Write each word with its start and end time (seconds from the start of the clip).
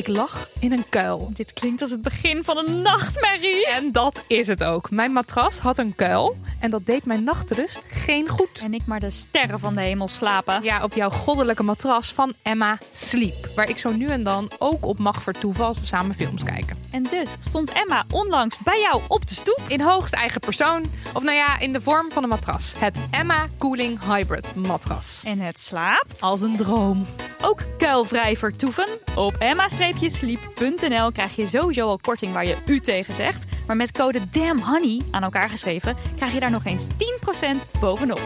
Ik 0.00 0.08
lag 0.08 0.48
in 0.60 0.72
een 0.72 0.88
kuil. 0.88 1.30
Dit 1.34 1.52
klinkt 1.52 1.82
als 1.82 1.90
het 1.90 2.02
begin 2.02 2.44
van 2.44 2.56
een 2.56 2.82
nachtmerrie. 2.82 3.66
En 3.66 3.92
dat 3.92 4.24
is 4.26 4.46
het 4.46 4.64
ook. 4.64 4.90
Mijn 4.90 5.12
matras 5.12 5.58
had 5.58 5.78
een 5.78 5.94
kuil 5.94 6.36
en 6.60 6.70
dat 6.70 6.86
deed 6.86 7.04
mijn 7.04 7.24
nachtrust 7.24 7.80
geen 7.88 8.28
goed. 8.28 8.60
En 8.64 8.74
ik 8.74 8.86
maar 8.86 9.00
de 9.00 9.10
sterren 9.10 9.58
van 9.58 9.74
de 9.74 9.80
hemel 9.80 10.08
slapen. 10.08 10.62
Ja, 10.62 10.82
op 10.82 10.94
jouw 10.94 11.10
goddelijke 11.10 11.62
matras 11.62 12.12
van 12.12 12.34
Emma 12.42 12.78
Sleep. 12.90 13.50
Waar 13.54 13.68
ik 13.68 13.78
zo 13.78 13.90
nu 13.90 14.06
en 14.06 14.22
dan 14.22 14.50
ook 14.58 14.86
op 14.86 14.98
mag 14.98 15.22
vertoeven 15.22 15.64
als 15.64 15.80
we 15.80 15.86
samen 15.86 16.14
films 16.14 16.42
kijken. 16.42 16.79
En 16.90 17.02
dus 17.02 17.36
stond 17.38 17.72
Emma 17.72 18.04
onlangs 18.10 18.58
bij 18.58 18.80
jou 18.80 19.02
op 19.08 19.26
de 19.26 19.34
stoep. 19.34 19.60
In 19.66 19.80
hoogst 19.80 20.14
eigen 20.14 20.40
persoon. 20.40 20.84
Of 21.14 21.22
nou 21.22 21.36
ja, 21.36 21.58
in 21.58 21.72
de 21.72 21.80
vorm 21.80 22.12
van 22.12 22.22
een 22.22 22.28
matras. 22.28 22.74
Het 22.78 22.98
Emma 23.10 23.48
Cooling 23.58 24.00
Hybrid 24.04 24.54
matras. 24.54 25.22
En 25.24 25.38
het 25.38 25.60
slaapt. 25.60 26.20
Als 26.20 26.40
een 26.40 26.56
droom. 26.56 27.06
Ook 27.42 27.62
kuilvrij 27.78 28.36
vertoeven. 28.36 28.86
Op 29.14 29.36
emma-sleep.nl 29.38 31.12
krijg 31.12 31.36
je 31.36 31.46
sowieso 31.46 31.86
al 31.86 31.98
korting 31.98 32.32
waar 32.32 32.46
je 32.46 32.56
u 32.66 32.80
tegen 32.80 33.14
zegt. 33.14 33.44
Maar 33.66 33.76
met 33.76 33.92
code 33.92 34.28
DAMNHONEY 34.30 35.02
aan 35.10 35.22
elkaar 35.22 35.48
geschreven 35.48 35.96
krijg 36.16 36.32
je 36.32 36.40
daar 36.40 36.50
nog 36.50 36.64
eens 36.64 36.86
10% 36.86 37.80
bovenop. 37.80 38.20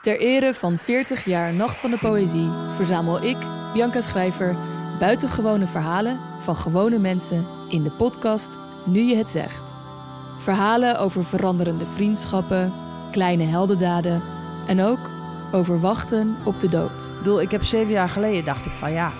Ter 0.00 0.20
ere 0.20 0.54
van 0.54 0.76
40 0.76 1.24
jaar 1.24 1.54
Nacht 1.54 1.78
van 1.78 1.90
de 1.90 1.98
Poëzie 1.98 2.50
verzamel 2.74 3.22
ik, 3.22 3.36
Bianca 3.72 4.00
Schrijver, 4.00 4.56
buitengewone 4.98 5.66
verhalen 5.66 6.20
van 6.38 6.56
gewone 6.56 6.98
mensen 6.98 7.46
in 7.68 7.82
de 7.82 7.90
podcast 7.90 8.58
Nu 8.84 9.00
je 9.00 9.16
het 9.16 9.28
zegt. 9.28 9.76
Verhalen 10.38 10.98
over 10.98 11.24
veranderende 11.24 11.86
vriendschappen, 11.86 12.72
kleine 13.10 13.44
heldendaden 13.44 14.22
en 14.66 14.82
ook 14.82 15.10
over 15.52 15.80
wachten 15.80 16.36
op 16.44 16.60
de 16.60 16.68
dood. 16.68 17.02
Ik 17.02 17.18
bedoel, 17.18 17.40
ik 17.40 17.50
heb 17.50 17.64
zeven 17.64 17.92
jaar 17.92 18.08
geleden 18.08 18.44
dacht 18.44 18.66
ik 18.66 18.72
van 18.74 18.92
ja, 18.92 19.12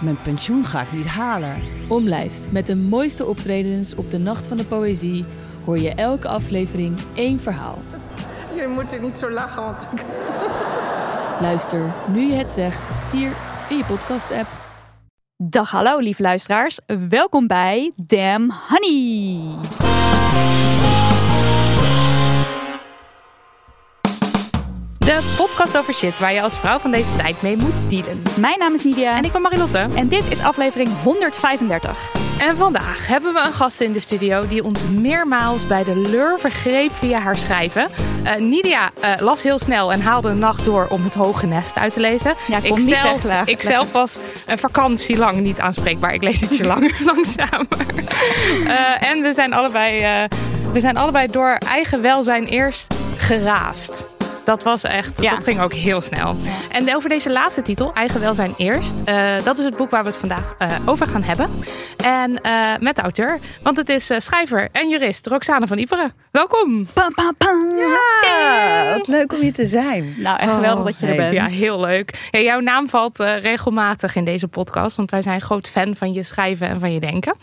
mijn 0.00 0.22
pensioen 0.22 0.64
ga 0.64 0.80
ik 0.80 0.92
niet 0.92 1.06
halen. 1.06 1.62
Omlijst 1.88 2.52
met 2.52 2.66
de 2.66 2.76
mooiste 2.76 3.26
optredens 3.26 3.94
op 3.94 4.10
de 4.10 4.18
Nacht 4.18 4.46
van 4.46 4.56
de 4.56 4.64
Poëzie 4.64 5.24
hoor 5.64 5.78
je 5.78 5.94
elke 5.94 6.28
aflevering 6.28 7.00
één 7.14 7.40
verhaal. 7.40 7.78
Je 8.54 8.66
moet 8.68 8.92
er 8.92 9.00
niet 9.00 9.18
zo 9.18 9.30
lachen, 9.30 9.62
want 9.62 9.88
ik... 9.92 10.04
Luister 11.40 11.92
nu 12.12 12.26
je 12.26 12.34
het 12.34 12.50
zegt 12.50 12.90
hier 13.12 13.32
in 13.68 13.76
je 13.76 13.84
podcast-app. 13.84 14.71
Dag 15.50 15.70
hallo 15.70 15.98
lief 15.98 16.18
luisteraars. 16.18 16.80
Welkom 17.08 17.46
bij 17.46 17.92
Damn 17.96 18.52
Honey. 18.68 19.40
De 25.04 25.34
podcast 25.36 25.76
over 25.76 25.94
shit 25.94 26.18
waar 26.18 26.32
je 26.32 26.42
als 26.42 26.58
vrouw 26.58 26.78
van 26.78 26.90
deze 26.90 27.16
tijd 27.16 27.42
mee 27.42 27.56
moet 27.56 27.72
dealen. 27.88 28.22
Mijn 28.36 28.58
naam 28.58 28.74
is 28.74 28.84
Nidia. 28.84 29.16
En 29.16 29.24
ik 29.24 29.32
ben 29.32 29.42
Marilotte. 29.42 29.78
En 29.78 30.08
dit 30.08 30.30
is 30.30 30.40
aflevering 30.40 30.88
135. 31.02 32.10
En 32.38 32.56
vandaag 32.56 33.06
hebben 33.06 33.34
we 33.34 33.40
een 33.40 33.52
gast 33.52 33.80
in 33.80 33.92
de 33.92 34.00
studio 34.00 34.46
die 34.46 34.64
ons 34.64 34.82
meermaals 34.88 35.66
bij 35.66 35.84
de 35.84 35.96
leur 35.96 36.38
vergreep 36.40 36.94
via 36.94 37.18
haar 37.18 37.36
schrijven. 37.36 37.88
Uh, 38.24 38.34
Nidia 38.34 38.90
uh, 39.04 39.12
las 39.18 39.42
heel 39.42 39.58
snel 39.58 39.92
en 39.92 40.00
haalde 40.00 40.28
de 40.28 40.34
nacht 40.34 40.64
door 40.64 40.86
om 40.90 41.04
het 41.04 41.14
hoge 41.14 41.46
nest 41.46 41.76
uit 41.78 41.92
te 41.92 42.00
lezen. 42.00 42.34
Ja, 42.46 42.58
ik, 42.62 42.76
niet 42.76 42.98
zelf, 42.98 43.22
weg, 43.22 43.46
ik 43.46 43.62
zelf 43.62 43.92
was 43.92 44.18
een 44.46 44.58
vakantie 44.58 45.16
lang 45.18 45.40
niet 45.40 45.60
aanspreekbaar. 45.60 46.14
Ik 46.14 46.22
lees 46.22 46.42
ietsje 46.42 46.64
langer 46.74 46.96
langzamer. 47.04 47.66
Uh, 48.64 49.10
en 49.10 49.22
we 49.22 49.32
zijn, 49.34 49.52
allebei, 49.52 50.28
we 50.72 50.80
zijn 50.80 50.96
allebei 50.96 51.26
door 51.26 51.58
eigen 51.68 52.02
welzijn 52.02 52.44
eerst 52.44 52.94
geraast. 53.16 54.06
Dat 54.44 54.62
was 54.62 54.84
echt, 54.84 55.22
ja. 55.22 55.30
dat 55.30 55.44
ging 55.44 55.60
ook 55.60 55.72
heel 55.72 56.00
snel. 56.00 56.36
En 56.70 56.96
over 56.96 57.08
deze 57.08 57.30
laatste 57.30 57.62
titel, 57.62 57.92
Eigen 57.94 58.20
Welzijn 58.20 58.54
Eerst. 58.56 58.94
Uh, 59.08 59.34
dat 59.44 59.58
is 59.58 59.64
het 59.64 59.76
boek 59.76 59.90
waar 59.90 60.02
we 60.02 60.08
het 60.08 60.18
vandaag 60.18 60.54
uh, 60.58 60.68
over 60.84 61.06
gaan 61.06 61.22
hebben. 61.22 61.50
En 61.96 62.40
uh, 62.46 62.68
met 62.80 62.96
de 62.96 63.02
auteur, 63.02 63.38
want 63.62 63.76
het 63.76 63.88
is 63.88 64.10
schrijver 64.16 64.68
en 64.72 64.88
jurist 64.88 65.26
Roxane 65.26 65.66
van 65.66 65.78
Iperen. 65.78 66.12
Welkom. 66.30 66.86
Pam, 66.92 67.14
pam, 67.14 67.34
pam. 67.36 67.76
Ja, 67.76 68.96
wat 68.96 69.08
leuk 69.08 69.32
om 69.32 69.40
hier 69.40 69.52
te 69.52 69.66
zijn. 69.66 70.14
Nou, 70.18 70.38
echt 70.38 70.52
geweldig 70.52 70.78
oh, 70.78 70.84
dat 70.84 70.98
je 70.98 71.06
er 71.06 71.16
bent. 71.16 71.34
Ja, 71.34 71.46
heel 71.46 71.80
leuk. 71.80 72.28
Ja, 72.30 72.40
jouw 72.40 72.60
naam 72.60 72.88
valt 72.88 73.18
regelmatig 73.18 74.14
in 74.14 74.24
deze 74.24 74.48
podcast, 74.48 74.96
want 74.96 75.10
wij 75.10 75.22
zijn 75.22 75.40
groot 75.40 75.68
fan 75.68 75.94
van 75.96 76.12
je 76.12 76.22
schrijven 76.22 76.68
en 76.68 76.80
van 76.80 76.92
je 76.92 77.00
denken. 77.00 77.34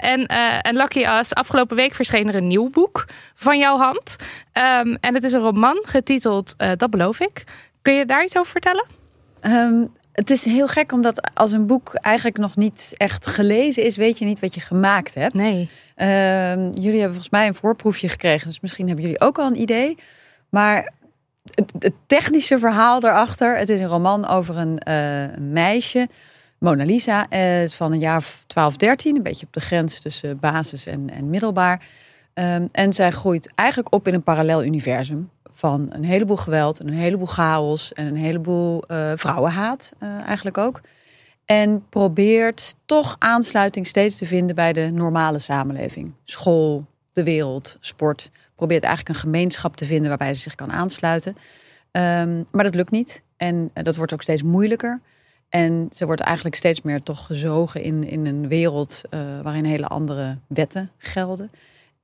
en, 0.00 0.26
en 0.62 0.76
Lucky 0.76 1.06
Us, 1.18 1.34
afgelopen 1.34 1.76
week 1.76 1.94
verscheen 1.94 2.28
er 2.28 2.34
een 2.34 2.46
nieuw 2.46 2.70
boek 2.70 3.04
van 3.34 3.58
jouw 3.58 3.78
hand. 3.78 4.16
Um, 4.82 4.96
en 5.00 5.14
het 5.14 5.24
is 5.24 5.32
een 5.32 5.40
roman 5.40 5.78
getiteld 5.82 6.25
uh, 6.26 6.72
Dat 6.76 6.90
beloof 6.90 7.20
ik. 7.20 7.44
Kun 7.82 7.94
je 7.94 8.06
daar 8.06 8.24
iets 8.24 8.36
over 8.36 8.50
vertellen? 8.50 8.86
Um, 9.42 9.92
het 10.12 10.30
is 10.30 10.44
heel 10.44 10.68
gek, 10.68 10.92
omdat 10.92 11.30
als 11.34 11.52
een 11.52 11.66
boek 11.66 11.94
eigenlijk 11.94 12.38
nog 12.38 12.56
niet 12.56 12.94
echt 12.96 13.26
gelezen 13.26 13.82
is, 13.82 13.96
weet 13.96 14.18
je 14.18 14.24
niet 14.24 14.40
wat 14.40 14.54
je 14.54 14.60
gemaakt 14.60 15.14
hebt. 15.14 15.34
Nee. 15.34 15.68
Um, 15.96 16.70
jullie 16.70 17.00
hebben 17.00 17.08
volgens 17.08 17.30
mij 17.30 17.46
een 17.46 17.54
voorproefje 17.54 18.08
gekregen, 18.08 18.46
dus 18.46 18.60
misschien 18.60 18.86
hebben 18.86 19.04
jullie 19.04 19.20
ook 19.20 19.38
al 19.38 19.46
een 19.46 19.60
idee. 19.60 19.98
Maar 20.48 20.92
het, 21.54 21.72
het 21.78 21.92
technische 22.06 22.58
verhaal 22.58 23.00
daarachter, 23.00 23.58
het 23.58 23.68
is 23.68 23.80
een 23.80 23.86
roman 23.86 24.26
over 24.26 24.56
een 24.56 24.80
uh, 24.88 25.36
meisje. 25.38 26.08
Mona 26.58 26.84
Lisa, 26.84 27.26
uh, 27.30 27.68
van 27.68 27.92
een 27.92 27.98
jaar 27.98 28.24
12, 28.46 28.76
13, 28.76 29.16
een 29.16 29.22
beetje 29.22 29.46
op 29.46 29.52
de 29.52 29.60
grens 29.60 30.00
tussen 30.00 30.38
basis 30.38 30.86
en, 30.86 31.10
en 31.10 31.30
middelbaar. 31.30 31.86
Um, 32.34 32.68
en 32.72 32.92
zij 32.92 33.10
groeit 33.10 33.52
eigenlijk 33.54 33.94
op 33.94 34.08
in 34.08 34.14
een 34.14 34.22
parallel 34.22 34.64
universum 34.64 35.30
van 35.56 35.86
een 35.90 36.04
heleboel 36.04 36.36
geweld 36.36 36.80
en 36.80 36.86
een 36.86 36.94
heleboel 36.94 37.26
chaos 37.26 37.92
en 37.92 38.06
een 38.06 38.16
heleboel 38.16 38.82
uh, 38.88 39.12
vrouwenhaat 39.14 39.92
uh, 40.02 40.08
eigenlijk 40.08 40.58
ook. 40.58 40.80
En 41.44 41.88
probeert 41.88 42.74
toch 42.86 43.16
aansluiting 43.18 43.86
steeds 43.86 44.16
te 44.16 44.26
vinden 44.26 44.56
bij 44.56 44.72
de 44.72 44.90
normale 44.90 45.38
samenleving. 45.38 46.12
School, 46.24 46.86
de 47.12 47.24
wereld, 47.24 47.76
sport. 47.80 48.30
Probeert 48.56 48.82
eigenlijk 48.82 49.14
een 49.14 49.22
gemeenschap 49.22 49.76
te 49.76 49.84
vinden 49.84 50.08
waarbij 50.08 50.34
ze 50.34 50.40
zich 50.40 50.54
kan 50.54 50.72
aansluiten. 50.72 51.36
Um, 51.92 52.46
maar 52.50 52.64
dat 52.64 52.74
lukt 52.74 52.90
niet. 52.90 53.22
En 53.36 53.70
uh, 53.74 53.84
dat 53.84 53.96
wordt 53.96 54.12
ook 54.12 54.22
steeds 54.22 54.42
moeilijker. 54.42 55.00
En 55.48 55.88
ze 55.92 56.06
wordt 56.06 56.20
eigenlijk 56.20 56.56
steeds 56.56 56.82
meer 56.82 57.02
toch 57.02 57.26
gezogen 57.26 57.82
in, 57.82 58.08
in 58.08 58.26
een 58.26 58.48
wereld 58.48 59.00
waarin 59.42 59.64
hele 59.64 59.86
andere 59.86 60.38
wetten 60.46 60.90
gelden. 60.98 61.50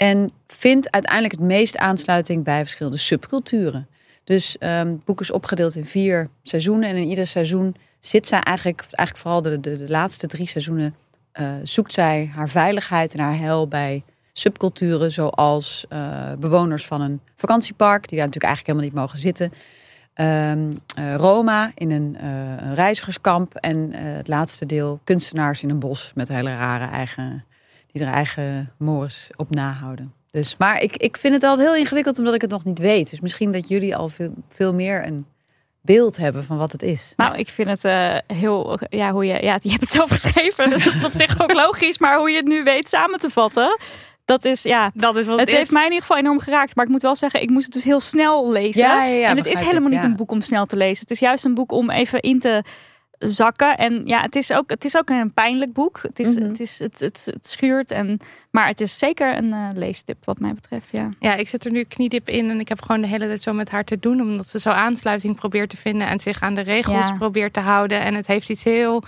En 0.02 0.30
vindt 0.46 0.90
uiteindelijk 0.90 1.34
het 1.34 1.48
meest 1.48 1.76
aansluiting 1.76 2.44
bij 2.44 2.62
verschillende 2.62 2.98
subculturen. 2.98 3.88
Dus 4.24 4.56
um, 4.60 4.68
het 4.68 5.04
boek 5.04 5.20
is 5.20 5.30
opgedeeld 5.30 5.74
in 5.74 5.86
vier 5.86 6.28
seizoenen. 6.42 6.88
En 6.88 6.96
in 6.96 7.08
ieder 7.08 7.26
seizoen 7.26 7.76
zit 8.00 8.26
zij 8.26 8.40
eigenlijk, 8.40 8.84
eigenlijk 8.90 9.16
vooral 9.16 9.42
de, 9.42 9.60
de, 9.60 9.84
laatste 9.88 10.26
drie 10.26 10.48
seizoenen, 10.48 10.94
uh, 11.40 11.52
zoekt 11.62 11.92
zij 11.92 12.30
haar 12.34 12.48
veiligheid 12.48 13.12
en 13.12 13.20
haar 13.20 13.38
heil 13.38 13.68
bij 13.68 14.04
subculturen. 14.32 15.12
Zoals 15.12 15.86
uh, 15.92 16.32
bewoners 16.38 16.86
van 16.86 17.00
een 17.00 17.20
vakantiepark, 17.36 18.08
die 18.08 18.18
daar 18.18 18.26
natuurlijk 18.26 18.54
eigenlijk 18.54 18.66
helemaal 18.66 18.86
niet 18.86 19.00
mogen 19.00 19.18
zitten. 19.18 19.52
Um, 20.14 20.80
uh, 20.98 21.14
Roma 21.14 21.72
in 21.74 21.90
een, 21.90 22.16
een 22.64 22.74
reizigerskamp. 22.74 23.54
En 23.54 23.92
het 23.92 24.28
laatste 24.28 24.66
deel 24.66 25.00
kunstenaars 25.04 25.62
in 25.62 25.70
een 25.70 25.78
bos 25.78 26.12
met 26.14 26.28
hele 26.28 26.56
rare 26.56 26.86
eigen 26.86 27.44
die 27.92 28.02
er 28.02 28.12
eigen 28.12 28.72
mores 28.78 29.30
op 29.36 29.54
nahouden. 29.54 30.12
Dus, 30.30 30.56
maar 30.58 30.80
ik, 30.80 30.96
ik 30.96 31.16
vind 31.16 31.34
het 31.34 31.44
altijd 31.44 31.68
heel 31.68 31.76
ingewikkeld 31.76 32.18
omdat 32.18 32.34
ik 32.34 32.40
het 32.40 32.50
nog 32.50 32.64
niet 32.64 32.78
weet. 32.78 33.10
Dus 33.10 33.20
misschien 33.20 33.52
dat 33.52 33.68
jullie 33.68 33.96
al 33.96 34.08
veel, 34.08 34.34
veel 34.48 34.74
meer 34.74 35.06
een 35.06 35.26
beeld 35.80 36.16
hebben 36.16 36.44
van 36.44 36.56
wat 36.56 36.72
het 36.72 36.82
is. 36.82 37.12
Nou, 37.16 37.36
ik 37.36 37.48
vind 37.48 37.68
het 37.68 37.84
uh, 37.84 38.36
heel, 38.36 38.78
ja, 38.88 39.12
hoe 39.12 39.24
je, 39.24 39.42
ja, 39.42 39.58
je 39.62 39.68
hebt 39.68 39.80
het 39.80 39.90
zelf 39.90 40.10
geschreven, 40.10 40.70
dus 40.70 40.84
dat 40.84 40.94
is 40.94 41.04
op 41.04 41.14
zich 41.14 41.42
ook 41.42 41.52
logisch. 41.52 41.98
Maar 41.98 42.18
hoe 42.18 42.30
je 42.30 42.36
het 42.36 42.46
nu 42.46 42.62
weet 42.62 42.88
samen 42.88 43.18
te 43.18 43.30
vatten, 43.30 43.78
dat 44.24 44.44
is, 44.44 44.62
ja, 44.62 44.90
dat 44.94 45.16
is 45.16 45.26
wat 45.26 45.38
het, 45.38 45.48
het 45.48 45.58
heeft 45.58 45.70
mij 45.70 45.84
in 45.84 45.92
ieder 45.92 46.06
geval 46.06 46.22
enorm 46.22 46.40
geraakt. 46.40 46.76
Maar 46.76 46.84
ik 46.84 46.90
moet 46.90 47.02
wel 47.02 47.16
zeggen, 47.16 47.42
ik 47.42 47.50
moest 47.50 47.64
het 47.64 47.74
dus 47.74 47.84
heel 47.84 48.00
snel 48.00 48.52
lezen. 48.52 48.86
Ja, 48.86 49.04
ja, 49.04 49.14
ja, 49.14 49.28
en 49.28 49.36
het 49.36 49.46
is 49.46 49.60
helemaal 49.60 49.90
ik, 49.90 49.96
niet 49.96 50.04
een 50.04 50.16
boek 50.16 50.30
om 50.30 50.40
snel 50.40 50.66
te 50.66 50.76
lezen. 50.76 51.00
Het 51.00 51.10
is 51.10 51.18
juist 51.18 51.44
een 51.44 51.54
boek 51.54 51.72
om 51.72 51.90
even 51.90 52.20
in 52.20 52.38
te 52.38 52.62
zakken. 53.24 53.76
En 53.78 54.02
ja, 54.04 54.20
het 54.20 54.36
is 54.36 54.52
ook, 54.52 54.70
het 54.70 54.84
is 54.84 54.96
ook 54.96 55.10
een 55.10 55.32
pijnlijk 55.32 55.72
boek. 55.72 55.98
Het, 56.02 56.18
is, 56.18 56.28
Mhm. 56.28 56.36
mm 56.36 56.42
-hmm. 56.42 56.50
het, 56.50 56.60
is, 56.60 56.78
het, 56.78 57.00
het, 57.00 57.22
het, 57.32 57.48
schuurt. 57.48 57.90
En, 57.90 58.20
maar 58.50 58.66
het 58.66 58.80
is 58.80 58.98
zeker 58.98 59.36
een 59.36 59.48
uh, 59.48 59.68
leestip 59.74 60.24
wat 60.24 60.38
mij 60.38 60.52
betreft. 60.54 60.90
Ja. 60.92 61.10
ja, 61.18 61.34
ik 61.34 61.48
zit 61.48 61.64
er 61.64 61.70
nu 61.70 61.82
kniediep 61.82 62.28
in. 62.28 62.50
En 62.50 62.60
ik 62.60 62.68
heb 62.68 62.82
gewoon 62.82 63.00
de 63.00 63.06
hele 63.06 63.26
tijd 63.26 63.42
zo 63.42 63.52
met 63.52 63.70
haar 63.70 63.84
te 63.84 63.98
doen. 63.98 64.20
Omdat 64.20 64.48
ze 64.48 64.60
zo 64.60 64.70
aansluiting 64.70 65.34
probeert 65.34 65.70
te 65.70 65.76
vinden. 65.76 66.06
En 66.08 66.20
zich 66.20 66.40
aan 66.40 66.54
de 66.54 66.60
regels 66.60 67.08
ja. 67.08 67.16
probeert 67.16 67.52
te 67.52 67.60
houden. 67.60 68.00
En 68.00 68.14
het 68.14 68.26
heeft 68.26 68.50
iets 68.50 68.64
heel 68.64 69.02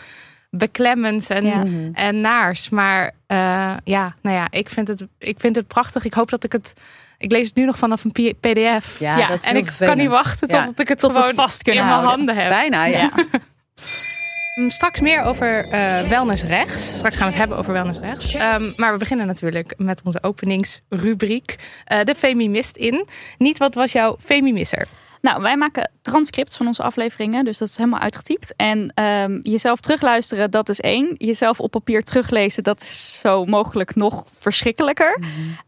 beklemmends 0.51 1.29
en, 1.29 1.45
ja. 1.45 1.65
en 1.93 2.21
naars. 2.21 2.69
Maar 2.69 3.05
uh, 3.29 3.75
ja, 3.85 4.15
nou 4.21 4.37
ja, 4.37 4.47
ik 4.51 4.69
vind, 4.69 4.89
het, 4.89 5.07
ik 5.19 5.41
vind 5.41 5.57
het 5.57 5.67
prachtig. 5.67 6.05
Ik 6.05 6.15
hoop 6.15 6.31
dat 6.31 6.45
ik 6.45 6.53
het... 6.53 6.73
Ik 7.19 7.31
lees 7.31 7.47
het 7.47 7.57
nu 7.57 7.65
nog 7.65 7.79
vanaf 7.79 8.05
een 8.05 8.13
pdf. 8.41 8.99
Ja, 8.99 9.17
ja. 9.17 9.37
en 9.43 9.57
ik 9.57 9.73
kan 9.79 9.97
niet 9.97 10.09
wachten 10.09 10.49
tot 10.49 10.81
ik 10.81 10.89
het 10.89 10.99
tot 10.99 11.13
gewoon 11.13 11.27
het 11.27 11.37
vast 11.37 11.63
kunnen 11.63 11.83
in 11.83 11.89
mijn 11.89 12.03
handen 12.03 12.37
heb. 12.37 12.49
Bijna, 12.49 12.85
ja. 12.85 13.11
Straks 14.55 15.01
meer 15.01 15.23
over 15.23 15.65
uh, 15.65 16.09
wellness 16.09 16.43
rechts. 16.43 16.97
Straks 16.97 17.17
gaan 17.17 17.27
we 17.27 17.33
het 17.33 17.41
hebben 17.41 17.59
over 17.59 17.73
wellness 17.73 17.99
rechts. 17.99 18.35
Um, 18.35 18.73
maar 18.77 18.93
we 18.93 18.99
beginnen 18.99 19.27
natuurlijk 19.27 19.75
met 19.77 20.01
onze 20.05 20.19
openingsrubriek. 20.23 21.57
Uh, 21.93 22.05
de 22.05 22.15
Femimist 22.15 22.77
in. 22.77 23.07
Niet 23.39 23.59
wat 23.59 23.75
was 23.75 23.93
jouw 23.93 24.17
Femimisser? 24.21 24.87
Nou, 25.21 25.43
wij 25.43 25.57
maken 25.57 25.91
transcripts 26.03 26.57
van 26.57 26.67
onze 26.67 26.83
afleveringen, 26.83 27.45
dus 27.45 27.59
dat 27.59 27.69
is 27.69 27.77
helemaal 27.77 28.01
uitgetypt. 28.01 28.55
En 28.57 28.93
ehm, 28.95 29.39
jezelf 29.43 29.81
terugluisteren, 29.81 30.51
dat 30.51 30.69
is 30.69 30.81
één. 30.81 31.15
Jezelf 31.19 31.61
op 31.61 31.71
papier 31.71 32.03
teruglezen, 32.03 32.63
dat 32.63 32.81
is 32.81 33.21
zo 33.21 33.45
mogelijk 33.45 33.95
nog 33.95 34.25
verschrikkelijker. 34.39 35.19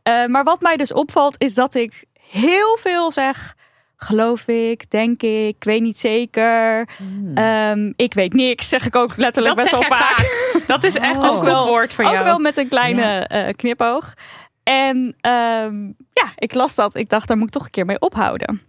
Uh, 0.09 0.27
maar 0.27 0.44
wat 0.44 0.61
mij 0.61 0.77
dus 0.77 0.93
opvalt, 0.93 1.35
is 1.39 1.55
dat 1.55 1.75
ik 1.75 2.05
heel 2.31 2.79
veel 2.81 3.12
zeg 3.12 3.55
geloof 3.96 4.48
ik, 4.48 4.90
denk 4.90 5.22
ik, 5.22 5.56
ik 5.56 5.64
weet 5.64 5.81
niet 5.82 5.98
zeker. 5.98 6.88
Hmm. 6.96 7.38
Um, 7.38 7.93
ik 7.96 8.14
weet 8.14 8.32
niks, 8.32 8.69
zeg 8.69 8.87
ik 8.87 8.96
ook 8.96 9.16
letterlijk 9.16 9.56
Dat 9.56 9.64
best 9.70 9.76
wel 9.88 9.98
vaak. 9.98 10.14
vaak. 10.16 10.62
Dat 10.66 10.84
is 10.84 10.94
echt 10.98 11.16
Oh. 11.19 11.25
een 11.25 11.32
stopwoord 11.32 11.94
voor 11.94 12.04
jou. 12.04 12.19
Ook 12.19 12.25
wel 12.25 12.38
met 12.38 12.56
een 12.56 12.69
kleine 12.69 13.02
eh, 13.26 13.52
knipoog. 13.56 14.14
En 14.62 15.14
ehm, 15.20 15.84
ja, 16.12 16.32
ik 16.37 16.54
las 16.54 16.75
dat. 16.75 16.94
Ik 16.96 17.08
dacht, 17.08 17.28
daar 17.28 17.37
moet 17.37 17.46
ik 17.46 17.52
toch 17.52 17.64
een 17.64 17.70
keer 17.70 17.84
mee 17.87 18.00
ophouden. 18.00 18.62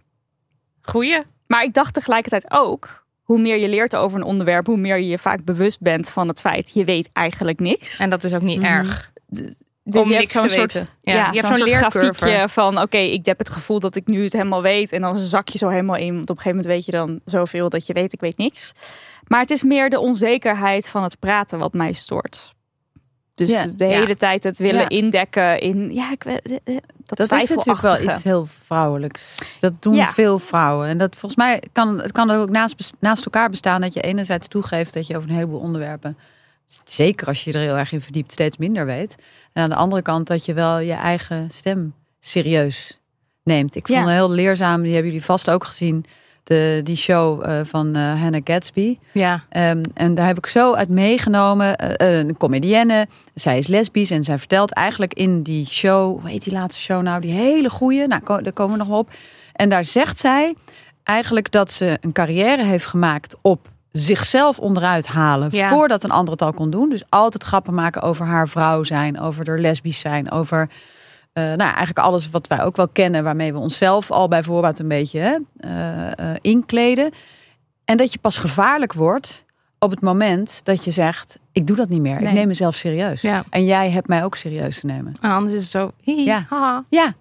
Goeie. 0.82 1.18
Maar 1.46 1.62
ik 1.62 1.74
dacht 1.74 1.94
tegelijkertijd 1.94 2.46
ook, 2.48 3.06
hoe 3.22 3.38
meer 3.40 3.56
je 3.58 3.68
leert 3.68 3.96
over 3.96 4.18
een 4.18 4.24
onderwerp, 4.24 4.66
hoe 4.66 4.76
meer 4.76 4.98
je 4.98 5.06
je 5.08 5.18
vaak 5.18 5.44
bewust 5.44 5.80
bent 5.80 6.10
van 6.10 6.28
het 6.28 6.40
feit, 6.40 6.70
je 6.74 6.84
weet 6.84 7.08
eigenlijk 7.12 7.60
niks. 7.60 7.98
En 7.98 8.10
dat 8.10 8.24
is 8.24 8.34
ook 8.34 8.42
niet 8.42 8.60
Mhm. 8.60 8.72
erg. 8.72 9.10
Dus 9.92 10.02
om 10.02 10.10
je 10.10 10.16
niks 10.18 10.32
hebt 10.32 10.44
te 10.48 10.50
zo'n 10.54 10.58
soort, 10.58 10.72
weten. 10.72 10.88
ja, 11.02 11.12
Ja, 11.12 11.18
je 11.18 11.24
hebt 11.24 11.38
zo'n 11.38 11.46
zo'n 11.56 11.56
soort 11.56 11.80
leercurve. 11.80 12.14
grafiekje 12.14 12.48
van, 12.48 12.80
oké, 12.80 12.96
ik 12.98 13.26
heb 13.26 13.38
het 13.38 13.48
gevoel 13.50 13.80
dat 13.80 13.94
ik 13.94 14.06
nu 14.06 14.22
het 14.24 14.32
helemaal 14.32 14.62
weet. 14.62 14.92
En 14.92 15.00
dan 15.00 15.16
zak 15.16 15.48
je 15.48 15.58
zo 15.58 15.68
helemaal 15.68 15.96
in, 15.96 16.14
want 16.14 16.30
op 16.30 16.36
een 16.36 16.42
gegeven 16.42 16.56
moment 16.56 16.66
weet 16.74 16.84
je 16.84 16.92
dan 16.92 17.20
zoveel 17.24 17.68
dat 17.68 17.86
je 17.86 17.92
weet, 17.92 18.12
ik 18.12 18.20
weet 18.20 18.36
niks. 18.38 18.72
Maar 19.26 19.40
het 19.40 19.50
is 19.50 19.62
meer 19.62 19.90
de 19.90 20.00
onzekerheid 20.00 20.88
van 20.88 21.02
het 21.02 21.18
praten 21.18 21.58
wat 21.58 21.72
mij 21.72 21.92
stoort. 21.92 22.56
Dus 23.34 23.50
Ja. 23.50 23.66
de 23.76 23.84
Ja. 23.84 23.90
hele 23.98 24.16
tijd 24.16 24.42
het 24.42 24.58
willen 24.58 24.80
Ja. 24.80 24.88
indekken 24.88 25.60
in, 25.60 25.94
ja, 25.94 26.10
ik 26.12 26.22
weet, 26.22 26.40
eh, 26.46 26.56
eh, 26.64 26.76
dat, 27.04 27.18
Dat 27.28 27.32
is 27.42 27.48
natuurlijk 27.48 27.80
wel 27.80 28.00
iets 28.00 28.22
heel 28.22 28.46
vrouwelijks. 28.64 29.56
Dat 29.60 29.72
doen 29.82 29.94
Ja. 29.94 30.12
veel 30.12 30.38
vrouwen. 30.38 30.88
En 30.88 30.98
dat 30.98 31.10
volgens 31.16 31.36
mij 31.40 31.62
kan 31.72 32.00
het 32.00 32.12
kan 32.12 32.30
er 32.30 32.38
ook 32.38 32.50
naast, 32.50 32.94
naast 33.00 33.24
elkaar 33.24 33.50
bestaan 33.50 33.80
dat 33.80 33.94
je 33.94 34.00
enerzijds 34.00 34.48
toegeeft 34.48 34.94
dat 34.94 35.06
je 35.06 35.16
over 35.16 35.28
een 35.28 35.34
heleboel 35.34 35.60
onderwerpen, 35.60 36.18
zeker 36.84 37.26
als 37.26 37.44
je 37.44 37.52
er 37.52 37.60
heel 37.60 37.76
erg 37.76 37.92
in 37.92 38.00
verdiept, 38.00 38.32
steeds 38.32 38.56
minder 38.56 38.86
weet. 38.86 39.14
En 39.52 39.62
aan 39.62 39.68
de 39.68 39.74
andere 39.76 40.02
kant 40.02 40.26
dat 40.26 40.44
je 40.44 40.54
wel 40.54 40.78
je 40.78 40.92
eigen 40.92 41.48
stem 41.50 41.94
serieus 42.20 42.98
neemt. 43.42 43.74
Ik 43.76 43.86
vond 43.86 43.98
Ja. 43.98 44.04
het 44.04 44.14
heel 44.14 44.30
leerzaam, 44.30 44.82
die 44.82 44.92
hebben 44.92 45.10
jullie 45.10 45.24
vast 45.26 45.50
ook 45.50 45.64
gezien, 45.64 46.04
de, 46.42 46.80
die 46.84 46.96
show 46.96 47.44
eh, 47.44 47.60
van 47.64 47.94
eh, 47.96 48.20
Hannah 48.20 48.40
Gatsby. 48.44 48.98
Ja. 49.12 49.44
Ehm, 49.48 49.82
en 49.94 50.14
daar 50.14 50.26
heb 50.26 50.38
ik 50.38 50.46
zo 50.46 50.74
uit 50.74 50.88
meegenomen. 50.88 51.76
eh, 51.76 52.18
een 52.18 52.36
comedienne. 52.36 53.06
Zij 53.34 53.58
is 53.58 53.66
lesbisch 53.66 54.10
en 54.10 54.24
zij 54.24 54.38
vertelt 54.38 54.72
eigenlijk 54.72 55.14
in 55.14 55.42
die 55.42 55.66
show. 55.66 56.20
Hoe 56.20 56.30
heet 56.30 56.44
die 56.44 56.52
laatste 56.52 56.80
show 56.82 57.02
nou? 57.02 57.20
Die 57.20 57.32
hele 57.32 57.70
goeie. 57.70 58.06
Nou, 58.06 58.22
ko- 58.22 58.40
daar 58.40 58.52
komen 58.52 58.78
we 58.78 58.84
nog 58.84 58.98
op. 58.98 59.10
En 59.52 59.68
daar 59.68 59.84
zegt 59.84 60.18
zij 60.18 60.54
eigenlijk 61.02 61.50
dat 61.50 61.72
ze 61.72 61.98
een 62.00 62.12
carrière 62.12 62.64
heeft 62.64 62.86
gemaakt 62.86 63.36
op 63.42 63.68
zichzelf 63.98 64.58
onderuit 64.58 65.06
halen 65.06 65.48
Ja. 65.52 65.68
voordat 65.68 66.04
een 66.04 66.10
ander 66.10 66.32
het 66.32 66.42
al 66.42 66.52
kon 66.52 66.70
doen. 66.70 66.88
Dus 66.88 67.02
altijd 67.08 67.44
grappen 67.44 67.74
maken 67.74 68.02
over 68.02 68.26
haar 68.26 68.48
vrouw 68.48 68.84
zijn, 68.84 69.20
over 69.20 69.48
haar 69.48 69.58
lesbisch 69.58 69.98
zijn, 69.98 70.30
over 70.30 70.68
eh, 71.32 71.44
nou, 71.44 71.60
eigenlijk 71.60 71.98
alles 71.98 72.30
wat 72.30 72.46
wij 72.46 72.62
ook 72.62 72.76
wel 72.76 72.88
kennen, 72.88 73.24
waarmee 73.24 73.52
we 73.52 73.58
onszelf 73.58 74.10
al 74.10 74.28
bij 74.28 74.42
voorbaat 74.42 74.78
een 74.78 74.88
beetje 74.88 75.20
hè, 75.20 75.36
eh, 75.60 76.30
eh, 76.30 76.36
inkleden. 76.40 77.10
En 77.84 77.96
dat 77.96 78.12
je 78.12 78.18
pas 78.18 78.36
gevaarlijk 78.36 78.92
wordt 78.92 79.44
op 79.78 79.90
het 79.90 80.00
moment 80.00 80.64
dat 80.64 80.84
je 80.84 80.90
zegt: 80.90 81.38
Ik 81.52 81.66
doe 81.66 81.76
dat 81.76 81.88
niet 81.88 82.00
meer. 82.00 82.20
Nee. 82.20 82.28
Ik 82.28 82.32
neem 82.32 82.46
mezelf 82.46 82.74
serieus. 82.74 83.20
Ja. 83.20 83.44
En 83.50 83.64
jij 83.64 83.90
hebt 83.90 84.08
mij 84.08 84.24
ook 84.24 84.36
serieus 84.36 84.80
te 84.80 84.86
nemen. 84.86 85.16
En 85.20 85.30
anders 85.30 85.54
is 85.54 85.60
het 85.62 85.70
zo. 85.70 85.90
Ja. 86.00 86.46
haha. 86.48 86.84
Ja, 86.88 87.14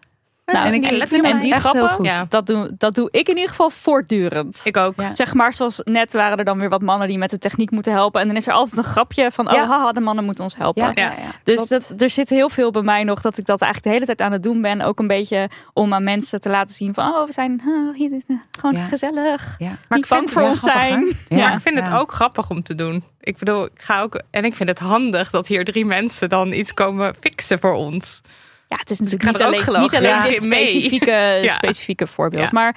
Nou, 0.54 0.66
en 0.68 0.74
ik 0.74 0.86
vind 1.08 1.12
het 1.12 1.36
en 1.36 1.40
die 1.40 1.54
grappen. 1.54 2.04
Ja. 2.04 2.26
dat, 2.30 2.46
doe, 2.46 2.72
dat 2.78 2.96
doe 2.96 3.08
ik 3.12 3.28
in 3.30 3.34
ieder 3.36 3.50
geval 3.50 3.70
voortdurend. 3.70 4.62
Ik 4.64 4.78
ook. 4.78 4.94
Ja. 4.98 5.14
Zeg 5.14 5.34
maar, 5.34 5.54
zoals 5.54 5.82
net 5.84 6.14
waren 6.14 6.38
er 6.38 6.46
dan 6.46 6.60
weer 6.60 6.70
wat 6.70 6.82
mannen 6.82 7.08
die 7.08 7.18
met 7.18 7.30
de 7.30 7.38
techniek 7.38 7.72
moeten 7.72 7.92
helpen. 7.92 8.22
En 8.22 8.28
dan 8.28 8.36
is 8.36 8.48
er 8.48 8.54
altijd 8.54 8.78
een 8.78 8.84
grapje 8.92 9.32
van, 9.32 9.52
oh 9.52 9.70
haha, 9.70 9.92
de 9.92 10.00
mannen 10.00 10.26
moeten 10.26 10.44
ons 10.44 10.56
helpen. 10.58 10.84
Ja, 10.84 10.92
Ja. 10.96 11.02
ja, 11.04 11.18
ja. 11.22 11.32
Dus 11.44 11.68
dat, 11.68 11.94
er 11.98 12.10
zit 12.10 12.30
heel 12.30 12.50
veel 12.50 12.72
bij 12.72 12.82
mij 12.82 13.04
nog 13.04 13.22
dat 13.22 13.38
ik 13.38 13.46
dat 13.46 13.62
eigenlijk 13.62 13.84
de 13.94 13.94
hele 13.94 14.06
tijd 14.06 14.22
aan 14.30 14.32
het 14.38 14.44
doen 14.44 14.62
ben. 14.62 14.82
Ook 14.82 15.00
een 15.00 15.08
beetje 15.08 15.50
om 15.74 15.94
aan 15.94 16.04
mensen 16.04 16.42
te 16.42 16.50
laten 16.50 16.74
zien 16.76 16.94
van, 16.94 17.14
oh, 17.14 17.26
we 17.26 17.32
zijn 17.34 17.62
ah, 17.66 17.96
hier, 17.96 18.12
eh, 18.28 18.36
gewoon 18.60 18.76
Ja. 18.76 18.86
gezellig. 18.88 19.56
Ja. 19.58 19.78
Maar 19.88 19.98
ik 19.98 20.08
bang 20.08 20.22
vind- 20.22 20.32
voor 20.32 20.42
ons 20.42 20.60
grappig, 20.62 20.82
zijn. 20.84 21.02
Maar 21.30 21.38
Ja, 21.40 21.54
ik 21.54 21.62
vind 21.62 21.80
het 21.80 21.94
ook 21.94 22.12
grappig 22.12 22.50
om 22.50 22.64
te 22.64 22.76
doen. 22.76 23.04
Ik 23.22 23.38
bedoel, 23.38 23.66
ik 23.66 23.72
ga 23.82 24.02
ook. 24.02 24.22
En 24.32 24.46
ik 24.46 24.56
vind 24.56 24.70
het 24.70 24.80
handig 24.80 25.30
dat 25.30 25.48
hier 25.48 25.66
drie 25.66 25.86
mensen 25.86 26.30
dan 26.30 26.52
iets 26.54 26.74
komen 26.74 27.16
fixen 27.20 27.60
voor 27.60 27.74
ons. 27.74 28.22
Ja, 28.68 28.78
het 28.78 28.90
is 28.90 28.98
Dus 28.98 29.12
natuurlijk 29.12 29.38
niet 29.38 29.48
alleen, 29.66 29.81
niet 29.81 29.96
alleen 29.96 30.10
Ja. 30.10 30.28
dit 30.28 30.42
specifieke, 30.42 31.12
Ja. 31.44 31.54
specifieke 31.54 32.08
voorbeeld. 32.08 32.44
Ja. 32.44 32.50
Maar 32.52 32.75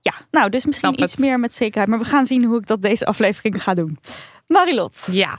ja, 0.00 0.12
nou, 0.30 0.50
dus 0.50 0.66
misschien 0.66 0.88
Snap 0.88 1.02
iets 1.04 1.12
het. 1.12 1.20
meer 1.20 1.40
met 1.40 1.54
zekerheid. 1.54 1.88
Maar 1.90 1.98
we 1.98 2.04
gaan 2.04 2.26
zien 2.26 2.44
hoe 2.44 2.58
ik 2.58 2.66
dat 2.66 2.82
deze 2.82 3.04
aflevering 3.04 3.62
ga 3.62 3.74
doen. 3.74 3.98
Marilot. 4.46 4.96
Ja, 5.10 5.38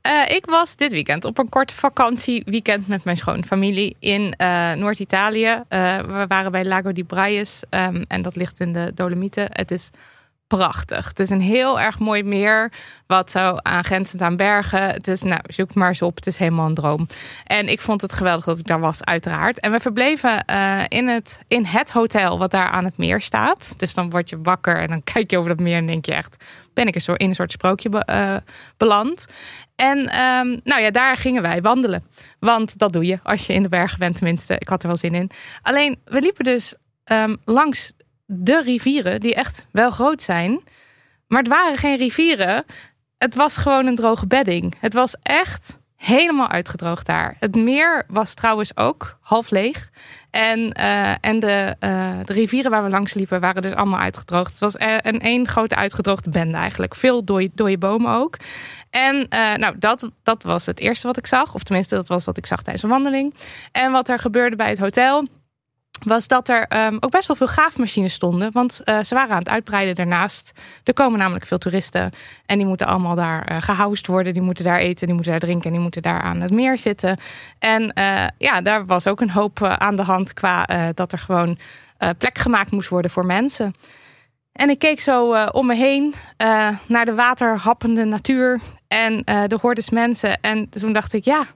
Eh, 0.00 0.22
ik 0.36 0.46
was 0.46 0.76
dit 0.76 0.92
weekend 0.92 1.24
op 1.24 1.38
een 1.38 1.48
korte 1.48 1.74
vakantieweekend 1.74 2.88
met 2.88 3.04
mijn 3.04 3.16
schoonfamilie 3.16 3.96
in 3.98 4.32
eh, 4.36 4.72
Noord-Italië. 4.72 5.62
Eh, 5.68 5.98
we 5.98 6.24
waren 6.28 6.52
bij 6.52 6.64
Lago 6.64 6.92
di 6.92 7.04
Braies 7.04 7.62
ehm, 7.70 8.02
en 8.08 8.22
dat 8.22 8.36
ligt 8.36 8.60
in 8.60 8.72
de 8.72 8.92
Dolomieten. 8.94 9.46
Het 9.52 9.70
is 9.70 9.90
prachtig. 10.56 11.08
Het 11.08 11.20
is 11.20 11.30
een 11.30 11.40
heel 11.40 11.80
erg 11.80 11.98
mooi 11.98 12.22
meer, 12.22 12.72
wat 13.06 13.30
zo 13.30 13.56
aangrenzend 13.62 14.22
aan 14.22 14.36
bergen. 14.36 15.00
Is, 15.00 15.22
nou, 15.22 15.40
zoek 15.46 15.74
maar 15.74 15.88
eens 15.88 16.02
op. 16.02 16.16
Het 16.16 16.26
is 16.26 16.36
helemaal 16.36 16.66
een 16.66 16.74
droom. 16.74 17.06
En 17.44 17.66
ik 17.66 17.80
vond 17.80 18.00
het 18.00 18.12
geweldig 18.12 18.44
dat 18.44 18.58
ik 18.58 18.66
daar 18.66 18.80
was, 18.80 19.04
uiteraard. 19.04 19.60
En 19.60 19.72
we 19.72 19.80
verbleven 19.80 20.44
eh, 20.44 20.80
in, 20.88 21.08
het, 21.08 21.40
in 21.48 21.64
het 21.64 21.90
hotel 21.92 22.38
wat 22.38 22.50
daar 22.50 22.68
aan 22.68 22.84
het 22.84 22.96
meer 22.96 23.20
staat. 23.20 23.74
Dus 23.76 23.94
dan 23.94 24.10
word 24.10 24.30
je 24.30 24.38
wakker 24.42 24.76
en 24.76 24.88
dan 24.88 25.02
kijk 25.12 25.30
je 25.30 25.38
over 25.38 25.48
dat 25.48 25.60
meer 25.60 25.76
en 25.76 25.86
denk 25.86 26.06
je 26.06 26.14
echt... 26.14 26.44
ben 26.74 26.86
ik 26.86 26.96
in 26.96 27.28
een 27.28 27.34
soort 27.34 27.52
sprookje 27.52 27.88
eh, 27.88 28.36
beland. 28.76 29.26
En 29.76 30.08
ehm, 30.08 30.58
nou 30.64 30.82
ja, 30.82 30.90
daar 30.90 31.16
gingen 31.16 31.42
wij 31.42 31.62
wandelen. 31.62 32.04
Want 32.38 32.78
dat 32.78 32.92
doe 32.92 33.06
je 33.06 33.18
als 33.22 33.46
je 33.46 33.52
in 33.52 33.62
de 33.62 33.68
bergen 33.68 33.98
bent, 33.98 34.16
tenminste. 34.16 34.54
Ik 34.58 34.68
had 34.68 34.82
er 34.82 34.88
wel 34.88 34.96
zin 34.96 35.14
in. 35.14 35.30
Alleen, 35.62 35.98
we 36.04 36.20
liepen 36.20 36.44
dus 36.44 36.74
ehm, 37.04 37.36
langs 37.44 37.92
de 38.26 38.62
rivieren, 38.62 39.20
die 39.20 39.34
echt 39.34 39.66
wel 39.70 39.90
groot 39.90 40.22
zijn. 40.22 40.60
Maar 41.26 41.38
het 41.38 41.48
waren 41.48 41.78
geen 41.78 41.96
rivieren. 41.96 42.64
Het 43.18 43.34
was 43.34 43.56
gewoon 43.56 43.86
een 43.86 43.96
droge 43.96 44.26
bedding. 44.26 44.76
Het 44.80 44.94
was 44.94 45.16
echt 45.22 45.78
helemaal 45.96 46.48
uitgedroogd 46.48 47.06
daar. 47.06 47.36
Het 47.38 47.56
meer 47.56 48.04
was 48.08 48.34
trouwens 48.34 48.76
ook 48.76 49.18
half 49.20 49.50
leeg. 49.50 49.90
En, 50.30 50.72
eh, 50.72 51.14
en 51.20 51.38
de, 51.38 51.76
eh, 51.78 52.18
de 52.24 52.32
rivieren 52.32 52.70
waar 52.70 52.84
we 52.84 52.90
langs 52.90 53.14
liepen 53.14 53.40
waren 53.40 53.62
dus 53.62 53.74
allemaal 53.74 54.00
uitgedroogd. 54.00 54.50
Het 54.50 54.60
was 54.60 54.76
eh, 54.76 54.96
een 55.00 55.20
één 55.20 55.48
grote 55.48 55.74
uitgedroogde 55.74 56.30
bende 56.30 56.56
eigenlijk. 56.56 56.94
Veel 56.94 57.24
dode, 57.24 57.78
bomen 57.78 58.12
ook. 58.12 58.36
En 58.90 59.26
nou, 59.56 59.78
dat, 59.78 60.10
dat 60.22 60.42
was 60.42 60.66
het 60.66 60.80
eerste 60.80 61.06
wat 61.06 61.16
ik 61.16 61.26
zag. 61.26 61.54
Of 61.54 61.62
tenminste, 61.62 61.94
dat 61.94 62.08
was 62.08 62.24
wat 62.24 62.36
ik 62.36 62.46
zag 62.46 62.62
tijdens 62.62 62.84
een 62.84 62.90
wandeling. 62.90 63.34
En 63.72 63.92
wat 63.92 64.08
er 64.08 64.18
gebeurde 64.18 64.56
bij 64.56 64.68
het 64.68 64.78
hotel 64.78 65.26
was 66.02 66.28
dat 66.28 66.48
er 66.48 66.66
ehm, 66.68 66.96
ook 67.00 67.10
best 67.10 67.26
wel 67.26 67.36
veel 67.36 67.46
graafmachines 67.46 68.12
stonden. 68.12 68.52
Want 68.52 68.80
eh, 68.84 69.02
ze 69.02 69.14
waren 69.14 69.30
aan 69.30 69.38
het 69.38 69.48
uitbreiden 69.48 69.94
daarnaast. 69.94 70.52
Er 70.84 70.94
komen 70.94 71.18
namelijk 71.18 71.46
veel 71.46 71.58
toeristen. 71.58 72.10
En 72.46 72.58
die 72.58 72.66
moeten 72.66 72.86
allemaal 72.86 73.14
daar 73.14 73.44
eh 73.44 73.62
gehoused 73.62 74.06
worden. 74.06 74.32
Die 74.32 74.42
moeten 74.42 74.64
daar 74.64 74.78
eten, 74.78 75.06
die 75.06 75.14
moeten 75.14 75.32
daar 75.32 75.40
drinken. 75.40 75.66
En 75.66 75.72
die 75.72 75.82
moeten 75.82 76.02
daar 76.02 76.20
aan 76.20 76.40
het 76.40 76.50
meer 76.50 76.78
zitten. 76.78 77.18
En 77.58 77.92
eh, 77.92 78.26
ja, 78.38 78.60
daar 78.60 78.86
was 78.86 79.06
ook 79.06 79.20
een 79.20 79.30
hoop 79.30 79.62
aan 79.62 79.96
de 79.96 80.02
hand 80.02 80.34
qua 80.34 80.66
dat 80.94 81.12
er 81.12 81.18
gewoon 81.18 81.58
plek 82.18 82.38
gemaakt 82.38 82.70
moest 82.70 82.88
worden 82.88 83.10
voor 83.10 83.26
mensen. 83.26 83.74
En 84.52 84.70
ik 84.70 84.78
keek 84.78 85.00
zo 85.00 85.34
om 85.46 85.66
me 85.66 85.74
heen 85.74 86.14
naar 86.86 87.04
de 87.04 87.14
waterhappende 87.14 88.04
natuur. 88.04 88.60
En 88.88 89.16
de 89.24 89.58
hordes 89.60 89.90
mensen. 89.90 90.40
En 90.40 90.68
toen 90.68 90.92
dacht 90.92 91.12
ik, 91.12 91.24
ja, 91.24 91.46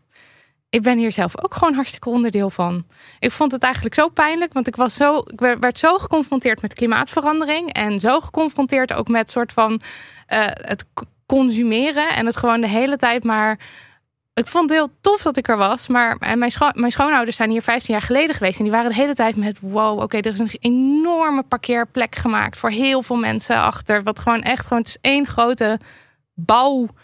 ik 0.71 0.83
ben 0.83 0.99
hier 0.99 1.13
zelf 1.13 1.45
ook 1.45 1.55
gewoon 1.55 1.75
hartstikke 1.75 2.09
onderdeel 2.09 2.51
van. 2.51 2.87
Ik 3.19 3.33
vond 3.33 3.53
het 3.53 3.63
eigenlijk 3.63 3.95
zo 3.95 4.09
pijnlijk, 4.09 4.53
want 4.53 4.67
ik, 4.67 4.77
was 4.77 4.95
zo, 4.95 5.19
ik 5.19 5.41
werd 5.61 5.79
zo 5.79 5.99
geconfronteerd 5.99 6.63
met 6.63 6.75
klimaatverandering. 6.75 7.73
En 7.73 8.01
zo 8.01 8.21
geconfronteerd 8.21 8.93
ook 8.93 9.09
met 9.09 9.31
soort 9.31 9.53
van 9.53 9.81
eh, 10.27 10.45
het 10.45 10.85
consumeren. 11.27 12.09
En 12.09 12.27
het 12.27 12.37
gewoon 12.37 12.61
de 12.61 12.69
hele 12.69 12.97
tijd 12.97 13.25
maar. 13.25 13.59
Ik 14.35 14.47
vond 14.47 14.71
het 14.71 14.79
heel 14.79 14.89
tof 15.01 15.23
dat 15.23 15.37
ik 15.37 15.49
er 15.49 15.57
was. 15.57 15.89
Maar 15.89 16.17
en 16.19 16.39
mijn, 16.39 16.51
scho 16.51 16.71
mijn 16.75 16.93
schoonouders 16.93 17.37
zijn 17.37 17.51
hier 17.51 17.63
15 17.63 17.95
jaar 17.95 18.03
geleden 18.03 18.35
geweest. 18.35 18.59
En 18.59 18.65
die 18.65 18.73
waren 18.73 18.91
de 18.91 18.97
hele 18.97 19.15
tijd 19.15 19.37
met: 19.37 19.61
wow, 19.61 20.01
oké, 20.01 20.17
er 20.17 20.33
is 20.33 20.39
een 20.39 20.57
enorme 20.61 21.43
parkeerplek 21.43 22.15
gemaakt 22.15 22.59
voor 22.59 22.71
heel 22.71 23.03
veel 23.03 23.17
mensen 23.17 23.57
achter. 23.57 24.03
Wat 24.03 24.19
gewoon 24.19 24.43
echt 24.43 24.67
gewoon, 24.67 24.79
het 24.79 24.89
is 24.89 24.99
één 25.01 25.27
grote 25.27 25.81
bouwplek 26.35 26.97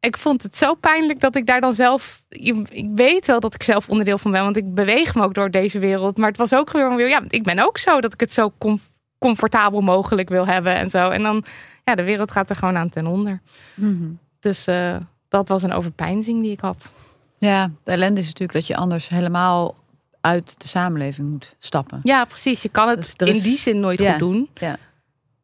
ik 0.00 0.16
vond 0.16 0.42
het 0.42 0.56
zo 0.56 0.74
pijnlijk 0.74 1.20
dat 1.20 1.36
ik 1.36 1.46
daar 1.46 1.60
dan 1.60 1.74
zelf. 1.74 2.22
Ik 2.28 2.86
weet 2.94 3.26
wel 3.26 3.40
dat 3.40 3.54
ik 3.54 3.62
zelf 3.62 3.88
onderdeel 3.88 4.18
van 4.18 4.30
ben, 4.30 4.42
want 4.42 4.56
ik 4.56 4.74
beweeg 4.74 5.14
me 5.14 5.22
ook 5.22 5.34
door 5.34 5.50
deze 5.50 5.78
wereld. 5.78 6.16
Maar 6.16 6.28
het 6.28 6.36
was 6.36 6.54
ook 6.54 6.70
gewoon 6.70 6.96
weer. 6.96 7.08
Ja, 7.08 7.22
ik 7.28 7.42
ben 7.42 7.58
ook 7.58 7.78
zo 7.78 8.00
dat 8.00 8.12
ik 8.12 8.20
het 8.20 8.32
zo 8.32 8.52
com- 8.58 8.80
comfortabel 9.18 9.80
mogelijk 9.80 10.28
wil 10.28 10.46
hebben 10.46 10.74
en 10.74 10.90
zo. 10.90 11.08
En 11.10 11.22
dan, 11.22 11.44
ja, 11.84 11.94
de 11.94 12.02
wereld 12.04 12.30
gaat 12.30 12.50
er 12.50 12.56
gewoon 12.56 12.76
aan 12.76 12.88
ten 12.88 13.06
onder. 13.06 13.40
Mhm. 13.74 14.04
Dus 14.40 14.66
eh, 14.66 14.96
dat 15.28 15.48
was 15.48 15.62
een 15.62 15.72
overpeinzing 15.72 16.42
die 16.42 16.52
ik 16.52 16.60
had. 16.60 16.90
Ja, 17.38 17.70
de 17.84 17.90
ellende 17.92 18.20
is 18.20 18.26
natuurlijk 18.26 18.52
dat 18.58 18.66
je 18.66 18.76
anders 18.76 19.08
helemaal 19.08 19.74
uit 20.20 20.54
de 20.60 20.68
samenleving 20.68 21.28
moet 21.28 21.54
stappen. 21.58 22.00
Ja, 22.02 22.24
precies. 22.24 22.62
Je 22.62 22.68
kan 22.68 22.88
het 22.88 23.14
Dus 23.16 23.28
in 23.36 23.42
die 23.42 23.56
zin 23.58 23.80
nooit 23.80 23.98
Ja. 23.98 24.10
goed 24.10 24.18
doen. 24.18 24.48
Ja. 24.54 24.76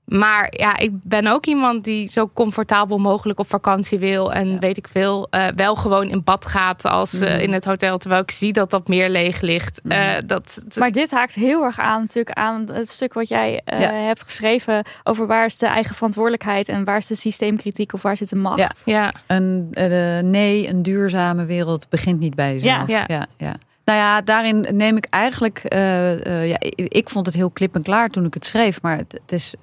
Maar 0.04 0.52
ja, 0.56 0.76
ik 0.76 0.90
ben 0.92 1.26
ook 1.26 1.46
iemand 1.46 1.84
die 1.84 2.08
zo 2.10 2.30
comfortabel 2.34 2.98
mogelijk 2.98 3.38
op 3.38 3.48
vakantie 3.48 3.98
wil. 3.98 4.32
En 4.32 4.48
Ja. 4.48 4.58
weet 4.58 4.76
ik 4.76 4.88
veel, 4.88 5.26
eh, 5.30 5.46
wel 5.56 5.74
gewoon 5.74 6.08
in 6.08 6.22
bad 6.24 6.46
gaat 6.46 6.84
als 6.84 7.20
eh, 7.20 7.30
Mhm. 7.32 7.40
in 7.40 7.52
het 7.52 7.64
hotel. 7.64 7.98
Terwijl 7.98 8.22
ik 8.22 8.30
zie 8.30 8.52
dat 8.52 8.70
dat 8.70 8.88
meer 8.88 9.08
leeg 9.08 9.40
ligt. 9.40 9.80
Mhm. 9.82 9.92
Eh, 9.92 10.14
dat, 10.26 10.64
Maar 10.78 10.92
dit 10.92 11.10
haakt 11.10 11.34
heel 11.34 11.62
erg 11.64 11.78
aan 11.78 12.00
natuurlijk 12.00 12.36
aan 12.38 12.68
het 12.72 12.88
stuk 12.90 13.12
wat 13.12 13.28
jij 13.28 13.60
eh, 13.64 13.80
Ja. 13.80 13.92
hebt 13.92 14.22
geschreven 14.22 14.84
over 15.04 15.26
waar 15.26 15.44
is 15.44 15.58
de 15.58 15.66
eigen 15.66 15.94
verantwoordelijkheid 15.94 16.68
en 16.68 16.84
waar 16.84 16.98
is 16.98 17.06
de 17.06 17.14
systeemkritiek 17.16 17.92
of 17.92 18.02
waar 18.02 18.16
zit 18.16 18.28
de 18.28 18.36
macht. 18.36 18.58
Ja. 18.58 18.70
ja, 18.84 19.12
Een, 19.26 19.68
eh, 19.72 20.18
nee, 20.22 20.68
een 20.68 20.82
duurzame 20.82 21.44
wereld 21.44 21.88
begint 21.88 22.20
niet 22.20 22.34
bij 22.34 22.52
jezelf. 22.52 22.88
Ja. 22.88 23.04
ja, 23.06 23.26
ja. 23.38 23.54
Nou 23.84 23.98
ja, 23.98 24.20
daarin 24.20 24.66
neem 24.70 24.96
ik 24.96 25.06
eigenlijk. 25.10 25.58
eh, 25.58 26.26
eh, 26.26 26.48
ja, 26.48 26.56
ik, 26.74 27.10
vond 27.10 27.26
het 27.26 27.34
heel 27.34 27.50
klip 27.50 27.74
en 27.74 27.82
klaar 27.82 28.08
toen 28.08 28.24
ik 28.24 28.34
het 28.34 28.44
schreef. 28.44 28.82
Maar 28.82 28.96
het, 28.96 29.20
is. 29.32 29.54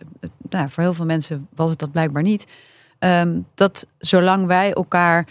Nou, 0.50 0.70
voor 0.70 0.84
heel 0.84 0.94
veel 0.94 1.06
mensen 1.06 1.48
was 1.56 1.70
het 1.70 1.80
dat 1.80 1.92
blijkbaar 1.92 2.24
niet. 2.24 2.46
Ehm, 3.00 3.40
dat 3.56 3.88
zolang 3.98 4.46
wij 4.46 4.74
elkaar 4.74 5.28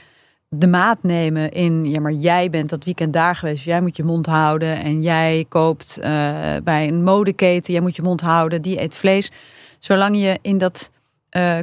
de 0.48 0.66
maat 0.66 1.02
nemen 1.02 1.50
in. 1.50 1.90
Ja, 1.90 2.00
maar 2.00 2.12
jij 2.12 2.50
bent 2.50 2.70
dat 2.70 2.84
weekend 2.84 3.12
daar 3.12 3.36
geweest. 3.36 3.64
Jij 3.64 3.80
moet 3.80 3.96
je 3.96 4.04
mond 4.04 4.26
houden. 4.26 4.82
En 4.82 5.02
jij 5.02 5.46
koopt 5.48 5.98
eh, 5.98 6.10
bij 6.64 6.88
een 6.88 7.02
modeketen. 7.02 7.72
Jij 7.72 7.82
moet 7.82 7.96
je 7.96 8.02
mond 8.02 8.20
houden. 8.20 8.62
Die 8.62 8.80
eet 8.80 8.96
vlees. 8.96 9.30
Zolang 9.78 10.16
je 10.16 10.38
in 10.42 10.58
dat 10.58 10.90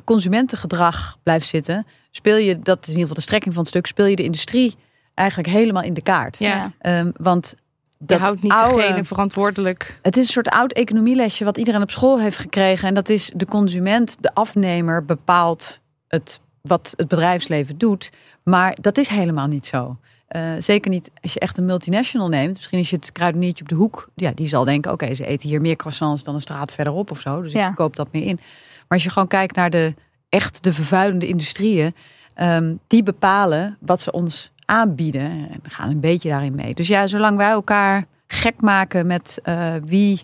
consumentengedrag 0.03 1.17
blijft 1.23 1.47
zitten. 1.47 1.85
Speel 2.11 2.37
je, 2.37 2.59
dat 2.59 2.77
is 2.77 2.83
in 2.83 2.89
ieder 2.89 3.01
geval 3.01 3.15
de 3.15 3.21
strekking 3.21 3.53
van 3.53 3.63
het 3.63 3.71
stuk. 3.71 3.85
Speel 3.85 4.05
je 4.05 4.15
de 4.15 4.23
industrie 4.23 4.75
eigenlijk 5.17 5.49
helemaal 5.49 5.83
in 5.83 5.93
de 5.93 6.01
kaart. 6.01 6.37
ja. 6.39 6.71
Ehm, 6.79 7.11
want 7.17 7.55
Je 7.99 8.05
dat 8.05 8.19
houdt 8.19 8.41
niet 8.41 8.51
oude- 8.51 8.81
degene 8.81 9.03
verantwoordelijk. 9.03 9.99
het 10.01 10.17
is 10.17 10.25
een 10.27 10.31
soort 10.33 10.49
oud 10.49 10.73
economielesje 10.73 11.43
wat 11.45 11.57
iedereen 11.57 11.81
op 11.81 11.91
school 11.91 12.19
heeft 12.19 12.37
gekregen. 12.37 12.87
En 12.87 12.93
dat 12.93 13.09
is 13.09 13.31
de 13.35 13.45
consument, 13.45 14.17
de 14.19 14.33
afnemer, 14.33 15.05
bepaalt 15.05 15.79
het, 16.07 16.39
wat 16.61 16.93
het 16.97 17.07
bedrijfsleven 17.07 17.77
doet. 17.77 18.09
Maar 18.43 18.77
dat 18.81 18.97
is 18.97 19.07
helemaal 19.07 19.47
niet 19.47 19.65
zo. 19.65 19.97
Eh, 20.27 20.41
zeker 20.59 20.91
niet 20.91 21.09
als 21.21 21.33
je 21.33 21.39
echt 21.39 21.57
een 21.57 21.65
multinational 21.65 22.27
neemt. 22.29 22.55
Misschien 22.55 22.79
is 22.79 22.89
je 22.89 22.95
het 22.95 23.11
kruideniertje 23.11 23.63
op 23.63 23.69
de 23.69 23.75
hoek. 23.75 24.09
Ja, 24.15 24.31
die 24.31 24.47
zal 24.47 24.63
denken, 24.65 24.91
oké, 24.91 25.15
ze 25.15 25.25
eten 25.25 25.49
hier 25.49 25.61
meer 25.61 25.75
croissants 25.75 26.23
dan 26.23 26.33
een 26.35 26.41
straat 26.41 26.71
verderop 26.71 27.11
of 27.11 27.19
zo. 27.19 27.41
Dus 27.41 27.51
Ja. 27.51 27.69
ik 27.69 27.75
koop 27.75 27.95
dat 27.95 28.07
meer 28.11 28.23
in. 28.23 28.35
Maar 28.35 28.85
als 28.97 29.03
je 29.03 29.09
gewoon 29.09 29.27
kijkt 29.27 29.55
naar 29.55 29.69
de 29.69 29.93
echt 30.29 30.63
de 30.63 30.73
vervuilende 30.73 31.27
industrieën. 31.27 31.95
ehm, 32.33 32.75
die 32.87 33.03
bepalen 33.03 33.77
wat 33.79 34.01
ze 34.01 34.11
ons 34.11 34.51
aanbieden. 34.71 35.21
En 35.31 35.59
gaan 35.63 35.89
een 35.89 35.99
beetje 35.99 36.29
daarin 36.29 36.55
mee. 36.55 36.73
Dus 36.73 36.87
ja, 36.87 37.07
zolang 37.07 37.37
wij 37.37 37.49
elkaar 37.49 38.05
gek 38.27 38.61
maken 38.61 39.07
met 39.07 39.39
eh, 39.43 39.73
wie 39.85 40.21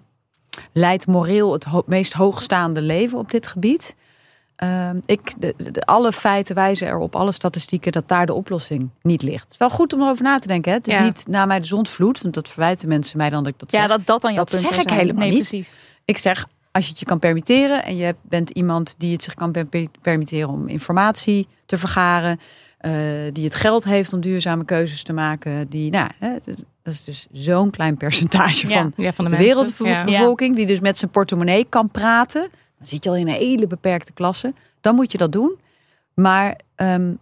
leidt 0.72 1.08
moreel 1.08 1.54
het 1.54 1.64
ho- 1.64 1.84
meest 1.86 2.14
hoogstaande 2.14 2.82
leven 2.82 3.18
op 3.18 3.32
dit 3.32 3.48
gebied. 3.48 3.96
Ehm, 4.56 5.00
ik, 5.06 5.34
de, 5.38 5.54
de- 5.72 5.86
alle 5.86 6.12
feiten 6.12 6.56
wijzen 6.56 6.88
erop, 6.88 7.16
alle 7.16 7.32
statistieken, 7.32 7.92
dat 7.92 8.08
daar 8.08 8.26
de 8.26 8.34
oplossing 8.34 8.90
niet 9.02 9.22
ligt. 9.22 9.44
Het 9.44 9.52
is 9.52 9.58
wel 9.58 9.70
goed 9.70 9.94
om 9.94 10.02
erover 10.02 10.24
na 10.24 10.40
te 10.40 10.48
denken. 10.48 10.72
Hè? 10.72 10.78
Het 10.78 10.88
is 10.88 10.94
Ja. 10.94 11.04
niet 11.04 11.28
na 11.28 11.46
mij 11.46 11.60
de 11.60 11.66
zondvloed, 11.66 12.22
want 12.22 12.34
dat 12.34 12.50
verwijten 12.50 12.88
mensen 12.88 13.18
mij 13.18 13.30
dan 13.30 13.44
dat 13.44 13.54
ik 13.54 13.60
dat 13.60 13.72
Ja, 13.72 13.80
zeg. 13.80 13.88
dat 13.90 14.06
dat 14.06 14.22
dan 14.22 14.32
je 14.32 14.38
Dat 14.38 14.50
zeg 14.50 14.62
ik 14.62 14.82
zijn. 14.82 15.00
helemaal 15.00 15.22
nee, 15.24 15.30
niet. 15.34 15.48
Precies. 15.50 15.76
Ik 16.06 16.18
zeg, 16.18 16.46
als 16.72 16.84
je 16.84 16.90
het 16.90 17.00
je 17.00 17.06
kan 17.06 17.20
permitteren 17.20 17.84
en 17.84 17.96
je 17.96 18.16
bent 18.22 18.50
iemand 18.50 18.96
die 18.98 19.12
het 19.14 19.24
zich 19.24 19.34
kan 19.34 19.52
per- 19.52 19.88
permitteren 20.02 20.50
om 20.50 20.68
informatie 20.68 21.48
te 21.66 21.78
vergaren, 21.78 22.40
die 23.34 23.44
het 23.44 23.56
geld 23.56 23.84
heeft 23.84 24.14
om 24.14 24.22
duurzame 24.22 24.66
keuzes 24.66 25.04
te 25.04 25.14
maken, 25.14 25.70
die, 25.70 25.92
nou, 25.92 26.10
hè, 26.20 26.36
dat 26.84 26.94
is 26.94 27.04
dus 27.04 27.28
zo'n 27.32 27.70
klein 27.70 27.98
percentage 27.98 28.68
van 28.68 28.94
Ja, 28.96 29.14
van 29.14 29.26
de, 29.26 29.38
wereldbevolking, 29.38 30.56
die 30.56 30.66
dus 30.66 30.80
met 30.80 30.98
zijn 30.98 31.12
portemonnee 31.12 31.66
kan 31.70 31.90
praten. 31.90 32.42
Dan 32.78 32.88
zit 32.88 33.04
je 33.04 33.10
al 33.10 33.16
in 33.16 33.28
een 33.28 33.34
hele 33.34 33.68
beperkte 33.68 34.14
klasse. 34.14 34.54
Dan 34.82 34.96
moet 34.96 35.12
je 35.12 35.18
dat 35.18 35.32
doen. 35.32 35.60
Maar 36.14 36.60
ehm, 36.76 37.14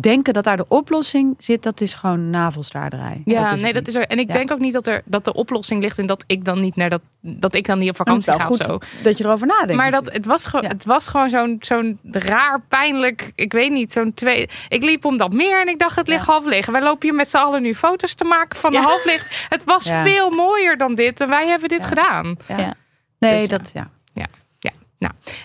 denken 0.00 0.32
dat 0.34 0.44
daar 0.44 0.56
de 0.56 0.64
oplossing 0.68 1.34
zit, 1.38 1.62
dat 1.62 1.80
is 1.80 1.94
gewoon 1.94 2.30
navelstaarderij. 2.30 3.22
Ja, 3.24 3.54
nee, 3.54 3.72
dat 3.72 3.88
is 3.88 3.94
er. 3.94 4.06
En 4.06 4.18
ik 4.18 4.26
Ja. 4.26 4.32
denk 4.32 4.50
ook 4.50 4.58
niet 4.58 4.72
dat 4.72 4.86
er 4.86 5.02
dat 5.04 5.24
de 5.24 5.32
oplossing 5.34 5.82
ligt 5.82 5.98
in 5.98 6.06
dat 6.06 6.24
ik 6.26 6.44
dan 6.44 6.60
niet 6.60 6.76
naar 6.76 6.90
dat 6.90 7.00
dat 7.20 7.54
ik 7.54 7.66
dan 7.66 7.78
niet 7.78 7.88
op 7.90 7.96
vakantie 7.96 8.26
wel 8.32 8.38
ga 8.40 8.44
goed 8.44 8.60
of 8.60 8.66
zo. 8.66 8.78
dat 9.02 9.18
je 9.18 9.24
erover 9.24 9.46
nadenkt. 9.46 9.74
Maar 9.74 9.90
dat, 9.90 10.12
het, 10.12 10.26
was 10.26 10.46
gewoon, 10.46 10.64
Ja. 10.64 10.70
het 10.70 10.84
was 10.84 11.08
gewoon 11.08 11.30
zo'n 11.30 11.56
zo'n 11.60 11.98
raar, 12.12 12.60
pijnlijk, 12.68 13.32
ik 13.34 13.52
weet 13.52 13.70
niet, 13.70 13.92
zo'n 13.92 14.14
twee... 14.14 14.48
Ik 14.68 14.82
liep 14.82 15.04
om 15.04 15.16
dat 15.16 15.32
meer 15.32 15.60
en 15.60 15.68
ik 15.68 15.78
dacht, 15.78 15.96
het 15.96 16.08
ligt 16.08 16.26
half 16.26 16.44
leeg. 16.44 16.66
En 16.66 16.72
wij 16.72 16.82
lopen 16.82 17.08
hier 17.08 17.14
met 17.16 17.30
z'n 17.30 17.36
allen 17.36 17.62
nu 17.62 17.74
foto's 17.74 18.14
te 18.14 18.24
maken 18.24 18.58
van 18.58 18.72
Ja. 18.72 18.80
de 18.80 18.86
half 18.86 19.04
leeg. 19.04 19.46
Het 19.48 19.64
was 19.64 19.84
Ja. 19.84 20.04
veel 20.04 20.30
mooier 20.30 20.76
dan 20.76 20.94
dit 20.94 21.20
en 21.20 21.28
wij 21.28 21.46
hebben 21.48 21.68
dit 21.68 21.80
Ja. 21.80 21.86
gedaan. 21.86 22.36
Ja. 22.48 22.58
Ja. 22.58 22.74
Nee, 23.18 23.32
Dus 23.48 23.50
ja. 23.50 23.58
dat 23.58 23.70
ja. 23.72 23.86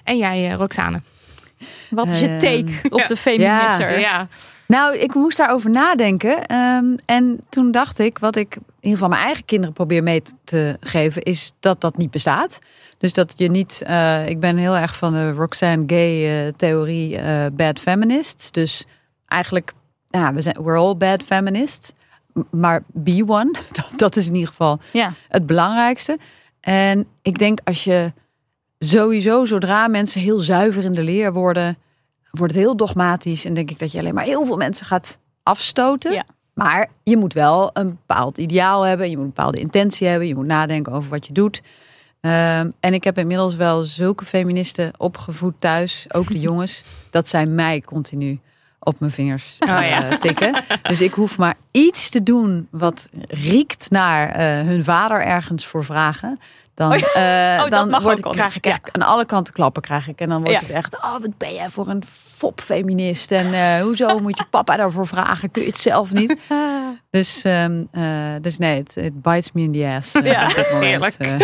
En 0.04 0.18
jij, 0.18 0.50
eh, 0.52 0.56
Roxane? 0.56 1.02
Wat 1.90 2.10
is 2.10 2.20
je 2.20 2.28
Ehm, 2.28 2.38
take 2.38 2.90
op 2.90 3.00
ja. 3.00 3.06
de 3.08 3.16
feminister? 3.18 4.00
Ja. 4.00 4.28
Nou, 4.68 4.98
ik 4.98 5.14
moest 5.14 5.38
daarover 5.38 5.70
nadenken. 5.70 6.46
ehm, 6.46 6.86
en 7.06 7.40
toen 7.50 7.72
dacht 7.72 8.00
ik, 8.00 8.18
wat 8.20 8.36
ik 8.36 8.56
in 8.56 8.64
ieder 8.80 8.92
geval 8.92 9.10
mijn 9.10 9.22
eigen 9.24 9.46
kinderen 9.46 9.74
probeer 9.74 10.04
mee 10.04 10.22
te 10.44 10.78
geven, 10.80 11.22
is 11.24 11.54
dat 11.60 11.82
dat 11.82 11.98
niet 11.98 12.12
bestaat. 12.12 12.60
Dus 12.98 13.14
dat 13.14 13.34
je 13.38 13.50
niet. 13.50 13.82
eh, 13.86 14.28
ik 14.28 14.40
ben 14.40 14.58
heel 14.58 14.76
erg 14.78 14.96
van 14.98 15.14
de 15.14 15.32
Roxanne 15.32 15.84
Gay 15.88 16.46
eh, 16.48 16.54
theorie 16.58 17.18
eh, 17.18 17.46
bad 17.54 17.80
feminists. 17.80 18.52
Dus 18.52 18.86
eigenlijk, 19.28 19.74
ja, 20.08 20.34
we 20.34 20.42
zijn 20.42 20.56
we're 20.64 20.78
all 20.80 20.96
bad 20.98 21.24
feminists. 21.24 21.92
Maar 22.52 22.84
be 22.88 23.24
one. 23.28 23.52
Dat, 23.72 23.94
dat 23.96 24.16
is 24.16 24.28
in 24.28 24.34
ieder 24.34 24.50
geval 24.50 24.80
Ja. 24.94 25.12
het 25.30 25.46
belangrijkste. 25.46 26.18
En 26.60 27.06
ik 27.22 27.38
denk 27.40 27.60
als 27.64 27.84
je 27.84 28.12
sowieso, 28.80 29.46
zodra 29.46 29.88
mensen 29.88 30.22
heel 30.22 30.40
zuiver 30.40 30.84
in 30.84 30.94
de 30.94 31.04
leer 31.04 31.34
worden, 31.34 31.78
wordt 32.32 32.54
het 32.54 32.64
heel 32.64 32.76
dogmatisch. 32.76 33.46
En 33.46 33.54
denk 33.54 33.72
ik 33.72 33.80
dat 33.80 33.92
je 33.92 34.00
alleen 34.00 34.14
maar 34.14 34.24
heel 34.24 34.46
veel 34.46 34.58
mensen 34.58 34.86
gaat 34.86 35.20
afstoten. 35.44 36.14
Ja. 36.14 36.24
Maar 36.54 36.90
je 37.04 37.18
moet 37.18 37.34
wel 37.34 37.70
een 37.74 37.90
bepaald 37.90 38.38
ideaal 38.38 38.82
hebben. 38.82 39.10
Je 39.10 39.16
moet 39.16 39.26
een 39.26 39.34
bepaalde 39.34 39.60
intentie 39.60 40.08
hebben. 40.08 40.28
Je 40.28 40.36
moet 40.36 40.46
nadenken 40.46 40.94
over 40.94 41.10
wat 41.10 41.28
je 41.28 41.34
doet. 41.34 41.62
Ehm, 42.22 42.70
en 42.80 42.94
ik 42.94 43.04
heb 43.04 43.18
inmiddels 43.18 43.56
wel 43.56 43.82
zulke 43.82 44.26
feministen 44.26 44.92
opgevoed 44.98 45.54
thuis, 45.60 46.06
ook 46.12 46.28
de 46.28 46.40
jongens, 46.40 46.84
dat 47.10 47.28
zij 47.28 47.46
mij 47.46 47.82
continu 47.82 48.40
op 48.80 49.00
mijn 49.00 49.12
vingers 49.12 49.58
Oh 49.60 49.70
eh, 49.70 49.90
ja. 49.90 50.18
tikken. 50.18 50.64
Dus 50.82 51.02
ik 51.02 51.14
hoef 51.14 51.38
maar 51.38 51.56
iets 51.72 52.10
te 52.10 52.24
doen 52.24 52.68
wat 52.72 53.08
riekt 53.28 53.90
naar 53.90 54.30
eh, 54.30 54.68
hun 54.68 54.84
vader 54.84 55.26
ergens 55.26 55.66
voor 55.66 55.86
vragen. 55.86 56.40
Dan, 56.78 56.92
Oh 56.94 57.16
eh, 57.16 57.60
dat 57.70 57.70
dan 57.92 58.02
word 58.02 58.18
ik, 58.18 58.24
krijg 58.32 58.56
ik 58.56 58.66
echt 58.66 58.92
aan 58.92 59.02
alle 59.02 59.26
kanten 59.26 59.54
klappen 59.54 59.82
krijg 59.82 60.08
ik. 60.08 60.20
En 60.22 60.30
dan 60.30 60.44
wordt 60.44 60.54
Ja. 60.62 60.68
het 60.68 60.76
echt, 60.76 60.96
oh 60.96 61.12
wat 61.12 61.38
ben 61.38 61.54
jij 61.54 61.70
voor 61.70 61.88
een 61.88 62.04
fopfeminist. 62.08 63.32
En 63.32 63.54
eh, 63.54 63.82
hoezo 63.82 64.20
moet 64.20 64.38
je 64.38 64.46
papa 64.50 64.76
daarvoor 64.76 65.08
vragen? 65.08 65.52
Kun 65.52 65.62
je 65.62 65.68
het 65.68 65.78
zelf 65.78 66.12
niet? 66.14 66.38
Dus, 67.10 67.42
ehm, 67.42 67.84
eh, 67.92 68.36
dus 68.42 68.58
nee, 68.58 68.84
het, 68.94 69.22
bites 69.22 69.52
me 69.52 69.62
in 69.62 69.72
the 69.72 69.94
ass. 69.98 70.12
Ja. 70.12 70.48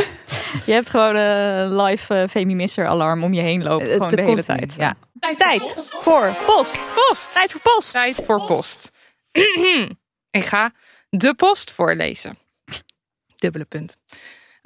Je 0.66 0.72
hebt 0.72 0.90
gewoon 0.90 1.16
een 1.16 1.82
live 1.82 2.16
eh, 2.16 2.28
feminister 2.30 2.88
alarm 2.88 3.24
om 3.24 3.34
je 3.34 3.42
heen 3.42 3.64
lopen. 3.64 3.86
Het- 3.86 3.94
Gewoon 3.94 4.08
het 4.08 4.18
de 4.18 4.24
hele 4.24 4.44
tijd. 4.44 4.76
Ja. 4.78 4.96
Tijd 5.38 5.90
voor 5.90 6.36
post. 6.46 6.94
Post. 7.08 7.34
Tijd 7.34 7.52
voor 7.52 7.62
post. 7.62 7.92
Tijd 7.92 8.16
voor 8.26 8.46
post. 8.46 8.92
ik 10.40 10.46
ga 10.46 10.72
de 11.10 11.34
post 11.36 11.72
voorlezen. 11.72 12.38
Dubbele 13.36 13.66
punt. 13.66 13.98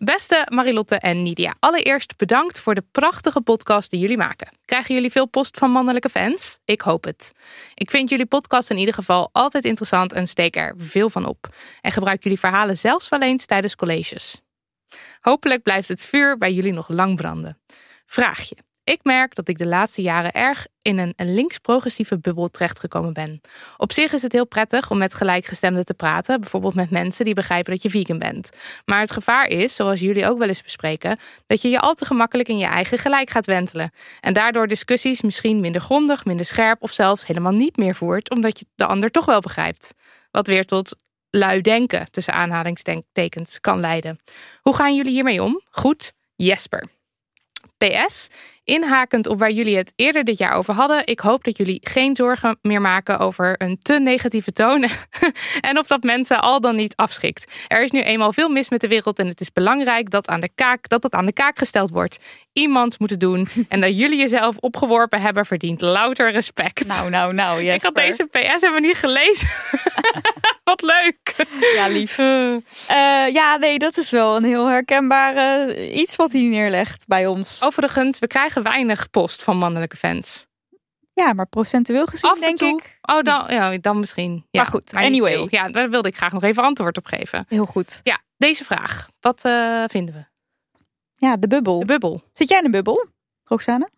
Beste 0.03 0.47
Marilotte 0.53 0.95
en 0.95 1.21
Nidia, 1.21 1.55
allereerst 1.59 2.17
bedankt 2.17 2.59
voor 2.59 2.75
de 2.75 2.83
prachtige 2.91 3.41
podcast 3.41 3.89
die 3.91 3.99
jullie 3.99 4.17
maken. 4.17 4.49
Krijgen 4.65 4.95
jullie 4.95 5.11
veel 5.11 5.27
post 5.27 5.57
van 5.57 5.71
mannelijke 5.71 6.09
fans? 6.09 6.59
Ik 6.65 6.81
hoop 6.81 7.03
het. 7.03 7.31
Ik 7.73 7.91
vind 7.91 8.09
jullie 8.09 8.25
podcast 8.25 8.69
in 8.69 8.77
ieder 8.77 8.93
geval 8.93 9.29
altijd 9.31 9.65
interessant 9.65 10.13
en 10.13 10.27
steek 10.27 10.55
er 10.55 10.73
veel 10.77 11.09
van 11.09 11.25
op. 11.25 11.55
En 11.81 11.91
gebruik 11.91 12.23
jullie 12.23 12.39
verhalen 12.39 12.77
zelfs 12.77 13.09
wel 13.09 13.21
eens 13.21 13.45
tijdens 13.45 13.75
colleges. 13.75 14.41
Hopelijk 15.21 15.63
blijft 15.63 15.87
het 15.87 16.05
vuur 16.05 16.37
bij 16.37 16.53
jullie 16.53 16.73
nog 16.73 16.87
lang 16.87 17.15
branden. 17.15 17.59
Vraagje. 18.05 18.66
Ik 18.87 18.99
merk 19.03 19.35
dat 19.35 19.47
ik 19.47 19.57
de 19.57 19.65
laatste 19.65 20.01
jaren 20.01 20.31
erg 20.31 20.67
in 20.81 20.97
een, 20.97 21.13
links-progressieve 21.15 22.19
bubbel 22.19 22.49
terechtgekomen 22.49 23.13
ben. 23.13 23.41
Op 23.77 23.91
zich 23.91 24.13
is 24.13 24.21
het 24.21 24.31
heel 24.31 24.47
prettig 24.47 24.91
om 24.91 24.97
met 24.97 25.13
gelijkgestemden 25.13 25.85
te 25.85 25.93
praten, 25.93 26.39
bijvoorbeeld 26.39 26.73
met 26.73 26.89
mensen 26.89 27.25
die 27.25 27.33
begrijpen 27.33 27.71
dat 27.71 27.81
je 27.81 27.89
vegan 27.89 28.17
bent. 28.17 28.49
Maar 28.85 28.99
het 28.99 29.11
gevaar 29.11 29.47
is, 29.47 29.75
zoals 29.75 29.99
jullie 29.99 30.27
ook 30.27 30.37
wel 30.37 30.47
eens 30.47 30.63
bespreken, 30.63 31.19
dat 31.47 31.61
je 31.61 31.69
je 31.69 31.79
al 31.79 31.93
te 31.93 32.05
gemakkelijk 32.05 32.49
in 32.49 32.57
je 32.57 32.65
eigen 32.65 32.97
gelijk 32.97 33.29
gaat 33.29 33.45
wentelen. 33.45 33.91
En 34.21 34.33
daardoor 34.33 34.67
discussies 34.67 35.21
misschien 35.21 35.59
minder 35.59 35.81
grondig, 35.81 36.25
minder 36.25 36.45
scherp 36.45 36.81
of 36.81 36.91
zelfs 36.91 37.25
helemaal 37.27 37.53
niet 37.53 37.77
meer 37.77 37.95
voert, 37.95 38.29
omdat 38.29 38.59
je 38.59 38.65
de 38.75 38.85
ander 38.85 39.11
toch 39.11 39.25
wel 39.25 39.39
begrijpt. 39.39 39.93
Wat 40.31 40.47
weer 40.47 40.65
tot 40.65 40.95
lui 41.29 41.61
denken, 41.61 42.11
tussen 42.11 42.33
aanhalingstekens, 42.33 43.59
kan 43.59 43.79
leiden. 43.79 44.19
Hoe 44.61 44.75
gaan 44.75 44.95
jullie 44.95 45.11
hiermee 45.11 45.43
om? 45.43 45.61
Goed, 45.69 46.11
Jesper. 46.35 46.96
PS, 47.77 48.27
inhakend 48.63 49.27
op 49.27 49.39
waar 49.39 49.51
jullie 49.51 49.77
het 49.77 49.93
eerder 49.95 50.23
dit 50.23 50.37
jaar 50.37 50.53
over 50.53 50.73
hadden. 50.73 51.05
Ik 51.05 51.19
hoop 51.19 51.43
dat 51.43 51.57
jullie 51.57 51.79
geen 51.83 52.15
zorgen 52.15 52.57
meer 52.61 52.81
maken 52.81 53.19
over 53.19 53.55
een 53.57 53.77
te 53.79 53.99
negatieve 53.99 54.51
toon. 54.51 54.87
en 55.69 55.77
of 55.77 55.87
dat 55.87 56.03
mensen 56.03 56.41
al 56.41 56.61
dan 56.61 56.75
niet 56.75 56.95
afschrikt. 56.95 57.51
Er 57.67 57.83
is 57.83 57.91
nu 57.91 58.01
eenmaal 58.01 58.33
veel 58.33 58.49
mis 58.49 58.69
met 58.69 58.81
de 58.81 58.87
wereld 58.87 59.19
en 59.19 59.27
het 59.27 59.41
is 59.41 59.51
belangrijk 59.51 60.09
dat, 60.09 60.27
aan 60.27 60.39
de 60.39 60.49
kaak, 60.55 60.89
dat 60.89 61.03
het 61.03 61.13
aan 61.13 61.25
de 61.25 61.33
kaak 61.33 61.57
gesteld 61.57 61.89
wordt. 61.89 62.19
Iemand 62.53 62.99
moet 62.99 63.09
het 63.09 63.19
doen. 63.19 63.47
en 63.69 63.81
dat 63.81 63.97
jullie 63.97 64.17
jezelf 64.17 64.57
opgeworpen 64.57 65.21
hebben 65.21 65.45
verdient 65.45 65.81
louter 65.81 66.31
respect. 66.31 66.87
Nou, 66.87 67.09
nou, 67.09 67.33
nou, 67.33 67.61
Ik 67.77 67.81
had 67.81 67.95
deze 67.95 68.25
PS 68.25 68.61
hebben 68.61 68.81
niet 68.81 68.97
gelezen. 68.97 69.49
Ja, 71.77 71.87
lief. 71.87 72.17
Uh, 72.17 72.57
ja, 73.33 73.57
nee, 73.57 73.79
dat 73.79 73.97
is 73.97 74.09
wel 74.09 74.35
een 74.35 74.43
heel 74.43 74.65
herkenbaar 74.65 75.73
iets 75.75 76.15
wat 76.15 76.31
hij 76.31 76.41
neerlegt 76.41 77.07
bij 77.07 77.27
ons. 77.27 77.63
Overigens, 77.63 78.19
we 78.19 78.27
krijgen 78.27 78.63
weinig 78.63 79.09
post 79.09 79.43
van 79.43 79.57
mannelijke 79.57 79.97
fans. 79.97 80.45
Ja, 81.13 81.33
maar 81.33 81.47
procentueel 81.47 82.05
gezien 82.05 82.29
Af 82.31 82.39
denk 82.39 82.57
toe. 82.57 82.69
ik. 82.77 82.97
Oh, 83.01 83.21
dan, 83.21 83.43
ja, 83.47 83.77
dan 83.77 83.99
misschien. 83.99 84.45
Ja, 84.49 84.61
Maar 84.61 84.71
goed, 84.71 84.93
anyway. 84.93 85.47
Ja, 85.49 85.67
daar 85.69 85.89
wilde 85.89 86.07
ik 86.07 86.15
graag 86.15 86.31
nog 86.31 86.43
even 86.43 86.63
antwoord 86.63 86.97
op 86.97 87.05
geven. 87.05 87.45
Heel 87.47 87.65
goed. 87.65 87.99
Ja, 88.03 88.19
deze 88.37 88.63
vraag. 88.63 89.07
Wat 89.19 89.45
eh, 89.45 89.83
vinden 89.87 90.15
we? 90.15 90.25
Ja, 91.13 91.37
de 91.37 91.47
bubbel. 91.47 91.79
De 91.79 91.85
bubbel. 91.85 92.23
Zit 92.33 92.49
jij 92.49 92.59
in 92.59 92.65
een 92.65 92.71
bubbel, 92.71 93.05
Roxane? 93.43 93.89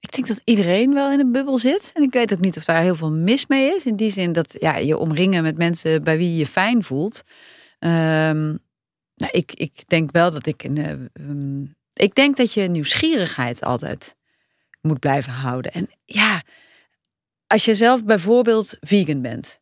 Ik 0.00 0.12
denk 0.12 0.26
dat 0.26 0.40
iedereen 0.44 0.94
wel 0.94 1.12
in 1.12 1.20
een 1.20 1.32
bubbel 1.32 1.58
zit. 1.58 1.90
En 1.94 2.02
ik 2.02 2.12
weet 2.12 2.32
ook 2.32 2.40
niet 2.40 2.56
of 2.56 2.64
daar 2.64 2.82
heel 2.82 2.94
veel 2.94 3.10
mis 3.10 3.46
mee 3.46 3.74
is. 3.74 3.86
In 3.86 3.96
die 3.96 4.12
zin 4.12 4.32
dat 4.32 4.56
ja, 4.58 4.76
je 4.76 4.98
omringen 4.98 5.42
met 5.42 5.56
mensen 5.56 6.02
bij 6.04 6.16
wie 6.16 6.30
je 6.30 6.36
je 6.36 6.46
fijn 6.46 6.84
voelt. 6.84 7.22
Ehm, 7.78 8.46
nou, 9.14 9.30
ik, 9.30 9.52
ik 9.54 9.88
denk 9.88 10.12
wel 10.12 10.30
dat 10.30 10.46
ik. 10.46 10.62
Een, 10.62 10.78
eh, 10.78 10.90
ehm, 10.90 11.62
ik 11.92 12.14
denk 12.14 12.36
dat 12.36 12.52
je 12.52 12.68
nieuwsgierigheid 12.68 13.62
altijd 13.62 14.16
moet 14.80 14.98
blijven 14.98 15.32
houden. 15.32 15.72
En 15.72 15.88
ja, 16.04 16.42
als 17.46 17.64
je 17.64 17.74
zelf 17.74 18.04
bijvoorbeeld 18.04 18.76
vegan 18.80 19.22
bent. 19.22 19.59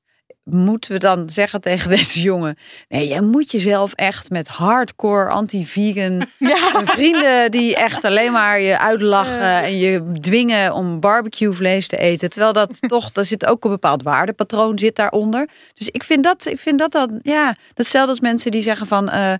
Moeten 0.50 0.92
we 0.92 0.98
dan 0.98 1.30
zeggen 1.30 1.60
tegen 1.60 1.90
deze 1.96 2.20
jongen: 2.20 2.56
Nee, 2.88 3.08
je 3.08 3.20
moet 3.20 3.52
jezelf 3.52 3.92
echt 3.92 4.30
met 4.30 4.48
hardcore 4.48 5.30
anti-vegan 5.30 6.26
vrienden 6.96 7.50
die 7.50 7.76
echt 7.76 8.04
alleen 8.04 8.32
maar 8.32 8.60
je 8.60 8.78
uitlachen 8.78 9.62
en 9.62 9.78
je 9.78 10.02
dwingen 10.20 10.72
om 10.72 11.00
barbecue 11.00 11.52
vlees 11.52 11.86
te 11.86 11.96
eten. 11.96 12.30
Terwijl 12.30 12.52
dat 12.52 12.78
toch, 12.88 13.12
daar 13.12 13.24
zit 13.24 13.46
ook 13.46 13.64
een 13.64 13.70
bepaald 13.70 14.02
waardepatroon 14.02 14.78
zit 14.78 14.96
daaronder. 14.96 15.48
Dus 15.74 15.88
ik 15.88 16.02
vind 16.02 16.24
dat, 16.24 16.46
ik 16.46 16.58
vind 16.58 16.78
dat 16.78 16.92
dan, 16.92 17.20
ja, 17.22 17.56
datzelfde 17.74 18.10
als 18.10 18.20
mensen 18.20 18.50
die 18.50 18.62
zeggen 18.62 18.86
van, 18.86 19.08
eh, 19.08 19.32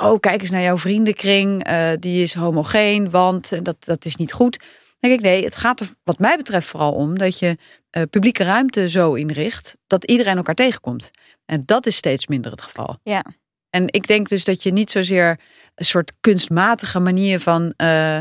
oh 0.00 0.20
kijk 0.20 0.40
eens 0.40 0.50
naar 0.50 0.62
jouw 0.62 0.78
vriendenkring, 0.78 1.64
eh, 1.64 1.90
die 1.98 2.22
is 2.22 2.34
homogeen, 2.34 3.10
want 3.10 3.64
dat, 3.64 3.76
dat 3.84 4.04
is 4.04 4.16
niet 4.16 4.32
goed. 4.32 4.58
Denk 5.02 5.14
ik, 5.14 5.20
nee, 5.20 5.44
het 5.44 5.56
gaat 5.56 5.80
er 5.80 5.90
wat 6.04 6.18
mij 6.18 6.36
betreft 6.36 6.66
vooral 6.66 6.92
om 6.92 7.18
dat 7.18 7.38
je 7.38 7.56
eh, 7.90 8.02
publieke 8.10 8.44
ruimte 8.44 8.88
zo 8.88 9.14
inricht 9.14 9.78
dat 9.86 10.04
iedereen 10.04 10.36
elkaar 10.36 10.54
tegenkomt. 10.54 11.10
En 11.44 11.62
dat 11.64 11.86
is 11.86 11.96
steeds 11.96 12.26
minder 12.26 12.50
het 12.50 12.62
geval. 12.62 12.98
Ja. 13.02 13.24
En 13.70 13.84
ik 13.86 14.06
denk 14.06 14.28
dus 14.28 14.44
dat 14.44 14.62
je 14.62 14.72
niet 14.72 14.90
zozeer 14.90 15.40
een 15.74 15.84
soort 15.84 16.12
kunstmatige 16.20 16.98
manier 16.98 17.40
van 17.40 17.74
eh, 17.76 18.18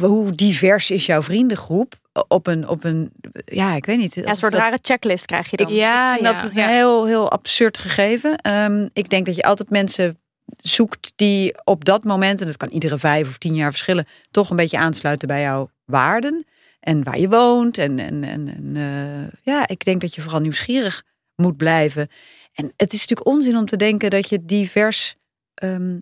hoe 0.00 0.30
divers 0.30 0.90
is 0.90 1.06
jouw 1.06 1.22
vriendengroep 1.22 1.94
op 2.28 2.46
een, 2.46 2.68
op 2.68 2.84
een 2.84 3.12
ja, 3.44 3.74
ik 3.74 3.86
weet 3.86 3.98
niet. 3.98 4.14
Ja, 4.14 4.26
een 4.26 4.36
soort 4.36 4.54
rare 4.54 4.78
checklist 4.82 5.24
krijg 5.24 5.50
je 5.50 5.56
dan. 5.56 5.72
Ja, 5.72 6.14
Ik 6.14 6.20
vind 6.20 6.32
dat 6.40 6.54
ja, 6.54 6.62
een 6.62 6.68
ja. 6.68 6.76
heel, 6.76 7.06
heel 7.06 7.30
absurd 7.30 7.78
gegeven. 7.78 8.36
Ehm, 8.36 8.88
ik 8.92 9.10
denk 9.10 9.26
dat 9.26 9.36
je 9.36 9.42
altijd 9.42 9.70
mensen 9.70 10.18
zoekt 10.62 11.12
die 11.16 11.54
op 11.64 11.84
dat 11.84 12.04
moment, 12.04 12.40
en 12.40 12.46
dat 12.46 12.56
kan 12.56 12.68
iedere 12.68 12.98
vijf 12.98 13.28
of 13.28 13.38
tien 13.38 13.54
jaar 13.54 13.70
verschillen, 13.70 14.06
toch 14.30 14.50
een 14.50 14.56
beetje 14.56 14.78
aansluiten 14.78 15.28
bij 15.28 15.40
jouw 15.40 15.70
waarden 15.84 16.46
en 16.80 17.02
waar 17.04 17.18
je 17.18 17.28
woont. 17.28 17.78
En, 17.78 17.98
en, 17.98 18.24
en, 18.24 18.48
en, 18.56 18.76
eh, 18.76 19.38
ja, 19.42 19.68
ik 19.68 19.84
denk 19.84 20.00
dat 20.00 20.14
je 20.14 20.20
vooral 20.20 20.40
nieuwsgierig 20.40 21.04
moet 21.36 21.56
blijven. 21.56 22.08
En 22.52 22.72
het 22.76 22.92
is 22.92 23.00
natuurlijk 23.00 23.28
onzin 23.28 23.56
om 23.56 23.66
te 23.66 23.76
denken 23.76 24.10
dat 24.10 24.28
je 24.28 24.44
divers 24.44 25.16
ehm, 25.54 25.98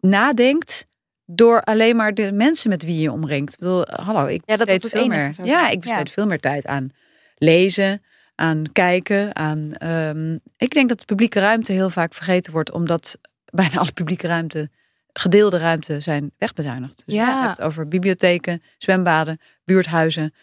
nadenkt 0.00 0.86
door 1.26 1.62
alleen 1.62 1.96
maar 1.96 2.14
de 2.14 2.32
mensen 2.32 2.68
met 2.70 2.82
wie 2.82 3.00
je 3.00 3.12
omringt. 3.12 3.52
Ik 3.52 3.58
bedoel, 3.58 3.84
hallo, 3.86 4.26
ik 4.26 4.42
Ja, 4.44 4.56
besteed 4.56 4.86
veel 4.90 5.06
meer. 5.06 5.34
Ja, 5.44 5.68
ik 5.68 5.80
besteed 5.80 6.06
Ja. 6.06 6.12
veel 6.12 6.26
meer 6.26 6.40
tijd 6.40 6.66
aan 6.66 6.90
lezen, 7.36 8.02
aan 8.34 8.64
kijken, 8.72 9.36
aan. 9.36 9.72
ehm, 9.74 10.38
ik 10.56 10.70
denk 10.70 10.88
dat 10.88 10.98
de 10.98 11.04
publieke 11.04 11.40
ruimte 11.40 11.72
heel 11.72 11.90
vaak 11.90 12.14
vergeten 12.14 12.52
wordt, 12.52 12.70
omdat 12.70 13.18
bijna 13.50 13.78
alle 13.78 13.92
publieke 13.92 14.26
ruimte, 14.26 14.70
gedeelde 15.12 15.58
ruimte, 15.58 16.00
zijn 16.00 16.30
wegbezuinigd. 16.38 17.02
Dus 17.06 17.14
Ja. 17.14 17.40
je 17.40 17.46
hebt 17.46 17.60
over 17.60 17.88
bibliotheken, 17.88 18.62
zwembaden, 18.78 19.40
buurthuizen, 19.64 20.34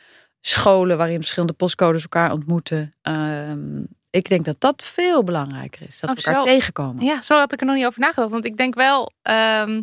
scholen 0.41 0.97
waarin 0.97 1.17
verschillende 1.17 1.53
postcodes 1.53 2.01
elkaar 2.03 2.31
ontmoeten. 2.31 2.93
Ehm, 3.01 3.79
ik 4.09 4.29
denk 4.29 4.45
dat 4.45 4.55
dat 4.61 4.83
veel 4.83 5.23
belangrijker 5.23 5.81
is, 5.87 5.99
dat 5.99 6.09
Oh, 6.09 6.15
we 6.15 6.21
elkaar 6.23 6.43
zo. 6.43 6.47
tegenkomen. 6.49 7.05
Ja, 7.05 7.21
zo 7.21 7.37
had 7.37 7.53
ik 7.53 7.59
er 7.59 7.65
nog 7.65 7.75
niet 7.75 7.85
over 7.85 7.99
nagedacht. 7.99 8.31
Want 8.31 8.45
ik 8.45 8.57
denk 8.57 8.75
wel, 8.75 9.11
ehm, 9.21 9.81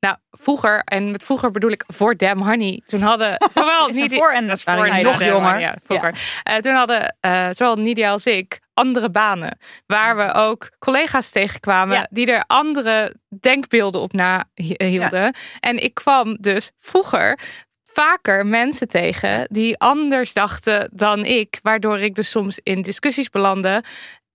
nou, 0.00 0.16
vroeger, 0.30 0.80
en 0.84 1.10
met 1.10 1.22
vroeger 1.22 1.50
bedoel 1.50 1.70
ik 1.70 1.84
voor 1.86 2.16
Damn 2.16 2.42
Honey, 2.42 2.82
toen 2.86 3.00
hadden 3.00 3.36
zowel 3.54 3.88
Nidia- 3.88 4.16
voor- 4.18 4.32
en 4.32 4.46
dat 4.48 4.56
is 4.56 4.62
voor 4.62 4.74
nog 5.02 5.22
jonger. 5.24 5.32
Honey, 5.32 5.60
Ja, 5.60 5.76
vroeger. 5.84 6.40
Eh, 6.42 6.56
toen 6.56 6.74
hadden 6.74 7.16
eh, 7.20 7.48
zowel 7.52 7.76
Nidia 7.76 8.10
als 8.10 8.26
ik 8.26 8.60
andere 8.76 9.10
banen, 9.10 9.58
waar 9.86 10.16
we 10.16 10.32
ook 10.32 10.70
collega's 10.78 11.30
tegenkwamen 11.30 11.96
Ja. 11.96 12.06
die 12.10 12.32
er 12.32 12.44
andere 12.46 13.14
denkbeelden 13.40 14.00
op 14.00 14.12
nahielden. 14.12 15.34
En 15.60 15.82
ik 15.82 15.94
kwam 15.94 16.36
dus 16.40 16.70
vroeger 16.78 17.38
vaker 17.82 18.46
mensen 18.46 18.88
tegen 18.88 19.46
die 19.50 19.78
anders 19.78 20.32
dachten 20.32 20.90
dan 20.92 21.24
ik, 21.24 21.58
waardoor 21.62 21.98
ik 21.98 22.14
dus 22.14 22.30
soms 22.30 22.58
in 22.62 22.82
discussies 22.82 23.28
belandde. 23.30 23.82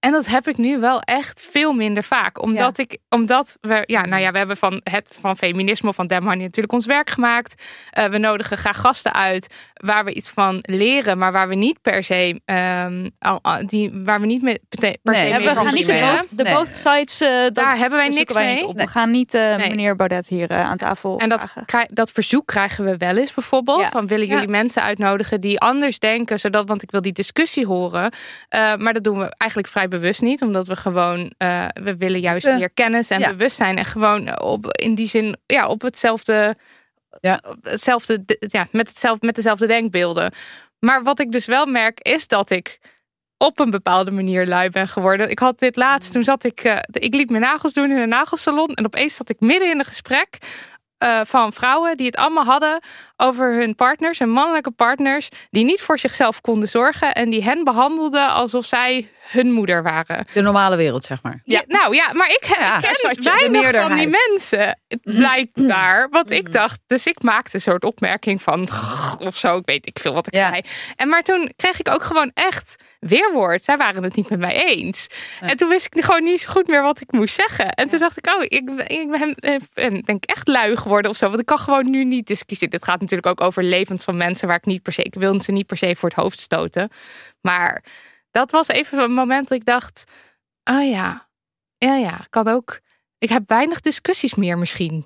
En 0.02 0.12
dat 0.12 0.26
heb 0.26 0.48
ik 0.48 0.58
nu 0.58 0.80
wel 0.80 1.02
echt 1.02 1.48
veel 1.52 1.74
minder 1.74 2.04
vaak. 2.04 2.42
Omdat 2.42 2.78
ik, 2.78 2.98
omdat 3.10 3.58
we, 3.62 3.84
ja, 3.86 4.06
nou 4.06 4.22
ja, 4.22 4.32
we 4.32 4.38
hebben 4.38 4.58
van 4.58 4.82
het 4.84 5.18
van 5.20 5.38
feminisme 5.38 5.94
van 5.94 6.08
Dem 6.08 6.24
Honey 6.24 6.44
natuurlijk 6.44 6.74
ons 6.74 6.86
werk 6.86 7.10
gemaakt. 7.10 7.64
Eh, 7.90 8.06
we 8.06 8.18
nodigen 8.18 8.58
graag 8.58 8.78
gasten 8.78 9.14
uit 9.14 9.56
waar 9.74 10.06
we 10.06 10.14
iets 10.14 10.30
van 10.30 10.58
leren, 10.62 11.18
maar 11.18 11.32
waar 11.32 11.48
we 11.48 11.56
niet 11.56 11.82
per 11.82 12.04
se, 12.04 12.42
ehm, 12.46 13.10
al- 13.20 13.40
al- 13.42 13.68
die, 13.68 13.92
waar 13.94 14.20
we 14.20 14.26
niet 14.26 14.42
mee, 14.42 14.60
per 14.70 14.80
Nee, 14.80 14.92
se 15.04 15.26
Ja, 15.28 15.38
mee 15.38 15.48
we 15.48 15.56
gaan 15.56 15.74
niet 15.74 15.86
de 15.86 16.16
both, 16.18 16.38
de 16.38 16.44
Nee. 16.44 16.54
both 16.54 16.76
sides. 16.76 17.22
eh, 17.22 17.46
Daar 17.54 17.78
hebben 17.78 18.00
wij 18.00 18.08
niks 18.10 18.34
wij 18.34 18.44
mee. 18.44 18.54
niet 18.54 18.64
op. 18.64 18.76
Nee. 18.76 18.86
We 18.86 18.92
gaan 18.92 19.12
niet 19.12 19.34
eh, 19.34 19.56
Nee. 19.56 19.70
meneer 19.70 19.96
Baudet 19.96 20.28
hier 20.28 20.50
eh, 20.52 20.60
aan 20.70 20.78
tafel 20.78 21.20
En 21.20 21.30
dat, 21.30 21.46
dat 21.88 22.12
verzoek 22.12 22.46
krijgen 22.46 22.84
we 22.86 22.98
wel 22.98 23.18
eens 23.18 23.34
bijvoorbeeld. 23.34 23.82
Ja. 23.82 23.90
Van 23.90 24.08
willen 24.08 24.28
jullie 24.28 24.48
mensen 24.48 24.82
uitnodigen 24.84 25.42
die 25.42 25.60
anders 25.60 26.00
denken, 26.00 26.40
zodat, 26.40 26.68
want 26.68 26.84
ik 26.84 26.92
wil 26.92 27.02
die 27.02 27.14
discussie 27.14 27.66
horen. 27.66 28.12
Eh, 28.50 28.76
maar 28.76 28.94
dat 28.94 29.04
doen 29.04 29.18
we 29.18 29.34
eigenlijk 29.38 29.72
vrij 29.72 29.90
bewust 29.92 30.22
niet, 30.22 30.42
omdat 30.42 30.68
we 30.68 30.76
gewoon, 30.76 31.34
eh, 31.38 31.66
we 31.74 31.96
willen 31.98 32.20
juist 32.20 32.46
meer 32.46 32.70
kennis 32.72 33.10
en 33.10 33.20
Ja. 33.20 33.30
bewustzijn. 33.30 33.78
En 33.78 33.86
gewoon 33.86 34.42
op, 34.42 34.68
in 34.78 34.96
die 34.96 35.08
zin, 35.08 35.38
ja, 35.46 35.68
op 35.68 35.82
hetzelfde, 35.82 36.56
Ja. 37.20 37.42
hetzelfde, 37.62 38.24
ja, 38.40 38.68
met, 38.72 38.88
hetzelfde, 38.88 39.26
met 39.26 39.36
dezelfde 39.36 39.68
denkbeelden. 39.68 40.32
Maar 40.80 41.04
wat 41.04 41.20
ik 41.20 41.32
dus 41.32 41.46
wel 41.46 41.66
merk, 41.66 42.00
is 42.00 42.28
dat 42.28 42.50
ik 42.50 42.80
op 43.38 43.60
een 43.60 43.70
bepaalde 43.70 44.12
manier 44.12 44.48
lui 44.48 44.70
ben 44.70 44.88
geworden. 44.88 45.30
Ik 45.30 45.40
had 45.40 45.60
dit 45.60 45.76
laatst, 45.76 46.14
toen 46.14 46.24
zat 46.24 46.44
ik, 46.44 46.60
eh, 46.64 46.78
ik 46.92 47.14
liet 47.14 47.30
mijn 47.30 47.42
nagels 47.42 47.74
doen 47.74 47.92
in 47.92 47.98
een 47.98 48.10
nagelsalon. 48.10 48.68
En 48.74 48.86
opeens 48.86 49.16
zat 49.16 49.30
ik 49.30 49.40
midden 49.40 49.70
in 49.72 49.80
een 49.80 49.86
gesprek 49.86 50.38
eh, 51.02 51.22
van 51.26 51.54
vrouwen 51.54 51.98
die 51.98 52.06
het 52.06 52.16
allemaal 52.16 52.44
hadden 52.46 52.80
over 53.18 53.54
hun 53.54 53.76
partners, 53.76 54.20
hun 54.20 54.30
mannelijke 54.30 54.72
partners, 54.72 55.30
die 55.50 55.66
niet 55.66 55.82
voor 55.82 56.00
zichzelf 56.00 56.42
konden 56.42 56.70
zorgen 56.70 57.14
en 57.14 57.30
die 57.30 57.44
hen 57.44 57.64
behandelden 57.64 58.30
alsof 58.30 58.66
zij 58.66 59.10
hun 59.30 59.52
moeder 59.52 59.84
waren. 59.84 60.26
De 60.34 60.42
normale 60.42 60.76
wereld, 60.76 61.04
zeg 61.04 61.24
maar. 61.24 61.42
Ja, 61.44 61.64
nou 61.68 61.96
ja, 61.96 62.14
maar 62.14 62.28
ik, 62.30 62.46
Ja, 62.60 62.78
ik 62.78 62.82
ken 62.82 63.14
je, 63.14 63.30
weinig 63.52 63.82
van 63.82 63.96
die 63.96 64.16
mensen, 64.32 64.80
blijkbaar. 65.04 66.08
Want 66.10 66.32
ik 66.32 66.52
dacht, 66.54 66.80
dus 66.88 67.06
ik 67.08 67.22
maakte 67.22 67.56
een 67.56 67.62
soort 67.62 67.84
opmerking 67.84 68.42
van, 68.42 68.62
of 69.20 69.38
zo, 69.38 69.58
ik 69.58 69.66
weet 69.66 69.88
ik 69.88 70.00
veel 70.00 70.14
wat 70.14 70.28
ik 70.28 70.36
Ja. 70.36 70.50
zei. 70.50 70.62
En 70.96 71.10
maar 71.10 71.22
toen 71.24 71.52
kreeg 71.56 71.80
ik 71.80 71.90
ook 71.90 72.04
gewoon 72.04 72.32
echt 72.34 72.84
weerwoord. 73.02 73.64
Zij 73.64 73.78
waren 73.78 74.04
het 74.04 74.16
niet 74.16 74.30
met 74.30 74.40
mij 74.40 74.66
eens. 74.66 75.08
En 75.40 75.58
toen 75.58 75.70
wist 75.70 75.96
ik 75.96 76.04
gewoon 76.04 76.24
niet 76.24 76.42
zo 76.42 76.52
goed 76.52 76.68
meer 76.68 76.82
wat 76.82 77.02
ik 77.02 77.12
moest 77.12 77.36
zeggen. 77.36 77.70
En 77.74 77.88
toen 77.88 78.00
dacht 78.00 78.18
ik, 78.18 78.28
oh, 78.28 78.44
ik, 78.44 78.70
ik 78.88 79.12
ben, 79.12 79.36
ben 79.74 80.02
denk 80.02 80.24
ik 80.24 80.30
echt 80.30 80.48
lui 80.48 80.78
geworden 80.78 81.12
of 81.12 81.18
zo. 81.18 81.28
Want 81.28 81.40
ik 81.40 81.46
kan 81.46 81.60
gewoon 81.60 81.90
nu 81.90 82.04
niet 82.04 82.28
discussiëren. 82.28 82.70
Dit 82.70 82.84
gaat 82.84 83.00
natuurlijk 83.00 83.28
ook 83.28 83.42
over 83.42 83.64
levens 83.64 84.04
van 84.04 84.18
mensen 84.18 84.48
waar 84.48 84.58
ik 84.58 84.66
niet 84.66 84.82
per 84.82 84.94
se, 84.94 85.04
ik 85.04 85.14
wil 85.14 85.42
ze 85.42 85.52
niet 85.52 85.68
per 85.68 85.78
se 85.78 85.96
voor 85.96 86.10
het 86.10 86.18
hoofd 86.18 86.40
stoten. 86.40 86.90
Maar 87.42 87.84
dat 88.32 88.52
was 88.52 88.68
even 88.68 89.00
een 89.00 89.14
moment 89.14 89.48
dat 89.48 89.58
ik 89.58 89.66
dacht, 89.66 90.04
oh 90.64 90.90
ja, 90.90 91.28
ja, 91.78 91.96
ja, 91.96 92.26
kan 92.30 92.48
ook. 92.48 92.80
Ik 93.18 93.30
heb 93.30 93.44
weinig 93.46 93.80
discussies 93.80 94.36
meer 94.36 94.58
misschien. 94.58 95.06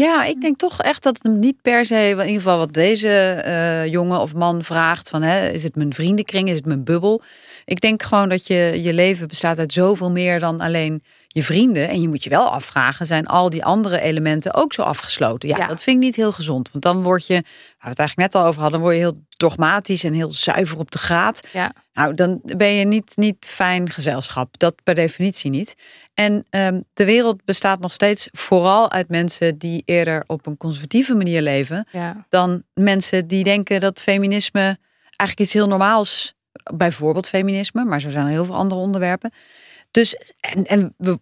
Ja, 0.00 0.24
ik 0.24 0.40
denk 0.40 0.56
toch 0.56 0.80
echt 0.80 1.02
dat 1.02 1.16
het 1.16 1.22
hem 1.26 1.38
niet 1.38 1.62
per 1.62 1.84
se, 1.84 2.08
in 2.08 2.18
ieder 2.18 2.26
geval 2.26 2.58
wat 2.58 2.72
deze 2.72 3.08
eh, 3.08 3.86
jongen 3.86 4.20
of 4.20 4.34
man 4.34 4.64
vraagt 4.64 5.08
van, 5.08 5.22
hè, 5.22 5.48
is 5.48 5.62
het 5.62 5.76
mijn 5.76 5.94
vriendenkring, 5.94 6.48
is 6.48 6.56
het 6.56 6.66
mijn 6.66 6.84
bubbel? 6.84 7.22
Ik 7.64 7.80
denk 7.80 8.02
gewoon 8.02 8.28
dat 8.28 8.46
je 8.46 8.78
je 8.82 8.92
leven 8.92 9.28
bestaat 9.28 9.58
uit 9.58 9.72
zoveel 9.72 10.10
meer 10.10 10.40
dan 10.40 10.60
alleen 10.60 11.02
je 11.32 11.42
vrienden. 11.44 11.88
En 11.88 12.00
je 12.00 12.08
moet 12.08 12.24
je 12.24 12.30
wel 12.30 12.48
afvragen, 12.50 13.06
zijn 13.06 13.26
al 13.26 13.50
die 13.50 13.64
andere 13.64 14.00
elementen 14.00 14.54
ook 14.54 14.72
zo 14.72 14.82
afgesloten? 14.82 15.48
Ja, 15.48 15.56
Ja. 15.56 15.66
dat 15.66 15.82
vind 15.82 15.96
ik 15.96 16.02
niet 16.02 16.16
heel 16.16 16.32
gezond. 16.32 16.70
Want 16.70 16.84
dan 16.84 17.02
word 17.02 17.26
je, 17.26 17.32
waar 17.34 17.42
we 17.78 17.88
het 17.88 17.98
eigenlijk 17.98 18.32
net 18.32 18.42
al 18.42 18.48
over 18.48 18.62
hadden, 18.62 18.80
word 18.80 18.94
je 18.94 19.00
heel 19.00 19.24
dogmatisch 19.36 20.04
en 20.04 20.12
heel 20.12 20.30
zuiver 20.30 20.78
op 20.78 20.90
de 20.90 20.98
graad. 20.98 21.46
Ja. 21.52 21.72
Nou, 21.92 22.14
dan 22.14 22.40
ben 22.56 22.68
je 22.74 22.84
niet, 22.84 23.12
niet 23.16 23.46
fijn 23.50 23.90
gezelschap. 23.90 24.58
Dat 24.58 24.74
per 24.82 24.94
definitie 24.94 25.50
niet. 25.50 25.74
En 26.14 26.46
ehm, 26.50 26.80
de 26.94 27.04
wereld 27.04 27.44
bestaat 27.44 27.80
nog 27.80 27.92
steeds 27.92 28.28
vooral 28.32 28.90
uit 28.90 29.08
mensen 29.08 29.58
die 29.58 29.82
eerder 29.84 30.24
op 30.26 30.46
een 30.46 30.56
conservatieve 30.56 31.14
manier 31.14 31.42
leven 31.42 31.86
Ja. 31.92 32.26
dan 32.28 32.62
mensen 32.74 33.26
die 33.26 33.44
denken 33.44 33.80
dat 33.80 34.00
feminisme 34.00 34.78
eigenlijk 35.16 35.40
iets 35.40 35.52
heel 35.52 35.68
normaals, 35.68 36.34
bijvoorbeeld 36.74 37.28
feminisme, 37.28 37.84
maar 37.84 38.00
zo 38.00 38.10
zijn 38.10 38.24
er 38.24 38.30
heel 38.32 38.44
veel 38.44 38.54
andere 38.54 38.80
onderwerpen. 38.80 39.32
Dus 39.90 40.16
en, 40.40 40.64
en 40.64 40.94
we, 40.96 41.18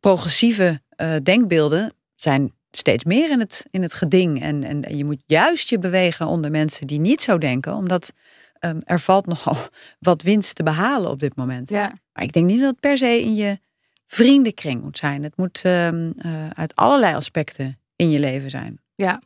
progressieve 0.00 0.80
eh, 0.88 1.14
denkbeelden 1.22 1.92
zijn 2.14 2.52
steeds 2.70 3.04
meer 3.04 3.30
in 3.30 3.40
het, 3.40 3.66
in 3.70 3.82
het 3.82 3.94
geding. 3.94 4.42
En, 4.42 4.64
en, 4.64 4.84
en 4.84 4.96
je 4.96 5.04
moet 5.04 5.22
juist 5.26 5.68
je 5.68 5.78
bewegen 5.78 6.26
onder 6.26 6.50
mensen 6.50 6.86
die 6.86 7.00
niet 7.00 7.22
zo 7.22 7.38
denken, 7.38 7.74
omdat 7.74 8.12
ehm, 8.58 8.80
er 8.84 9.00
valt 9.00 9.26
nogal 9.26 9.56
wat 9.98 10.22
winst 10.22 10.54
te 10.54 10.62
behalen 10.62 11.10
op 11.10 11.20
dit 11.20 11.36
moment. 11.36 11.68
Ja. 11.68 11.92
Maar 12.12 12.24
ik 12.24 12.32
denk 12.32 12.46
niet 12.46 12.60
dat 12.60 12.70
het 12.70 12.80
per 12.80 12.98
se 12.98 13.20
in 13.20 13.34
je 13.34 13.58
vriendenkring 14.06 14.82
moet 14.82 14.98
zijn. 14.98 15.22
Het 15.22 15.36
moet 15.36 15.60
ehm, 15.62 16.12
eh, 16.18 16.50
uit 16.50 16.74
allerlei 16.74 17.14
aspecten 17.14 17.78
in 17.96 18.10
je 18.10 18.18
leven 18.18 18.50
zijn. 18.50 18.80
Ja. 18.94 19.22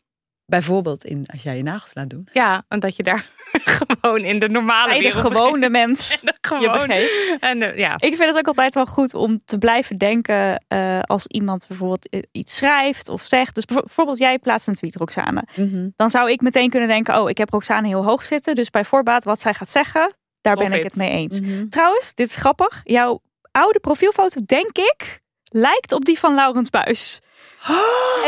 Bijvoorbeeld 0.46 1.04
in, 1.04 1.24
als 1.32 1.42
jij 1.42 1.56
je 1.56 1.62
nagels 1.62 1.90
laat 1.94 2.10
doen. 2.10 2.28
Ja, 2.32 2.62
en 2.68 2.80
dat 2.80 2.96
je 2.96 3.02
daar 3.02 3.26
gewoon 4.00 4.20
in 4.20 4.38
de 4.38 4.48
normale 4.48 4.88
Bij 4.88 4.96
de 5.00 5.02
wereld... 5.02 5.20
gewone 5.34 5.68
mens. 5.80 6.20
de 6.20 6.26
Je 6.26 6.48
gewone, 6.48 6.72
begreep. 6.86 7.36
en 7.40 7.58
de- 7.58 7.72
ja. 7.76 7.94
Ik 7.94 8.16
vind 8.16 8.28
het 8.28 8.36
ook 8.36 8.46
altijd 8.46 8.74
wel 8.74 8.86
goed 8.86 9.14
om 9.14 9.40
te 9.44 9.58
blijven 9.58 9.98
denken 9.98 10.64
eh, 10.68 11.00
als 11.00 11.26
iemand 11.26 11.64
bijvoorbeeld 11.68 12.08
eh, 12.08 12.22
iets 12.32 12.56
schrijft 12.56 13.08
of 13.08 13.22
zegt. 13.26 13.54
Dus 13.54 13.64
bijvo- 13.64 13.82
bijvoorbeeld 13.82 14.18
jij 14.18 14.38
plaatst 14.38 14.68
een 14.68 14.74
tweet, 14.74 14.96
Roxane. 14.96 15.44
Dan 15.96 16.10
zou 16.10 16.30
ik 16.30 16.40
meteen 16.40 16.70
kunnen 16.70 16.88
denken, 16.88 17.20
oh, 17.22 17.30
ik 17.30 17.38
heb 17.38 17.50
Roxane 17.50 17.86
heel 17.88 18.04
hoog 18.04 18.24
zitten. 18.24 18.54
Dus 18.54 18.70
bij 18.70 18.84
voorbaat 18.84 19.24
wat 19.24 19.40
zij 19.40 19.54
gaat 19.54 19.70
zeggen, 19.70 20.14
daar 20.40 20.56
ben 20.56 20.72
ik 20.72 20.82
het 20.82 20.96
mee 20.96 21.10
eens. 21.10 21.40
Mhm. 21.40 21.68
Trouwens, 21.68 22.14
dit 22.14 22.26
is 22.28 22.36
grappig. 22.36 22.80
Jouw 22.84 23.20
oude 23.50 23.80
profielfoto, 23.80 24.40
denk 24.46 24.78
ik, 24.78 25.20
lijkt 25.44 25.92
op 25.92 26.04
die 26.04 26.18
van 26.18 26.34
Laurens 26.34 26.70
Buis. 26.70 27.20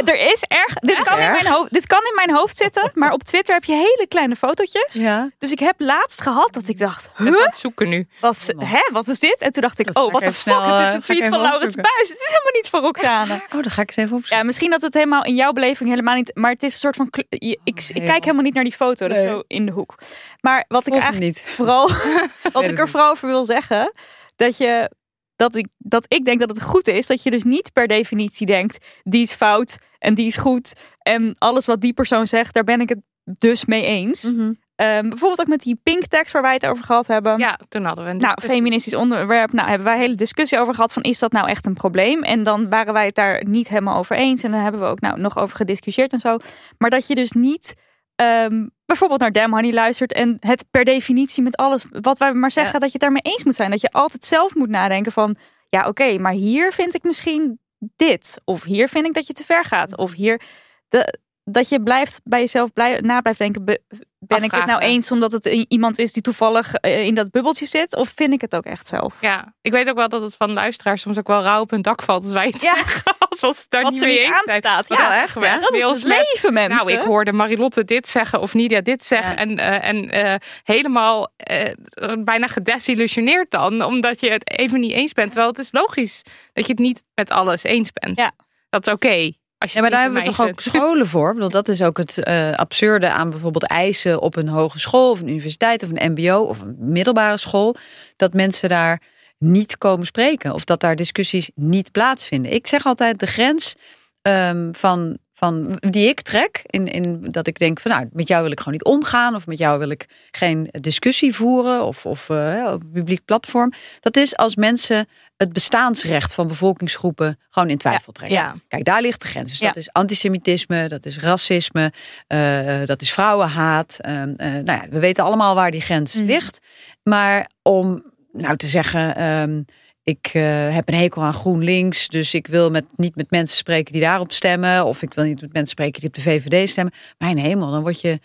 Er 0.05 0.17
is 0.33 0.43
erg. 0.43 0.75
Dit 0.75 1.01
kan, 1.01 1.19
in 1.19 1.31
mijn 1.31 1.47
hoofd, 1.47 1.73
dit 1.73 1.87
kan 1.87 1.99
in 1.99 2.15
mijn 2.15 2.31
hoofd 2.31 2.57
zitten, 2.57 2.91
maar 2.95 3.13
op 3.13 3.23
Twitter 3.23 3.55
heb 3.55 3.65
je 3.65 3.73
hele 3.73 4.07
kleine 4.09 4.37
fotootjes. 4.37 4.95
Ja. 4.95 5.31
Dus 5.39 5.53
ik 5.53 5.59
heb 5.59 5.75
laatst 5.79 6.21
gehad 6.21 6.53
dat 6.53 6.69
ik 6.69 6.79
dacht, 6.79 7.05
Ik 7.19 7.25
huh? 7.25 7.45
het 7.45 7.57
zoeken 7.57 7.89
nu. 7.89 8.09
Wat, 8.21 8.37
is- 8.37 8.67
hè, 8.69 8.89
wat 8.93 9.09
is 9.09 9.19
dit? 9.19 9.41
En 9.41 9.53
toen 9.53 9.63
dacht 9.63 9.79
ik, 9.79 9.87
Dat 9.87 9.97
oh, 9.97 10.07
ik 10.07 10.13
wat 10.13 10.21
de 10.21 10.33
fuck, 10.33 10.43
snel, 10.43 10.63
het 10.63 10.81
is 10.81 10.87
eh, 10.87 10.91
een 10.93 10.99
ik 10.99 11.05
tweet 11.05 11.29
van 11.29 11.41
Laurens. 11.41 11.75
Buis. 11.75 12.09
Het 12.09 12.19
is 12.19 12.27
helemaal 12.29 12.53
niet 12.53 12.69
voor 12.69 12.81
Roxane. 12.81 13.35
Oh, 13.35 13.63
dan 13.63 13.71
ga 13.71 13.83
ik 13.83 13.89
eens 13.89 13.97
even 13.97 14.11
opzoeken. 14.17 14.37
Ja, 14.37 14.43
misschien 14.43 14.71
dat 14.71 14.83
het 14.83 14.95
helemaal 14.95 15.25
in 15.25 15.35
jouw 15.35 15.53
beleving 15.53 15.89
helemaal 15.91 16.15
niet... 16.15 16.31
Maar 16.35 16.51
het 16.51 16.63
is 16.63 16.73
een 16.73 16.79
soort 16.79 16.97
van... 16.97 17.09
je- 17.29 17.61
Ik, 17.65 17.85
ik 17.95 18.05
kijk 18.05 18.23
helemaal 18.25 18.45
niet 18.45 18.55
naar 18.55 18.65
die 18.65 18.73
foto, 18.75 19.09
dat 19.09 19.17
is 19.17 19.23
Nee. 19.23 19.33
zo 19.33 19.43
in 19.47 19.67
de 19.67 19.73
hoek. 19.73 19.95
Maar 20.41 20.65
wat 20.69 20.87
ik 20.87 20.93
Volg 20.93 21.05
eigenlijk 21.05 21.35
niet. 21.35 21.45
vooral... 21.55 21.91
wat 22.53 22.69
ik 22.69 22.79
er 22.79 22.89
vooral 22.89 23.11
over 23.11 23.29
wil 23.29 23.45
zeggen... 23.45 23.93
Dat 24.37 24.57
je... 24.57 24.91
Dat 25.37 25.55
ik, 25.55 25.67
dat 25.79 26.07
ik 26.09 26.25
denk 26.25 26.41
dat 26.41 26.49
het 26.49 26.63
goed 26.63 26.87
is 26.87 27.07
dat 27.07 27.23
je 27.23 27.31
dus 27.31 27.43
niet 27.43 27.73
per 27.73 27.87
definitie 27.87 28.47
denkt... 28.47 28.87
die 29.03 29.23
is 29.23 29.33
fout 29.33 29.79
en 29.99 30.15
die 30.15 30.27
is 30.27 30.37
goed. 30.37 30.73
En 30.99 31.35
alles 31.39 31.67
wat 31.67 31.81
die 31.81 31.93
persoon 31.93 32.27
zegt, 32.27 32.55
daar 32.55 32.65
ben 32.65 32.81
ik 32.81 32.89
het 32.89 33.01
dus 33.39 33.65
mee 33.65 33.85
eens. 33.85 34.35
Mhm. 34.35 34.53
Ehm, 34.77 35.09
bijvoorbeeld 35.09 35.41
ook 35.41 35.47
met 35.47 35.63
die 35.63 35.81
pink 35.83 36.07
tags 36.07 36.33
waar 36.33 36.43
wij 36.43 36.53
het 36.53 36.67
over 36.67 36.85
gehad 36.85 37.07
hebben. 37.07 37.39
Ja, 37.39 37.59
toen 37.69 37.85
hadden 37.85 38.05
we 38.05 38.11
een 38.11 38.17
Nou, 38.17 38.41
feministisch 38.41 38.95
onderwerp. 38.95 39.53
Nou, 39.53 39.69
hebben 39.69 39.87
wij 39.87 39.95
een 39.95 40.01
hele 40.01 40.15
discussie 40.15 40.59
over 40.59 40.75
gehad 40.75 40.93
van 40.93 41.03
is 41.03 41.19
dat 41.19 41.33
nou 41.33 41.49
echt 41.49 41.67
een 41.67 41.75
probleem? 41.75 42.23
En 42.23 42.43
dan 42.43 42.69
waren 42.69 42.93
wij 42.93 43.07
het 43.07 43.15
daar 43.15 43.45
niet 43.45 43.69
helemaal 43.69 43.99
over 43.99 44.17
eens. 44.17 44.43
En 44.43 44.51
dan 44.51 44.61
hebben 44.61 44.81
we 44.81 44.87
ook 44.87 45.01
nou, 45.01 45.21
nog 45.21 45.39
over 45.39 45.57
gediscussieerd 45.57 46.13
en 46.13 46.19
zo. 46.19 46.39
Maar 46.79 46.91
dat 46.91 47.07
je 47.07 47.15
dus 47.15 47.33
niet 47.33 47.75
ehm, 48.15 48.67
bijvoorbeeld 48.87 49.21
naar 49.21 49.33
Damn 49.33 49.53
Honey 49.55 49.73
luistert 49.73 50.13
en 50.13 50.37
het 50.41 50.65
per 50.71 50.85
definitie 50.85 51.43
met 51.43 51.57
alles 51.57 51.85
wat 51.91 52.19
wij 52.19 52.33
maar 52.33 52.51
zeggen, 52.51 52.81
dat 52.81 52.89
je 52.89 52.93
het 52.93 53.01
daarmee 53.03 53.23
eens 53.33 53.45
moet 53.45 53.55
zijn. 53.55 53.71
Dat 53.71 53.81
je 53.81 53.91
altijd 53.91 54.25
zelf 54.25 54.55
moet 54.55 54.69
nadenken 54.69 55.13
van 55.13 55.37
ja, 55.69 55.89
oké, 55.89 56.19
maar 56.19 56.33
hier 56.33 56.73
vind 56.73 56.95
ik 56.95 57.03
misschien 57.03 57.59
dit. 57.97 58.41
Of 58.45 58.63
hier 58.65 58.89
vind 58.89 59.07
ik 59.07 59.15
dat 59.15 59.27
je 59.27 59.33
te 59.33 59.45
ver 59.45 59.65
gaat. 59.65 59.97
Of 59.97 60.13
hier. 60.13 60.41
De, 60.89 61.19
dat 61.45 61.69
je 61.69 61.83
blijft 61.83 62.21
bij 62.25 62.41
jezelf 62.41 62.73
blij, 62.73 63.01
na 63.01 63.21
blijft 63.21 63.39
denken. 63.39 63.65
be- 63.65 63.83
ben 64.19 64.43
ik 64.43 64.51
het 64.51 64.67
nou 64.67 64.81
eens 64.81 65.11
omdat 65.11 65.33
het 65.33 65.47
iemand 65.47 65.99
is 65.99 66.13
die 66.13 66.23
toevallig 66.23 66.75
eh, 66.75 67.05
in 67.07 67.15
dat 67.15 67.31
bubbeltje 67.31 67.67
zit? 67.67 67.97
Of 67.97 68.13
vind 68.15 68.33
ik 68.33 68.41
het 68.41 68.57
ook 68.57 68.65
echt 68.65 68.87
zelf? 68.87 69.21
Ja, 69.21 69.55
ik 69.61 69.73
weet 69.73 69.89
ook 69.89 69.97
wel 69.97 70.09
dat 70.09 70.23
het 70.23 70.35
van 70.35 70.53
luisteraars 70.53 71.03
soms 71.03 71.19
ook 71.19 71.27
wel 71.27 71.43
rauw 71.43 71.61
op 71.61 71.71
hun 71.71 71.83
dak 71.83 72.03
valt 72.03 72.23
als 72.25 72.33
wij 72.33 72.47
het 72.47 72.63
Ja. 72.63 72.75
zeggen. 72.75 73.14
Het 73.41 73.67
daar 73.69 73.83
Wat 73.83 73.93
niet 73.93 74.01
ze 74.01 74.07
niet 74.07 74.31
aanstaat. 74.33 74.89
Ja, 74.89 75.23
echt, 75.23 75.35
hè? 75.35 75.61
Dat 75.61 75.75
is 75.75 75.83
het 75.83 76.05
met, 76.05 76.27
leven, 76.33 76.53
mensen. 76.53 76.87
Nou, 76.87 76.93
ik 76.93 77.01
hoorde 77.01 77.33
Marilotte 77.33 77.85
dit 77.85 78.09
zeggen 78.09 78.41
of 78.41 78.55
Nidia 78.55 78.81
dit 78.81 79.05
zeggen. 79.05 79.37
En, 79.37 79.57
eh, 79.57 79.89
en 79.89 80.11
eh, 80.11 80.35
helemaal 80.63 81.33
eh, 81.37 81.73
bijna 82.19 82.47
gedesillusioneerd 82.47 83.51
dan. 83.51 83.85
Omdat 83.85 84.21
je 84.21 84.31
het 84.31 84.59
even 84.59 84.81
niet 84.81 84.93
eens 84.93 85.13
bent. 85.13 85.33
Terwijl 85.33 85.51
het 85.51 85.61
is 85.61 85.73
logisch 85.73 86.23
dat 86.53 86.67
je 86.67 86.73
het 86.73 86.81
niet 86.81 87.05
met 87.15 87.31
alles 87.31 87.63
eens 87.63 87.91
bent. 87.93 88.19
Ja. 88.19 88.33
Dat 88.71 88.87
is 88.87 88.93
oké. 88.93 89.33
Ja, 89.59 89.81
maar 89.81 89.91
daar 89.91 90.03
hebben 90.03 90.23
we 90.23 90.29
toch 90.29 90.41
ook 90.41 90.61
scholen 90.61 91.07
voor? 91.07 91.29
Ik 91.29 91.35
bedoel, 91.35 91.51
dat 91.51 91.69
is 91.69 91.83
ook 91.83 91.97
het 91.97 92.25
absurde 92.57 93.11
aan 93.11 93.31
bijvoorbeeld 93.31 93.67
eisen 93.67 94.21
op 94.21 94.37
een 94.37 94.49
hogeschool 94.49 95.11
of 95.11 95.21
een 95.21 95.29
universiteit 95.29 95.83
of 95.83 95.89
een 95.93 96.13
mbo 96.13 96.41
of 96.41 96.61
een 96.61 96.77
middelbare 96.79 97.37
school. 97.37 97.77
Dat 98.17 98.35
mensen 98.35 98.69
daar 98.69 99.03
niet 99.39 99.79
komen 99.79 100.07
spreken 100.07 100.55
of 100.55 100.65
dat 100.65 100.81
daar 100.81 100.97
discussies 100.97 101.51
niet 101.55 101.93
plaatsvinden. 101.93 102.53
Ik 102.53 102.67
zeg 102.67 102.85
altijd 102.87 103.19
de 103.19 103.27
grens 103.27 103.75
ehm, 104.23 104.73
van, 104.73 105.19
van 105.35 105.77
die 105.81 106.09
ik 106.09 106.21
trek, 106.21 106.63
in, 106.67 106.87
in 106.87 107.27
dat 107.31 107.47
ik 107.47 107.59
denk 107.59 107.81
van 107.81 107.91
nou, 107.91 108.09
met 108.13 108.29
jou 108.29 108.43
wil 108.43 108.51
ik 108.53 108.59
gewoon 108.59 108.73
niet 108.73 108.85
omgaan 108.85 109.35
of 109.35 109.47
met 109.47 109.59
jou 109.59 109.79
wil 109.79 109.89
ik 109.91 110.07
geen 110.31 110.69
discussie 110.81 111.35
voeren 111.35 111.85
of, 111.85 112.07
of 112.07 112.31
eh, 112.31 112.71
op 112.73 112.83
publiek 112.93 113.25
platform. 113.25 113.73
Dat 114.01 114.17
is 114.17 114.37
als 114.37 114.57
mensen 114.57 115.07
het 115.37 115.53
bestaansrecht 115.53 116.35
van 116.35 116.49
bevolkingsgroepen 116.49 117.39
gewoon 117.51 117.69
in 117.71 117.79
twijfel 117.79 118.13
trekken. 118.13 118.37
Ja. 118.39 118.55
Kijk, 118.69 118.85
daar 118.85 119.01
ligt 119.03 119.21
de 119.21 119.27
grens. 119.29 119.51
Dus 119.51 119.59
Ja. 119.59 119.67
dat 119.67 119.77
is 119.77 119.93
antisemitisme, 119.93 120.89
dat 120.89 121.07
is 121.07 121.19
racisme, 121.19 121.93
eh, 122.27 122.85
dat 122.85 123.03
is 123.03 123.13
vrouwenhaat. 123.13 123.97
Ehm, 124.01 124.33
eh, 124.37 124.49
nou 124.53 124.65
ja, 124.65 124.87
we 124.91 124.99
weten 124.99 125.25
allemaal 125.25 125.55
waar 125.55 125.71
die 125.71 125.81
grens 125.81 126.15
Mhm. 126.15 126.25
ligt. 126.25 126.59
Maar 127.03 127.51
om 127.63 128.13
nou 128.37 128.57
te 128.57 128.67
zeggen, 128.67 129.17
ehm, 129.17 129.63
ik 130.03 130.31
eh, 130.33 130.75
heb 130.75 130.89
een 130.89 130.95
hekel 130.95 131.23
aan 131.23 131.33
GroenLinks, 131.33 132.09
dus 132.09 132.35
ik 132.35 132.47
wil 132.47 132.71
met, 132.71 132.85
niet 132.97 133.17
met 133.17 133.31
mensen 133.31 133.57
spreken 133.57 133.93
die 133.93 134.01
daarop 134.03 134.33
stemmen, 134.33 134.85
of 134.85 135.03
ik 135.03 135.15
wil 135.15 135.25
niet 135.25 135.41
met 135.41 135.53
mensen 135.53 135.73
spreken 135.73 136.01
die 136.01 136.09
op 136.09 136.15
de 136.15 136.21
VVD 136.21 136.69
stemmen. 136.69 136.93
Mijn 137.19 137.39
hemel, 137.39 137.71
dan 137.71 137.83
wordt 137.83 138.01
je, 138.01 138.19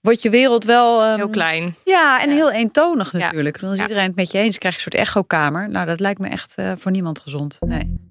wordt 0.00 0.22
je 0.22 0.30
wereld 0.30 0.64
wel 0.64 1.02
ehm, 1.02 1.16
Heel 1.16 1.28
klein. 1.30 1.74
Ja, 1.84 2.20
en 2.22 2.28
Ja. 2.28 2.34
heel 2.34 2.52
eentonig 2.52 3.12
natuurlijk. 3.12 3.60
Dan 3.60 3.70
is 3.72 3.76
Ja. 3.76 3.82
iedereen 3.82 4.06
het 4.06 4.16
met 4.16 4.30
je 4.30 4.38
eens, 4.38 4.58
krijg 4.58 4.74
je 4.74 4.80
een 4.84 4.92
soort 4.92 5.02
echokamer. 5.06 5.68
Nou, 5.70 5.86
dat 5.86 6.00
lijkt 6.00 6.20
me 6.20 6.28
echt 6.28 6.52
eh, 6.56 6.72
voor 6.76 6.90
niemand 6.90 7.18
gezond. 7.18 7.56
Nee. 7.60 8.10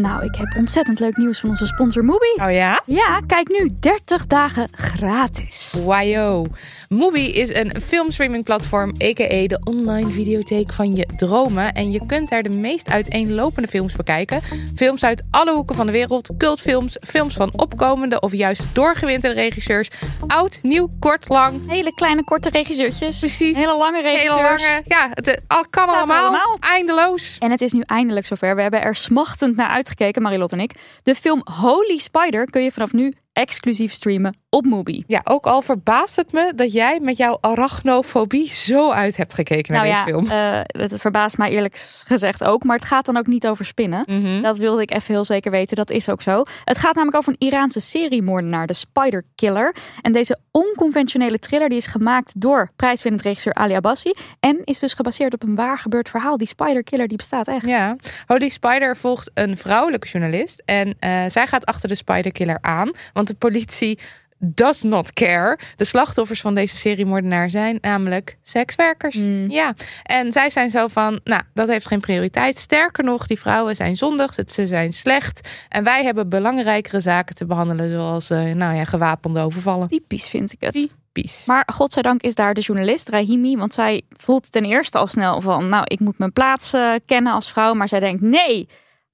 Nou, 0.00 0.24
ik 0.24 0.34
heb 0.34 0.54
ontzettend 0.56 1.00
leuk 1.00 1.16
nieuws 1.16 1.40
van 1.40 1.48
onze 1.50 1.66
sponsor 1.66 2.04
Mubi. 2.04 2.42
Oh 2.42 2.52
ja? 2.52 2.82
Ja, 2.86 3.20
kijk 3.26 3.48
nu 3.48 3.70
30 3.80 4.26
dagen 4.26 4.68
gratis. 4.72 5.82
Wajo. 5.84 6.46
Mubi 6.88 7.32
is 7.32 7.54
een 7.54 7.72
filmstreaming 7.82 8.44
platform, 8.44 8.88
a.k.a. 8.88 9.46
de 9.46 9.60
online 9.64 10.10
videotheek 10.10 10.72
van 10.72 10.96
je 10.96 11.06
dromen. 11.16 11.72
En 11.72 11.90
je 11.90 12.06
kunt 12.06 12.28
daar 12.28 12.42
de 12.42 12.48
meest 12.48 12.90
uiteenlopende 12.90 13.68
films 13.68 13.96
bekijken. 13.96 14.40
Films 14.74 15.04
uit 15.04 15.24
alle 15.30 15.52
hoeken 15.52 15.76
van 15.76 15.86
de 15.86 15.92
wereld, 15.92 16.30
cultfilms, 16.38 16.96
films 17.00 17.34
van 17.34 17.52
opkomende 17.56 18.20
of 18.20 18.32
juist 18.32 18.66
doorgewinterde 18.72 19.40
regisseurs. 19.40 19.90
Oud, 20.26 20.58
nieuw, 20.62 20.90
kort, 20.98 21.28
lang. 21.28 21.68
Hele 21.68 21.94
kleine 21.94 22.24
korte 22.24 22.50
regisseurtjes. 22.50 23.18
Precies. 23.18 23.56
Hele 23.56 23.76
lange 23.76 24.02
regisseurs. 24.02 24.64
Hele 24.64 24.82
lange. 24.82 24.82
Ja, 24.86 25.08
het 25.12 25.40
kan 25.70 25.88
allemaal. 25.88 26.20
allemaal. 26.20 26.56
Eindeloos. 26.60 27.38
En 27.38 27.50
het 27.50 27.60
is 27.60 27.72
nu 27.72 27.82
eindelijk 27.86 28.26
zover. 28.26 28.54
We 28.56 28.62
hebben 28.62 28.82
er 28.82 28.96
smachtend 28.96 29.56
naar 29.56 29.68
uitgekeken, 29.90 30.22
Marilot 30.22 30.52
en 30.52 30.60
ik. 30.60 31.00
De 31.02 31.14
film 31.14 31.42
Holy 31.60 31.98
Spider 31.98 32.50
kun 32.50 32.62
je 32.62 32.72
vanaf 32.72 32.92
nu 32.92 33.12
exclusief 33.32 33.92
streamen 33.92 34.36
op 34.48 34.64
Mubi. 34.64 35.04
Ja, 35.06 35.20
ook 35.24 35.46
al 35.46 35.62
verbaast 35.62 36.16
het 36.16 36.32
me 36.32 36.52
dat 36.56 36.72
jij 36.72 36.98
met 37.02 37.16
jouw 37.16 37.38
arachnofobie 37.40 38.50
zo 38.50 38.90
uit 38.90 39.16
hebt 39.16 39.34
gekeken 39.34 39.72
naar 39.72 39.86
nou 39.86 39.94
deze 39.94 40.08
ja, 40.08 40.18
film. 40.18 40.30
eh, 40.74 40.82
het 40.88 41.00
verbaast 41.00 41.38
mij 41.38 41.50
eerlijk 41.50 41.88
gezegd 42.06 42.44
ook. 42.44 42.64
Maar 42.64 42.76
het 42.76 42.84
gaat 42.84 43.04
dan 43.04 43.16
ook 43.16 43.26
niet 43.26 43.46
over 43.46 43.64
spinnen. 43.64 44.02
Mhm. 44.06 44.42
Dat 44.42 44.56
wilde 44.58 44.82
ik 44.82 44.90
even 44.92 45.14
heel 45.14 45.24
zeker 45.24 45.50
weten. 45.50 45.76
Dat 45.76 45.90
is 45.90 46.08
ook 46.08 46.22
zo. 46.22 46.42
Het 46.64 46.78
gaat 46.78 46.94
namelijk 46.94 47.16
over 47.16 47.32
een 47.32 47.46
Iraanse 47.48 47.80
seriemoordenaar, 47.80 48.66
de 48.66 48.74
Spider 48.74 49.24
Killer. 49.34 49.74
En 50.02 50.12
deze 50.12 50.38
onconventionele 50.50 51.38
thriller 51.38 51.68
die 51.68 51.78
is 51.78 51.86
gemaakt 51.86 52.40
door 52.40 52.70
prijswinnend 52.76 53.24
regisseur 53.24 53.54
Ali 53.54 53.74
Abbasi. 53.74 54.12
En 54.40 54.60
is 54.64 54.78
dus 54.78 54.94
gebaseerd 54.94 55.34
op 55.34 55.42
een 55.42 55.54
waar 55.54 55.78
gebeurd 55.78 56.08
verhaal. 56.08 56.36
Die 56.36 56.46
Spider 56.46 56.84
Killer 56.84 57.08
die 57.08 57.16
bestaat 57.16 57.48
echt. 57.48 57.66
Ja, 57.66 57.96
Holy 58.26 58.48
Spider 58.48 58.96
volgt 58.96 59.30
een 59.34 59.56
vrouwelijke 59.56 60.08
journalist. 60.08 60.62
En 60.64 60.94
eh, 60.98 61.24
zij 61.28 61.46
gaat 61.46 61.66
achter 61.66 61.88
de 61.88 61.94
Spider 61.94 62.32
Killer 62.32 62.58
aan. 62.60 62.90
Want 63.20 63.32
de 63.32 63.48
politie 63.48 63.98
does 64.38 64.82
not 64.82 65.12
care. 65.12 65.58
De 65.76 65.84
slachtoffers 65.84 66.40
van 66.40 66.54
deze 66.54 66.76
serie 66.76 67.06
moordenaar 67.06 67.50
zijn 67.50 67.78
namelijk 67.80 68.38
sekswerkers. 68.42 69.14
Hmm. 69.14 69.50
Ja, 69.50 69.74
en 70.02 70.32
zij 70.32 70.50
zijn 70.50 70.70
zo 70.70 70.88
van, 70.88 71.20
nou, 71.24 71.42
dat 71.54 71.68
heeft 71.68 71.86
geen 71.86 72.00
prioriteit. 72.00 72.58
Sterker 72.58 73.04
nog, 73.04 73.26
die 73.26 73.38
vrouwen 73.38 73.76
zijn 73.76 73.96
zondig, 73.96 74.34
ze 74.46 74.66
zijn 74.66 74.92
slecht. 74.92 75.48
En 75.68 75.84
wij 75.84 76.04
hebben 76.04 76.28
belangrijkere 76.28 77.00
zaken 77.00 77.34
te 77.34 77.46
behandelen, 77.46 77.90
zoals, 77.90 78.30
eh, 78.30 78.52
nou 78.52 78.76
ja, 78.76 78.84
gewapende 78.84 79.40
overvallen. 79.40 79.88
Typisch 79.88 80.28
vind 80.28 80.52
ik 80.52 80.60
het. 80.60 80.72
Typisch. 80.72 81.44
Maar 81.46 81.68
godzijdank 81.72 82.22
is 82.22 82.34
daar 82.34 82.54
de 82.54 82.60
journalist 82.60 83.08
Rahimi. 83.08 83.56
Want 83.56 83.74
zij 83.74 84.02
voelt 84.16 84.52
ten 84.52 84.64
eerste 84.64 84.98
al 84.98 85.06
snel 85.06 85.40
van... 85.40 85.68
nou, 85.68 85.84
ik 85.86 86.00
moet 86.00 86.18
mijn 86.18 86.32
plaats 86.32 86.72
eh, 86.72 86.92
kennen 87.06 87.32
als 87.32 87.50
vrouw. 87.50 87.74
Maar 87.74 87.88
zij 87.88 88.00
denkt, 88.00 88.22
nee, 88.22 88.68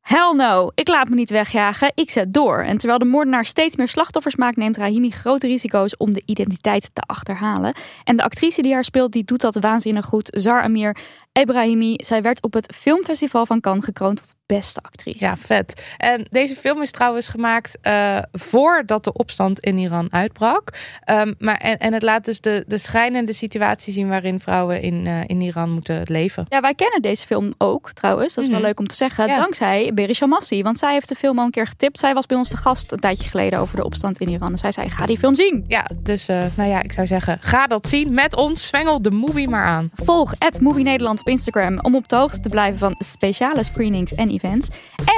hell 0.07 0.33
no. 0.37 0.71
Ik 0.75 0.88
laat 0.88 1.09
me 1.09 1.14
niet 1.14 1.31
wegjagen, 1.31 1.92
ik 1.95 2.11
zet 2.11 2.33
door. 2.33 2.62
En 2.62 2.79
terwijl 2.79 2.99
de 2.99 3.05
moordenaar 3.05 3.45
steeds 3.45 3.77
meer 3.77 3.88
slachtoffers 3.88 4.37
maakt... 4.37 4.57
neemt 4.57 4.77
Rahimi 4.77 5.11
grote 5.11 5.47
risico's 5.47 5.97
om 5.97 6.12
de 6.12 6.23
identiteit 6.25 6.90
te 6.92 7.01
achterhalen. 7.07 7.75
En 8.05 8.16
de 8.16 8.23
actrice 8.23 8.62
die 8.62 8.73
haar 8.73 8.85
speelt, 8.85 9.12
die 9.12 9.25
doet 9.25 9.40
dat 9.40 9.57
waanzinnig 9.57 10.05
goed. 10.05 10.29
Zar 10.33 10.62
Amir 10.62 10.97
Ebrahimi. 11.33 11.95
Zij 11.97 12.23
werd 12.23 12.42
op 12.42 12.53
het 12.53 12.75
filmfestival 12.77 13.47
van 13.47 13.61
Cannes 13.61 13.85
gekroond 13.85 14.16
tot 14.16 14.35
beste 14.47 14.81
actrice. 14.83 15.25
Ja, 15.25 15.37
vet. 15.37 15.83
En 15.97 16.27
deze 16.31 16.55
film 16.55 16.83
is 16.83 16.90
trouwens 16.90 17.29
gemaakt 17.29 17.79
uh, 17.83 18.19
voordat 18.33 19.05
de 19.05 19.12
opstand 19.12 19.61
in 19.61 19.79
Iran 19.79 20.12
uitbrak. 20.12 20.69
Um, 21.11 21.35
maar, 21.38 21.57
en, 21.57 21.79
en 21.79 21.92
het 21.92 22.03
laat 22.03 22.25
dus 22.25 22.40
de, 22.40 22.64
de 22.66 22.79
schrijnende 22.79 23.33
situatie 23.33 23.92
zien 23.92 24.09
waarin 24.09 24.40
vrouwen 24.40 24.81
in, 24.81 25.07
uh, 25.07 25.21
in 25.27 25.40
Iran 25.40 25.71
moeten 25.71 26.03
leven. 26.05 26.47
Ja, 26.49 26.61
wij 26.61 26.75
kennen 26.75 27.03
deze 27.03 27.27
film 27.27 27.55
ook 27.59 27.92
trouwens. 27.92 28.35
Dat 28.35 28.45
is 28.45 28.51
wel 28.51 28.59
Mhm. 28.59 28.66
leuk 28.66 28.79
om 28.79 28.87
te 28.87 28.95
zeggen. 28.95 29.27
Ja. 29.27 29.37
Dankzij 29.37 29.92
Berisha 29.96 30.26
Massi. 30.26 30.62
Want 30.62 30.78
zij 30.78 30.92
heeft 30.92 31.09
de 31.09 31.14
film 31.14 31.38
al 31.38 31.44
een 31.44 31.50
keer 31.50 31.66
getipt. 31.66 31.98
Zij 31.98 32.14
was 32.14 32.26
bij 32.26 32.37
ons 32.37 32.48
te 32.48 32.56
gast 32.56 32.92
een 32.92 33.00
tijdje 33.00 33.28
geleden 33.28 33.59
over 33.59 33.76
de 33.76 33.85
opstand 33.85 34.20
in 34.20 34.28
Iran. 34.28 34.52
En 34.52 34.59
zij 34.59 34.72
zei, 34.72 34.90
ga 34.90 35.06
die 35.06 35.18
film 35.18 35.35
zien. 35.35 35.64
Ja, 35.68 35.90
dus 36.02 36.28
uh, 36.28 36.44
nou 36.54 36.68
ja, 36.70 36.82
ik 36.82 36.92
zou 36.92 37.06
zeggen, 37.06 37.38
ga 37.40 37.66
dat 37.66 37.88
zien 37.88 38.14
met 38.14 38.37
ons. 38.37 38.66
Zwengel 38.66 39.02
de 39.02 39.11
movie 39.11 39.48
maar 39.48 39.64
aan. 39.64 39.90
Volg 39.94 40.35
Movie 40.61 40.85
Nederland 40.85 41.20
op 41.20 41.28
Instagram 41.28 41.78
om 41.80 41.94
op 41.94 42.09
de 42.09 42.16
hoogte 42.16 42.40
te 42.40 42.48
blijven 42.48 42.78
van 42.78 42.94
speciale 42.98 43.62
screenings 43.62 44.14
en 44.14 44.28
events. 44.28 44.68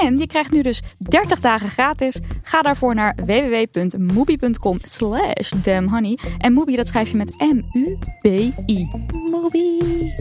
En 0.02 0.16
je 0.16 0.26
krijgt 0.26 0.50
nu 0.50 0.62
dus 0.62 0.82
30 0.98 1.40
dagen 1.40 1.68
gratis. 1.68 2.18
Ga 2.42 2.62
daarvoor 2.62 2.94
naar 2.94 3.14
www.moobie.com 3.26 4.78
slash 4.82 5.50
damnhoney. 5.62 6.18
En 6.38 6.52
Moobie 6.52 6.76
dat 6.76 6.86
schrijf 6.86 7.10
je 7.10 7.16
met 7.16 7.34
M-U-B-I. 7.38 8.88
Moobie. 9.30 10.14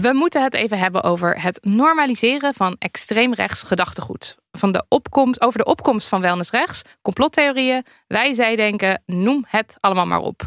We 0.00 0.10
moeten 0.12 0.42
het 0.42 0.54
even 0.54 0.78
hebben 0.78 1.02
over 1.02 1.42
het 1.42 1.58
normaliseren 1.62 2.54
van 2.54 2.76
extreemrechts 2.78 3.62
gedachtegoed. 3.62 4.36
Van 4.50 4.72
de 4.72 4.84
opkomst, 4.88 5.40
over 5.40 5.58
de 5.58 5.64
opkomst 5.64 6.08
van 6.08 6.20
wellnessrechts, 6.20 6.82
complottheorieën, 7.02 7.84
wij-zij-denken, 8.06 9.02
noem 9.06 9.44
het 9.48 9.76
allemaal 9.80 10.06
maar 10.06 10.20
op. 10.20 10.46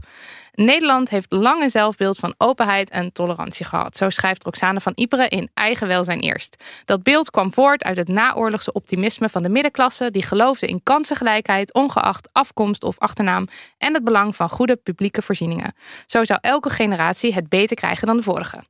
Nederland 0.64 1.10
heeft 1.10 1.32
lang 1.32 1.62
een 1.62 1.70
zelfbeeld 1.70 2.18
van 2.18 2.34
openheid 2.38 2.90
en 2.90 3.12
tolerantie 3.12 3.66
gehad. 3.66 3.98
Zo 3.98 4.10
schrijft 4.10 4.44
Roxane 4.44 4.80
van 4.80 4.92
Ypres 4.96 5.28
in 5.28 5.50
Eigen 5.54 5.88
Welzijn 5.88 6.20
Eerst. 6.20 6.64
Dat 6.86 7.04
beeld 7.04 7.30
kwam 7.32 7.54
voort 7.54 7.84
uit 7.84 7.98
het 7.98 8.08
naoorlogse 8.08 8.72
optimisme 8.72 9.30
van 9.30 9.44
de 9.44 9.50
middenklasse... 9.50 10.12
die 10.12 10.24
geloofde 10.24 10.68
in 10.68 10.84
kansengelijkheid, 10.84 11.74
ongeacht 11.74 12.30
afkomst 12.32 12.84
of 12.84 13.00
achternaam... 13.00 13.48
en 13.78 13.94
het 13.94 14.04
belang 14.04 14.36
van 14.36 14.50
goede 14.50 14.76
publieke 14.76 15.22
voorzieningen. 15.22 15.76
Zo 16.06 16.24
zou 16.24 16.40
elke 16.42 16.70
generatie 16.70 17.34
het 17.34 17.50
beter 17.50 17.76
krijgen 17.76 18.08
dan 18.08 18.18
de 18.18 18.24
vorige. 18.24 18.64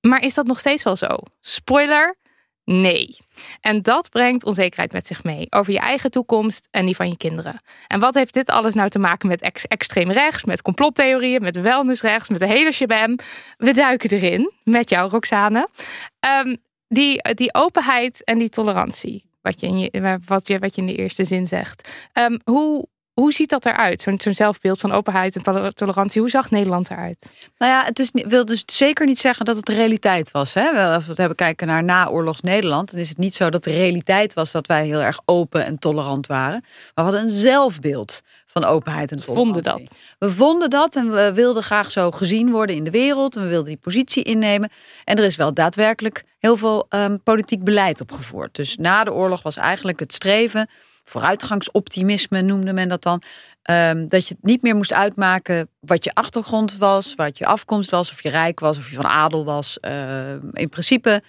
Maar 0.00 0.22
is 0.22 0.34
dat 0.34 0.46
nog 0.46 0.58
steeds 0.58 0.82
wel 0.82 0.96
zo? 0.96 1.18
Spoiler, 1.40 2.16
nee. 2.68 3.16
En 3.60 3.82
dat 3.82 4.10
brengt 4.10 4.44
onzekerheid 4.44 4.92
met 4.92 5.06
zich 5.06 5.24
mee 5.24 5.46
over 5.50 5.72
je 5.72 5.78
eigen 5.78 6.10
toekomst 6.10 6.68
en 6.70 6.86
die 6.86 6.96
van 6.96 7.08
je 7.08 7.16
kinderen. 7.16 7.60
En 7.86 8.00
wat 8.00 8.14
heeft 8.14 8.34
dit 8.34 8.50
alles 8.50 8.74
nou 8.74 8.88
te 8.88 8.98
maken 8.98 9.28
met 9.28 9.40
ex 9.40 9.66
extreem 9.66 10.10
rechts, 10.10 10.44
met 10.44 10.62
complottheorieën, 10.62 11.42
met 11.42 11.60
wellnessrechts, 11.60 12.28
met 12.28 12.38
de 12.38 12.46
hele 12.46 12.72
shabam? 12.72 13.18
We 13.56 13.72
duiken 13.72 14.10
erin 14.10 14.52
met 14.64 14.90
jou, 14.90 15.10
Roxane. 15.10 15.68
Um, 16.44 16.56
die, 16.88 17.34
die 17.34 17.54
openheid 17.54 18.24
en 18.24 18.38
die 18.38 18.48
tolerantie, 18.48 19.24
wat 19.42 19.60
je 19.60 19.66
in, 19.66 19.78
je, 19.78 20.18
wat 20.24 20.48
je, 20.48 20.58
wat 20.58 20.74
je 20.74 20.80
in 20.80 20.86
de 20.86 20.96
eerste 20.96 21.24
zin 21.24 21.46
zegt. 21.46 21.88
Um, 22.12 22.40
hoe, 22.44 22.86
hoe 23.20 23.32
ziet 23.32 23.48
dat 23.48 23.66
eruit? 23.66 24.02
Zo'n 24.02 24.20
zo 24.20 24.32
zelfbeeld 24.32 24.80
van 24.80 24.92
openheid 24.92 25.36
en 25.36 25.72
tolerantie. 25.74 26.20
Hoe 26.20 26.30
zag 26.30 26.50
Nederland 26.50 26.90
eruit? 26.90 27.32
Nou 27.58 27.72
ja, 27.72 27.84
het 27.84 27.98
is, 27.98 28.10
wil 28.12 28.44
dus 28.44 28.62
zeker 28.66 29.06
niet 29.06 29.18
zeggen 29.18 29.44
dat 29.44 29.56
het 29.56 29.66
de 29.66 29.74
realiteit 29.74 30.30
was. 30.30 30.54
Hè? 30.54 30.92
Als 30.94 31.02
we 31.02 31.08
het 31.08 31.18
hebben 31.18 31.36
kijken 31.36 31.66
naar 31.66 31.84
naoorlogs 31.84 32.40
Nederland, 32.40 32.90
dan 32.90 33.00
is 33.00 33.08
het 33.08 33.18
niet 33.18 33.34
zo 33.34 33.50
dat 33.50 33.64
de 33.64 33.70
realiteit 33.70 34.34
was 34.34 34.52
dat 34.52 34.66
wij 34.66 34.86
heel 34.86 35.00
erg 35.00 35.20
open 35.24 35.64
en 35.64 35.78
tolerant 35.78 36.26
waren. 36.26 36.60
Maar 36.60 36.92
we 36.94 37.02
hadden 37.02 37.20
een 37.20 37.28
zelfbeeld 37.28 38.20
van 38.46 38.64
openheid 38.64 39.10
en 39.10 39.20
tolerantie. 39.20 39.62
Vonden 39.62 39.62
dat. 39.62 39.98
We 40.18 40.30
vonden 40.30 40.70
dat 40.70 40.96
en 40.96 41.10
we 41.10 41.32
wilden 41.34 41.62
graag 41.62 41.90
zo 41.90 42.10
gezien 42.10 42.50
worden 42.50 42.76
in 42.76 42.84
de 42.84 42.90
wereld. 42.90 43.36
En 43.36 43.42
we 43.42 43.48
wilden 43.48 43.68
die 43.68 43.76
positie 43.76 44.22
innemen. 44.22 44.70
En 45.04 45.16
er 45.16 45.24
is 45.24 45.36
wel 45.36 45.54
daadwerkelijk 45.54 46.24
heel 46.38 46.56
veel 46.56 46.86
um, 46.90 47.22
politiek 47.22 47.64
beleid 47.64 48.00
opgevoerd. 48.00 48.54
Dus 48.54 48.76
na 48.76 49.04
de 49.04 49.12
oorlog 49.12 49.42
was 49.42 49.56
eigenlijk 49.56 50.00
het 50.00 50.12
streven 50.12 50.68
vooruitgangsoptimisme 51.08 52.40
noemde 52.40 52.72
men 52.72 52.88
dat 52.88 53.02
dan. 53.02 53.22
Um, 53.70 54.08
dat 54.08 54.28
je 54.28 54.34
het 54.34 54.44
niet 54.44 54.62
meer 54.62 54.76
moest 54.76 54.92
uitmaken 54.92 55.68
wat 55.80 56.04
je 56.04 56.14
achtergrond 56.14 56.76
was, 56.76 57.14
wat 57.14 57.38
je 57.38 57.46
afkomst 57.46 57.90
was, 57.90 58.10
of 58.10 58.22
je 58.22 58.28
rijk 58.28 58.60
was, 58.60 58.78
of 58.78 58.90
je 58.90 58.96
van 58.96 59.06
adel 59.06 59.44
was. 59.44 59.78
Uh, 59.80 60.32
in 60.52 60.68
principe 60.68 61.22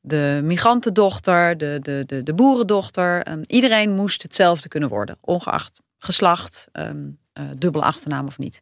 de 0.00 0.40
migrantendochter, 0.42 1.58
de, 1.58 1.78
de, 1.82 2.02
de, 2.06 2.22
de 2.22 2.34
boerendochter. 2.34 3.28
Um, 3.28 3.40
iedereen 3.46 3.94
moest 3.94 4.22
hetzelfde 4.22 4.68
kunnen 4.68 4.88
worden, 4.88 5.18
ongeacht 5.20 5.80
geslacht, 5.98 6.66
um, 6.72 7.18
dubbele 7.58 7.84
achternaam 7.84 8.26
of 8.26 8.38
niet. 8.38 8.60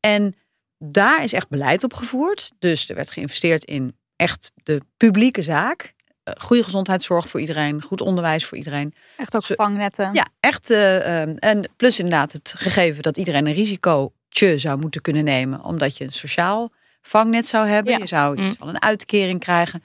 En 0.00 0.34
daar 0.78 1.22
is 1.22 1.32
echt 1.32 1.48
beleid 1.48 1.84
op 1.84 1.94
gevoerd. 1.94 2.52
Dus 2.58 2.88
er 2.88 2.94
werd 2.94 3.10
geïnvesteerd 3.10 3.64
in 3.64 3.96
echt 4.16 4.52
de 4.62 4.80
publieke 4.96 5.42
zaak 5.42 5.94
goede 6.34 6.64
gezondheidszorg 6.64 7.28
voor 7.28 7.40
iedereen, 7.40 7.82
goed 7.82 8.00
onderwijs 8.00 8.44
voor 8.44 8.58
iedereen. 8.58 8.94
Echt 9.16 9.36
ook 9.36 9.44
vangnetten. 9.44 10.14
Ja, 10.14 10.26
echt. 10.40 10.70
Uh, 10.70 11.20
um, 11.20 11.36
en 11.38 11.70
plus 11.76 11.98
inderdaad 11.98 12.32
het 12.32 12.54
gegeven 12.56 13.02
dat 13.02 13.16
iedereen 13.16 13.46
een 13.46 13.52
risicootje 13.52 14.58
zou 14.58 14.78
moeten 14.78 15.00
kunnen 15.00 15.24
nemen, 15.24 15.64
omdat 15.64 15.96
je 15.96 16.04
een 16.04 16.12
sociaal 16.12 16.72
vangnet 17.02 17.46
zou 17.46 17.68
hebben. 17.68 17.92
Ja. 17.92 17.98
Je 17.98 18.06
zou 18.06 18.42
iets 18.42 18.58
van 18.58 18.68
een 18.68 18.82
uitkering 18.82 19.40
krijgen. 19.40 19.82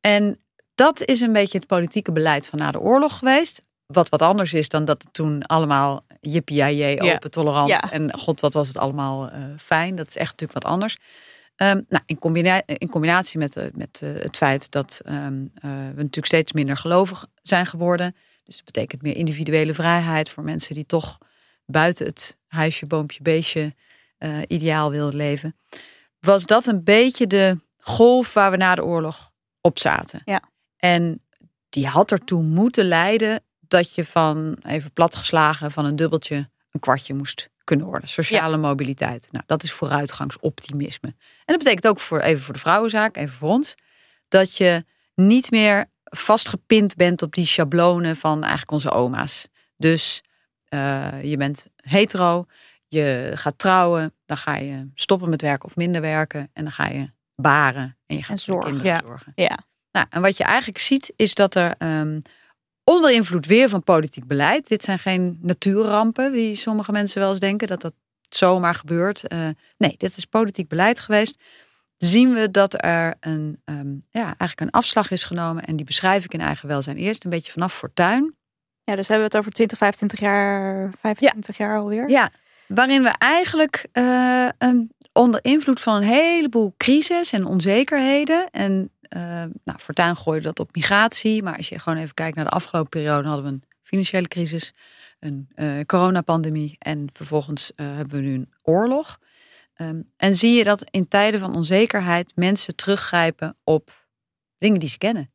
En 0.00 0.40
dat 0.74 1.04
is 1.04 1.20
een 1.20 1.32
beetje 1.32 1.58
het 1.58 1.66
politieke 1.66 2.12
beleid 2.12 2.46
van 2.46 2.58
na 2.58 2.70
de 2.70 2.80
oorlog 2.80 3.18
geweest. 3.18 3.62
Wat 3.86 4.08
wat 4.08 4.22
anders 4.22 4.54
is 4.54 4.68
dan 4.68 4.84
dat 4.84 5.02
het 5.02 5.12
toen 5.12 5.46
allemaal 5.46 6.04
jippie 6.20 6.62
open, 6.62 7.06
ja. 7.06 7.18
tolerant 7.18 7.68
ja. 7.68 7.90
en 7.90 8.18
god 8.18 8.40
wat 8.40 8.54
was 8.54 8.68
het 8.68 8.78
allemaal 8.78 9.32
uh, 9.32 9.44
fijn. 9.58 9.94
Dat 9.94 10.08
is 10.08 10.16
echt 10.16 10.30
natuurlijk 10.30 10.64
wat 10.64 10.72
anders. 10.72 10.96
Um, 11.62 11.84
nou, 11.88 12.02
in, 12.06 12.18
combina 12.18 12.62
in, 12.66 12.88
combinatie 12.88 13.38
met, 13.38 13.56
uh, 13.56 13.64
met 13.72 14.00
uh, 14.04 14.10
het 14.14 14.36
feit 14.36 14.70
dat 14.70 15.00
um, 15.06 15.42
uh, 15.42 15.70
we 15.70 15.96
natuurlijk 15.96 16.26
steeds 16.26 16.52
minder 16.52 16.76
gelovig 16.76 17.26
zijn 17.42 17.66
geworden. 17.66 18.16
Dus 18.44 18.56
dat 18.56 18.64
betekent 18.64 19.02
meer 19.02 19.16
individuele 19.16 19.74
vrijheid 19.74 20.30
voor 20.30 20.42
mensen 20.42 20.74
die 20.74 20.86
toch 20.86 21.18
buiten 21.66 22.06
het 22.06 22.36
huisje, 22.46 22.86
boompje, 22.86 23.22
beestje 23.22 23.74
ideaal 24.46 24.90
wilden 24.90 25.16
leven. 25.16 25.56
Was 26.20 26.46
dat 26.46 26.66
een 26.66 26.84
beetje 26.84 27.26
de 27.26 27.58
golf 27.78 28.32
waar 28.34 28.50
we 28.50 28.56
na 28.56 28.74
de 28.74 28.84
oorlog 28.84 29.32
op 29.60 29.78
zaten. 29.78 30.22
Ja. 30.24 30.42
En 30.76 31.22
die 31.68 31.86
had 31.86 32.12
ertoe 32.12 32.42
moeten 32.42 32.84
leiden 32.84 33.42
dat 33.60 33.94
je 33.94 34.04
van, 34.04 34.56
even 34.66 34.92
platgeslagen, 34.92 35.70
van 35.70 35.84
een 35.84 35.96
dubbeltje 35.96 36.48
een 36.70 36.80
kwartje 36.80 37.14
moest 37.14 37.48
kunnen 37.64 37.86
worden. 37.86 38.08
Sociale 38.08 38.54
ja. 38.54 38.62
mobiliteit. 38.62 39.28
Nou, 39.30 39.44
dat 39.46 39.62
is 39.62 39.72
vooruitgangsoptimisme. 39.72 41.08
En 41.08 41.44
dat 41.44 41.58
betekent 41.58 41.88
ook 41.88 42.00
voor 42.00 42.20
even 42.20 42.42
voor 42.42 42.54
de 42.54 42.60
vrouwenzaak, 42.60 43.16
even 43.16 43.36
voor 43.36 43.48
ons, 43.48 43.74
dat 44.28 44.56
je 44.56 44.84
niet 45.14 45.50
meer 45.50 45.90
vastgepind 46.04 46.96
bent 46.96 47.22
op 47.22 47.34
die 47.34 47.46
schablonen 47.46 48.16
van 48.16 48.40
eigenlijk 48.40 48.72
onze 48.72 48.90
oma's. 48.90 49.48
Dus 49.76 50.22
uh, 50.68 51.22
je 51.22 51.36
bent 51.36 51.66
hetero, 51.76 52.46
je 52.88 53.32
gaat 53.34 53.58
trouwen, 53.58 54.14
dan 54.26 54.36
ga 54.36 54.56
je 54.56 54.90
stoppen 54.94 55.28
met 55.28 55.42
werken 55.42 55.68
of 55.68 55.76
minder 55.76 56.00
werken 56.00 56.50
en 56.52 56.62
dan 56.62 56.72
ga 56.72 56.86
je 56.86 57.10
baren 57.34 57.98
en 58.06 58.16
je 58.16 58.22
gaat 58.22 58.30
en 58.30 58.38
zorgen. 58.38 58.70
kinderen 58.70 58.92
ja. 58.92 59.00
zorgen. 59.04 59.32
Ja. 59.34 59.58
Nou, 59.92 60.06
en 60.10 60.22
wat 60.22 60.36
je 60.36 60.44
eigenlijk 60.44 60.78
ziet 60.78 61.12
is 61.16 61.34
dat 61.34 61.54
er 61.54 61.74
um, 61.78 62.22
onder 62.84 63.12
invloed 63.12 63.46
weer 63.46 63.68
van 63.68 63.82
politiek 63.82 64.26
beleid. 64.26 64.68
Dit 64.68 64.82
zijn 64.82 64.98
geen 64.98 65.38
natuurrampen, 65.42 66.32
wie 66.32 66.54
sommige 66.54 66.92
mensen 66.92 67.20
wel 67.20 67.30
eens 67.30 67.38
denken 67.38 67.68
dat 67.68 67.80
dat 67.80 67.94
zomaar 68.28 68.74
gebeurt. 68.74 69.22
Uh, 69.32 69.48
nee, 69.78 69.94
dit 69.96 70.16
is 70.16 70.24
politiek 70.24 70.68
beleid 70.68 71.00
geweest. 71.00 71.38
Zien 71.96 72.34
we 72.34 72.50
dat 72.50 72.84
er 72.84 73.14
een, 73.20 73.62
um, 73.64 74.02
ja, 74.10 74.24
eigenlijk 74.24 74.60
een 74.60 74.70
afslag 74.70 75.10
is 75.10 75.24
genomen. 75.24 75.64
En 75.64 75.76
die 75.76 75.86
beschrijf 75.86 76.24
ik 76.24 76.34
in 76.34 76.40
eigen 76.40 76.68
welzijn 76.68 76.96
eerst. 76.96 77.24
Een 77.24 77.30
beetje 77.30 77.52
vanaf 77.52 77.74
Fortuin. 77.74 78.34
Ja, 78.84 78.96
dus 78.96 79.08
hebben 79.08 79.26
we 79.26 79.32
het 79.32 79.36
over 79.36 79.52
20, 79.52 79.78
25 79.78 80.20
jaar, 80.20 80.90
25 81.00 81.56
ja. 81.56 81.64
jaar 81.64 81.78
alweer. 81.78 82.08
Ja, 82.08 82.30
waarin 82.66 83.02
we 83.02 83.08
eigenlijk 83.08 83.88
uh, 83.92 84.48
um, 84.58 84.90
onder 85.12 85.44
invloed 85.44 85.80
van 85.80 85.96
een 85.96 86.02
heleboel 86.02 86.74
crisis 86.76 87.32
en 87.32 87.46
onzekerheden. 87.46 88.50
En 88.50 88.90
nou, 89.64 89.78
Fortuyn 89.78 90.16
gooide 90.16 90.42
dat 90.44 90.60
op 90.60 90.74
migratie. 90.74 91.42
Maar 91.42 91.56
als 91.56 91.68
je 91.68 91.78
gewoon 91.78 91.98
even 91.98 92.14
kijkt 92.14 92.36
naar 92.36 92.44
de 92.44 92.50
afgelopen 92.50 92.90
periode, 92.90 93.28
hadden 93.28 93.44
we 93.44 93.50
een 93.50 93.64
financiële 93.82 94.28
crisis, 94.28 94.72
een 95.20 95.48
uh, 95.56 95.80
coronapandemie 95.86 96.76
en 96.78 97.08
vervolgens 97.12 97.72
uh, 97.76 97.86
hebben 97.86 98.20
we 98.20 98.26
nu 98.26 98.34
een 98.34 98.52
oorlog. 98.62 99.18
Um, 99.76 100.12
en 100.16 100.34
zie 100.34 100.52
je 100.52 100.64
dat 100.64 100.84
in 100.90 101.08
tijden 101.08 101.40
van 101.40 101.54
onzekerheid 101.54 102.32
mensen 102.34 102.76
teruggrijpen 102.76 103.56
op 103.64 104.06
dingen 104.58 104.80
die 104.80 104.88
ze 104.88 104.98
kennen. 104.98 105.32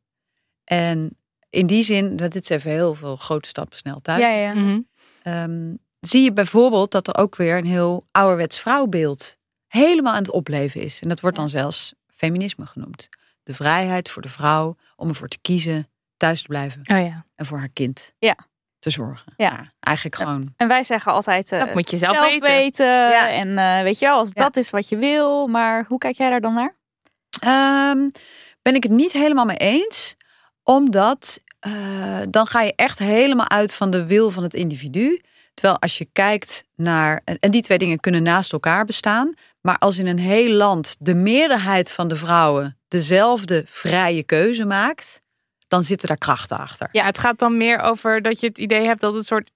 En 0.64 1.16
in 1.50 1.66
die 1.66 1.82
zin, 1.82 2.16
dit 2.16 2.34
is 2.34 2.48
even 2.48 2.70
heel 2.70 2.94
veel 2.94 3.16
grote 3.16 3.48
stappen 3.48 3.78
snel 3.78 4.00
thuis. 4.00 4.20
Ja, 4.20 4.28
ja. 4.28 4.54
Mhm. 4.54 4.80
Um, 5.24 5.78
zie 6.00 6.22
je 6.22 6.32
bijvoorbeeld 6.32 6.90
dat 6.90 7.08
er 7.08 7.16
ook 7.16 7.36
weer 7.36 7.58
een 7.58 7.66
heel 7.66 8.06
ouderwets 8.10 8.60
vrouwbeeld 8.60 9.36
helemaal 9.66 10.12
aan 10.12 10.22
het 10.22 10.30
opleven 10.30 10.80
is. 10.80 11.00
En 11.00 11.08
dat 11.08 11.20
wordt 11.20 11.36
dan 11.36 11.48
zelfs 11.48 11.94
feminisme 12.06 12.66
genoemd. 12.66 13.08
De 13.48 13.54
vrijheid 13.54 14.10
voor 14.10 14.22
de 14.22 14.28
vrouw 14.28 14.76
om 14.96 15.08
ervoor 15.08 15.28
te 15.28 15.38
kiezen 15.42 15.88
thuis 16.16 16.40
te 16.42 16.48
blijven 16.48 16.80
Oh 16.92 17.00
ja. 17.06 17.24
en 17.34 17.46
voor 17.46 17.58
haar 17.58 17.68
kind 17.72 18.14
Ja. 18.18 18.36
te 18.78 18.90
zorgen. 18.90 19.32
Ja. 19.36 19.72
eigenlijk 19.80 20.16
gewoon. 20.16 20.52
En 20.56 20.68
wij 20.68 20.82
zeggen 20.82 21.12
altijd, 21.12 21.52
eh, 21.52 21.58
Dat 21.60 21.74
moet 21.74 21.90
je 21.90 21.96
zelf 21.96 22.20
weten. 22.20 22.40
weten. 22.50 23.28
En 23.30 23.58
eh, 23.58 23.82
weet 23.82 23.98
je 23.98 24.06
wel, 24.06 24.18
als 24.18 24.30
Ja. 24.34 24.42
dat 24.42 24.56
is 24.56 24.70
wat 24.70 24.88
je 24.88 24.96
wil. 24.96 25.46
Maar 25.46 25.84
hoe 25.88 25.98
kijk 25.98 26.16
jij 26.16 26.30
daar 26.30 26.40
dan 26.40 26.54
naar? 26.54 26.76
Ehm, 27.40 28.08
ben 28.62 28.74
ik 28.74 28.82
het 28.82 28.92
niet 28.92 29.12
helemaal 29.12 29.44
mee 29.44 29.56
eens, 29.56 30.16
omdat 30.62 31.40
eh, 31.58 31.72
dan 32.30 32.46
ga 32.46 32.60
je 32.62 32.72
echt 32.76 32.98
helemaal 32.98 33.48
uit 33.48 33.74
van 33.74 33.90
de 33.90 34.06
wil 34.06 34.30
van 34.30 34.42
het 34.42 34.54
individu. 34.54 35.20
Terwijl 35.54 35.78
als 35.80 35.98
je 35.98 36.08
kijkt 36.12 36.64
naar, 36.74 37.22
en 37.40 37.50
die 37.50 37.62
twee 37.62 37.78
dingen 37.78 38.00
kunnen 38.00 38.22
naast 38.22 38.52
elkaar 38.52 38.84
bestaan, 38.84 39.34
maar 39.60 39.78
als 39.78 39.98
in 39.98 40.06
een 40.06 40.18
heel 40.18 40.52
land 40.52 40.96
de 40.98 41.14
meerderheid 41.14 41.92
van 41.92 42.08
de 42.08 42.16
vrouwen 42.16 42.77
dezelfde 42.88 43.62
vrije 43.66 44.22
keuze 44.22 44.64
maakt, 44.64 45.20
dan 45.68 45.82
zitten 45.82 46.08
daar 46.08 46.18
krachten 46.18 46.58
achter. 46.58 46.88
Ja, 46.92 47.04
het 47.04 47.18
gaat 47.18 47.38
dan 47.38 47.56
meer 47.56 47.80
over 47.80 48.22
dat 48.22 48.40
je 48.40 48.46
het 48.46 48.58
idee 48.58 48.86
hebt 48.86 49.00
dat 49.00 49.14
het 49.14 49.26
soort. 49.26 49.50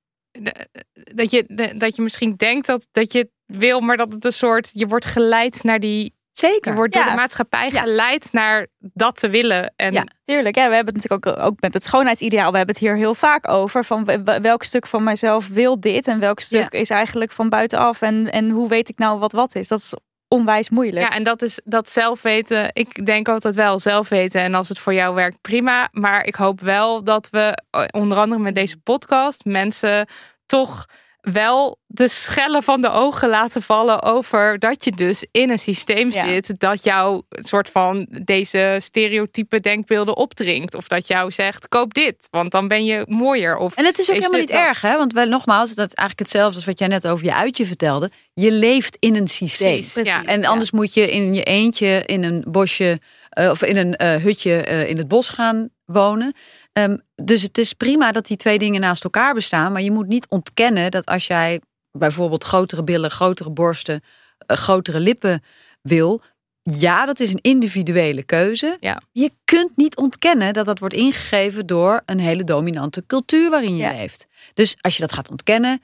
Dat 0.92 1.30
je, 1.30 1.72
dat 1.76 1.96
je 1.96 2.02
misschien 2.02 2.34
denkt 2.36 2.66
dat, 2.66 2.88
dat 2.90 3.12
je 3.12 3.18
het 3.18 3.30
wil, 3.58 3.80
maar 3.80 3.96
dat 3.96 4.12
het 4.12 4.24
een 4.24 4.32
soort. 4.32 4.70
Je 4.72 4.86
wordt 4.86 5.04
geleid 5.04 5.62
naar 5.62 5.80
die. 5.80 6.14
Zeker. 6.30 6.70
Je 6.70 6.76
wordt 6.76 6.92
door 6.94 7.02
Ja. 7.02 7.10
de 7.10 7.16
maatschappij 7.16 7.70
Ja. 7.70 7.80
geleid 7.80 8.32
naar 8.32 8.66
dat 8.78 9.16
te 9.16 9.28
willen. 9.28 9.72
En 9.76 9.92
Ja. 9.92 10.04
Tuurlijk, 10.22 10.56
ja, 10.56 10.68
we 10.68 10.74
hebben 10.74 10.94
het 10.94 11.02
natuurlijk 11.02 11.38
ook, 11.38 11.46
ook 11.46 11.60
met 11.60 11.74
het 11.74 11.84
schoonheidsideaal. 11.84 12.50
We 12.50 12.56
hebben 12.56 12.74
het 12.74 12.84
hier 12.84 12.96
heel 12.96 13.14
vaak 13.14 13.48
over. 13.48 13.84
Van 13.84 14.04
welk 14.42 14.62
stuk 14.62 14.86
van 14.86 15.02
mijzelf 15.04 15.48
wil 15.48 15.80
dit 15.80 16.06
en 16.06 16.18
welk 16.18 16.40
stuk 16.40 16.72
is 16.72 16.90
eigenlijk 16.90 17.32
van 17.32 17.48
buitenaf. 17.48 18.02
En, 18.02 18.32
en 18.32 18.50
hoe 18.50 18.68
weet 18.68 18.88
ik 18.88 18.98
nou 18.98 19.18
wat 19.18 19.32
wat 19.32 19.54
is? 19.54 19.68
Dat 19.68 19.78
is 19.78 19.94
onwijs 20.32 20.70
moeilijk. 20.70 21.06
Ja, 21.06 21.16
en 21.16 21.22
dat 21.22 21.42
is 21.42 21.60
dat 21.64 21.90
zelfweten. 21.90 22.70
Ik 22.72 23.06
denk 23.06 23.28
altijd 23.28 23.54
wel 23.54 23.78
zelfweten. 23.78 24.40
En 24.40 24.54
als 24.54 24.68
het 24.68 24.78
voor 24.78 24.94
jou 24.94 25.14
werkt, 25.14 25.40
prima. 25.40 25.88
Maar 25.92 26.26
ik 26.26 26.34
hoop 26.34 26.60
wel 26.60 27.04
dat 27.04 27.28
we, 27.30 27.62
eh, 27.70 27.84
onder 27.90 28.18
andere 28.18 28.40
met 28.42 28.54
deze 28.54 28.76
podcast, 28.76 29.44
mensen 29.44 30.06
toch 30.46 30.86
wel 31.22 31.78
de 31.86 32.08
schellen 32.08 32.62
van 32.62 32.80
de 32.80 32.90
ogen 32.90 33.28
laten 33.28 33.62
vallen 33.62 34.02
over 34.02 34.58
dat 34.58 34.84
je 34.84 34.90
dus 34.92 35.26
in 35.30 35.50
een 35.50 35.58
systeem 35.58 36.10
Ja. 36.10 36.24
zit 36.24 36.54
dat 36.58 36.84
jou 36.84 37.22
een 37.28 37.44
soort 37.44 37.70
van 37.70 38.06
deze 38.24 38.76
stereotype 38.80 39.60
denkbeelden 39.60 40.16
opdringt. 40.16 40.74
Of 40.74 40.88
dat 40.88 41.06
jou 41.06 41.30
zegt, 41.32 41.68
koop 41.68 41.94
dit, 41.94 42.28
want 42.30 42.50
dan 42.50 42.68
ben 42.68 42.84
je 42.84 43.04
mooier. 43.08 43.56
Of 43.56 43.76
En 43.76 43.84
het 43.84 43.98
is 43.98 44.10
ook 44.10 44.16
helemaal 44.16 44.40
niet 44.40 44.48
dan- 44.48 44.58
erg, 44.58 44.80
hè? 44.80 44.96
Want 44.96 45.12
wij, 45.12 45.24
nogmaals, 45.24 45.74
dat 45.74 45.86
is 45.88 45.94
eigenlijk 45.94 46.18
hetzelfde 46.18 46.56
als 46.56 46.64
wat 46.64 46.78
jij 46.78 46.88
net 46.88 47.06
over 47.06 47.24
je 47.24 47.34
uitje 47.34 47.66
vertelde. 47.66 48.10
Je 48.34 48.52
leeft 48.52 48.96
in 49.00 49.16
een 49.16 49.26
systeem. 49.28 49.68
Precies. 49.68 50.12
En 50.24 50.44
anders 50.44 50.70
moet 50.70 50.94
je 50.94 51.10
in 51.10 51.34
je 51.34 51.42
eentje 51.42 52.02
in 52.06 52.22
een 52.24 52.44
bosje 52.48 53.00
eh, 53.28 53.50
of 53.50 53.62
in 53.62 53.76
een 53.76 53.96
eh, 53.96 54.14
hutje 54.14 54.62
eh, 54.62 54.88
in 54.88 54.96
het 54.98 55.08
bos 55.08 55.28
gaan 55.28 55.68
wonen. 55.84 56.34
Ehm, 56.72 56.96
dus 57.14 57.42
het 57.42 57.58
is 57.58 57.72
prima 57.72 58.12
dat 58.12 58.26
die 58.26 58.36
twee 58.36 58.58
dingen 58.58 58.80
naast 58.80 59.04
elkaar 59.04 59.34
bestaan. 59.34 59.72
Maar 59.72 59.82
je 59.82 59.90
moet 59.90 60.06
niet 60.08 60.26
ontkennen 60.28 60.90
dat 60.90 61.06
als 61.06 61.26
jij 61.26 61.60
bijvoorbeeld 61.98 62.44
grotere 62.44 62.84
billen, 62.84 63.10
grotere 63.10 63.50
borsten, 63.50 64.00
eh, 64.46 64.56
grotere 64.56 65.00
lippen 65.00 65.42
wil. 65.82 66.22
Ja, 66.62 67.06
dat 67.06 67.20
is 67.20 67.32
een 67.32 67.40
individuele 67.42 68.22
keuze. 68.22 68.76
Ja. 68.80 69.02
Je 69.12 69.30
kunt 69.44 69.76
niet 69.76 69.96
ontkennen 69.96 70.52
dat 70.52 70.66
dat 70.66 70.78
wordt 70.78 70.94
ingegeven 70.94 71.66
door 71.66 72.02
een 72.06 72.20
hele 72.20 72.44
dominante 72.44 73.06
cultuur 73.06 73.50
waarin 73.50 73.76
je 73.76 73.82
Ja. 73.82 73.92
leeft. 73.92 74.26
Dus 74.54 74.76
als 74.80 74.94
je 74.94 75.00
dat 75.00 75.12
gaat 75.12 75.30
ontkennen, 75.30 75.82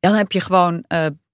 dan 0.00 0.14
heb 0.14 0.32
je 0.32 0.40
gewoon, 0.40 0.84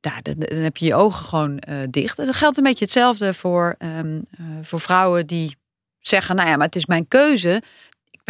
ja, 0.01 0.21
dan, 0.23 0.63
heb 0.63 0.77
je 0.77 0.87
je 0.87 0.95
ogen 0.95 1.25
gewoon 1.25 1.59
eh, 1.59 1.77
dicht. 1.91 2.19
En 2.19 2.25
dat 2.25 2.37
geldt 2.37 2.57
een 2.57 2.63
beetje 2.63 2.85
hetzelfde 2.85 3.35
voor, 3.35 3.75
ehm, 3.79 4.21
eh, 4.39 4.45
voor 4.63 4.81
vrouwen 4.81 5.27
die 5.27 5.57
zeggen, 6.01 6.37
nou 6.37 6.49
ja, 6.49 6.57
maar 6.57 6.67
het 6.67 6.77
is 6.77 6.87
mijn 6.87 7.09
keuze. 7.09 7.63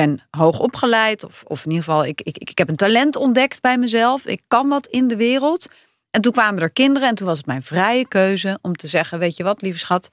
Ben 0.00 0.20
hoog 0.30 0.58
opgeleid, 0.60 1.24
of, 1.24 1.42
of 1.46 1.64
in 1.64 1.70
ieder 1.70 1.84
geval, 1.84 2.04
ik, 2.04 2.20
ik, 2.20 2.38
ik 2.38 2.58
heb 2.58 2.68
een 2.68 2.76
talent 2.76 3.16
ontdekt 3.16 3.60
bij 3.60 3.78
mezelf. 3.78 4.26
Ik 4.26 4.40
kan 4.48 4.68
wat 4.68 4.86
in 4.86 5.08
de 5.08 5.16
wereld. 5.16 5.68
En 6.10 6.20
toen 6.20 6.32
kwamen 6.32 6.62
er 6.62 6.70
kinderen 6.70 7.08
en 7.08 7.14
toen 7.14 7.26
was 7.26 7.36
het 7.36 7.46
mijn 7.46 7.62
vrije 7.62 8.08
keuze 8.08 8.58
om 8.62 8.76
te 8.76 8.86
zeggen, 8.86 9.18
weet 9.18 9.36
je 9.36 9.42
wat, 9.42 9.62
lieve 9.62 9.78
schat, 9.78 10.10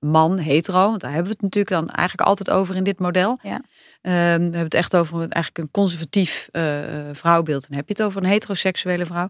man, 0.00 0.38
hetero, 0.38 0.88
want 0.88 1.00
daar 1.00 1.12
hebben 1.12 1.28
we 1.28 1.32
het 1.32 1.42
natuurlijk 1.42 1.74
dan 1.74 1.88
eigenlijk 1.90 2.28
altijd 2.28 2.50
over 2.50 2.76
in 2.76 2.84
dit 2.84 2.98
model. 2.98 3.38
Ja. 3.42 3.60
Ehm, 4.00 4.12
we 4.36 4.42
hebben 4.42 4.60
het 4.60 4.74
echt 4.74 4.96
over 4.96 5.14
een- 5.14 5.30
eigenlijk 5.30 5.58
een 5.64 5.70
conservatief 5.70 6.48
eh, 6.52 6.62
vrouwbeeld. 7.12 7.66
En 7.68 7.74
heb 7.74 7.88
je 7.88 7.94
het 7.96 8.02
over 8.02 8.22
een 8.22 8.28
heteroseksuele 8.28 9.06
vrouw. 9.06 9.28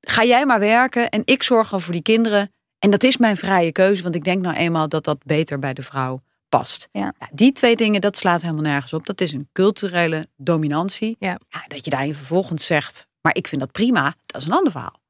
Ga 0.00 0.24
jij 0.24 0.46
maar 0.46 0.60
werken 0.60 1.08
en 1.08 1.22
ik 1.24 1.42
zorg 1.42 1.72
al 1.72 1.80
voor 1.80 1.92
die 1.92 2.02
kinderen. 2.02 2.52
En 2.78 2.90
dat 2.90 3.02
is 3.02 3.16
mijn 3.16 3.36
vrije 3.36 3.72
keuze, 3.72 4.02
want 4.02 4.14
ik 4.14 4.24
denk 4.24 4.42
nou 4.42 4.56
eenmaal 4.56 4.88
dat 4.88 5.04
dat 5.04 5.24
beter 5.24 5.58
bij 5.58 5.74
de 5.74 5.82
vrouw 5.82 6.22
past. 6.56 6.88
Ja. 6.92 7.12
die 7.32 7.52
twee 7.52 7.76
dingen, 7.76 8.00
dat 8.00 8.16
slaat 8.16 8.40
helemaal 8.42 8.62
nergens 8.62 8.92
op. 8.92 9.06
Dat 9.06 9.20
is 9.20 9.32
een 9.32 9.48
culturele 9.52 10.28
dominantie. 10.36 11.16
Ja. 11.18 11.38
dat 11.68 11.84
je 11.84 11.90
daarin 11.90 12.14
vervolgens 12.14 12.66
zegt, 12.66 13.06
maar 13.20 13.34
ik 13.36 13.46
vind 13.48 13.60
dat 13.60 13.72
prima, 13.72 14.14
dat 14.26 14.40
is 14.40 14.46
een 14.46 14.52
ander 14.54 14.72
verhaal. 14.72 15.02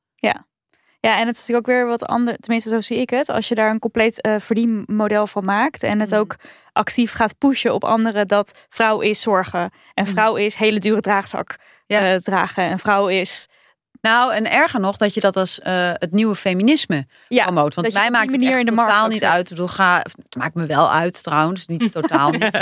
Ja, 1.01 1.19
en 1.19 1.27
het 1.27 1.37
is 1.37 1.41
natuurlijk 1.41 1.69
ook 1.69 1.75
weer 1.75 1.87
wat 1.87 2.05
anders. 2.07 2.37
Tenminste, 2.41 2.69
zo 2.71 2.81
zie 2.81 2.97
ik 2.99 3.11
het. 3.11 3.29
Als 3.29 3.49
je 3.49 3.55
daar 3.55 3.71
een 3.71 3.79
compleet 3.79 4.21
eh 4.21 4.35
verdienmodel 4.39 5.27
van 5.27 5.45
maakt. 5.45 5.83
En 5.83 6.01
het 6.01 6.11
Mhm. 6.11 6.19
ook 6.19 6.37
actief 6.73 7.13
gaat 7.13 7.39
pushen 7.39 7.75
op 7.75 7.85
anderen. 7.85 8.29
Dat 8.29 8.67
vrouw 8.69 9.01
is 9.01 9.21
zorgen. 9.21 9.71
En 9.95 10.05
Mhm. 10.05 10.13
vrouw 10.13 10.37
is 10.37 10.55
hele 10.55 10.79
dure 10.79 11.01
draagzak 11.01 11.57
Ja. 11.87 12.13
eh, 12.15 12.19
dragen. 12.21 12.65
En 12.65 12.79
vrouw 12.79 13.09
is... 13.09 13.47
Nou, 14.01 14.35
en 14.35 14.51
erger 14.51 14.81
nog 14.81 14.97
dat 14.97 15.15
je 15.15 15.21
dat 15.21 15.37
als 15.37 15.61
eh, 15.61 15.91
het 15.93 16.13
nieuwe 16.13 16.35
feminisme 16.35 17.07
Ja, 17.29 17.45
promoot. 17.45 17.75
Want 17.75 17.93
mij 17.93 18.11
maakt 18.11 18.33
het 18.33 18.43
echt 18.43 18.67
totaal 18.67 19.09
niet 19.09 19.19
zet. 19.19 19.29
uit. 19.29 19.43
Ik 19.43 19.49
bedoel, 19.49 19.69
ga, 19.69 19.99
het 19.99 20.37
maakt 20.37 20.55
me 20.55 20.67
wel 20.67 20.93
uit 20.93 21.23
trouwens, 21.23 21.67
niet 21.67 21.93
totaal 22.01 22.31
niet. 22.31 22.59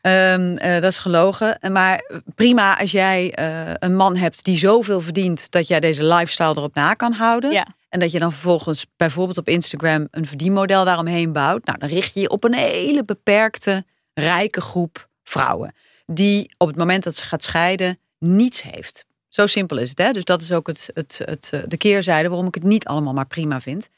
Ehm, 0.00 0.56
eh, 0.56 0.72
dat 0.72 0.90
is 0.90 0.98
gelogen. 0.98 1.58
En 1.58 1.72
Maar 1.72 2.10
prima 2.34 2.78
als 2.78 2.90
jij 2.90 3.32
eh, 3.34 3.72
een 3.78 3.96
man 3.96 4.16
hebt 4.16 4.44
die 4.44 4.56
zoveel 4.56 5.00
verdient 5.00 5.50
dat 5.50 5.68
jij 5.68 5.80
deze 5.80 6.04
lifestyle 6.04 6.50
erop 6.50 6.74
na 6.74 6.94
kan 6.94 7.12
houden. 7.12 7.52
Ja. 7.52 7.66
En 7.88 8.00
dat 8.00 8.12
je 8.12 8.18
dan 8.18 8.32
vervolgens 8.32 8.86
bijvoorbeeld 8.96 9.38
op 9.38 9.48
Instagram 9.48 10.08
een 10.10 10.26
verdienmodel 10.26 10.84
daaromheen 10.84 11.32
bouwt. 11.32 11.64
Nou, 11.64 11.78
dan 11.78 11.88
richt 11.88 12.14
je 12.14 12.20
je 12.20 12.30
op 12.30 12.44
een 12.44 12.54
hele 12.54 13.04
beperkte, 13.04 13.84
rijke 14.14 14.60
groep 14.60 15.08
vrouwen. 15.24 15.74
Die 16.06 16.54
op 16.58 16.66
het 16.66 16.76
moment 16.76 17.04
dat 17.04 17.16
ze 17.16 17.24
gaat 17.24 17.42
scheiden 17.42 17.98
niets 18.18 18.62
heeft. 18.62 19.04
Zo 19.38 19.46
simpel 19.46 19.78
is 19.78 19.88
het. 19.88 19.98
Hè? 19.98 20.12
Dus 20.12 20.24
dat 20.24 20.40
is 20.40 20.52
ook 20.52 20.66
het, 20.66 20.90
het, 20.94 21.20
het, 21.24 21.50
eh, 21.52 21.60
de 21.66 21.76
keerzijde 21.76 22.28
waarom 22.28 22.46
ik 22.46 22.54
het 22.54 22.62
niet 22.62 22.86
allemaal 22.86 23.12
maar 23.12 23.26
prima 23.26 23.60
vind. 23.60 23.88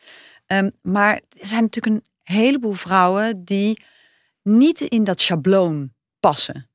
Ehm, 0.46 0.70
maar 0.82 1.14
er 1.40 1.46
zijn 1.46 1.62
natuurlijk 1.62 1.94
een 1.96 2.34
heleboel 2.34 2.72
vrouwen 2.72 3.44
die 3.44 3.82
niet 4.42 4.80
in 4.80 5.04
dat 5.04 5.20
schabloon 5.20 5.92
passen. 6.20 6.68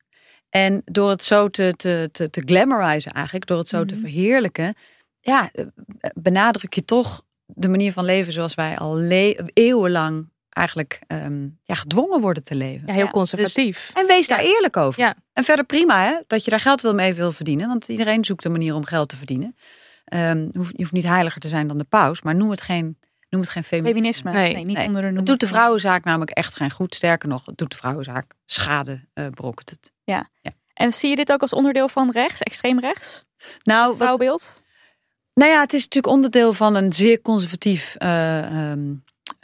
En 0.48 0.82
door 0.84 1.10
het 1.10 1.24
zo 1.24 1.48
te, 1.48 1.74
te, 1.76 2.08
te, 2.12 2.30
te 2.30 2.42
glamorizen 2.44 3.12
eigenlijk, 3.12 3.46
door 3.46 3.58
het 3.58 3.68
zo 3.68 3.84
te 3.84 3.94
Mhm. 3.94 4.02
verheerlijken, 4.02 4.74
ja, 5.20 5.50
eh, 5.52 5.64
benadruk 6.14 6.74
je 6.74 6.84
toch 6.84 7.22
de 7.46 7.68
manier 7.68 7.92
van 7.92 8.04
leven 8.04 8.32
zoals 8.32 8.54
wij 8.54 8.76
al 8.78 9.00
eeuwenlang 9.52 10.28
eigenlijk 10.56 11.00
ehm, 11.06 11.48
ja, 11.62 11.74
gedwongen 11.74 12.20
worden 12.20 12.44
te 12.44 12.54
leven. 12.54 12.86
Ja, 12.86 12.92
heel 12.92 13.04
Ja, 13.04 13.10
conservatief. 13.10 13.90
En 13.94 14.06
wees 14.06 14.28
daar 14.28 14.40
eerlijk 14.40 14.76
over. 14.76 15.00
Ja. 15.00 15.14
En 15.32 15.44
verder 15.44 15.64
prima 15.64 16.02
hè, 16.04 16.18
dat 16.26 16.44
je 16.44 16.50
daar 16.50 16.60
geld 16.60 16.80
wil 16.80 16.94
mee 16.94 17.14
wil 17.14 17.32
verdienen. 17.32 17.68
Want 17.68 17.88
iedereen 17.88 18.24
zoekt 18.24 18.44
een 18.44 18.52
manier 18.52 18.74
om 18.74 18.84
geld 18.84 19.08
te 19.08 19.16
verdienen. 19.16 19.56
Ehm, 20.04 20.38
je, 20.38 20.58
hoeft, 20.58 20.70
je 20.70 20.76
hoeft 20.82 20.92
niet 20.92 21.04
heiliger 21.04 21.40
te 21.40 21.48
zijn 21.48 21.66
dan 21.68 21.78
de 21.78 21.84
paus. 21.84 22.22
Maar 22.22 22.34
noem 22.34 22.50
het 22.50 22.60
geen, 22.60 22.98
noem 23.30 23.40
het 23.40 23.50
geen 23.50 23.64
feminisme. 23.64 23.94
Feminisme. 23.94 24.32
Nee, 24.32 24.54
Nee, 24.54 24.64
niet 24.64 24.76
nee. 24.76 24.86
onder 24.86 25.02
de. 25.02 25.16
Het 25.16 25.26
doet 25.26 25.40
de 25.40 25.46
vrouwenzaak 25.46 26.04
namelijk 26.04 26.30
echt 26.30 26.56
geen 26.56 26.70
goed. 26.70 26.94
Sterker 26.94 27.28
nog, 27.28 27.46
het 27.46 27.58
doet 27.58 27.70
de 27.70 27.76
vrouwenzaak 27.76 28.32
schade 28.44 29.00
eh 29.12 29.26
brokkent 29.28 29.70
het. 29.70 29.94
En 30.74 30.92
zie 30.92 31.10
je 31.10 31.16
dit 31.16 31.32
ook 31.32 31.40
als 31.40 31.52
onderdeel 31.52 31.88
van 31.88 32.10
rechts, 32.10 32.42
extreem 32.42 32.80
rechts? 32.80 33.24
Nou, 33.62 33.80
Het 33.80 33.88
wat, 33.90 33.96
vrouwbeeld? 34.02 34.62
nou 35.34 35.50
ja, 35.50 35.60
het 35.60 35.72
is 35.72 35.82
natuurlijk 35.82 36.14
onderdeel 36.14 36.52
van 36.52 36.74
een 36.74 36.92
zeer 36.92 37.22
conservatief 37.22 37.94
eh, 37.94 38.70
ehm, 38.70 38.94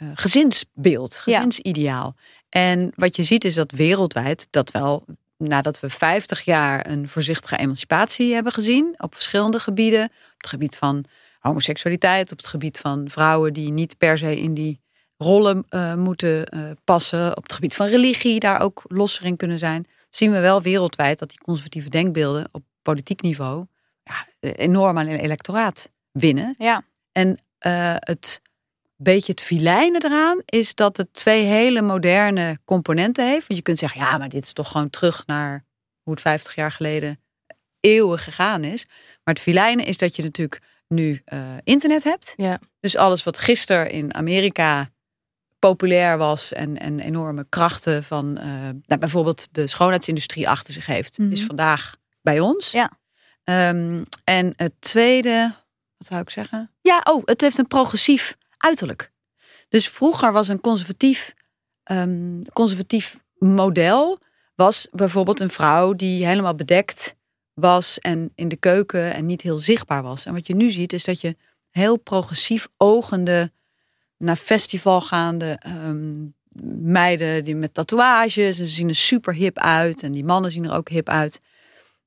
eh, 0.03 0.11
gezinsbeeld, 0.13 1.21
Ja. 1.25 1.35
gezinsideaal. 1.35 2.15
En 2.49 2.91
wat 2.95 3.15
je 3.15 3.23
ziet 3.23 3.45
is 3.45 3.53
dat 3.53 3.71
wereldwijd 3.71 4.47
dat 4.49 4.71
wel 4.71 5.05
nadat 5.37 5.79
we 5.79 5.89
50 5.89 6.41
jaar 6.41 6.87
een 6.87 7.09
voorzichtige 7.09 7.57
emancipatie 7.57 8.33
hebben 8.33 8.51
gezien 8.51 8.93
op 8.97 9.13
verschillende 9.13 9.59
gebieden, 9.59 10.03
op 10.03 10.37
het 10.37 10.47
gebied 10.47 10.75
van 10.75 11.05
homoseksualiteit, 11.39 12.31
op 12.31 12.37
het 12.37 12.47
gebied 12.47 12.77
van 12.77 13.09
vrouwen 13.09 13.53
die 13.53 13.71
niet 13.71 13.97
per 13.97 14.17
se 14.17 14.39
in 14.39 14.53
die 14.53 14.81
rollen 15.17 15.65
eh, 15.69 15.95
moeten 15.95 16.45
eh, 16.45 16.61
passen. 16.83 17.37
Op 17.37 17.43
het 17.43 17.53
gebied 17.53 17.75
van 17.75 17.87
religie 17.87 18.39
daar 18.39 18.61
ook 18.61 18.83
losser 18.87 19.25
in 19.25 19.37
kunnen 19.37 19.59
zijn. 19.59 19.87
Zien 20.09 20.31
we 20.31 20.39
wel 20.39 20.61
wereldwijd 20.61 21.19
dat 21.19 21.29
die 21.29 21.41
conservatieve 21.41 21.89
denkbeelden 21.89 22.49
op 22.51 22.63
politiek 22.81 23.21
niveau 23.21 23.65
ja, 24.03 24.27
enorm 24.39 24.97
aan 24.97 25.07
een 25.07 25.19
electoraat 25.19 25.89
winnen. 26.11 26.55
Ja. 26.57 26.83
En 27.11 27.37
het 27.99 28.41
beetje 28.97 29.31
het 29.31 29.41
filijne 29.41 30.01
eraan 30.05 30.41
is 30.45 30.75
dat 30.75 30.97
het 30.97 31.13
twee 31.13 31.43
hele 31.43 31.81
moderne 31.81 32.59
componenten 32.65 33.27
heeft. 33.27 33.47
Want 33.47 33.59
je 33.59 33.65
kunt 33.65 33.77
zeggen, 33.77 34.01
ja, 34.01 34.17
maar 34.17 34.29
dit 34.29 34.45
is 34.45 34.53
toch 34.53 34.71
gewoon 34.71 34.89
terug 34.89 35.23
naar 35.25 35.65
hoe 36.01 36.13
het 36.13 36.21
50 36.21 36.55
jaar 36.55 36.71
geleden 36.71 37.19
eeuwen 37.79 38.19
gegaan 38.19 38.63
is. 38.63 38.85
Maar 39.23 39.33
het 39.33 39.43
filijne 39.43 39.83
is 39.83 39.97
dat 39.97 40.15
je 40.15 40.23
natuurlijk 40.23 40.61
nu 40.87 41.21
eh, 41.25 41.39
internet 41.63 42.03
hebt. 42.03 42.33
Ja. 42.35 42.59
Dus 42.79 42.97
alles 42.97 43.23
wat 43.23 43.37
gisteren 43.37 43.89
in 43.91 44.13
Amerika 44.13 44.89
populair 45.59 46.17
was 46.17 46.53
en, 46.53 46.79
en 46.79 46.99
enorme 46.99 47.45
krachten 47.49 48.03
van 48.03 48.37
eh, 48.37 48.45
nou, 48.85 48.99
bijvoorbeeld 48.99 49.47
de 49.51 49.67
schoonheidsindustrie 49.67 50.49
achter 50.49 50.73
zich 50.73 50.85
heeft, 50.85 51.17
Mhm. 51.17 51.31
is 51.31 51.43
vandaag 51.43 51.95
bij 52.21 52.39
ons. 52.39 52.71
Ja. 52.71 52.91
Ehm, 53.43 54.03
en 54.23 54.53
het 54.55 54.73
tweede, 54.79 55.55
wat 55.97 56.07
zou 56.07 56.21
ik 56.21 56.29
zeggen? 56.29 56.71
Ja, 56.81 57.01
oh, 57.03 57.21
het 57.25 57.41
heeft 57.41 57.57
een 57.57 57.67
progressief 57.67 58.35
uiterlijk. 58.63 59.11
Dus 59.69 59.89
vroeger 59.89 60.31
was 60.31 60.47
een 60.47 60.61
conservatief, 60.61 61.33
ehm, 61.83 62.41
conservatief 62.53 63.17
model 63.37 64.19
was 64.55 64.87
bijvoorbeeld 64.91 65.39
een 65.39 65.49
vrouw 65.49 65.93
die 65.93 66.25
helemaal 66.25 66.55
bedekt 66.55 67.15
was 67.53 67.99
en 67.99 68.31
in 68.35 68.47
de 68.47 68.55
keuken 68.55 69.13
en 69.13 69.25
niet 69.25 69.41
heel 69.41 69.57
zichtbaar 69.57 70.03
was. 70.03 70.25
En 70.25 70.33
wat 70.33 70.47
je 70.47 70.55
nu 70.55 70.71
ziet 70.71 70.93
is 70.93 71.03
dat 71.03 71.21
je 71.21 71.35
heel 71.69 71.97
progressief 71.97 72.67
ogende, 72.77 73.51
naar 74.17 74.35
festival 74.35 75.01
gaande 75.01 75.57
ehm, 75.59 76.25
meiden 76.91 77.43
die 77.43 77.55
met 77.55 77.73
tatoeages 77.73 78.59
en 78.59 78.67
ze 78.67 78.73
zien 78.73 78.87
er 78.87 78.95
super 78.95 79.33
hip 79.33 79.57
uit 79.57 80.03
en 80.03 80.11
die 80.11 80.25
mannen 80.25 80.51
zien 80.51 80.65
er 80.65 80.75
ook 80.75 80.89
hip 80.89 81.09
uit. 81.09 81.39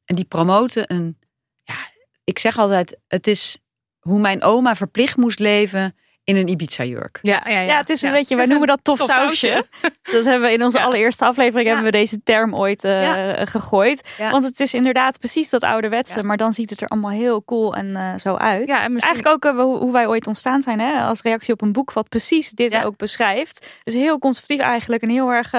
En 0.05 0.15
die 0.15 0.25
promoten 0.25 0.93
een, 0.93 1.19
ja, 1.65 1.91
ik 2.25 2.39
zeg 2.39 2.59
altijd, 2.59 2.99
het 3.09 3.27
is 3.27 3.59
hoe 3.99 4.21
mijn 4.21 4.43
oma 4.43 4.77
verplicht 4.77 5.17
moest 5.17 5.39
leven 5.39 5.95
in 6.27 6.37
een 6.37 6.49
Ibiza-jurk. 6.49 7.19
Ja, 7.23 7.41
ja, 7.45 7.51
ja. 7.51 7.61
Ja, 7.61 7.77
het 7.77 7.91
is 7.91 8.03
een 8.03 8.09
Ja. 8.11 8.15
beetje, 8.15 8.37
wij 8.37 8.47
noemen 8.47 8.67
dat 8.69 8.79
tof, 8.83 8.99
tof 8.99 9.07
sausje. 9.11 9.47
sausje. 9.47 9.65
Dat 10.13 10.25
hebben 10.25 10.49
we 10.49 10.53
in 10.55 10.63
onze 10.63 10.79
Ja. 10.79 10.85
allereerste 10.85 11.25
aflevering 11.25 11.67
Ja. 11.69 11.75
hebben 11.75 11.93
we 11.93 11.99
deze 11.99 12.21
term 12.25 12.55
ooit 12.55 12.85
eh, 12.85 13.03
Ja. 13.03 13.47
gegooid. 13.47 14.03
Ja. 14.19 14.31
Want 14.31 14.45
het 14.45 14.61
is 14.61 14.75
inderdaad 14.75 15.19
precies 15.19 15.51
dat 15.51 15.63
ouderwetse, 15.65 16.19
Ja. 16.19 16.25
maar 16.25 16.37
dan 16.37 16.53
ziet 16.53 16.71
het 16.71 16.81
er 16.81 16.89
allemaal 16.89 17.11
heel 17.11 17.45
cool 17.45 17.75
en 17.75 17.97
eh, 17.97 18.15
zo 18.19 18.35
uit. 18.35 18.67
Ja, 18.69 18.83
en 18.83 18.93
misschien 18.93 19.15
eigenlijk 19.15 19.47
ook 19.47 19.55
eh, 19.55 19.61
hoe 19.81 19.93
wij 19.93 20.07
ooit 20.07 20.27
ontstaan 20.27 20.63
zijn, 20.63 20.81
hè? 20.81 21.01
als 21.03 21.23
reactie 21.23 21.53
op 21.55 21.63
een 21.63 21.73
boek 21.73 21.93
wat 21.93 22.09
precies 22.09 22.51
dit 22.51 22.73
Ja. 22.73 22.83
ook 22.83 22.97
beschrijft. 22.97 23.67
Dus 23.85 23.95
heel 23.95 24.19
conservatief 24.19 24.59
eigenlijk 24.61 25.03
en 25.03 25.09
heel 25.09 25.33
erg 25.33 25.51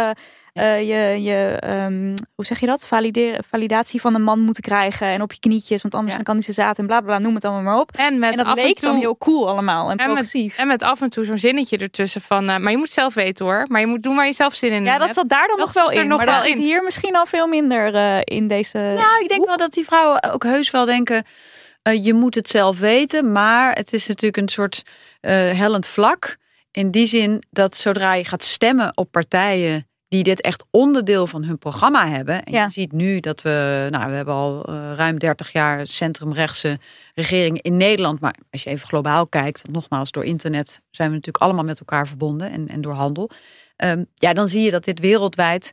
eh, 0.57 0.79
je, 0.79 1.21
je 1.23 1.57
ehm, 1.59 2.15
hoe 2.35 2.45
zeg 2.45 2.59
je 2.59 2.65
dat? 2.65 2.87
Valideren, 2.87 3.43
validatie 3.49 4.01
van 4.01 4.15
een 4.15 4.23
man 4.23 4.39
moeten 4.39 4.63
krijgen 4.63 5.07
en 5.07 5.21
op 5.21 5.33
je 5.33 5.39
knietjes, 5.39 5.81
want 5.81 5.93
anders 5.93 6.11
Ja. 6.11 6.15
dan 6.15 6.25
kan 6.25 6.35
hij 6.35 6.43
ze 6.43 6.51
zaad 6.61 6.77
en 6.77 6.87
bla 6.87 6.99
bla 7.01 7.07
bla, 7.15 7.19
noem 7.25 7.35
het 7.35 7.45
allemaal 7.45 7.63
maar 7.63 7.79
op. 7.79 7.91
En 7.95 8.19
met 8.19 8.31
En 8.31 8.37
dat 8.37 8.45
af 8.45 8.57
en 8.57 8.63
leek 8.63 8.79
toe 8.79 8.89
dan 8.89 8.97
heel 8.99 9.17
cool 9.17 9.49
allemaal 9.49 9.83
en, 9.85 9.89
En 9.89 9.95
met- 9.95 10.05
progressief. 10.05 10.57
En 10.57 10.67
met 10.67 10.83
af 10.83 11.01
en 11.01 11.09
toe 11.09 11.25
zo'n 11.25 11.37
zinnetje 11.37 11.77
ertussen 11.77 12.21
van, 12.21 12.49
eh, 12.49 12.57
maar 12.57 12.71
je 12.71 12.77
moet 12.77 12.89
zelf 12.89 13.13
weten 13.13 13.45
hoor. 13.45 13.65
Maar 13.67 13.79
je 13.81 13.87
moet 13.87 14.03
doen 14.03 14.15
waar 14.15 14.25
je 14.27 14.33
zelf 14.33 14.55
zin 14.55 14.71
in 14.71 14.83
Ja, 14.85 14.91
dat 14.91 15.01
hebt. 15.01 15.13
zat 15.13 15.29
daar 15.29 15.47
dan 15.47 15.57
Dat 15.57 15.65
nog 15.65 15.73
wel 15.73 15.91
in. 15.91 16.07
nog 16.07 16.17
maar 16.17 16.25
wel 16.25 16.35
dat 16.35 16.45
zit 16.45 16.57
hier 16.57 16.83
misschien 16.83 17.15
al 17.15 17.25
veel 17.25 17.47
minder 17.47 17.95
eh, 17.95 18.17
in 18.23 18.47
deze. 18.47 18.77
Nou, 18.77 19.21
ik 19.23 19.27
denk 19.27 19.45
wel 19.45 19.57
dat 19.57 19.73
die 19.73 19.85
vrouwen 19.85 20.31
ook 20.33 20.43
heus 20.43 20.71
wel 20.71 20.85
denken, 20.85 21.23
eh, 21.81 22.05
je 22.05 22.13
moet 22.13 22.35
het 22.35 22.49
zelf 22.49 22.79
weten, 22.79 23.31
maar 23.31 23.73
het 23.73 23.93
is 23.93 24.07
natuurlijk 24.07 24.37
een 24.37 24.47
soort 24.49 24.83
eh, 25.21 25.31
hellend 25.33 25.87
vlak. 25.87 26.37
In 26.71 26.91
die 26.91 27.07
zin 27.07 27.43
dat 27.49 27.75
zodra 27.75 28.13
je 28.13 28.25
gaat 28.25 28.43
stemmen 28.43 28.91
op 28.97 29.11
partijen 29.11 29.86
die 30.07 30.23
dit 30.23 30.41
echt 30.41 30.63
onderdeel 30.71 31.27
van 31.27 31.43
hun 31.43 31.57
programma 31.57 32.07
hebben. 32.07 32.43
En 32.43 32.53
Ja. 32.53 32.63
je 32.63 32.71
ziet 32.71 32.91
nu 32.91 33.19
dat 33.19 33.41
we, 33.41 33.87
nou, 33.91 34.09
we 34.09 34.15
hebben 34.15 34.33
al 34.33 34.65
eh, 34.65 34.91
ruim 34.95 35.19
30 35.19 35.51
jaar 35.51 35.87
centrumrechtse 35.87 36.79
regering 37.13 37.61
in 37.61 37.77
Nederland. 37.77 38.19
Maar 38.19 38.35
als 38.51 38.63
je 38.63 38.69
even 38.69 38.87
globaal 38.87 39.27
kijkt, 39.27 39.67
nogmaals, 39.71 40.11
door 40.11 40.23
internet 40.25 40.81
zijn 40.91 41.09
we 41.09 41.15
natuurlijk 41.15 41.43
allemaal 41.43 41.63
met 41.63 41.79
elkaar 41.79 42.07
verbonden 42.07 42.51
en, 42.51 42.67
en 42.67 42.81
door 42.81 42.93
handel. 42.93 43.29
Ehm, 43.75 44.03
ja, 44.13 44.33
dan 44.33 44.47
zie 44.47 44.61
je 44.61 44.71
dat 44.71 44.83
dit 44.83 44.99
wereldwijd 44.99 45.71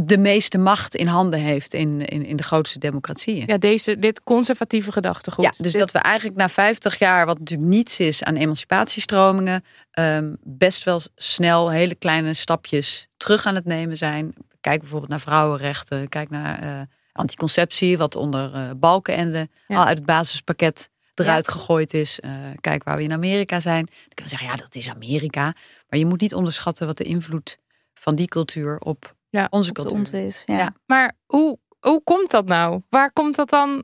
de 0.00 0.18
meeste 0.18 0.58
macht 0.58 0.94
in 0.94 1.06
handen 1.06 1.40
heeft 1.40 1.74
in, 1.74 2.06
in, 2.06 2.24
in 2.26 2.36
de 2.36 2.42
grootste 2.42 2.78
democratieën. 2.78 3.44
Ja, 3.46 3.58
deze, 3.58 3.98
dit 3.98 4.22
conservatieve 4.22 4.92
gedachtegoed. 4.92 5.44
Ja, 5.44 5.52
dus 5.58 5.72
Dit- 5.72 5.80
dat 5.80 5.90
we 5.92 5.98
eigenlijk 5.98 6.36
na 6.36 6.48
50 6.48 6.98
jaar, 6.98 7.26
wat 7.26 7.38
natuurlijk 7.38 7.68
niets 7.68 7.98
is 8.00 8.22
aan 8.24 8.36
emancipatiestromingen, 8.36 9.64
ehm, 9.90 10.34
best 10.42 10.84
wel 10.84 11.00
snel 11.16 11.70
hele 11.70 11.94
kleine 11.94 12.34
stapjes 12.34 13.08
terug 13.16 13.46
aan 13.46 13.54
het 13.54 13.64
nemen 13.64 13.96
zijn. 13.96 14.34
Kijk 14.60 14.80
bijvoorbeeld 14.80 15.10
naar 15.10 15.20
vrouwenrechten, 15.20 16.08
kijk 16.08 16.30
naar 16.30 16.58
eh, 16.62 16.80
anticonceptie, 17.12 17.98
wat 17.98 18.16
onder 18.16 18.54
eh 18.54 18.70
Balkenende 18.76 19.48
Ja. 19.66 19.76
al 19.76 19.84
uit 19.84 19.96
het 19.96 20.06
basispakket 20.06 20.90
eruit 21.14 21.48
gegooid 21.48 21.94
is. 21.94 22.20
Eh, 22.20 22.30
kijk 22.60 22.84
waar 22.84 22.96
we 22.96 23.02
in 23.02 23.12
Amerika 23.12 23.60
zijn. 23.60 23.84
Dan 23.86 23.94
kunnen 24.14 24.24
we 24.24 24.28
zeggen, 24.38 24.48
ja, 24.48 24.56
dat 24.56 24.74
is 24.74 24.88
Amerika. 24.88 25.54
Maar 25.88 25.98
je 25.98 26.06
moet 26.06 26.20
niet 26.20 26.34
onderschatten 26.34 26.86
wat 26.86 26.96
de 26.96 27.04
invloed 27.04 27.58
van 27.94 28.14
die 28.14 28.26
cultuur 28.28 28.78
op 28.78 29.16
Ja, 29.30 29.46
onze 29.50 29.72
cultuur 29.72 30.14
is. 30.14 30.42
Ja. 30.46 30.56
Ja. 30.58 30.74
Maar 30.86 31.12
hoe, 31.26 31.58
hoe 31.80 32.02
komt 32.04 32.30
dat 32.30 32.46
nou? 32.46 32.82
Waar 32.88 33.12
komt 33.12 33.34
dat 33.36 33.50
dan? 33.50 33.82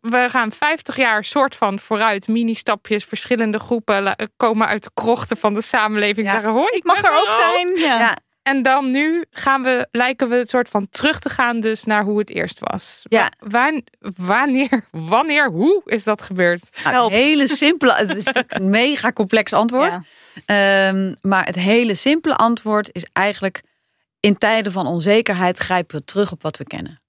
We 0.00 0.26
gaan 0.28 0.52
50 0.52 0.96
jaar 0.96 1.24
soort 1.24 1.56
van 1.56 1.78
vooruit, 1.78 2.28
mini-stapjes, 2.28 3.04
verschillende 3.04 3.58
groepen 3.58 4.16
komen 4.36 4.66
uit 4.66 4.82
de 4.82 4.90
krochten 4.94 5.36
van 5.36 5.54
de 5.54 5.60
samenleving. 5.62 6.26
Ja. 6.26 6.32
Zeggen, 6.32 6.50
hoi, 6.52 6.68
ik 6.70 6.84
Mag 6.84 7.02
er 7.02 7.18
ook 7.18 7.32
zijn. 7.32 7.76
Ja. 7.76 8.16
En 8.42 8.62
dan 8.62 8.90
nu 8.90 9.24
gaan 9.30 9.62
we, 9.62 9.88
lijken 9.90 10.28
we 10.28 10.36
het 10.36 10.50
soort 10.50 10.68
van 10.68 10.88
terug 10.90 11.18
te 11.18 11.28
gaan 11.28 11.60
dus 11.60 11.84
naar 11.84 12.04
hoe 12.04 12.18
het 12.18 12.30
eerst 12.30 12.58
was. 12.60 13.00
Ja. 13.02 13.30
Waar- 13.38 13.80
wanneer, 14.16 14.88
wanneer, 14.90 15.50
hoe 15.50 15.82
is 15.84 16.04
dat 16.04 16.22
gebeurd? 16.22 16.70
Nou, 16.84 17.04
het 17.04 17.12
hele 17.12 17.48
simpele, 17.48 17.94
het 17.94 18.16
is 18.16 18.26
een 18.48 18.70
mega 18.70 19.12
complex 19.12 19.52
antwoord. 19.52 19.98
Ja. 20.46 20.88
Ehm, 20.88 21.14
maar 21.20 21.46
het 21.46 21.54
hele 21.54 21.94
simpele 21.94 22.36
antwoord 22.36 22.88
is 22.92 23.06
eigenlijk: 23.12 23.62
in 24.26 24.38
tijden 24.38 24.72
van 24.72 24.86
onzekerheid 24.86 25.58
grijpen 25.58 25.98
we 25.98 26.04
terug 26.04 26.32
op 26.32 26.42
wat 26.42 26.56
we 26.56 26.64
kennen. 26.64 27.00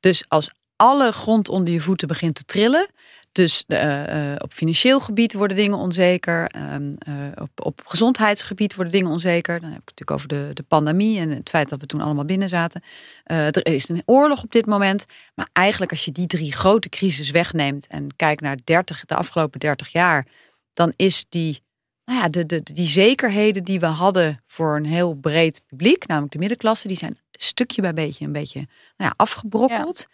Dus 0.00 0.24
als 0.28 0.50
alle 0.76 1.12
grond 1.12 1.48
onder 1.48 1.74
je 1.74 1.80
voeten 1.80 2.08
begint 2.08 2.34
te 2.34 2.44
trillen. 2.44 2.88
Dus 3.32 3.64
eh, 3.66 4.32
eh, 4.32 4.36
op 4.38 4.52
financieel 4.52 5.00
gebied 5.00 5.32
worden 5.32 5.56
dingen 5.56 5.78
onzeker. 5.78 6.46
ehm, 6.46 6.92
eh, 6.98 7.14
op, 7.34 7.50
op 7.62 7.82
gezondheidsgebied 7.84 8.74
worden 8.74 8.92
dingen 8.92 9.10
onzeker. 9.10 9.60
Dan 9.60 9.70
heb 9.70 9.80
ik 9.80 9.88
het 9.88 9.98
natuurlijk 9.98 10.10
over 10.10 10.28
de, 10.28 10.54
de 10.54 10.68
pandemie 10.68 11.18
en 11.18 11.30
het 11.30 11.48
feit 11.48 11.68
dat 11.68 11.80
we 11.80 11.86
toen 11.86 12.00
allemaal 12.00 12.24
binnen 12.24 12.48
zaten. 12.48 12.82
Er 13.24 13.66
is 13.66 13.88
een 13.88 14.02
oorlog 14.04 14.42
op 14.42 14.52
dit 14.52 14.66
moment. 14.66 15.06
Maar 15.34 15.48
eigenlijk 15.52 15.90
als 15.90 16.04
je 16.04 16.12
die 16.12 16.26
drie 16.26 16.52
grote 16.52 16.88
crisis 16.88 17.30
wegneemt 17.30 17.86
en 17.86 18.16
kijkt 18.16 18.40
naar 18.40 18.58
30, 18.64 19.04
de 19.04 19.14
afgelopen 19.14 19.60
30 19.60 19.88
jaar, 19.88 20.26
dan 20.72 20.92
is 20.96 21.24
die 21.28 21.62
nou 22.04 22.20
ja, 22.20 22.28
de, 22.28 22.46
de, 22.46 22.62
die 22.62 22.86
zekerheden 22.86 23.64
die 23.64 23.80
we 23.80 23.86
hadden 23.86 24.42
voor 24.46 24.76
een 24.76 24.86
heel 24.86 25.14
breed 25.14 25.62
publiek, 25.66 26.06
namelijk 26.06 26.32
de 26.32 26.38
middenklasse, 26.38 26.88
die 26.88 26.96
zijn 26.96 27.18
stukje 27.30 27.82
bij 27.82 27.92
beetje 27.92 28.24
een 28.24 28.32
beetje 28.32 28.58
nou 28.96 29.10
ja, 29.10 29.14
afgebrokkeld. 29.16 30.06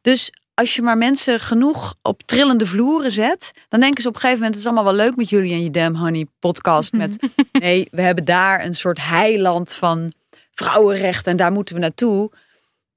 Dus 0.00 0.30
als 0.54 0.74
je 0.74 0.82
maar 0.82 0.98
mensen 0.98 1.40
genoeg 1.40 1.94
op 2.02 2.22
trillende 2.22 2.66
vloeren 2.66 3.12
zet, 3.12 3.52
dan 3.68 3.80
denken 3.80 4.02
ze 4.02 4.08
op 4.08 4.14
een 4.14 4.20
gegeven 4.20 4.42
moment: 4.42 4.60
het 4.60 4.64
is 4.64 4.72
allemaal 4.72 4.94
wel 4.94 5.04
leuk 5.04 5.16
met 5.16 5.28
jullie 5.28 5.52
en 5.52 5.62
je 5.62 5.70
Damn 5.70 5.96
Honey 5.96 6.26
podcast. 6.38 6.92
Met 6.92 7.18
nee, 7.52 7.88
we 7.90 8.02
hebben 8.02 8.24
daar 8.24 8.64
een 8.64 8.74
soort 8.74 8.98
heiland 9.00 9.72
van 9.72 10.12
vrouwenrechten 10.50 11.30
en 11.30 11.36
daar 11.36 11.52
moeten 11.52 11.74
we 11.74 11.80
naartoe. 11.80 12.30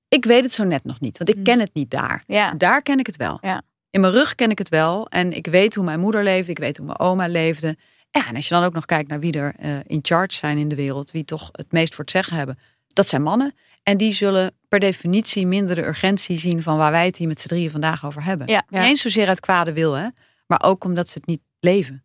Ik 0.08 0.26
weet 0.26 0.43
het 0.43 0.54
zo 0.54 0.64
net 0.64 0.84
nog 0.84 1.00
niet, 1.00 1.18
want 1.18 1.30
ik 1.30 1.36
Hmm. 1.36 1.43
ken 1.43 1.60
het 1.60 1.74
niet 1.74 1.91
daar. 1.91 2.24
Ja. 2.28 2.52
Daar 2.52 2.82
ken 2.82 3.00
ik 3.00 3.06
het 3.06 3.18
wel. 3.18 3.38
Ja. 3.41 3.62
In 3.89 4.02
mijn 4.02 4.14
rug 4.14 4.36
ken 4.36 4.50
ik 4.50 4.58
het 4.58 4.70
wel. 4.70 5.08
En 5.10 5.34
ik 5.34 5.48
weet 5.48 5.76
hoe 5.76 5.86
mijn 5.86 6.00
moeder 6.00 6.24
leefde. 6.24 6.52
Ik 6.52 6.60
weet 6.60 6.78
hoe 6.78 6.86
mijn 6.86 7.00
oma 7.00 7.28
leefde. 7.28 7.78
Ja, 8.16 8.28
en 8.28 8.36
als 8.36 8.47
je 8.47 8.53
dan 8.53 8.63
ook 8.63 8.74
nog 8.74 8.86
kijkt 8.86 9.09
naar 9.09 9.20
wie 9.20 9.34
er 9.34 9.53
eh, 9.57 9.78
in 9.86 9.99
charge 10.01 10.36
zijn 10.36 10.57
in 10.57 10.70
de 10.70 10.76
wereld. 10.76 11.11
Wie 11.11 11.26
toch 11.26 11.49
het 11.51 11.72
meest 11.72 11.95
voor 11.95 12.03
het 12.03 12.13
zeggen 12.13 12.38
hebben. 12.38 12.59
Dat 12.88 13.07
zijn 13.07 13.22
mannen. 13.22 13.55
En 13.84 13.97
die 13.97 14.13
zullen 14.13 14.51
per 14.68 14.80
definitie 14.80 15.47
minder 15.47 15.76
de 15.76 15.86
urgentie 15.86 16.38
zien 16.38 16.63
van 16.63 16.78
waar 16.78 16.91
wij 16.91 17.05
het 17.05 17.18
hier 17.18 17.28
met 17.28 17.39
z'n 17.39 17.47
drieën 17.47 17.72
vandaag 17.72 18.05
over 18.05 18.24
hebben. 18.24 18.47
Ja. 18.47 18.63
Ja. 18.70 18.80
Niet 18.80 18.89
eens 18.89 19.01
zozeer 19.01 19.28
uit 19.28 19.39
kwade 19.39 19.74
wil, 19.74 19.93
hè. 19.93 20.07
Maar 20.47 20.63
ook 20.63 20.84
omdat 20.84 21.09
ze 21.09 21.18
het 21.18 21.28
niet 21.28 21.41
leven. 21.59 22.03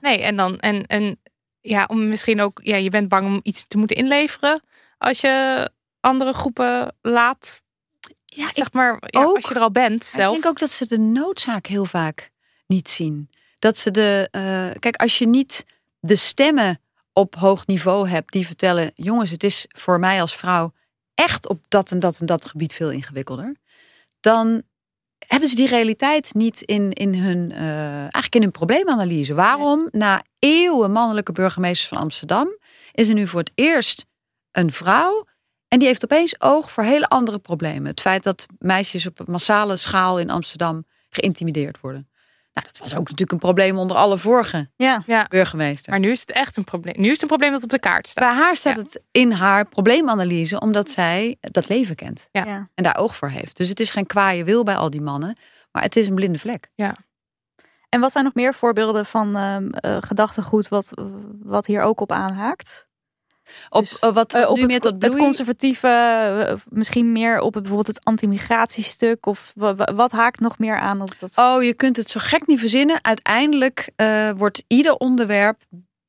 Nee, 0.00 0.22
en 0.22 0.36
dan, 0.36 0.58
en, 0.58 0.86
en 0.86 1.20
ja, 1.60 1.84
om 1.90 2.08
misschien 2.08 2.40
ook, 2.40 2.60
ja, 2.62 2.76
je 2.76 2.90
bent 2.90 3.08
bang 3.08 3.26
om 3.26 3.40
iets 3.42 3.64
te 3.68 3.78
moeten 3.78 3.96
inleveren 3.96 4.62
als 4.98 5.20
je 5.20 5.68
andere 6.00 6.32
groepen 6.32 6.96
laat, 7.02 7.62
Ja, 8.24 8.48
zeg 8.52 8.72
maar, 8.72 9.02
ja, 9.06 9.24
ook. 9.24 9.36
als 9.36 9.48
je 9.48 9.54
er 9.54 9.60
al 9.60 9.70
bent 9.70 10.04
zelf. 10.04 10.36
Ik 10.36 10.42
denk 10.42 10.52
ook 10.54 10.58
dat 10.60 10.70
ze 10.70 10.86
de 10.86 10.98
noodzaak 10.98 11.66
heel 11.66 11.84
vaak 11.84 12.30
niet 12.66 12.88
zien. 12.88 13.30
Dat 13.58 13.78
ze 13.78 13.90
de. 13.90 14.28
eh, 14.30 14.80
kijk, 14.80 14.96
als 14.96 15.18
je 15.18 15.26
niet 15.26 15.66
de 16.00 16.16
stemmen 16.16 16.80
op 17.12 17.34
hoog 17.34 17.66
niveau 17.66 18.08
hebt 18.08 18.32
die 18.32 18.46
vertellen: 18.46 18.90
jongens, 18.94 19.30
het 19.30 19.44
is 19.44 19.66
voor 19.68 19.98
mij 19.98 20.20
als 20.20 20.36
vrouw 20.36 20.72
echt 21.14 21.48
op 21.48 21.64
dat 21.68 21.90
en 21.90 21.98
dat 21.98 22.20
en 22.20 22.26
dat 22.26 22.44
gebied 22.44 22.72
veel 22.72 22.90
ingewikkelder. 22.90 23.56
Dan 24.20 24.62
hebben 25.26 25.48
ze 25.48 25.54
die 25.54 25.68
realiteit 25.68 26.34
niet 26.34 26.62
in, 26.62 26.92
in 26.92 27.14
hun, 27.14 27.52
eh, 27.52 28.00
eigenlijk 28.00 28.34
in 28.34 28.42
hun 28.42 28.50
probleemanalyse. 28.50 29.34
Waarom 29.34 29.88
na 29.90 30.22
eeuwen 30.38 30.92
mannelijke 30.92 31.32
burgemeesters 31.32 31.88
van 31.88 31.98
Amsterdam 31.98 32.58
is 32.92 33.08
er 33.08 33.14
nu 33.14 33.26
voor 33.26 33.40
het 33.40 33.52
eerst 33.54 34.06
een 34.52 34.72
vrouw. 34.72 35.26
En 35.68 35.78
die 35.78 35.88
heeft 35.88 36.04
opeens 36.04 36.40
oog 36.40 36.70
voor 36.70 36.84
hele 36.84 37.08
andere 37.08 37.38
problemen. 37.38 37.90
Het 37.90 38.00
feit 38.00 38.22
dat 38.22 38.46
meisjes 38.58 39.06
op 39.06 39.26
massale 39.26 39.76
schaal 39.76 40.18
in 40.18 40.30
Amsterdam 40.30 40.86
geïntimideerd 41.10 41.80
worden. 41.80 42.07
Nou, 42.60 42.72
dat 42.72 42.78
was 42.78 42.92
ook 42.92 43.02
natuurlijk 43.04 43.32
een 43.32 43.38
probleem 43.38 43.78
onder 43.78 43.96
alle 43.96 44.18
vorige 44.18 44.70
Ja. 44.76 45.02
Ja. 45.06 45.26
burgemeester. 45.28 45.90
Maar 45.90 46.00
nu 46.00 46.10
is 46.10 46.20
het 46.20 46.30
echt 46.32 46.56
een 46.56 46.64
probleem. 46.64 46.94
Nu 46.98 47.04
is 47.06 47.12
het 47.12 47.22
een 47.22 47.28
probleem 47.28 47.52
dat 47.52 47.62
op 47.62 47.68
de 47.70 47.78
kaart 47.78 48.08
staat. 48.08 48.28
Bij 48.28 48.38
haar 48.42 48.56
staat 48.56 48.76
Ja. 48.76 48.82
het 48.82 49.00
in 49.10 49.30
haar 49.32 49.68
probleemanalyse, 49.68 50.60
omdat 50.60 50.90
zij 50.90 51.36
dat 51.40 51.68
leven 51.68 51.94
kent 51.94 52.28
Ja. 52.32 52.44
Ja. 52.44 52.68
en 52.74 52.84
daar 52.84 52.96
oog 52.98 53.16
voor 53.16 53.28
heeft. 53.28 53.56
Dus 53.56 53.68
het 53.68 53.80
is 53.80 53.90
geen 53.90 54.06
kwaaie 54.06 54.44
wil 54.44 54.62
bij 54.62 54.76
al 54.76 54.90
die 54.90 55.00
mannen, 55.00 55.36
maar 55.72 55.82
het 55.82 55.96
is 55.96 56.06
een 56.06 56.14
blinde 56.14 56.38
vlek. 56.38 56.70
En 57.88 58.00
wat 58.00 58.12
zijn 58.12 58.24
nog 58.24 58.34
meer 58.34 58.54
voorbeelden 58.54 59.06
van 59.06 59.36
ehm, 59.36 59.68
eh, 59.68 59.96
gedachtegoed 60.00 60.68
wat, 60.68 60.92
wat 61.42 61.66
hier 61.66 61.82
ook 61.82 62.00
op 62.00 62.12
aanhaakt? 62.12 62.87
Op 63.70 63.80
Dus, 63.82 63.98
eh, 63.98 64.12
wat 64.14 64.34
Eh, 64.34 64.48
op 64.48 64.54
nu 64.56 64.62
het, 64.62 64.70
meer 64.70 64.80
tot 64.80 64.90
het 64.90 64.98
bloei... 65.10 65.22
conservatieve, 65.22 65.88
eh, 65.88 66.54
misschien 66.70 67.12
meer 67.12 67.40
op 67.40 67.54
het, 67.54 67.62
bijvoorbeeld 67.62 67.96
het 67.96 68.04
anti-migratiestuk? 68.04 69.26
Of 69.26 69.52
wa- 69.54 69.74
wa- 69.74 69.94
wat 69.94 70.12
haakt 70.12 70.40
nog 70.40 70.58
meer 70.58 70.78
aan 70.78 71.00
op 71.02 71.18
dat? 71.18 71.32
Oh, 71.36 71.62
je 71.62 71.74
kunt 71.74 71.96
het 71.96 72.10
zo 72.10 72.20
gek 72.22 72.46
niet 72.46 72.58
verzinnen. 72.60 73.04
Uiteindelijk 73.04 73.90
wordt 74.36 74.62
ieder 74.66 74.94
onderwerp 74.96 75.62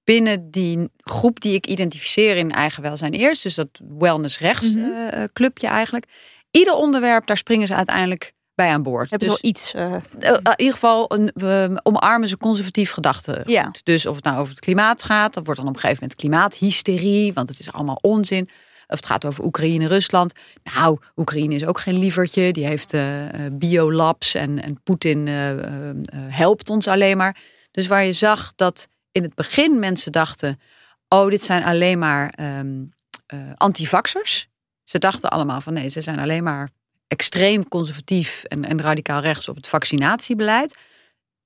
binnen 0.04 0.52
die 0.52 0.90
groep 0.98 1.40
die 1.40 1.54
ik 1.54 1.68
identificeer 1.68 2.36
in 2.38 2.52
eigen 2.52 2.84
welzijn 2.84 3.14
eerst, 3.14 3.44
dus 3.44 3.56
dat 3.56 3.68
wellness 3.98 4.40
rechts 4.40 4.76
Mhm. 4.76 5.28
clubje 5.34 5.68
eigenlijk. 5.68 6.06
Ieder 6.52 6.74
onderwerp, 6.74 7.28
daar 7.28 7.38
springen 7.38 7.68
ze 7.68 7.76
uiteindelijk 7.76 8.34
bij 8.60 8.70
aan 8.70 8.84
boord. 8.84 9.10
Hebben 9.10 9.30
ze 9.30 9.38
dus 9.42 9.42
wel 9.42 9.52
iets? 9.52 9.74
eh, 9.74 9.96
eh, 9.96 10.34
in 10.44 10.54
ieder 10.58 10.74
geval 10.74 11.14
een, 11.14 11.32
we 11.34 11.80
omarmen 11.84 12.28
ze 12.28 12.38
conservatief 12.38 12.92
gedachten. 12.92 13.42
Ja. 13.46 13.72
Dus 13.84 14.06
of 14.06 14.16
het 14.16 14.24
nou 14.24 14.38
over 14.38 14.50
het 14.50 14.60
klimaat 14.60 15.04
gaat, 15.04 15.34
dat 15.34 15.46
wordt 15.46 15.60
dan 15.60 15.70
op 15.70 15.76
een 15.76 15.80
gegeven 15.80 16.04
moment 16.04 16.20
klimaathysterie, 16.20 17.34
want 17.34 17.50
het 17.50 17.60
is 17.60 17.72
allemaal 17.72 17.98
onzin. 18.02 18.50
Of 18.88 18.96
het 18.96 19.06
gaat 19.06 19.26
over 19.26 19.44
Oekraïne, 19.44 19.88
Rusland. 19.88 20.34
Nou, 20.76 21.00
Oekraïne 21.16 21.56
is 21.56 21.66
ook 21.66 21.80
geen 21.80 22.00
lievertje. 22.00 22.52
Die 22.54 22.66
heeft 22.66 22.94
eh, 22.94 23.46
eh, 23.46 23.54
biolabs 23.54 24.36
en, 24.36 24.64
en 24.64 24.82
Poetin 24.84 25.28
eh, 25.28 25.52
eh, 25.52 25.90
eh, 25.90 25.96
helpt 26.14 26.70
ons 26.70 26.88
alleen 26.88 27.18
maar. 27.18 27.38
Dus 27.72 27.88
waar 27.88 28.04
je 28.04 28.14
zag 28.14 28.54
dat 28.56 28.88
in 29.12 29.24
het 29.24 29.36
begin 29.36 29.80
mensen 29.80 30.12
dachten... 30.12 30.60
oh, 31.08 31.30
dit 31.30 31.44
zijn 31.44 31.64
alleen 31.64 32.00
maar 32.00 32.30
ehm 32.30 32.84
eh, 33.26 33.40
antivaxers. 33.56 34.50
Ze 34.84 35.00
dachten 35.00 35.30
allemaal 35.30 35.62
van 35.62 35.74
nee, 35.74 35.90
ze 35.90 36.02
zijn 36.02 36.20
alleen 36.20 36.44
maar 36.44 36.70
extreem 37.10 37.68
conservatief 37.68 38.44
en, 38.44 38.66
en 38.66 38.82
radicaal 38.82 39.20
rechts 39.22 39.50
op 39.50 39.56
het 39.56 39.68
vaccinatiebeleid. 39.68 40.78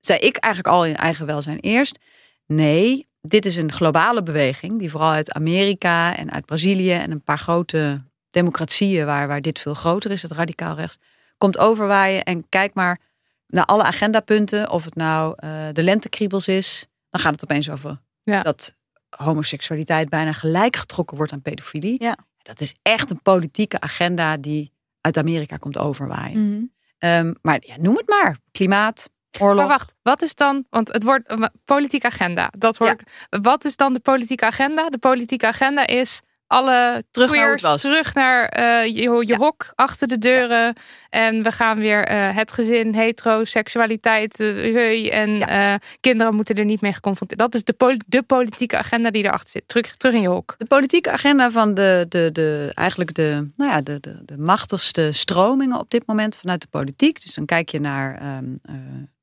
Zei 0.00 0.18
ik 0.18 0.36
eigenlijk 0.36 0.74
al 0.74 0.84
in 0.86 0.96
eigen 0.96 1.26
welzijn 1.26 1.58
eerst. 1.58 1.98
Nee, 2.46 3.06
dit 3.20 3.46
is 3.46 3.56
een 3.56 3.72
globale 3.72 4.22
beweging 4.22 4.78
die 4.78 4.90
vooral 4.90 5.10
uit 5.10 5.32
Amerika 5.32 6.16
en 6.16 6.32
uit 6.32 6.46
Brazilië 6.46 6.92
en 6.92 7.10
een 7.10 7.22
paar 7.22 7.38
grote 7.38 8.02
democratieën 8.30 9.06
waar, 9.06 9.28
waar 9.28 9.40
dit 9.42 9.58
veel 9.58 9.74
groter 9.74 10.10
is, 10.10 10.22
het 10.22 10.32
radicaal 10.32 10.74
rechts, 10.74 10.98
komt 11.38 11.58
overwaaien. 11.58 12.22
En 12.24 12.48
kijk 12.48 12.74
maar 12.74 13.00
naar 13.46 13.64
alle 13.64 13.82
agendapunten, 13.82 14.70
of 14.70 14.84
het 14.84 14.94
nou 14.94 15.34
eh, 15.36 15.50
de 15.72 15.82
lentekriebels 15.82 16.48
is, 16.48 16.86
dan 17.10 17.20
gaat 17.20 17.32
het 17.32 17.42
opeens 17.42 17.70
over 17.70 18.00
Ja. 18.22 18.42
dat 18.42 18.74
homoseksualiteit 19.08 20.08
bijna 20.08 20.32
gelijk 20.32 20.76
getrokken 20.76 21.16
wordt 21.16 21.32
aan 21.32 21.42
pedofilie. 21.42 22.02
Ja. 22.02 22.16
Dat 22.42 22.60
is 22.60 22.74
echt 22.82 23.10
een 23.10 23.22
politieke 23.22 23.80
agenda 23.80 24.36
die 24.36 24.72
uit 25.04 25.16
Amerika 25.16 25.56
komt 25.56 25.78
overwaaien. 25.78 26.50
mhm. 26.50 26.64
Ehm, 26.98 27.32
maar 27.42 27.58
ja, 27.66 27.74
noem 27.76 27.96
het 27.96 28.08
maar. 28.08 28.38
Klimaat, 28.52 29.10
oorlog. 29.38 29.56
Maar 29.56 29.66
wacht, 29.66 29.94
wat 30.02 30.22
is 30.22 30.34
dan, 30.34 30.64
want 30.70 30.92
het 30.92 31.02
wordt 31.02 31.30
een 31.30 31.50
politieke 31.64 32.06
agenda. 32.06 32.50
Dat 32.58 32.76
hoor 32.76 32.88
Ja. 33.28 33.40
Wat 33.40 33.64
is 33.64 33.76
dan 33.76 33.92
de 33.92 34.00
politieke 34.00 34.44
agenda? 34.44 34.88
De 34.88 34.98
politieke 34.98 35.46
agenda 35.46 35.86
is 35.86 36.22
alle 36.46 37.04
Terug 37.10 37.30
naar 37.32 37.56
queers 37.56 37.80
terug 37.82 38.14
naar 38.14 38.44
eh, 38.48 38.86
je, 38.86 39.02
je 39.02 39.26
Ja. 39.26 39.36
hok 39.36 39.72
achter 39.74 40.08
de 40.08 40.18
deuren. 40.18 40.74
En 41.10 41.42
we 41.42 41.52
gaan 41.52 41.78
weer 41.78 42.04
eh, 42.04 42.36
het 42.36 42.52
gezin, 42.52 42.94
heteroseksualiteit, 42.94 44.40
eh, 44.40 44.46
hey, 44.74 45.12
en 45.12 45.36
Ja. 45.38 45.72
eh, 45.74 45.80
kinderen 46.00 46.34
moeten 46.34 46.54
er 46.56 46.64
niet 46.64 46.80
mee 46.80 46.92
geconfronteerd. 46.92 47.40
Dat 47.40 47.54
is 47.54 47.64
de, 47.64 47.72
poli- 47.72 48.00
de 48.06 48.22
politieke 48.22 48.76
agenda 48.76 49.10
die 49.10 49.24
erachter 49.24 49.50
zit. 49.50 49.68
Terug, 49.68 49.96
terug 49.96 50.14
in 50.14 50.20
je 50.20 50.28
hok. 50.28 50.54
De 50.58 50.64
politieke 50.64 51.10
agenda 51.10 51.50
van 51.50 51.74
de, 51.74 52.06
de, 52.08 52.32
de, 52.32 52.70
eigenlijk 52.74 53.14
de, 53.14 53.50
nou 53.56 53.70
ja, 53.70 53.80
de, 53.82 54.00
de, 54.00 54.18
de 54.24 54.36
machtigste 54.38 55.08
stromingen 55.12 55.78
op 55.78 55.90
dit 55.90 56.06
moment 56.06 56.36
vanuit 56.36 56.60
de 56.60 56.68
politiek. 56.70 57.22
Dus 57.22 57.34
dan 57.34 57.44
kijk 57.44 57.68
je 57.68 57.80
naar 57.80 58.14
ehm, 58.18 58.44
eh, 58.62 58.74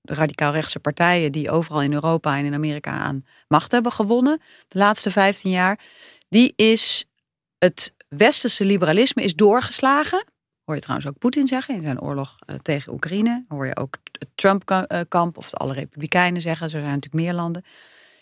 de 0.01 0.13
radicaal 0.13 0.51
rechtse 0.51 0.79
partijen 0.79 1.31
die 1.31 1.51
overal 1.51 1.81
in 1.81 1.93
Europa 1.93 2.37
en 2.37 2.45
in 2.45 2.53
Amerika 2.53 2.91
aan 2.91 3.25
macht 3.47 3.71
hebben 3.71 3.91
gewonnen 3.91 4.39
de 4.67 4.79
laatste 4.79 5.11
15 5.11 5.51
jaar. 5.51 5.79
Die 6.29 6.53
is 6.55 7.05
het 7.65 7.93
westerse 8.07 8.65
liberalisme 8.65 9.23
is 9.23 9.35
doorgeslagen. 9.35 10.25
Hoor 10.63 10.75
je 10.75 10.81
trouwens 10.81 11.09
ook 11.09 11.17
Poetin 11.17 11.47
zeggen 11.47 11.75
in 11.75 11.81
zijn 11.81 12.01
oorlog 12.01 12.37
eh, 12.45 12.55
tegen 12.55 12.93
Oekraïne. 12.93 13.43
Dan 13.47 13.57
hoor 13.57 13.65
je 13.65 13.75
ook 13.77 13.97
het 14.11 14.29
Trump-kamp 14.35 15.37
of 15.37 15.53
alle 15.53 15.73
republikeinen 15.73 16.41
zeggen. 16.41 16.65
Er 16.65 16.71
zijn 16.71 16.83
natuurlijk 16.83 17.13
meer 17.23 17.33
landen. 17.33 17.65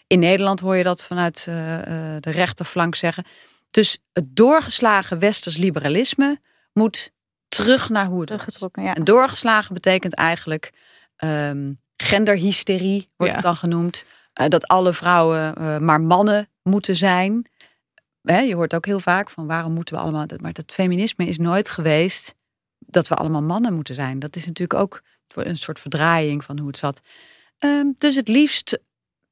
In 0.08 0.20
Nederland 0.20 0.60
hoor 0.60 0.76
je 0.76 0.84
dat 0.84 1.04
vanuit 1.04 1.46
eh, 1.48 1.80
eh, 1.80 2.22
de 2.22 2.32
rechterflank 2.32 2.96
zeggen. 2.96 3.26
Dus 3.72 4.00
het 4.14 4.36
doorgeslagen 4.36 5.20
westers 5.20 5.58
liberalisme 5.58 6.40
moet 6.74 7.12
terug 7.48 7.90
naar 7.90 8.06
hoe 8.06 8.20
het. 8.20 8.28
Teruggetrokken, 8.28 8.84
ja. 8.84 8.94
En 8.94 9.04
doorgeslagen 9.04 9.74
betekent 9.74 10.14
eigenlijk 10.14 10.72
ehm, 11.16 11.74
genderhysterie, 11.96 13.10
wordt 13.16 13.34
Ja. 13.34 13.40
het 13.40 13.48
dan 13.48 13.56
genoemd. 13.56 14.06
Dat 14.34 14.68
alle 14.68 14.94
vrouwen 14.94 15.54
maar 15.86 16.02
mannen 16.02 16.50
moeten 16.64 16.96
zijn. 16.96 17.50
Hè, 18.22 18.40
je 18.40 18.56
hoort 18.56 18.76
ook 18.76 18.86
heel 18.86 19.00
vaak 19.00 19.30
van 19.30 19.48
waarom 19.48 19.74
moeten 19.74 19.96
we 19.96 20.02
allemaal. 20.02 20.26
Maar 20.42 20.54
dat 20.54 20.72
feminisme 20.74 21.26
is 21.26 21.38
nooit 21.38 21.70
geweest 21.70 22.36
dat 22.78 23.08
we 23.08 23.16
allemaal 23.16 23.42
mannen 23.42 23.74
moeten 23.74 23.96
zijn. 23.96 24.20
Dat 24.20 24.36
is 24.36 24.46
natuurlijk 24.46 24.80
ook 24.80 25.02
een 25.34 25.58
soort 25.58 25.80
verdraaiing 25.80 26.44
van 26.44 26.58
hoe 26.60 26.68
het 26.68 26.78
zat. 26.78 27.00
Ehm, 27.58 27.86
dus 27.96 28.16
het 28.16 28.28
liefst, 28.28 28.80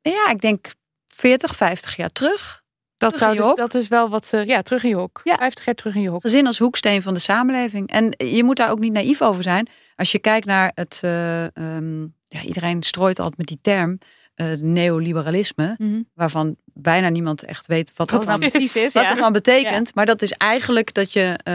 ja, 0.01 0.29
ik 0.29 0.41
denk 0.41 0.71
40, 1.05 1.55
50 1.55 1.95
jaar 1.95 2.11
terug. 2.11 2.65
Dat, 2.97 3.17
zou 3.17 3.35
dus, 3.38 3.55
dat 3.55 3.73
is 3.73 3.88
wel 3.88 4.09
wat 4.09 4.25
ze. 4.25 4.43
Ja, 4.47 4.61
terug 4.61 4.83
in 4.83 4.89
je 4.89 4.95
hok. 4.95 5.21
Ja. 5.23 5.35
50 5.38 5.65
jaar 5.65 5.75
terug 5.75 5.95
in 5.95 6.01
je 6.01 6.09
hok. 6.09 6.21
Gezin 6.21 6.47
als 6.47 6.57
hoeksteen 6.59 7.01
van 7.01 7.13
de 7.13 7.19
samenleving. 7.19 7.89
En 7.89 8.13
je 8.17 8.43
moet 8.43 8.55
daar 8.57 8.69
ook 8.69 8.79
niet 8.79 8.93
naïef 8.93 9.21
over 9.21 9.43
zijn. 9.43 9.69
Als 9.95 10.11
je 10.11 10.19
kijkt 10.19 10.45
naar 10.45 10.71
het. 10.75 10.99
eh, 11.03 11.43
ehm, 11.55 12.01
ja, 12.27 12.41
iedereen 12.43 12.83
strooit 12.83 13.19
altijd 13.19 13.38
met 13.38 13.47
die 13.47 13.59
term. 13.61 13.97
eh, 14.35 14.51
neoliberalisme. 14.53 15.75
Mhm. 15.77 16.01
Waarvan 16.13 16.55
bijna 16.82 17.09
niemand 17.09 17.43
echt 17.43 17.67
weet 17.67 17.91
wat, 17.95 18.09
dat 18.09 18.19
het 18.19 18.28
nou 18.28 18.39
precies 18.39 18.75
is. 18.75 18.93
wat 18.93 19.03
ja. 19.03 19.09
het 19.09 19.17
dan 19.17 19.32
betekent. 19.32 19.95
Maar 19.95 20.05
dat 20.05 20.21
is 20.21 20.32
eigenlijk 20.32 20.93
dat 20.93 21.13
je 21.13 21.39
eh, 21.43 21.53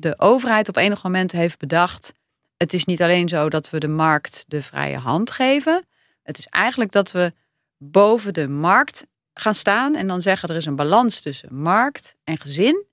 de 0.00 0.14
overheid 0.16 0.68
op 0.68 0.76
enig 0.76 1.02
moment 1.02 1.32
heeft 1.32 1.58
bedacht. 1.58 2.12
Het 2.56 2.72
is 2.72 2.84
niet 2.84 3.02
alleen 3.02 3.28
zo 3.28 3.48
dat 3.48 3.70
we 3.70 3.78
de 3.78 3.88
markt 3.88 4.44
de 4.48 4.62
vrije 4.62 4.98
hand 4.98 5.30
geven. 5.30 5.84
Het 6.22 6.38
is 6.38 6.46
eigenlijk 6.46 6.92
dat 6.92 7.12
we 7.12 7.32
boven 7.76 8.34
de 8.34 8.48
markt 8.48 9.06
gaan 9.34 9.54
staan 9.54 9.94
en 9.94 10.06
dan 10.06 10.22
zeggen 10.22 10.48
er 10.48 10.56
is 10.56 10.66
een 10.66 10.76
balans 10.76 11.20
tussen 11.20 11.54
markt 11.54 12.16
en 12.24 12.38
gezin. 12.38 12.84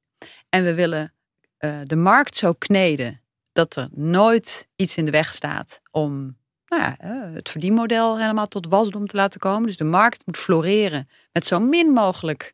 En 0.49 0.63
we 0.63 0.73
willen 0.73 1.13
eh, 1.57 1.80
de 1.84 1.95
markt 1.95 2.36
zo 2.36 2.53
kneden 2.53 3.21
dat 3.51 3.76
er 3.76 3.88
nooit 3.91 4.67
iets 4.76 4.97
in 4.97 5.05
de 5.05 5.11
weg 5.11 5.34
staat 5.34 5.82
om 5.91 6.38
nou 6.68 6.82
ja, 6.82 6.97
eh, 6.97 7.34
het 7.34 7.49
verdienmodel 7.49 8.20
helemaal 8.20 8.47
tot 8.47 8.68
wasdom 8.68 9.07
te 9.07 9.16
laten 9.16 9.39
komen. 9.39 9.63
Dus 9.63 9.78
de 9.78 9.84
markt 9.84 10.26
moet 10.26 10.38
floreren 10.38 11.09
met 11.32 11.45
zo 11.45 11.59
min 11.59 11.88
mogelijk 11.88 12.53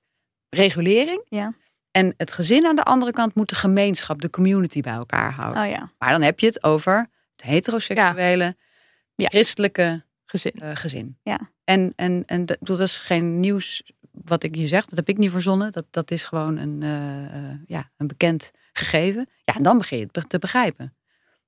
regulering. 0.49 1.21
Ja. 1.29 1.53
En 1.91 2.13
het 2.17 2.33
gezin 2.33 2.65
aan 2.65 2.75
de 2.75 2.83
andere 2.83 3.11
kant 3.11 3.35
moet 3.35 3.49
de 3.49 3.55
gemeenschap, 3.55 4.21
de 4.21 4.29
community 4.29 4.81
bij 4.81 4.93
elkaar 4.93 5.31
houden. 5.33 5.63
Oh 5.63 5.69
ja. 5.69 5.91
Maar 5.97 6.11
dan 6.11 6.21
heb 6.21 6.39
je 6.39 6.45
het 6.47 6.63
over 6.63 7.09
het 7.31 7.41
heteroseksuele, 7.43 8.55
Ja. 9.15 9.27
christelijke 9.27 10.05
Gezin. 10.25 10.51
eh, 10.51 10.69
gezin. 10.73 11.17
Ja. 11.23 11.39
En, 11.63 11.93
en, 11.95 12.23
en 12.25 12.45
dat, 12.45 12.57
dat 12.59 12.79
is 12.79 12.97
geen 12.97 13.39
nieuws 13.39 13.91
wat 14.11 14.43
ik 14.43 14.55
je 14.55 14.67
zeg. 14.67 14.85
Dat 14.85 14.97
heb 14.97 15.09
ik 15.09 15.17
niet 15.17 15.31
verzonnen. 15.31 15.71
Dat, 15.71 15.85
dat 15.91 16.11
is 16.11 16.23
gewoon 16.23 16.57
een, 16.57 16.83
eh, 16.83 17.59
ja, 17.67 17.91
een 17.97 18.07
bekend 18.07 18.51
gegeven. 18.73 19.29
Ja, 19.43 19.55
en 19.55 19.63
dan 19.63 19.77
begin 19.77 19.97
je 19.97 20.07
het 20.11 20.29
te 20.29 20.39
begrijpen. 20.39 20.95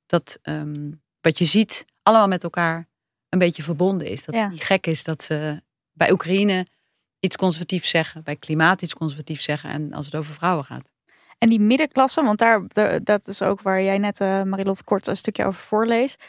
Dat 0.06 0.40
ehm, 0.42 0.92
wat 1.22 1.38
je 1.38 1.46
ziet 1.46 1.86
allemaal 2.04 2.28
met 2.28 2.44
elkaar 2.44 2.88
een 3.30 3.40
beetje 3.40 3.64
verbonden 3.64 4.08
is. 4.08 4.26
Dat 4.26 4.36
Ja. 4.36 4.42
het 4.42 4.52
niet 4.52 4.64
gek 4.64 4.88
is 4.88 5.04
dat 5.04 5.24
ze 5.24 5.62
bij 5.92 6.12
Oekraïne 6.12 6.66
iets 7.20 7.36
conservatiefs 7.36 7.90
zeggen. 7.90 8.24
Bij 8.24 8.36
klimaat 8.36 8.82
iets 8.82 8.94
conservatiefs 8.94 9.44
zeggen. 9.44 9.70
En 9.70 9.94
als 9.94 10.06
het 10.06 10.16
over 10.16 10.34
vrouwen 10.34 10.66
gaat. 10.66 10.92
En 11.38 11.50
die 11.50 11.60
middenklasse, 11.60 12.24
want 12.24 12.40
daar, 12.40 12.62
de- 12.68 13.00
dat 13.04 13.28
is 13.28 13.42
ook 13.42 13.62
waar 13.62 13.82
jij 13.84 13.98
net, 13.98 14.20
eh 14.22 14.44
Marilot, 14.44 14.84
kort 14.84 15.08
een 15.08 15.16
stukje 15.16 15.46
over 15.46 15.62
voorleest. 15.62 16.24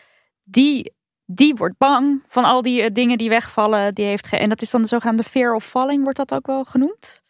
Die, 0.45 0.93
die 1.25 1.55
wordt 1.55 1.79
bang 1.79 2.23
van 2.29 2.45
al 2.45 2.63
die 2.63 2.83
eh, 2.83 2.91
dingen 2.93 3.19
die 3.19 3.29
wegvallen. 3.29 3.95
Die 3.95 4.05
heeft 4.05 4.27
ge- 4.27 4.37
en 4.37 4.49
dat 4.49 4.63
is 4.63 4.71
dan 4.71 4.83
de 4.83 4.89
zogenaamde 4.89 5.23
fear 5.25 5.55
of 5.55 5.65
falling, 5.65 6.03
wordt 6.03 6.19
dat 6.19 6.35
ook 6.35 6.47
wel 6.47 6.65
genoemd? 6.65 7.23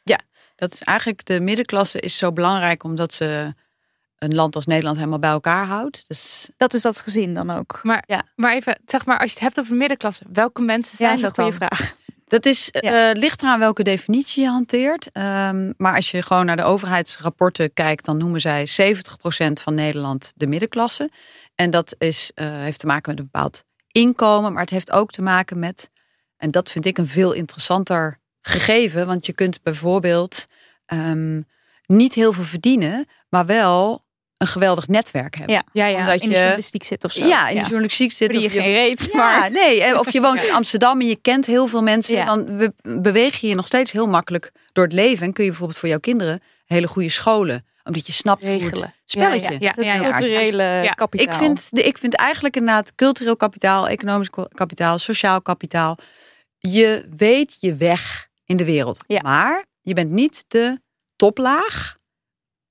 Dat 0.57 0.73
is 0.73 0.83
eigenlijk 0.83 1.25
de 1.27 1.41
middenklasse 1.41 2.01
is 2.01 2.17
zo 2.19 2.33
belangrijk 2.33 2.85
omdat 2.85 3.13
ze 3.15 3.55
een 4.25 4.35
land 4.35 4.55
als 4.55 4.66
Nederland 4.66 4.97
helemaal 4.97 5.18
bij 5.18 5.31
elkaar 5.31 5.66
houdt. 5.66 6.05
Dus 6.07 6.51
Dat 6.57 6.75
is 6.75 6.83
dat 6.83 7.01
gezin 7.01 7.35
dan 7.35 7.51
ook. 7.51 7.81
Maar, 7.83 8.05
Ja. 8.07 8.22
maar 8.37 8.53
even, 8.55 8.81
zeg 8.87 9.07
maar, 9.07 9.18
als 9.18 9.29
je 9.29 9.35
het 9.35 9.43
hebt 9.45 9.59
over 9.61 9.77
middenklasse, 9.77 10.25
welke 10.33 10.62
mensen 10.62 10.97
zijn 10.97 11.20
dat 11.20 11.35
dan? 11.35 11.53
vraag. 11.53 11.95
Dat 12.25 12.47
is, 12.47 12.68
Ja. 12.72 13.11
eh, 13.11 13.18
ligt 13.20 13.43
eraan 13.43 13.59
welke 13.59 13.83
definitie 13.83 14.43
je 14.43 14.49
hanteert. 14.49 15.11
Ehm, 15.12 15.72
maar 15.77 15.95
als 15.95 16.11
je 16.11 16.22
gewoon 16.22 16.47
naar 16.47 16.57
de 16.57 16.62
overheidsrapporten 16.62 17.72
kijkt, 17.72 18.05
dan 18.05 18.16
noemen 18.16 18.41
zij 18.41 18.66
70% 18.66 19.61
van 19.61 19.75
Nederland 19.75 20.33
de 20.37 20.47
middenklasse. 20.47 21.11
En 21.55 21.70
dat 21.70 21.95
is, 21.99 22.31
eh, 22.35 22.47
heeft 22.49 22.79
te 22.79 22.87
maken 22.87 23.11
met 23.14 23.18
een 23.25 23.29
bepaald 23.33 23.64
inkomen, 23.93 24.53
maar 24.53 24.61
het 24.62 24.70
heeft 24.70 24.91
ook 24.91 25.11
te 25.11 25.22
maken 25.22 25.59
met, 25.59 25.91
en 26.37 26.51
dat 26.51 26.70
vind 26.70 26.87
ik 26.87 26.99
een 26.99 27.09
veel 27.09 27.33
interessanter 27.33 28.18
gegeven, 28.41 29.07
want 29.07 29.27
je 29.27 29.33
kunt 29.33 29.62
bijvoorbeeld 29.62 30.45
ehm, 30.87 31.41
niet 31.87 32.14
heel 32.14 32.33
veel 32.33 32.45
verdienen, 32.45 33.07
maar 33.29 33.47
wel 33.47 34.04
een 34.47 34.51
geweldig 34.53 34.89
netwerk 34.89 35.37
hebben. 35.37 35.55
Ja, 35.55 35.63
Ja, 35.73 35.87
ja. 35.87 35.99
Omdat 35.99 36.15
in 36.15 36.29
de 36.29 36.35
je- 36.35 36.39
journalistiek 36.41 36.83
zit 36.85 37.05
of 37.05 37.13
zo. 37.13 37.27
Ja, 37.27 37.49
in 37.49 37.55
de 37.59 37.61
journalistiek 37.63 38.13
zit. 38.13 38.33
Je 38.33 38.39
of 38.39 38.45
je- 38.45 38.61
geen 38.61 38.73
reet, 38.73 39.09
ja, 39.13 39.19
maar... 39.19 39.51
nee. 39.51 39.83
eh, 39.83 39.99
Of 39.99 40.13
je 40.13 40.21
woont 40.21 40.43
in 40.47 40.53
Amsterdam 40.53 41.01
en 41.01 41.07
je 41.07 41.17
kent 41.17 41.47
heel 41.47 41.67
veel 41.67 41.83
mensen. 41.83 42.15
Ja. 42.17 42.25
Dan 42.25 42.57
be- 42.57 42.73
beweeg 43.01 43.41
je 43.41 43.47
je 43.49 43.55
nog 43.55 43.67
steeds 43.67 43.93
heel 43.93 44.07
makkelijk 44.07 44.53
door 44.73 44.85
het 44.85 44.93
leven. 44.93 45.27
En 45.27 45.33
kun 45.33 45.45
je 45.45 45.51
bijvoorbeeld 45.51 45.79
voor 45.79 45.89
jouw 45.89 45.99
kinderen 45.99 46.41
hele 46.67 46.87
goede 46.87 47.09
scholen. 47.09 47.67
Omdat 47.85 48.07
je 48.07 48.13
snapt 48.13 48.43
hoe 48.43 48.53
het 48.53 48.63
Regelen. 48.63 48.95
spelletje. 49.05 49.51
Ja, 49.53 49.57
ja, 49.61 49.73
dat 49.73 49.85
ja, 49.85 49.95
ja. 49.95 50.01
culturele 50.09 50.63
Ja, 50.63 50.91
kapitaal. 50.91 51.27
Ik 51.35 51.41
vind, 51.43 51.67
de, 51.71 51.83
ik 51.83 51.99
vind 51.99 52.15
eigenlijk 52.15 52.57
inderdaad 52.57 52.95
cultureel 52.95 53.37
kapitaal, 53.37 53.89
economisch 53.89 54.31
kapitaal, 54.55 54.99
sociaal 54.99 55.43
kapitaal. 55.43 55.99
Je 56.59 57.09
weet 57.17 57.57
je 57.61 57.75
weg 57.75 58.29
in 58.45 58.57
de 58.57 58.65
wereld. 58.65 59.05
Ja. 59.07 59.21
Maar 59.23 59.65
je 59.83 59.95
bent 59.95 60.11
niet 60.11 60.45
de 60.49 60.81
toplaag. 61.17 61.95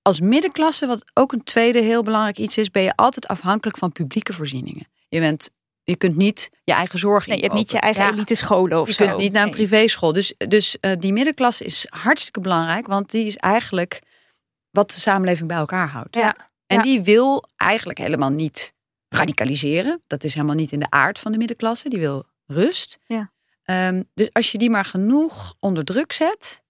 Als 0.04 0.20
middenklasse, 0.20 0.86
wat 0.86 1.06
ook 1.14 1.32
een 1.32 1.44
tweede 1.44 1.80
heel 1.82 2.04
belangrijk 2.04 2.38
iets 2.38 2.58
is, 2.58 2.72
ben 2.72 2.84
je 2.84 2.96
altijd 2.96 3.28
afhankelijk 3.28 3.78
van 3.78 3.92
publieke 3.92 4.34
voorzieningen. 4.34 4.88
Je, 5.10 5.20
bent, 5.20 5.50
je 5.84 5.96
kunt 5.96 6.16
niet 6.16 6.50
je 6.64 6.74
eigen 6.74 7.00
zorg 7.00 7.28
Nee, 7.28 7.38
je 7.38 7.44
hebt 7.44 7.56
niet 7.56 7.72
je 7.72 7.80
eigen 7.80 8.04
Ja. 8.04 8.12
elite 8.12 8.36
scholen 8.36 8.82
of 8.82 8.88
Je 8.88 8.94
zo. 8.94 9.06
kunt 9.06 9.18
niet 9.18 9.32
naar 9.32 9.42
een 9.44 9.48
Nee. 9.48 9.58
privéschool. 9.58 10.14
Dus, 10.14 10.34
dus 10.38 10.80
eh, 10.80 10.92
die 11.00 11.14
middenklasse 11.14 11.64
is 11.64 11.86
hartstikke 11.90 12.40
belangrijk, 12.40 12.88
want 12.88 13.12
die 13.12 13.26
is 13.26 13.38
eigenlijk 13.38 14.02
wat 14.72 14.92
de 14.92 15.00
samenleving 15.00 15.48
bij 15.48 15.58
elkaar 15.58 15.88
houdt. 15.90 16.16
Ja. 16.16 16.36
En 16.68 16.78
Ja. 16.78 16.84
die 16.84 17.02
wil 17.04 17.44
eigenlijk 17.56 18.00
helemaal 18.00 18.30
niet 18.32 18.74
radicaliseren. 19.10 20.02
Dat 20.08 20.24
is 20.24 20.34
helemaal 20.34 20.56
niet 20.56 20.72
in 20.72 20.80
de 20.80 20.90
aard 20.90 21.20
van 21.20 21.32
de 21.32 21.38
middenklasse. 21.38 21.90
Die 21.90 22.00
wil 22.00 22.26
rust. 22.46 22.98
Ja. 23.06 23.32
Ehm, 23.64 24.04
dus 24.14 24.30
als 24.34 24.52
je 24.52 24.58
die 24.58 24.70
maar 24.70 24.86
genoeg 24.86 25.56
onder 25.60 25.84
druk 25.86 26.12
zet, 26.12 26.62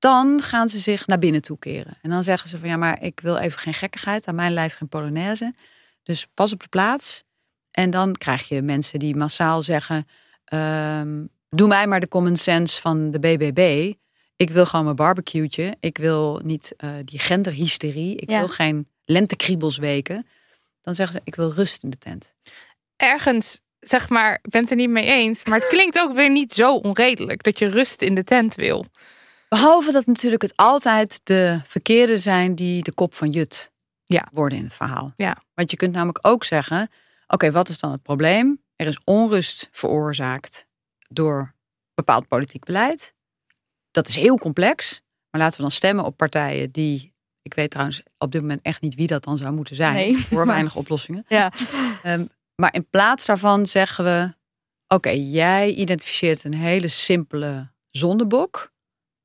dan 0.00 0.42
gaan 0.42 0.68
ze 0.68 0.78
zich 0.78 1.06
naar 1.06 1.18
binnen 1.18 1.42
toe 1.42 1.58
keren. 1.58 1.98
En 2.02 2.10
dan 2.10 2.22
zeggen 2.24 2.48
ze 2.48 2.58
van 2.58 2.68
ja, 2.68 2.76
maar 2.76 3.02
ik 3.02 3.20
wil 3.20 3.36
even 3.36 3.58
geen 3.58 3.74
gekkigheid. 3.74 4.26
Aan 4.26 4.34
mijn 4.34 4.52
lijf 4.52 4.74
geen 4.74 4.88
polonaise. 4.88 5.54
Dus 6.02 6.26
pas 6.34 6.52
op 6.52 6.62
de 6.62 6.68
plaats. 6.68 7.24
En 7.70 7.90
dan 7.90 8.12
krijg 8.12 8.48
je 8.48 8.62
mensen 8.62 8.98
die 8.98 9.16
massaal 9.16 9.62
zeggen: 9.62 10.04
ehm, 10.44 11.24
Doe 11.48 11.68
mij 11.68 11.86
maar 11.86 12.00
de 12.00 12.08
common 12.08 12.36
sense 12.36 12.80
van 12.80 13.10
de 13.10 13.18
BBB. 13.20 13.92
Ik 14.36 14.50
wil 14.50 14.66
gewoon 14.66 14.84
mijn 14.84 14.96
barbecue'tje. 14.96 15.76
Ik 15.80 15.98
wil 15.98 16.40
niet 16.44 16.74
eh, 16.76 16.90
die 17.04 17.18
genderhysterie. 17.18 18.16
Ik 18.16 18.30
Ja. 18.30 18.38
wil 18.38 18.48
geen 18.48 18.88
lentekriebelsweken. 19.04 20.26
Dan 20.82 20.94
zeggen 20.94 21.16
ze: 21.16 21.22
Ik 21.24 21.34
wil 21.34 21.52
rust 21.52 21.82
in 21.82 21.90
de 21.90 21.98
tent. 21.98 22.32
Ergens, 22.96 23.60
zeg 23.80 24.08
maar, 24.08 24.34
ik 24.42 24.50
ben 24.50 24.60
het 24.60 24.70
er 24.70 24.76
niet 24.76 24.90
mee 24.90 25.04
eens. 25.06 25.44
Maar 25.44 25.58
het 25.58 25.68
klinkt 25.68 25.98
ook 26.00 26.14
weer 26.14 26.30
niet 26.30 26.52
zo 26.54 26.74
onredelijk 26.76 27.42
dat 27.42 27.58
je 27.58 27.66
rust 27.68 28.02
in 28.02 28.14
de 28.14 28.24
tent 28.24 28.54
wil. 28.54 28.86
Behalve 29.54 29.92
dat 29.92 30.06
natuurlijk 30.06 30.42
het 30.42 30.56
altijd 30.56 31.20
de 31.24 31.60
verkeerde 31.64 32.18
zijn 32.18 32.54
die 32.54 32.82
de 32.82 32.92
kop 32.92 33.14
van 33.14 33.30
Jut 33.30 33.72
Ja. 34.04 34.28
worden 34.32 34.58
in 34.58 34.64
het 34.64 34.74
verhaal. 34.74 35.12
Ja. 35.16 35.36
Want 35.54 35.70
je 35.70 35.76
kunt 35.76 35.94
namelijk 35.94 36.18
ook 36.26 36.44
zeggen: 36.44 36.90
Oké, 37.26 37.50
wat 37.50 37.68
is 37.68 37.78
dan 37.78 37.90
het 37.92 38.02
probleem? 38.02 38.62
Er 38.76 38.86
is 38.86 38.98
onrust 39.04 39.68
veroorzaakt 39.72 40.66
door 41.08 41.54
bepaald 41.94 42.28
politiek 42.28 42.64
beleid. 42.64 43.14
Dat 43.90 44.08
is 44.08 44.16
heel 44.16 44.38
complex. 44.38 45.02
Maar 45.30 45.40
laten 45.40 45.56
we 45.56 45.62
dan 45.62 45.70
stemmen 45.70 46.04
op 46.04 46.16
partijen 46.16 46.70
die. 46.70 47.12
Ik 47.42 47.54
weet 47.54 47.70
trouwens 47.70 48.02
op 48.18 48.32
dit 48.32 48.40
moment 48.40 48.62
echt 48.62 48.80
niet 48.80 48.94
wie 48.94 49.06
dat 49.06 49.24
dan 49.24 49.36
zou 49.36 49.54
moeten 49.54 49.76
zijn. 49.76 49.94
Nee, 49.94 50.16
voor 50.16 50.46
weinig 50.56 50.76
oplossingen. 50.76 51.24
Ja. 51.28 51.52
Ehm, 52.02 52.24
maar 52.54 52.74
in 52.74 52.88
plaats 52.90 53.26
daarvan 53.26 53.66
zeggen 53.66 54.04
we: 54.04 54.34
Oké, 54.88 55.10
jij 55.10 55.72
identificeert 55.72 56.44
een 56.44 56.54
hele 56.54 56.88
simpele 56.88 57.70
zondebok. 57.90 58.72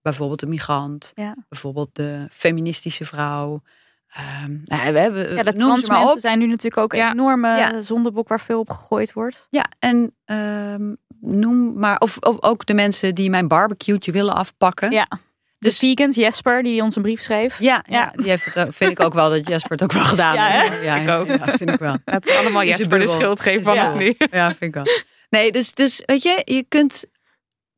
Bijvoorbeeld 0.06 0.40
de 0.40 0.46
migrant, 0.48 1.12
Ja. 1.16 1.36
bijvoorbeeld 1.50 1.90
de 1.94 2.28
feministische 2.32 3.06
vrouw. 3.06 3.62
Ehm, 4.10 4.58
nou, 4.64 4.86
ja, 4.86 4.92
we 4.92 5.00
hebben, 5.00 5.36
ja, 5.36 5.44
de 5.44 5.52
noem 5.52 5.60
trans 5.60 5.88
mensen 5.90 6.10
op. 6.12 6.20
zijn 6.20 6.40
nu 6.40 6.46
natuurlijk 6.48 6.78
ook 6.82 6.94
een 6.94 7.00
Ja. 7.00 7.12
enorme 7.12 7.48
Ja. 7.58 7.82
zondebok 7.82 8.28
waar 8.28 8.40
veel 8.40 8.60
op 8.60 8.70
gegooid 8.70 9.14
wordt. 9.14 9.48
Ja, 9.50 9.66
en 9.80 10.16
ehm, 10.26 10.94
noem 11.22 11.80
maar, 11.80 11.98
of, 12.00 12.18
of 12.18 12.42
ook 12.44 12.66
de 12.66 12.74
mensen 12.74 13.16
die 13.16 13.30
mijn 13.30 13.48
barbecue'tje 13.48 14.12
willen 14.12 14.36
afpakken. 14.36 14.92
Ja. 14.92 15.08
De 15.10 15.18
Dus- 15.60 15.78
vegans, 15.78 16.16
Jesper, 16.16 16.64
die 16.64 16.82
ons 16.82 16.96
een 16.96 17.02
brief 17.02 17.22
schreef. 17.22 17.60
Ja, 17.60 17.84
ja, 17.90 17.98
Ja. 18.00 18.12
die 18.16 18.30
heeft 18.30 18.54
het, 18.54 18.76
vind 18.76 18.92
ik 18.92 19.00
ook 19.00 19.14
wel 19.14 19.30
dat 19.30 19.48
Jasper 19.48 19.72
het 19.72 19.84
ook 19.84 19.92
wel 19.92 20.04
gedaan 20.04 20.34
Ja, 20.34 20.46
heeft. 20.48 20.84
Ja, 20.84 20.96
Ik 20.96 21.10
ook. 21.10 21.28
Ja, 21.28 21.48
vind 21.58 21.70
ik 21.70 21.80
wel. 21.80 21.98
We 22.06 22.38
allemaal 22.40 22.64
Jesper 22.64 23.00
de 23.00 23.08
schuld 23.08 23.40
geven 23.40 23.74
bubbel. 23.74 23.96
nu. 23.96 24.16
Ja, 24.32 24.48
vind 24.48 24.62
ik 24.62 24.74
wel. 24.74 24.86
Nee, 25.30 25.52
dus, 25.52 25.74
dus 25.74 26.04
weet 26.06 26.22
je, 26.24 26.42
je 26.46 26.66
kunt 26.70 27.06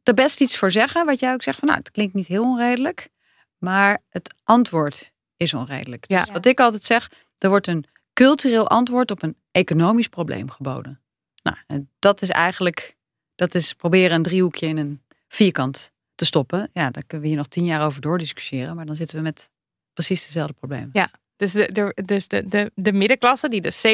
er 0.07 0.13
best 0.13 0.41
iets 0.41 0.57
voor 0.57 0.71
zeggen. 0.71 1.05
Wat 1.05 1.19
jij 1.19 1.33
ook 1.33 1.43
zegt 1.43 1.59
van, 1.59 1.67
nou, 1.67 1.79
het 1.79 1.91
klinkt 1.91 2.13
niet 2.13 2.27
heel 2.27 2.43
onredelijk. 2.43 3.09
Maar 3.57 4.03
het 4.09 4.35
antwoord 4.43 5.11
is 5.37 5.53
onredelijk. 5.53 6.05
Ja. 6.07 6.23
Dus 6.23 6.33
wat 6.33 6.45
ik 6.45 6.59
altijd 6.59 6.83
zeg, 6.83 7.11
er 7.37 7.49
wordt 7.49 7.67
een 7.67 7.85
cultureel 8.13 8.69
antwoord 8.69 9.11
op 9.11 9.23
een 9.23 9.35
economisch 9.51 10.07
probleem 10.07 10.49
geboden. 10.49 11.01
Nou, 11.43 11.57
en 11.67 11.89
dat 11.99 12.21
is 12.21 12.29
eigenlijk, 12.29 12.95
dat 13.35 13.55
is 13.55 13.73
proberen 13.73 14.15
een 14.15 14.23
driehoekje 14.23 14.67
in 14.67 14.77
een 14.77 15.01
vierkant 15.27 15.91
te 16.15 16.25
stoppen. 16.25 16.69
Ja, 16.73 16.89
daar 16.89 17.03
kunnen 17.03 17.21
we 17.21 17.27
hier 17.27 17.37
nog 17.37 17.47
tien 17.47 17.65
jaar 17.65 17.85
over 17.85 18.01
doordiscussiëren. 18.01 18.75
Maar 18.75 18.85
dan 18.85 18.95
zitten 18.95 19.17
we 19.17 19.23
met 19.23 19.49
precies 19.93 20.25
dezelfde 20.25 20.53
problemen. 20.53 20.89
Dus 21.35 21.51
de, 21.51 21.71
de, 21.71 22.03
dus 22.05 22.27
de, 22.27 22.47
de, 22.47 22.71
de 22.75 22.93
middenklasse, 22.93 23.49
die 23.49 23.61
dus 23.61 23.85
70% 23.87 23.89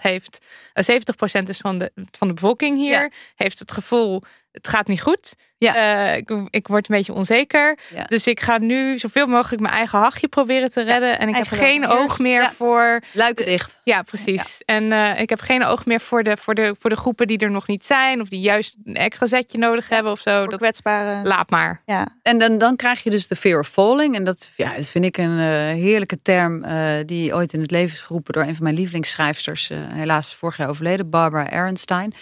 heeft, 0.00 0.38
eh, 0.72 1.00
70% 1.40 1.42
is 1.42 1.58
van 1.58 1.78
de, 1.78 1.92
van 2.10 2.28
de 2.28 2.34
bevolking 2.34 2.78
hier, 2.78 3.02
Ja. 3.02 3.10
heeft 3.34 3.58
het 3.58 3.72
gevoel, 3.72 4.22
het 4.52 4.68
gaat 4.68 4.86
niet 4.86 5.00
goed. 5.00 5.34
Ja. 5.58 5.74
Eh, 6.10 6.16
ik, 6.16 6.30
ik 6.50 6.68
word 6.68 6.88
een 6.88 6.96
beetje 6.96 7.12
onzeker. 7.12 7.78
Ja. 7.94 8.04
Dus 8.04 8.26
ik 8.26 8.40
ga 8.40 8.58
nu 8.58 8.98
zoveel 8.98 9.26
mogelijk 9.26 9.62
mijn 9.62 9.74
eigen 9.74 9.98
hachje 9.98 10.28
proberen 10.28 10.70
te 10.70 10.82
redden. 10.82 11.18
En 11.18 11.28
ik 11.28 11.34
heb 11.34 11.46
geen 11.46 11.86
oog 11.86 12.18
meer 12.18 12.50
voor. 12.50 13.02
Luiken 13.12 13.46
dicht. 13.46 13.78
Ja, 13.84 14.02
precies. 14.02 14.62
En 14.64 14.92
eh, 14.92 15.20
ik 15.20 15.28
heb 15.28 15.40
geen 15.40 15.64
oog 15.64 15.86
meer 15.86 16.00
voor 16.00 16.22
de, 16.22 16.36
voor, 16.36 16.54
de, 16.54 16.74
voor 16.78 16.90
de 16.90 16.96
groepen 16.96 17.26
die 17.26 17.38
er 17.38 17.50
nog 17.50 17.66
niet 17.66 17.84
zijn. 17.84 18.20
Of 18.20 18.28
die 18.28 18.40
juist 18.40 18.76
een 18.84 18.94
extra 18.94 19.26
zetje 19.26 19.58
nodig 19.58 19.88
hebben 19.88 20.12
of 20.12 20.20
zo. 20.20 20.40
Voor 20.40 20.50
Dat, 20.50 20.60
kwetsbare. 20.60 21.28
laat 21.28 21.50
maar. 21.50 21.82
Ja. 21.86 22.06
En 22.22 22.38
dan, 22.38 22.58
dan 22.58 22.76
krijg 22.76 23.02
je 23.02 23.10
dus 23.10 23.28
de 23.28 23.36
fear 23.36 23.58
of 23.58 23.68
falling. 23.68 24.14
En 24.14 24.24
dat, 24.24 24.50
ja, 24.56 24.74
dat 24.76 24.86
vind 24.86 25.04
ik 25.04 25.16
een 25.16 25.38
eh, 25.38 25.46
heerlijke 25.82 26.22
term 26.22 26.64
die 27.06 27.34
ooit 27.34 27.52
in 27.52 27.60
het 27.60 27.70
leven 27.70 27.94
is 27.94 28.00
geroepen 28.00 28.32
door 28.32 28.42
een 28.42 28.54
van 28.54 28.64
mijn 28.64 28.76
lievelingsschrijfsters, 28.76 29.70
helaas 29.94 30.34
vorig 30.34 30.56
jaar 30.56 30.68
overleden, 30.68 31.10
Barbara 31.10 31.50
Ehrenstein. 31.50 32.14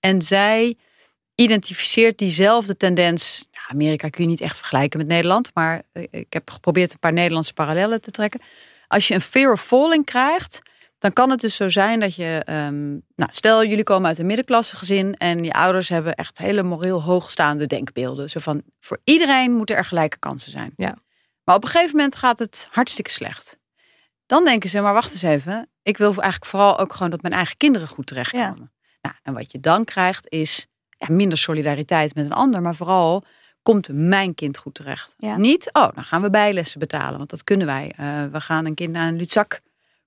En 0.00 0.22
zij 0.22 0.76
identificeert 1.36 2.18
diezelfde 2.18 2.76
tendens. 2.76 3.48
Ja, 3.50 3.60
Amerika 3.68 4.08
kun 4.08 4.24
je 4.24 4.30
niet 4.30 4.40
echt 4.40 4.56
vergelijken 4.56 4.98
met 4.98 5.08
Nederland, 5.08 5.50
maar 5.54 5.82
eh, 5.92 6.02
ik 6.10 6.32
heb 6.32 6.50
geprobeerd 6.50 6.92
een 6.92 6.98
paar 6.98 7.12
Nederlandse 7.12 7.52
parallellen 7.52 8.00
te 8.00 8.10
trekken. 8.10 8.40
Als 8.88 9.08
je 9.08 9.14
een 9.14 9.20
fear 9.20 9.52
of 9.52 9.62
falling 9.62 10.04
krijgt, 10.04 10.62
dan 10.98 11.12
kan 11.12 11.30
het 11.30 11.40
dus 11.40 11.56
zo 11.56 11.68
zijn 11.68 12.00
dat 12.00 12.14
je, 12.14 12.42
ehm, 12.44 12.90
nou, 12.90 13.30
stel 13.30 13.64
jullie 13.64 13.84
komen 13.84 14.08
uit 14.08 14.18
een 14.18 14.26
middenklasse 14.26 14.76
gezin 14.76 15.14
en 15.14 15.44
je 15.44 15.52
ouders 15.52 15.88
hebben 15.88 16.14
echt 16.14 16.38
hele 16.38 16.62
moreel 16.62 17.02
hoogstaande 17.02 17.66
denkbeelden. 17.66 18.30
Zo 18.30 18.40
van, 18.40 18.62
voor 18.80 19.00
iedereen 19.04 19.52
moeten 19.52 19.76
er 19.76 19.84
gelijke 19.84 20.18
kansen 20.18 20.52
zijn. 20.52 20.72
Ja. 20.76 20.96
Maar 21.44 21.54
op 21.54 21.64
een 21.64 21.70
gegeven 21.70 21.96
moment 21.96 22.16
gaat 22.16 22.38
het 22.38 22.68
hartstikke 22.70 23.10
slecht. 23.10 23.58
Dan 24.26 24.44
denken 24.44 24.70
ze, 24.70 24.80
maar 24.80 24.92
wacht 24.92 25.12
eens 25.12 25.22
even, 25.22 25.70
ik 25.82 25.96
wil 25.96 26.08
eigenlijk 26.08 26.44
vooral 26.44 26.78
ook 26.78 26.92
gewoon 26.92 27.10
dat 27.10 27.22
mijn 27.22 27.34
eigen 27.34 27.56
kinderen 27.56 27.88
goed 27.88 28.06
terechtkomen. 28.06 28.72
Nou, 29.00 29.14
en 29.22 29.34
wat 29.34 29.52
je 29.52 29.60
dan 29.60 29.84
krijgt 29.84 30.28
is 30.28 30.66
ja, 30.96 31.06
minder 31.14 31.38
solidariteit 31.38 32.14
met 32.14 32.24
een 32.24 32.32
ander, 32.32 32.62
maar 32.62 32.74
vooral 32.74 33.24
komt 33.62 33.88
mijn 33.92 34.34
kind 34.34 34.56
goed 34.56 34.74
terecht. 34.74 35.14
Ja. 35.18 35.36
Niet, 35.36 35.68
oh, 35.72 35.88
dan 35.94 36.04
gaan 36.04 36.22
we 36.22 36.30
bijlessen 36.30 36.78
betalen, 36.78 37.18
want 37.18 37.30
dat 37.30 37.44
kunnen 37.44 37.66
wij. 37.66 37.92
Eh, 37.96 38.24
we 38.24 38.40
gaan 38.40 38.66
een 38.66 38.74
kind 38.74 38.92
naar 38.92 39.08
een 39.08 39.16
Lutzak 39.16 39.60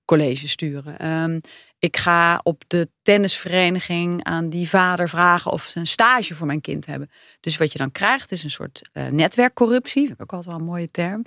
college 0.04 0.48
sturen. 0.48 0.98
Ehm, 0.98 1.40
ik 1.78 1.96
ga 1.96 2.40
op 2.42 2.62
de 2.66 2.88
tennisvereniging 3.02 4.24
aan 4.24 4.48
die 4.48 4.68
vader 4.68 5.08
vragen 5.08 5.52
of 5.52 5.62
ze 5.62 5.78
een 5.78 5.86
stage 5.86 6.34
voor 6.34 6.46
mijn 6.46 6.60
kind 6.60 6.86
hebben. 6.86 7.10
Dus 7.40 7.56
wat 7.56 7.72
je 7.72 7.78
dan 7.78 7.92
krijgt 7.92 8.32
is 8.32 8.44
een 8.44 8.50
soort 8.50 8.88
eh, 8.92 9.06
netwerkcorruptie. 9.06 10.06
Vind 10.06 10.14
ik 10.14 10.22
ook 10.22 10.32
altijd 10.32 10.50
wel 10.50 10.60
een 10.60 10.70
mooie 10.70 10.90
term. 10.90 11.24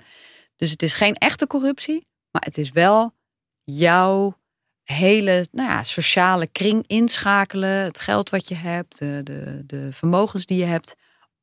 Dus 0.56 0.70
het 0.70 0.82
is 0.82 0.94
geen 0.94 1.14
echte 1.14 1.46
corruptie, 1.46 2.06
maar 2.30 2.42
het 2.44 2.58
is 2.58 2.70
wel 2.70 3.14
jouw 3.62 4.38
hele 4.84 5.46
nou 5.52 5.68
ja, 5.68 5.82
sociale 5.82 6.46
kring 6.46 6.84
inschakelen. 6.86 7.82
Het 7.82 7.98
geld 7.98 8.30
wat 8.30 8.48
je 8.48 8.54
hebt, 8.54 8.98
de, 8.98 9.20
de, 9.22 9.62
de 9.66 9.92
vermogens 9.92 10.46
die 10.46 10.58
je 10.58 10.64
hebt. 10.64 10.94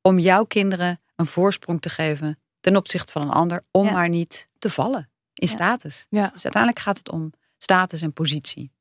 Om 0.02 0.20
jouw 0.20 0.44
kinderen 0.44 1.02
een 1.16 1.26
voorsprong 1.26 1.82
te 1.82 1.90
geven 1.90 2.40
ten 2.60 2.76
opzichte 2.76 3.12
van 3.12 3.22
een 3.22 3.30
ander. 3.30 3.66
Om 3.72 3.86
Ja. 3.86 3.92
maar 3.92 4.10
niet 4.10 4.50
te 4.60 4.70
vallen 4.70 5.10
in 5.34 5.48
Ja. 5.48 5.54
status. 5.54 6.06
Dus 6.10 6.22
uiteindelijk 6.44 6.80
gaat 6.80 6.98
het 6.98 7.10
om 7.12 7.34
status 7.58 8.02
en 8.02 8.14
positie. 8.14 8.72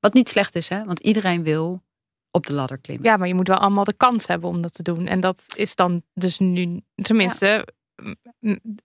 Wat 0.00 0.12
niet 0.12 0.28
slecht 0.28 0.54
is, 0.54 0.68
hè? 0.68 0.84
want 0.84 0.98
iedereen 0.98 1.42
wil 1.42 1.82
op 2.30 2.46
de 2.46 2.52
ladder 2.52 2.78
klimmen. 2.78 3.06
Ja, 3.06 3.16
maar 3.16 3.28
je 3.28 3.34
moet 3.34 3.48
wel 3.48 3.56
allemaal 3.56 3.84
de 3.84 3.92
kans 3.96 4.26
hebben 4.26 4.48
om 4.48 4.62
dat 4.62 4.74
te 4.74 4.82
doen. 4.82 5.06
En 5.06 5.20
dat 5.20 5.44
is 5.56 5.74
dan 5.74 6.02
dus 6.14 6.38
nu, 6.38 6.80
tenminste, 6.94 7.66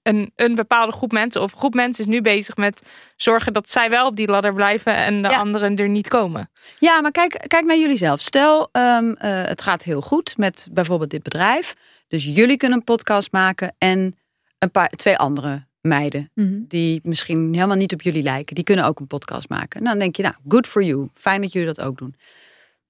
een, 0.04 0.32
een 0.36 0.56
bepaalde 0.56 0.92
groep 0.92 1.12
mensen 1.12 1.42
of 1.42 1.54
groep 1.54 1.74
mensen 1.74 2.04
is 2.04 2.10
nu 2.10 2.22
bezig 2.22 2.56
met 2.56 2.82
zorgen 3.16 3.54
dat 3.54 3.70
zij 3.70 3.90
wel 3.90 4.08
op 4.08 4.16
die 4.16 4.28
ladder 4.28 4.54
blijven 4.54 4.96
en 4.96 5.22
de 5.22 5.30
Ja. 5.30 5.38
anderen 5.38 5.76
er 5.76 5.90
niet 5.90 6.08
komen. 6.08 6.50
Ja, 6.80 7.02
maar 7.02 7.12
kijk, 7.12 7.44
kijk 7.48 7.66
naar 7.66 7.78
jullie 7.78 7.98
zelf. 7.98 8.20
Stel, 8.22 8.70
ehm, 8.72 9.12
eh, 9.12 9.42
het 9.44 9.62
gaat 9.62 9.84
heel 9.84 10.02
goed 10.02 10.38
met 10.38 10.68
bijvoorbeeld 10.72 11.10
dit 11.10 11.24
bedrijf. 11.24 11.74
Dus 12.08 12.26
jullie 12.26 12.58
kunnen 12.58 12.78
een 12.78 12.84
podcast 12.84 13.32
maken 13.32 13.76
en 13.78 14.16
een 14.60 14.72
paar, 14.72 14.90
twee 14.90 15.18
andere 15.18 15.66
meiden 15.82 16.32
Mhm. 16.34 16.60
die 16.68 17.00
misschien 17.04 17.54
helemaal 17.54 17.76
niet 17.78 17.94
op 17.94 18.02
jullie 18.02 18.24
lijken, 18.24 18.56
die 18.56 18.64
kunnen 18.64 18.86
ook 18.86 19.00
een 19.00 19.08
podcast 19.08 19.50
maken. 19.50 19.80
Nou, 19.84 19.92
dan 19.92 20.00
denk 20.04 20.16
je, 20.16 20.24
nou, 20.24 20.36
good 20.48 20.68
for 20.68 20.84
you. 20.84 21.10
Fijn 21.14 21.42
dat 21.42 21.52
jullie 21.52 21.68
dat 21.74 21.82
ook 21.86 21.98
doen. 21.98 22.16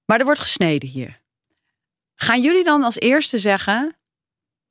Maar 0.04 0.18
er 0.18 0.24
wordt 0.24 0.40
gesneden 0.40 0.88
hier. 0.88 1.20
Gaan 2.14 2.42
jullie 2.42 2.64
dan 2.64 2.82
als 2.82 2.98
eerste 2.98 3.38
zeggen, 3.38 3.96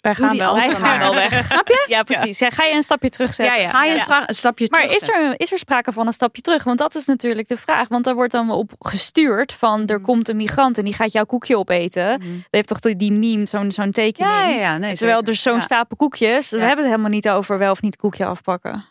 Wij 0.08 0.16
gaan 0.16 0.30
die 0.30 0.39
wel. 0.39 0.53
Wij 0.53 0.64
andere 0.64 0.84
gaan 0.84 0.97
maar. 0.97 0.99
wel 0.99 1.16
weg. 1.16 1.45
Snap 1.45 1.68
je? 1.68 1.86
Ja, 1.88 2.03
precies. 2.03 2.39
Ja, 2.39 2.49
ga 2.49 2.64
je 2.64 2.76
een 2.76 2.84
stapje 2.84 3.10
terugzetten? 3.10 3.55
Ja, 3.55 3.62
ja. 3.62 3.70
ga 3.70 3.84
je 3.84 4.24
een, 4.28 4.34
stapje 4.36 4.68
Maar 4.70 4.82
terug 4.82 4.97
is 4.97 5.08
er, 5.08 5.34
is 5.38 5.51
er 5.51 5.58
sprake 5.58 5.91
van 5.91 6.08
een 6.08 6.14
stapje 6.14 6.41
terug? 6.41 6.64
Want 6.64 6.78
dat 6.78 6.95
is 6.95 7.05
natuurlijk 7.05 7.47
de 7.47 7.58
vraag. 7.58 7.88
Want 7.88 8.03
daar 8.03 8.16
wordt 8.16 8.32
dan 8.32 8.51
op 8.51 8.72
gestuurd 8.80 9.53
van 9.53 9.88
er 9.88 9.99
komt 9.99 10.30
een 10.30 10.36
migrant 10.36 10.78
en 10.78 10.84
die 10.84 10.93
gaat 10.93 11.12
jouw 11.12 11.26
koekje 11.26 11.58
opeten. 11.58 12.20
Dat 12.20 12.47
heeft 12.49 12.68
toch 12.68 12.80
die, 12.80 12.95
die 12.95 13.12
meme, 13.12 13.45
zo'n 13.45 13.72
zo'n 13.72 13.91
tekening. 13.91 14.36
Ja, 14.36 14.47
ja. 14.47 14.78
Nee, 14.78 14.95
Terwijl 14.95 15.18
zeker. 15.18 15.34
er 15.34 15.39
zo'n 15.39 15.62
stapel 15.62 15.97
koekjes, 15.97 16.49
we 16.49 16.58
hebben 16.58 16.78
het 16.78 16.93
helemaal 16.93 17.10
niet 17.10 17.30
over 17.30 17.58
wel 17.58 17.72
of 17.72 17.82
niet 17.82 17.95
koekje 17.95 18.26
afpakken. 18.26 18.86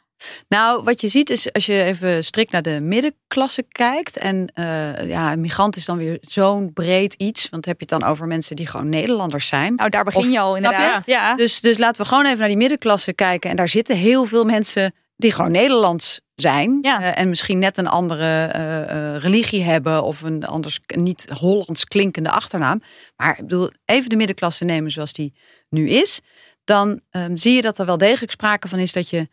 Nou, 0.49 0.83
wat 0.83 1.01
je 1.01 1.09
ziet 1.09 1.31
is 1.31 1.53
als 1.53 1.67
je 1.67 1.83
even 1.83 2.25
strikt 2.25 2.53
naar 2.53 2.63
de 2.63 2.81
middenklasse 2.81 3.63
kijkt. 3.69 4.17
En 4.17 4.51
eh, 4.55 5.09
ja, 5.09 5.33
een 5.33 5.41
migrant 5.41 5.77
is 5.77 5.85
dan 5.85 5.99
weer 5.99 6.19
zo'n 6.21 6.73
breed 6.73 7.15
iets. 7.15 7.49
Want 7.49 7.65
heb 7.65 7.81
je 7.81 7.87
het 7.89 8.01
dan 8.01 8.11
over 8.11 8.27
mensen 8.27 8.57
die 8.57 8.67
gewoon 8.67 8.89
Nederlanders 8.89 9.49
zijn. 9.49 9.75
Nou, 9.75 9.91
daar 9.91 10.05
begin 10.05 10.21
Of- 10.21 10.31
je 10.33 10.41
al 10.41 10.51
je 10.51 10.57
inderdaad. 10.57 11.03
Ja. 11.07 11.35
Dus, 11.35 11.61
dus 11.61 11.79
laten 11.79 12.03
we 12.03 12.09
gewoon 12.09 12.25
even 12.27 12.39
naar 12.39 12.49
die 12.49 12.57
middenklasse 12.57 13.13
kijken. 13.13 13.51
En 13.51 13.57
daar 13.57 13.69
zitten 13.69 13.97
heel 13.97 14.25
veel 14.25 14.45
mensen 14.45 14.95
die 15.17 15.33
gewoon 15.33 15.51
Nederlands 15.51 16.21
zijn. 16.35 16.79
Ja. 16.83 17.03
eh, 17.03 17.21
en 17.21 17.29
misschien 17.29 17.59
net 17.59 17.79
een 17.79 17.87
andere 17.87 18.45
eh, 18.45 19.17
religie 19.17 19.63
hebben. 19.63 20.03
Of 20.03 20.23
een 20.23 20.45
anders 20.45 20.81
niet 20.87 21.27
Hollands 21.39 21.85
klinkende 21.85 22.31
achternaam. 22.31 22.83
Maar 23.17 23.31
ik 23.39 23.43
bedoel, 23.43 23.71
even 23.85 24.11
de 24.11 24.17
middenklasse 24.17 24.65
nemen 24.65 24.91
zoals 24.91 25.13
die 25.13 25.35
nu 25.69 25.89
is. 25.89 26.21
Dan 26.65 27.01
ehm, 27.11 27.37
zie 27.37 27.53
je 27.55 27.63
dat 27.63 27.79
er 27.79 27.87
wel 27.87 27.99
degelijk 27.99 28.33
sprake 28.33 28.69
van 28.69 28.79
is 28.79 28.93
dat 28.93 29.11
je 29.11 29.29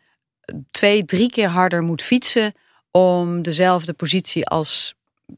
twee, 0.70 1.04
drie 1.04 1.30
keer 1.30 1.48
harder 1.48 1.82
moet 1.82 2.02
fietsen. 2.02 2.52
Om 2.90 3.42
dezelfde 3.42 3.92
positie 3.92 4.46
als 4.46 4.94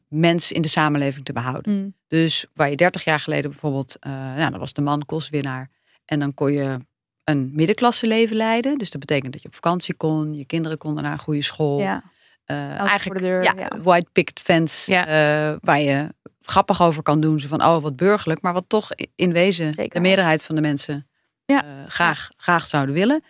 mens 0.09 0.51
in 0.51 0.61
de 0.61 0.67
samenleving 0.67 1.25
te 1.25 1.33
behouden. 1.33 1.73
Mm. 1.73 1.93
Dus 2.07 2.45
waar 2.53 2.69
je 2.69 2.75
30 2.75 3.03
jaar 3.03 3.19
geleden 3.19 3.49
bijvoorbeeld, 3.51 3.97
eh 3.99 4.11
nou, 4.11 4.49
dan 4.51 4.59
was 4.59 4.73
de 4.73 4.81
man 4.81 5.05
kostwinnaar. 5.05 5.69
En 6.05 6.19
dan 6.19 6.33
kon 6.33 6.51
je 6.51 6.77
een 7.23 7.49
middenklasse 7.53 8.07
leven 8.07 8.35
leiden. 8.35 8.77
Dus 8.77 8.91
dat 8.91 8.99
betekent 8.99 9.33
dat 9.33 9.41
je 9.41 9.47
op 9.47 9.53
vakantie 9.53 9.93
kon, 9.93 10.33
je 10.33 10.45
kinderen 10.45 10.77
konden 10.77 11.03
naar 11.03 11.11
een 11.11 11.19
goede 11.19 11.41
school. 11.43 11.79
ja. 11.79 12.03
Eh, 12.45 12.79
eigenlijk 12.79 13.19
de 13.19 13.25
deur, 13.25 13.43
ja, 13.43 13.53
ja. 13.57 13.81
white 13.81 14.09
picket 14.11 14.39
fence, 14.39 14.91
Ja. 14.91 15.05
eh, 15.07 15.57
waar 15.61 15.79
je 15.79 16.13
grappig 16.41 16.81
over 16.81 17.03
kan 17.03 17.19
doen. 17.21 17.39
Zo 17.39 17.47
van, 17.47 17.63
oh, 17.63 17.81
wat 17.81 17.95
burgerlijk. 17.95 18.41
Maar 18.41 18.53
wat 18.53 18.65
toch 18.67 18.89
in 19.15 19.33
wezen 19.33 19.73
Zeker. 19.73 19.93
de 19.93 19.99
meerderheid 19.99 20.43
van 20.43 20.55
de 20.55 20.61
mensen 20.61 21.07
Ja. 21.45 21.63
graag, 21.87 22.29
graag 22.37 22.67
zouden 22.67 22.95
willen. 22.95 23.23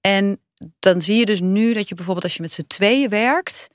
En 0.00 0.40
dan 0.78 1.00
zie 1.00 1.16
je 1.16 1.24
dus 1.24 1.40
nu 1.40 1.72
dat 1.72 1.88
je 1.88 1.94
bijvoorbeeld 1.94 2.24
als 2.24 2.34
je 2.36 2.42
met 2.42 2.52
z'n 2.52 2.66
tweeën 2.66 3.08
werkt, 3.08 3.68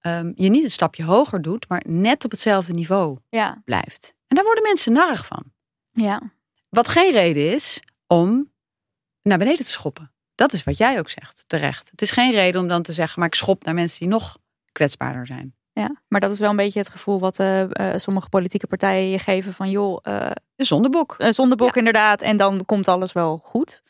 ehm, 0.00 0.32
je 0.34 0.48
niet 0.50 0.64
een 0.64 0.70
stapje 0.70 1.04
hoger 1.04 1.42
doet, 1.42 1.68
maar 1.68 1.82
net 1.86 2.24
op 2.24 2.30
hetzelfde 2.30 2.72
niveau 2.72 3.18
Ja. 3.28 3.62
blijft. 3.64 4.14
En 4.26 4.36
daar 4.36 4.44
worden 4.44 4.62
mensen 4.62 4.92
narig 4.92 5.26
van. 5.26 5.44
ja. 5.92 6.22
Wat 6.68 6.88
geen 6.88 7.12
reden 7.12 7.52
is 7.52 7.80
om 8.06 8.52
naar 9.22 9.38
beneden 9.38 9.64
te 9.64 9.70
schoppen. 9.70 10.12
Dat 10.34 10.52
is 10.52 10.64
wat 10.64 10.78
jij 10.78 10.98
ook 10.98 11.08
zegt, 11.10 11.44
terecht. 11.46 11.90
Het 11.90 12.02
is 12.02 12.10
geen 12.10 12.32
reden 12.32 12.60
om 12.60 12.68
dan 12.68 12.82
te 12.82 12.92
zeggen, 12.92 13.18
maar 13.18 13.28
ik 13.28 13.34
schop 13.34 13.64
naar 13.64 13.74
mensen 13.74 13.98
die 13.98 14.08
nog 14.08 14.38
kwetsbaarder 14.72 15.26
zijn. 15.26 15.54
Ja, 15.72 16.02
maar 16.08 16.20
dat 16.20 16.30
is 16.30 16.38
wel 16.38 16.50
een 16.50 16.56
beetje 16.56 16.78
het 16.78 16.88
gevoel 16.88 17.20
wat 17.20 17.38
eh, 17.38 17.92
eh, 17.94 17.98
sommige 18.00 18.28
politieke 18.28 18.66
partijen 18.66 19.10
je 19.10 19.18
geven 19.18 19.52
van 19.52 19.70
joh, 19.70 19.98
eh 20.02 20.30
De 20.54 20.64
zondebok. 20.64 21.14
een 21.18 21.34
zondebok 21.34 21.76
inderdaad 21.76 22.22
en 22.22 22.36
dan 22.36 22.64
komt 22.64 22.88
alles 22.88 23.12
wel 23.12 23.38
goed. 23.38 23.82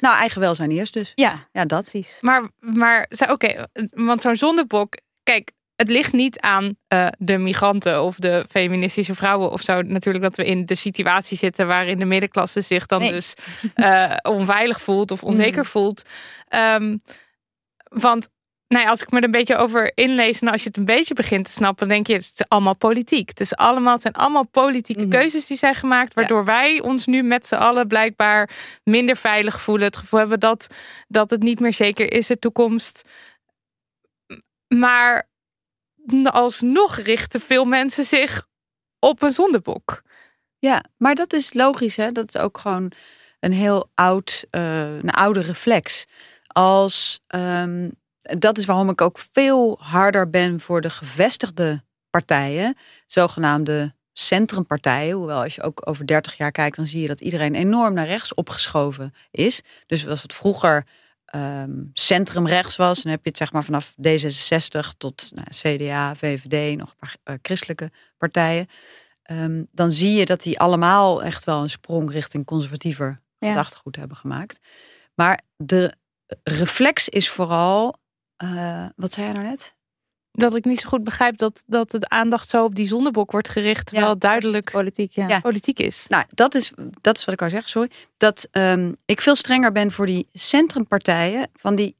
Nou, 0.00 0.16
eigen 0.16 0.40
welzijn 0.40 0.70
eerst 0.70 0.92
dus. 0.92 1.12
Ja, 1.14 1.48
Ja, 1.52 1.64
dat. 1.64 1.80
precies. 1.90 2.18
Maar, 2.20 2.42
maar 2.60 3.08
oké, 3.30 3.64
want 3.90 4.22
zo'n 4.22 4.36
zondebok, 4.36 4.96
kijk, 5.22 5.50
het 5.76 5.88
ligt 5.88 6.12
niet 6.12 6.40
aan 6.40 6.76
eh, 6.88 7.06
de 7.18 7.38
migranten 7.38 8.02
of 8.02 8.16
de 8.16 8.44
feministische 8.48 9.14
vrouwen 9.14 9.50
of 9.50 9.60
zo. 9.60 9.82
Natuurlijk 9.82 10.24
dat 10.24 10.36
we 10.36 10.44
in 10.44 10.66
de 10.66 10.74
situatie 10.74 11.36
zitten 11.36 11.66
waarin 11.66 11.98
de 11.98 12.04
middenklasse 12.04 12.60
zich 12.60 12.86
dan 12.86 13.00
Nee. 13.00 13.10
dus 13.10 13.34
eh, 13.74 14.16
onveilig 14.22 14.80
voelt 14.80 15.10
of 15.10 15.22
onzeker 15.22 15.66
voelt. 15.66 16.02
Ehm, 16.48 16.96
want 17.88 18.28
nou 18.74 18.86
ja, 18.86 18.90
als 18.92 19.02
ik 19.02 19.10
me 19.10 19.18
er 19.18 19.24
een 19.24 19.30
beetje 19.30 19.56
over 19.56 19.92
inlees 19.94 20.40
en 20.40 20.48
als 20.48 20.62
je 20.62 20.68
het 20.68 20.76
een 20.76 20.84
beetje 20.84 21.14
begint 21.14 21.44
te 21.44 21.50
snappen, 21.50 21.88
dan 21.88 21.96
denk 21.96 22.06
je, 22.06 22.12
het 22.14 22.32
is 22.34 22.48
allemaal 22.48 22.76
politiek. 22.76 23.28
Het, 23.28 23.40
is 23.40 23.54
allemaal, 23.54 23.92
het 23.92 24.02
zijn 24.02 24.14
allemaal 24.14 24.46
politieke 24.46 25.00
Mhm. 25.00 25.10
keuzes 25.10 25.46
die 25.46 25.56
zijn 25.56 25.74
gemaakt, 25.74 26.14
waardoor 26.14 26.44
wij 26.44 26.80
ons 26.80 27.06
nu 27.06 27.22
met 27.22 27.46
z'n 27.46 27.54
allen 27.54 27.86
blijkbaar 27.86 28.50
minder 28.84 29.16
veilig 29.16 29.60
voelen. 29.62 29.86
Het 29.86 29.96
gevoel 29.96 30.18
hebben 30.20 30.40
dat, 30.40 30.66
dat 31.08 31.30
het 31.30 31.42
niet 31.42 31.60
meer 31.60 31.74
zeker 31.74 32.12
is, 32.12 32.26
de 32.26 32.38
toekomst. 32.38 33.08
Maar 34.68 35.28
alsnog 36.22 36.96
richten 36.96 37.40
veel 37.40 37.64
mensen 37.64 38.04
zich 38.04 38.46
op 38.98 39.22
een 39.22 39.32
zondebok. 39.32 40.02
Ja, 40.58 40.84
maar 40.96 41.14
dat 41.14 41.32
is 41.32 41.52
logisch, 41.52 41.96
hè? 41.96 42.12
Dat 42.12 42.28
is 42.34 42.36
ook 42.40 42.58
gewoon 42.58 42.92
een 43.40 43.52
heel 43.52 43.90
oud, 43.94 44.44
eh, 44.50 44.96
een 44.96 45.10
oude 45.10 45.40
reflex. 45.40 46.04
Als, 46.46 47.20
ehm, 47.26 47.88
dat 48.38 48.58
is 48.58 48.64
waarom 48.64 48.88
ik 48.88 49.00
ook 49.00 49.18
veel 49.32 49.78
harder 49.80 50.30
ben 50.30 50.60
voor 50.60 50.80
de 50.80 50.90
gevestigde 50.90 51.82
partijen, 52.10 52.76
zogenaamde 53.06 53.94
centrumpartijen. 54.12 55.16
Hoewel 55.16 55.42
als 55.42 55.54
je 55.54 55.62
ook 55.62 55.80
over 55.88 56.06
30 56.06 56.36
jaar 56.36 56.50
kijkt, 56.52 56.76
dan 56.76 56.86
zie 56.86 57.00
je 57.00 57.06
dat 57.06 57.20
iedereen 57.20 57.54
enorm 57.54 57.94
naar 57.94 58.06
rechts 58.06 58.34
opgeschoven 58.34 59.14
is. 59.30 59.62
Dus 59.86 60.08
als 60.08 60.22
het 60.22 60.34
vroeger 60.34 60.86
ehm, 61.24 61.82
centrumrechts 61.92 62.76
was, 62.76 63.02
dan 63.02 63.10
heb 63.12 63.22
je 63.22 63.28
het 63.28 63.38
zeg 63.38 63.52
maar 63.52 63.64
vanaf 63.64 63.94
D66 64.08 64.96
tot 64.96 65.30
nou, 65.34 65.46
CDA, 65.50 66.14
VVD, 66.14 66.76
nog 66.78 66.88
een 66.90 66.96
paar 66.98 67.16
eh, 67.22 67.34
christelijke 67.42 67.90
partijen. 68.18 68.66
Ehm, 69.22 69.62
dan 69.72 69.90
zie 69.90 70.12
je 70.12 70.24
dat 70.24 70.42
die 70.42 70.58
allemaal 70.58 71.22
echt 71.22 71.44
wel 71.44 71.62
een 71.62 71.70
sprong 71.70 72.10
richting 72.10 72.44
conservatiever 72.44 73.22
Ja. 73.38 73.48
gedachtegoed 73.48 73.96
hebben 73.96 74.16
gemaakt. 74.16 74.58
Maar 75.14 75.40
de 75.56 75.92
reflex 76.42 77.08
is 77.08 77.28
vooral, 77.30 77.96
eh, 78.36 78.86
wat 78.96 79.12
zei 79.12 79.26
jij 79.26 79.34
nou 79.34 79.46
net? 79.46 79.74
Dat 80.30 80.56
ik 80.56 80.64
niet 80.64 80.80
zo 80.80 80.88
goed 80.88 81.04
begrijp 81.04 81.36
dat, 81.36 81.62
dat 81.66 81.92
het 81.92 82.08
aandacht 82.08 82.48
zo 82.48 82.64
op 82.64 82.74
die 82.74 82.86
zondebok 82.86 83.30
wordt 83.30 83.48
gericht, 83.48 83.86
terwijl 83.86 84.08
Ja, 84.08 84.14
duidelijk 84.14 84.70
Politiek, 84.70 85.12
ja. 85.12 85.28
Ja. 85.28 85.40
politiek 85.40 85.78
is. 85.78 86.06
Nou, 86.08 86.24
dat 86.28 86.54
is, 86.54 86.72
dat 87.00 87.16
is 87.16 87.24
wat 87.24 87.34
ik 87.34 87.40
wou 87.40 87.50
zeggen, 87.52 87.70
sorry. 87.70 87.90
Dat 88.16 88.48
ehm, 88.50 88.92
ik 89.04 89.20
veel 89.20 89.36
strenger 89.36 89.72
ben 89.72 89.92
voor 89.92 90.06
die 90.06 90.28
centrumpartijen. 90.32 91.50
Van 91.54 91.74
die 91.74 91.96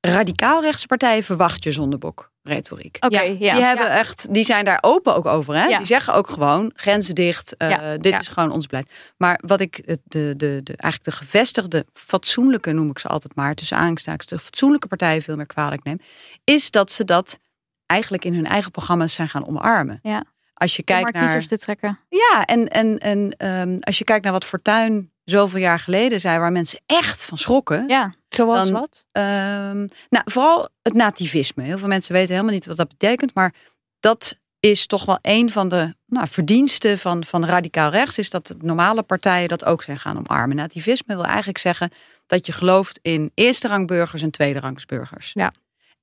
radicaal-rechtse 0.00 0.86
partijen 0.86 1.22
verwacht 1.22 1.64
je 1.64 1.72
zondebok 1.72 2.29
retoriek. 2.42 2.96
Oké, 3.00 3.20
Ja. 3.20 3.36
ja. 3.38 3.54
Die, 3.54 3.62
hebben 3.62 3.90
echt, 3.90 4.34
die 4.34 4.44
zijn 4.44 4.64
daar 4.64 4.78
open 4.80 5.14
ook 5.14 5.26
over. 5.26 5.54
Hè? 5.54 5.64
Ja. 5.66 5.76
Die 5.76 5.86
zeggen 5.86 6.14
ook 6.14 6.28
gewoon 6.30 6.70
grenzen 6.74 7.14
dicht. 7.14 7.56
eh, 7.56 7.70
Ja, 7.70 7.96
Dit 7.96 8.12
ja. 8.12 8.20
is 8.20 8.28
gewoon 8.28 8.50
ons 8.52 8.66
beleid. 8.66 8.90
Maar 9.16 9.40
wat 9.46 9.60
ik 9.60 9.86
de, 9.86 10.00
de, 10.04 10.34
de, 10.36 10.60
de, 10.62 10.76
eigenlijk 10.76 11.04
de 11.04 11.24
gevestigde, 11.24 11.86
fatsoenlijke 11.92 12.72
noem 12.72 12.90
ik 12.90 12.98
ze 12.98 13.08
altijd 13.08 13.34
maar, 13.34 13.54
tussen 13.54 13.76
aanstekens, 13.76 14.26
de 14.26 14.38
fatsoenlijke 14.38 14.86
partijen 14.88 15.22
veel 15.22 15.36
meer 15.36 15.46
kwalijk 15.46 15.82
neem, 15.84 15.98
is 16.44 16.70
dat 16.70 16.90
ze 16.92 17.04
dat 17.04 17.38
eigenlijk 17.86 18.24
in 18.24 18.34
hun 18.34 18.46
eigen 18.46 18.70
programma's 18.70 19.14
zijn 19.14 19.28
gaan 19.28 19.46
omarmen. 19.46 19.98
Ja. 20.02 20.24
Als 20.54 20.72
je 20.72 20.78
Om 20.78 20.84
kijkt 20.84 21.02
maar 21.02 21.12
naar. 21.12 21.22
kiezers 21.22 21.48
te 21.48 21.58
trekken. 21.58 21.98
Ja, 22.08 22.44
en, 22.44 22.68
en, 22.68 22.98
en 22.98 23.34
ehm, 23.36 23.76
als 23.80 23.98
je 23.98 24.04
kijkt 24.04 24.24
naar 24.24 24.32
wat 24.32 24.44
Fortuyn 24.44 25.10
zoveel 25.30 25.60
jaar 25.60 25.78
geleden 25.78 26.20
zei, 26.20 26.38
waar 26.38 26.52
mensen 26.52 26.80
echt 26.86 27.24
van 27.24 27.38
schrokken. 27.38 27.84
Ja, 27.88 28.14
Zoals 28.28 28.70
Dan- 28.70 28.80
wat? 28.80 29.04
Ehm, 29.12 29.86
nou, 30.08 30.24
vooral 30.24 30.68
het 30.82 30.94
nativisme. 30.94 31.62
Heel 31.62 31.78
veel 31.78 31.88
mensen 31.88 32.12
weten 32.12 32.30
helemaal 32.34 32.54
niet 32.54 32.66
wat 32.66 32.76
dat 32.76 32.88
betekent, 32.88 33.34
maar 33.34 33.54
dat 34.00 34.36
is 34.60 34.86
toch 34.86 35.04
wel 35.04 35.18
een 35.22 35.50
van 35.50 35.68
de 35.68 35.94
nou, 36.06 36.26
verdiensten 36.28 36.98
van, 36.98 37.24
van 37.24 37.44
radicaal 37.44 37.90
rechts, 37.90 38.18
is 38.18 38.30
dat 38.30 38.46
de 38.46 38.56
normale 38.60 39.02
partijen 39.02 39.48
dat 39.48 39.64
ook 39.64 39.82
zijn 39.82 39.98
gaan 39.98 40.18
omarmen. 40.18 40.56
Nativisme 40.56 41.14
wil 41.14 41.24
eigenlijk 41.24 41.58
zeggen 41.58 41.90
dat 42.26 42.46
je 42.46 42.52
gelooft 42.52 42.98
in 43.02 43.30
eerste 43.34 43.68
rangburgers 43.68 44.22
en 44.22 44.30
tweede 44.30 44.58
rangsburgers. 44.58 45.30
Ja. 45.34 45.52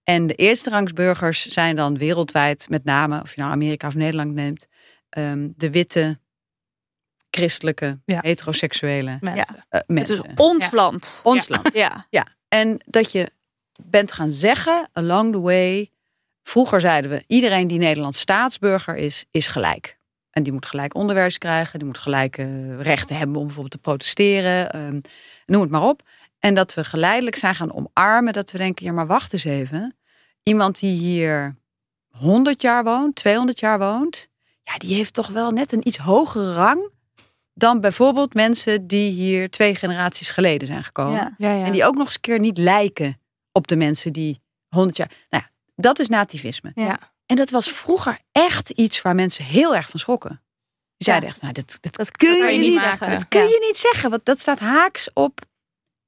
En 0.03 0.28
de 0.28 0.34
eerste 0.34 0.69
rangsburgers 0.69 1.47
zijn 1.47 1.75
dan 1.75 1.97
wereldwijd, 1.97 2.69
met 2.69 2.84
name, 2.84 3.21
of 3.21 3.36
je 3.36 3.41
nou 3.41 3.53
Amerika 3.53 3.88
of 3.88 3.95
Nederland 3.95 4.34
neemt, 4.34 4.67
ehm, 5.09 5.49
de 5.55 5.71
witte, 5.71 6.17
christelijke, 7.38 7.99
Ja. 8.05 8.19
heteroseksuele 8.21 9.17
Mensen. 9.19 9.65
eh, 9.69 9.81
het 9.97 10.09
is 10.09 10.21
ons 10.35 10.71
land. 10.71 11.21
Ons 11.23 11.47
land. 11.49 11.73
Ja, 11.73 12.05
En 12.47 12.79
dat 12.85 13.11
je 13.11 13.31
bent 13.83 14.11
gaan 14.11 14.31
zeggen, 14.31 14.89
along 14.93 15.33
the 15.33 15.39
way. 15.41 15.89
Vroeger 16.43 16.81
zeiden 16.81 17.11
we, 17.11 17.23
iedereen 17.27 17.67
die 17.67 17.77
Nederlands 17.79 18.19
staatsburger 18.19 18.95
is, 18.95 19.25
is 19.31 19.47
gelijk. 19.47 19.97
En 20.31 20.43
die 20.43 20.53
moet 20.53 20.65
gelijk 20.65 20.95
onderwijs 20.95 21.38
krijgen. 21.38 21.79
Die 21.79 21.88
moet 21.88 21.97
gelijk 21.97 22.38
eh, 22.38 22.79
rechten 22.79 23.17
hebben 23.17 23.35
om 23.35 23.41
bijvoorbeeld 23.45 23.71
te 23.73 23.77
protesteren. 23.89 24.71
ehm, 24.71 24.99
noem 25.45 25.61
het 25.61 25.69
maar 25.71 25.81
op. 25.83 26.01
En 26.39 26.53
dat 26.53 26.73
we 26.73 26.83
geleidelijk 26.83 27.35
zijn 27.35 27.55
gaan 27.55 27.73
omarmen. 27.73 28.33
Dat 28.33 28.51
we 28.51 28.57
denken, 28.57 28.85
ja 28.85 28.91
maar 28.91 29.07
wacht 29.07 29.33
eens 29.33 29.43
even. 29.43 29.95
Iemand 30.43 30.79
die 30.79 30.99
hier 30.99 31.55
100 32.09 32.61
jaar 32.61 32.83
woont, 32.83 33.15
200 33.15 33.59
jaar 33.59 33.79
woont. 33.79 34.27
Ja, 34.63 34.77
die 34.77 34.95
heeft 34.95 35.13
toch 35.13 35.27
wel 35.27 35.51
net 35.51 35.71
een 35.71 35.88
iets 35.88 35.97
hogere 35.97 36.53
rang. 36.53 36.89
Dan 37.58 37.82
bijvoorbeeld 37.82 38.34
mensen 38.34 38.88
die 38.88 39.12
hier 39.12 39.49
twee 39.49 39.76
generaties 39.76 40.30
geleden 40.30 40.68
zijn 40.68 40.84
gekomen. 40.84 41.14
Ja. 41.14 41.34
Ja, 41.38 41.51
ja. 41.53 41.66
En 41.66 41.72
die 41.72 41.86
ook 41.86 41.95
nog 41.95 42.05
eens 42.05 42.16
een 42.16 42.22
keer 42.22 42.39
niet 42.39 42.58
lijken 42.58 43.22
op 43.51 43.68
de 43.68 43.76
mensen 43.76 44.14
die 44.14 44.41
100 44.68 44.97
jaar. 44.97 45.12
Nou 45.30 45.43
ja, 45.45 45.51
dat 45.76 45.99
is 45.99 46.08
nativisme. 46.08 46.72
Ja. 46.76 46.99
En 47.26 47.36
dat 47.36 47.49
was 47.49 47.72
vroeger 47.72 48.20
echt 48.32 48.70
iets 48.70 49.01
waar 49.01 49.16
mensen 49.16 49.45
heel 49.45 49.76
erg 49.76 49.89
van 49.89 49.99
schrokken. 49.99 50.41
Die 50.97 51.08
zeiden 51.08 51.30
echt, 51.30 51.41
nou, 51.41 51.53
dat, 51.53 51.78
dat, 51.82 51.95
Dat 51.95 52.12
kun 52.12 52.51
je 52.53 52.60
niet 52.60 52.74
maken. 52.74 52.89
zeggen. 52.89 53.10
dat 53.10 53.28
kun 53.28 53.47
je 53.47 53.66
niet 53.68 53.78
zeggen. 53.78 54.10
Want 54.10 54.26
dat 54.26 54.39
staat 54.39 54.60
haaks 54.60 55.10
op 55.14 55.39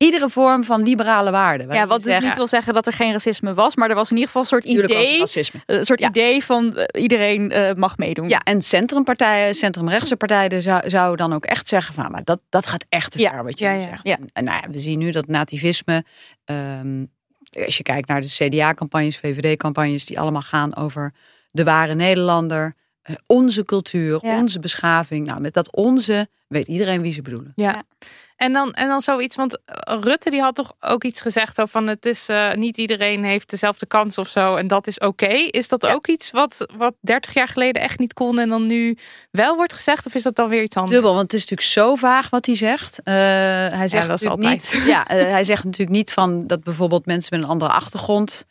iedere 0.04 0.30
vorm 0.30 0.64
van 0.64 0.82
liberale 0.84 1.32
waarden. 1.32 1.72
Ja, 1.74 1.88
wat 1.88 2.04
dus 2.04 2.20
niet 2.20 2.36
wil 2.36 2.47
zeggen 2.47 2.74
dat 2.74 2.88
er 2.88 2.93
geen 2.93 3.12
racisme 3.12 3.54
was, 3.54 3.76
maar 3.76 3.89
er 3.89 3.95
was 3.95 4.10
in 4.10 4.16
ieder 4.16 4.28
geval 4.28 4.41
een 4.41 4.47
soort 4.47 4.64
tuurlijk 4.66 4.93
idee, 4.93 5.20
racisme. 5.20 5.60
een 5.66 5.86
soort 5.86 6.00
Ja. 6.00 6.08
idee 6.08 6.43
van 6.43 6.74
eh, 6.78 7.02
iedereen 7.02 7.52
eh, 7.52 7.74
mag 7.76 7.97
meedoen. 7.97 8.30
Ja, 8.30 8.39
en 8.43 8.62
centrumpartijen, 8.62 9.56
centrumrechtse 9.56 10.16
partijen 10.16 10.62
zou, 10.62 10.89
zouden 10.89 11.18
dan 11.28 11.34
ook 11.36 11.45
echt 11.45 11.68
zeggen 11.68 11.93
van, 11.93 12.12
maar 12.12 12.24
dat, 12.24 12.39
dat 12.50 12.68
gaat 12.68 12.86
echt 12.89 13.12
te 13.12 13.20
Ja. 13.20 13.30
ver 13.30 13.43
wat 13.43 13.60
je 13.60 13.66
Ja, 13.66 13.88
zegt. 13.88 14.06
Ja. 14.08 14.18
En, 14.18 14.30
en 14.34 14.43
nou 14.43 14.60
ja, 14.64 14.70
we 14.70 14.80
zien 14.80 15.00
nu 15.00 15.12
dat 15.12 15.28
nativisme, 15.28 16.04
ehm, 16.45 17.06
als 17.66 17.78
je 17.78 17.84
kijkt 17.84 18.08
naar 18.08 18.22
de 18.22 18.28
CDA-campagnes, 18.28 19.18
VVD-campagnes, 19.18 20.06
die 20.06 20.20
allemaal 20.20 20.41
gaan 20.41 20.76
over 20.76 21.14
de 21.52 21.64
ware 21.64 21.95
Nederlander, 21.95 22.74
onze 23.26 23.66
cultuur, 23.66 24.20
Ja. 24.22 24.38
onze 24.38 24.60
beschaving. 24.60 25.28
Nou, 25.28 25.39
met 25.41 25.53
dat 25.53 25.76
onze 25.76 26.28
weet 26.47 26.68
iedereen 26.68 27.01
wie 27.01 27.14
ze 27.14 27.22
bedoelen. 27.22 27.53
Ja. 27.55 27.84
En 28.36 28.53
dan, 28.53 28.74
en 28.74 28.88
dan 28.88 29.01
zoiets, 29.01 29.36
want 29.36 29.60
eh, 29.66 29.97
Rutte 30.01 30.30
die 30.30 30.41
had 30.41 30.55
toch 30.55 30.74
ook 30.80 31.03
iets 31.03 31.22
gezegd 31.22 31.60
over 31.62 31.72
van 31.72 31.88
het 31.88 32.05
is 32.05 32.30
eh, 32.30 32.53
niet 32.53 32.78
iedereen 32.78 33.24
heeft 33.24 33.49
dezelfde 33.49 33.86
kans 33.86 34.18
of 34.18 34.28
zo 34.28 34.55
en 34.55 34.68
dat 34.68 34.88
is 34.88 34.99
oké. 34.99 35.28
Is 35.28 35.68
dat 35.68 35.86
ook 35.86 36.07
iets 36.07 36.32
wat, 36.32 36.66
wat 36.78 36.93
30 37.01 37.34
jaar 37.34 37.47
geleden 37.47 37.82
echt 37.82 37.99
niet 37.99 38.14
kon 38.14 38.39
en 38.39 38.49
dan 38.49 38.66
nu 38.66 38.97
wel 39.32 39.55
wordt 39.55 39.74
gezegd 39.74 40.05
of 40.05 40.16
is 40.16 40.24
dat 40.24 40.36
dan 40.36 40.49
weer 40.49 40.62
iets 40.62 40.76
anders? 40.76 40.93
Dubbel, 40.93 41.12
want 41.14 41.32
het 41.32 41.34
is 41.34 41.49
natuurlijk 41.49 41.70
zo 41.70 41.95
vaag 41.95 42.30
wat 42.30 42.45
hij 42.45 42.55
zegt. 42.55 43.01
Eh, 43.03 43.14
hij 43.14 43.88
zegt 43.88 44.07
dat 44.07 44.20
is 44.20 44.26
natuurlijk 44.26 44.53
altijd. 44.62 44.74
niet. 44.74 44.84
Ja, 44.88 45.07
eh, 45.07 45.32
hij 45.32 45.43
zegt 45.43 45.64
natuurlijk 45.64 45.97
niet 45.97 46.12
van 46.12 46.47
dat 46.47 46.64
bijvoorbeeld 46.64 47.05
mensen 47.05 47.30
met 47.36 47.43
een 47.43 47.49
andere 47.51 47.72
achtergrond 47.72 48.45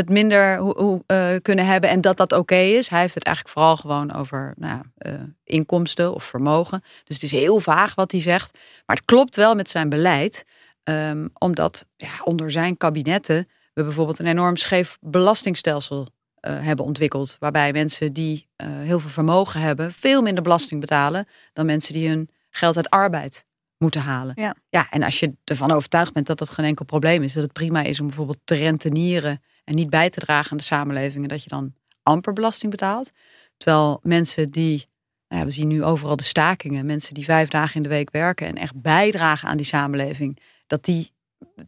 het 0.00 0.08
minder 0.08 0.58
hoe, 0.58 0.76
hoe, 0.76 1.02
eh, 1.06 1.28
kunnen 1.42 1.66
hebben 1.66 1.90
en 1.90 2.00
dat 2.00 2.16
dat 2.16 2.32
oké 2.32 2.54
is. 2.54 2.88
Hij 2.88 3.00
heeft 3.00 3.14
het 3.14 3.24
eigenlijk 3.24 3.56
vooral 3.56 3.76
gewoon 3.76 4.12
over 4.14 4.54
nou, 4.56 4.80
eh, 4.96 5.12
inkomsten 5.44 6.14
of 6.14 6.24
vermogen. 6.24 6.82
Dus 7.04 7.14
het 7.14 7.22
is 7.22 7.32
heel 7.32 7.60
vaag 7.60 7.94
wat 7.94 8.12
hij 8.12 8.20
zegt. 8.20 8.58
Maar 8.86 8.96
het 8.96 9.04
klopt 9.04 9.36
wel 9.36 9.54
met 9.54 9.68
zijn 9.68 9.88
beleid. 9.88 10.44
ehm, 10.82 11.28
omdat 11.38 11.84
ja, 11.96 12.10
onder 12.24 12.50
zijn 12.50 12.76
kabinetten 12.76 13.48
we 13.72 13.82
bijvoorbeeld 13.82 14.18
een 14.18 14.26
enorm 14.26 14.56
scheef 14.56 14.98
belastingstelsel 15.00 16.08
eh, 16.34 16.60
hebben 16.60 16.84
ontwikkeld. 16.84 17.36
Waarbij 17.38 17.72
mensen 17.72 18.12
die 18.12 18.48
heel 18.62 19.00
veel 19.00 19.10
vermogen 19.10 19.60
hebben, 19.60 19.92
veel 19.92 20.22
minder 20.22 20.42
belasting 20.42 20.80
betalen 20.80 21.26
dan 21.52 21.66
mensen 21.66 21.94
die 21.94 22.08
hun 22.08 22.30
geld 22.50 22.76
uit 22.76 22.90
arbeid 22.90 23.44
moeten 23.78 24.00
halen. 24.00 24.32
Ja. 24.36 24.54
ja, 24.68 24.90
en 24.90 25.02
als 25.02 25.20
je 25.20 25.32
ervan 25.44 25.70
overtuigd 25.70 26.12
bent 26.12 26.26
dat 26.26 26.38
dat 26.38 26.50
geen 26.50 26.64
enkel 26.64 26.84
probleem 26.84 27.22
is, 27.22 27.32
dat 27.32 27.42
het 27.42 27.52
prima 27.52 27.82
is 27.82 28.00
om 28.00 28.06
bijvoorbeeld 28.06 28.40
te 28.44 28.54
rentenieren 28.54 29.42
en 29.64 29.74
niet 29.74 29.90
bij 29.90 30.10
te 30.10 30.20
dragen 30.20 30.50
aan 30.50 30.56
de 30.56 30.62
samenleving, 30.62 31.22
en 31.22 31.28
dat 31.28 31.42
je 31.42 31.48
dan 31.48 31.74
amper 32.02 32.32
belasting 32.32 32.70
betaalt. 32.70 33.10
Terwijl 33.56 34.00
mensen 34.02 34.50
die, 34.50 34.88
nou 35.28 35.40
ja, 35.40 35.46
we 35.46 35.52
zien 35.52 35.68
nu 35.68 35.84
overal 35.84 36.16
de 36.16 36.22
stakingen, 36.22 36.86
mensen 36.86 37.14
die 37.14 37.24
vijf 37.24 37.48
dagen 37.48 37.76
in 37.76 37.82
de 37.82 37.88
week 37.88 38.10
werken 38.10 38.46
en 38.46 38.56
echt 38.56 38.80
bijdragen 38.82 39.48
aan 39.48 39.56
die 39.56 39.66
samenleving, 39.66 40.38
dat 40.66 40.84
die 40.84 41.12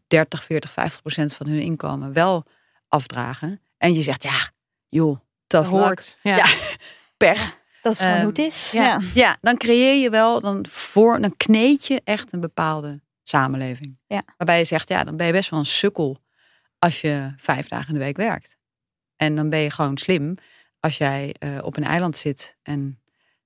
30, 0.07 0.45
40, 0.45 0.73
50 0.73 1.01
procent 1.01 1.33
van 1.35 1.47
hun 1.47 1.61
inkomen 1.61 2.13
wel 2.13 2.45
afdragen. 2.89 3.61
En 3.79 3.95
je 3.95 4.03
zegt, 4.03 4.23
ja, 4.23 4.39
joh, 4.89 5.19
luck, 5.49 5.65
hoort. 5.67 6.19
Ja. 6.23 6.37
Ja. 6.37 6.47
pech. 7.17 7.61
Dat 7.83 7.93
is 7.93 7.99
gewoon 7.99 8.13
Ehm, 8.13 8.23
hoe 8.23 8.31
het 8.31 8.39
is. 8.39 8.71
ja. 8.71 8.85
Ja. 8.85 9.01
Ja, 9.15 9.37
dan 9.41 9.57
creëer 9.57 10.03
je 10.03 10.11
wel, 10.11 10.41
dan, 10.41 10.67
voor, 10.69 11.21
dan 11.21 11.37
kneed 11.37 11.87
je 11.87 12.01
echt 12.05 12.33
een 12.33 12.41
bepaalde 12.41 13.01
samenleving. 13.23 13.99
Ja. 14.07 14.23
Waarbij 14.37 14.59
je 14.59 14.65
zegt, 14.65 14.89
ja, 14.89 15.05
dan 15.05 15.17
ben 15.17 15.27
je 15.27 15.33
best 15.33 15.51
wel 15.51 15.59
een 15.59 15.65
sukkel 15.65 16.19
als 16.83 17.01
je 17.01 17.33
vijf 17.37 17.69
dagen 17.69 17.89
in 17.89 17.95
de 17.95 18.05
week 18.05 18.17
werkt. 18.17 18.57
En 19.17 19.37
dan 19.37 19.49
ben 19.49 19.59
je 19.59 19.71
gewoon 19.71 19.97
slim 19.97 20.35
als 20.81 20.99
jij 20.99 21.35
eh, 21.39 21.59
op 21.63 21.77
een 21.77 21.85
eiland 21.85 22.17
zit 22.17 22.57
en 22.63 23.01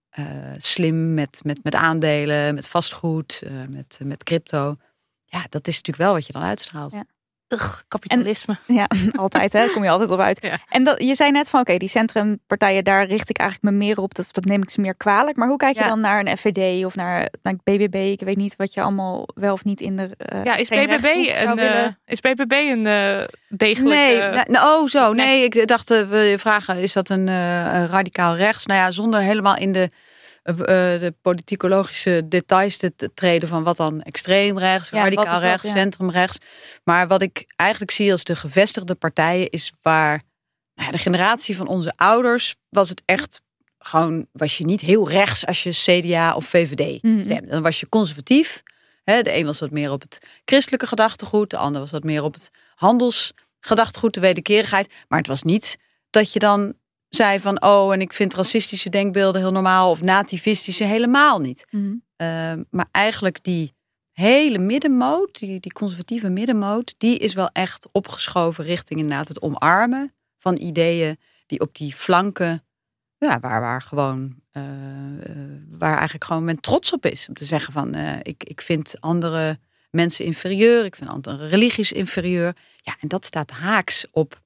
eh, 0.08 0.24
slim 0.56 1.14
met, 1.14 1.40
met, 1.44 1.64
met 1.64 1.74
aandelen, 1.74 2.54
met 2.54 2.68
vastgoed, 2.68 3.42
eh, 3.42 3.52
met, 3.68 3.98
met 4.02 4.24
crypto. 4.24 4.74
Ja, 5.24 5.46
dat 5.48 5.68
is 5.68 5.74
natuurlijk 5.74 6.04
wel 6.04 6.12
wat 6.12 6.26
je 6.26 6.32
dan 6.32 6.42
uitstraalt. 6.42 6.98
Ugh, 7.48 7.80
kapitalisme. 7.88 8.56
Ja, 8.66 8.88
altijd 9.16 9.52
hè, 9.52 9.68
kom 9.68 9.84
je 9.84 9.90
altijd 9.90 10.10
op 10.10 10.20
uit. 10.20 10.38
Ja. 10.42 10.56
En 10.68 10.84
dat, 10.84 11.02
je 11.02 11.14
zei 11.14 11.30
net 11.30 11.50
van, 11.50 11.60
oké, 11.60 11.76
die 11.76 11.88
centrumpartijen, 11.88 12.84
daar 12.84 13.06
richt 13.06 13.30
ik 13.30 13.38
eigenlijk 13.38 13.72
me 13.72 13.78
meer 13.84 13.98
op. 13.98 14.14
Dat, 14.14 14.26
dat 14.30 14.44
neem 14.44 14.62
ik 14.62 14.70
ze 14.70 14.80
meer 14.80 14.94
kwalijk. 14.94 15.36
Maar 15.36 15.48
hoe 15.48 15.56
kijk 15.56 15.74
je 15.76 15.82
Ja. 15.82 15.88
dan 15.88 16.00
naar 16.00 16.20
een 16.20 16.36
FVD 16.36 16.84
of 16.84 16.94
naar, 16.94 17.28
naar 17.42 17.54
BBB? 17.64 17.94
Ik 17.94 18.20
weet 18.20 18.36
niet 18.36 18.56
wat 18.56 18.74
je 18.74 18.82
allemaal 18.82 19.28
wel 19.34 19.52
of 19.52 19.64
niet 19.64 19.80
in 19.80 19.96
de 19.96 20.10
uh, 20.32 20.44
ja, 20.44 20.56
is 20.56 20.68
BBB 20.68 21.04
een, 21.04 21.58
uh, 21.58 21.86
is 22.06 22.20
BBB 22.20 22.52
een 22.52 22.84
uh, 22.86 23.20
degelijke... 23.48 24.30
Nee, 24.34 24.44
nou, 24.44 24.82
oh 24.82 24.88
zo, 24.88 25.12
nee. 25.12 25.44
Ik 25.44 25.66
dacht, 25.66 25.90
uh, 25.90 26.00
wil 26.00 26.20
je 26.20 26.38
vragen, 26.38 26.76
is 26.78 26.92
dat 26.92 27.08
een, 27.08 27.26
uh, 27.26 27.84
radicaal 27.84 28.36
rechts? 28.36 28.66
Nou 28.66 28.80
ja, 28.80 28.90
zonder 28.90 29.20
helemaal 29.20 29.56
in 29.56 29.72
de, 29.72 29.90
de 30.54 31.14
politicologische 31.22 32.22
details 32.28 32.76
te, 32.76 32.92
treden 33.14 33.48
van 33.48 33.62
wat 33.62 33.76
dan 33.76 34.02
extreem 34.02 34.58
rechts, 34.58 34.88
ja, 34.88 35.02
radicaal 35.02 35.40
rechts, 35.40 35.66
ja. 35.66 35.72
centrum 35.72 36.10
rechts. 36.10 36.38
Maar 36.84 37.08
wat 37.08 37.22
ik 37.22 37.52
eigenlijk 37.56 37.90
zie 37.90 38.10
als 38.10 38.24
de 38.24 38.36
gevestigde 38.36 38.94
partijen 38.94 39.50
is 39.50 39.72
waar 39.82 40.22
nou 40.74 40.86
ja, 40.88 40.90
de 40.90 41.02
generatie 41.02 41.56
van 41.56 41.66
onze 41.66 41.92
ouders 41.96 42.56
was 42.68 42.88
het 42.88 43.02
echt 43.04 43.40
gewoon, 43.78 44.26
was 44.32 44.58
je 44.58 44.64
niet 44.64 44.80
heel 44.80 45.08
rechts 45.08 45.46
als 45.46 45.62
je 45.62 45.70
CDA 45.70 46.34
of 46.34 46.46
VVD 46.46 47.02
Mhm. 47.02 47.22
stemde. 47.22 47.46
Dan 47.46 47.62
was 47.62 47.80
je 47.80 47.88
conservatief. 47.88 48.62
Hè? 49.04 49.22
De 49.22 49.36
een 49.36 49.46
was 49.46 49.60
wat 49.60 49.70
meer 49.70 49.90
op 49.90 50.00
het 50.00 50.18
christelijke 50.44 50.86
gedachtegoed, 50.86 51.50
de 51.50 51.56
ander 51.56 51.80
was 51.80 51.90
wat 51.90 52.04
meer 52.04 52.22
op 52.22 52.34
het 52.34 52.50
handelsgedachtegoed, 52.74 54.14
de 54.14 54.20
wederkerigheid. 54.20 54.92
Maar 55.08 55.18
het 55.18 55.28
was 55.28 55.42
niet 55.42 55.78
dat 56.10 56.32
je 56.32 56.38
dan 56.38 56.74
zei 57.16 57.40
van, 57.40 57.62
oh, 57.62 57.92
en 57.92 58.00
ik 58.00 58.12
vind 58.12 58.34
racistische 58.34 58.90
denkbeelden 58.90 59.40
heel 59.40 59.52
normaal 59.52 59.90
of 59.90 60.02
nativistische 60.02 60.84
helemaal 60.84 61.40
niet. 61.40 61.66
Mhm. 61.70 61.84
Uh, 61.86 62.52
maar 62.70 62.88
eigenlijk 62.90 63.44
die 63.44 63.74
hele 64.12 64.58
middenmoot, 64.58 65.38
die, 65.38 65.60
die 65.60 65.72
conservatieve 65.72 66.28
middenmoot, 66.28 66.94
die 66.98 67.18
is 67.18 67.34
wel 67.34 67.48
echt 67.52 67.88
opgeschoven 67.92 68.64
richting 68.64 69.00
inderdaad 69.00 69.28
het 69.28 69.42
omarmen 69.42 70.14
van 70.38 70.58
ideeën 70.58 71.18
die 71.46 71.60
op 71.60 71.74
die 71.74 71.94
flanken, 71.94 72.64
ja, 73.18 73.40
waar, 73.40 73.60
waar 73.60 73.82
gewoon, 73.82 74.34
uh, 74.52 74.62
waar 75.68 75.94
eigenlijk 75.94 76.24
gewoon 76.24 76.44
men 76.44 76.60
trots 76.60 76.92
op 76.92 77.06
is. 77.06 77.28
Om 77.28 77.34
te 77.34 77.44
zeggen 77.44 77.72
van, 77.72 77.96
uh, 77.96 78.16
ik, 78.22 78.44
ik 78.44 78.60
vind 78.60 79.00
andere 79.00 79.58
mensen 79.90 80.24
inferieur, 80.24 80.84
ik 80.84 80.96
vind 80.96 81.10
andere 81.10 81.46
religies 81.46 81.92
inferieur. 81.92 82.56
Ja, 82.76 82.96
en 83.00 83.08
dat 83.08 83.24
staat 83.24 83.50
haaks 83.50 84.06
op 84.10 84.42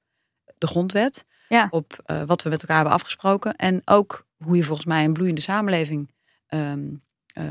de 0.57 0.67
grondwet, 0.67 1.25
ja. 1.51 1.67
op 1.69 2.03
uh, 2.07 2.23
wat 2.23 2.43
we 2.43 2.49
met 2.49 2.61
elkaar 2.61 2.75
hebben 2.75 2.93
afgesproken. 2.93 3.55
En 3.55 3.81
ook 3.85 4.25
hoe 4.37 4.55
je 4.55 4.63
volgens 4.63 4.87
mij 4.87 5.03
een 5.03 5.13
bloeiende 5.13 5.41
samenleving 5.41 6.11
um, 6.49 7.03
uh, 7.33 7.43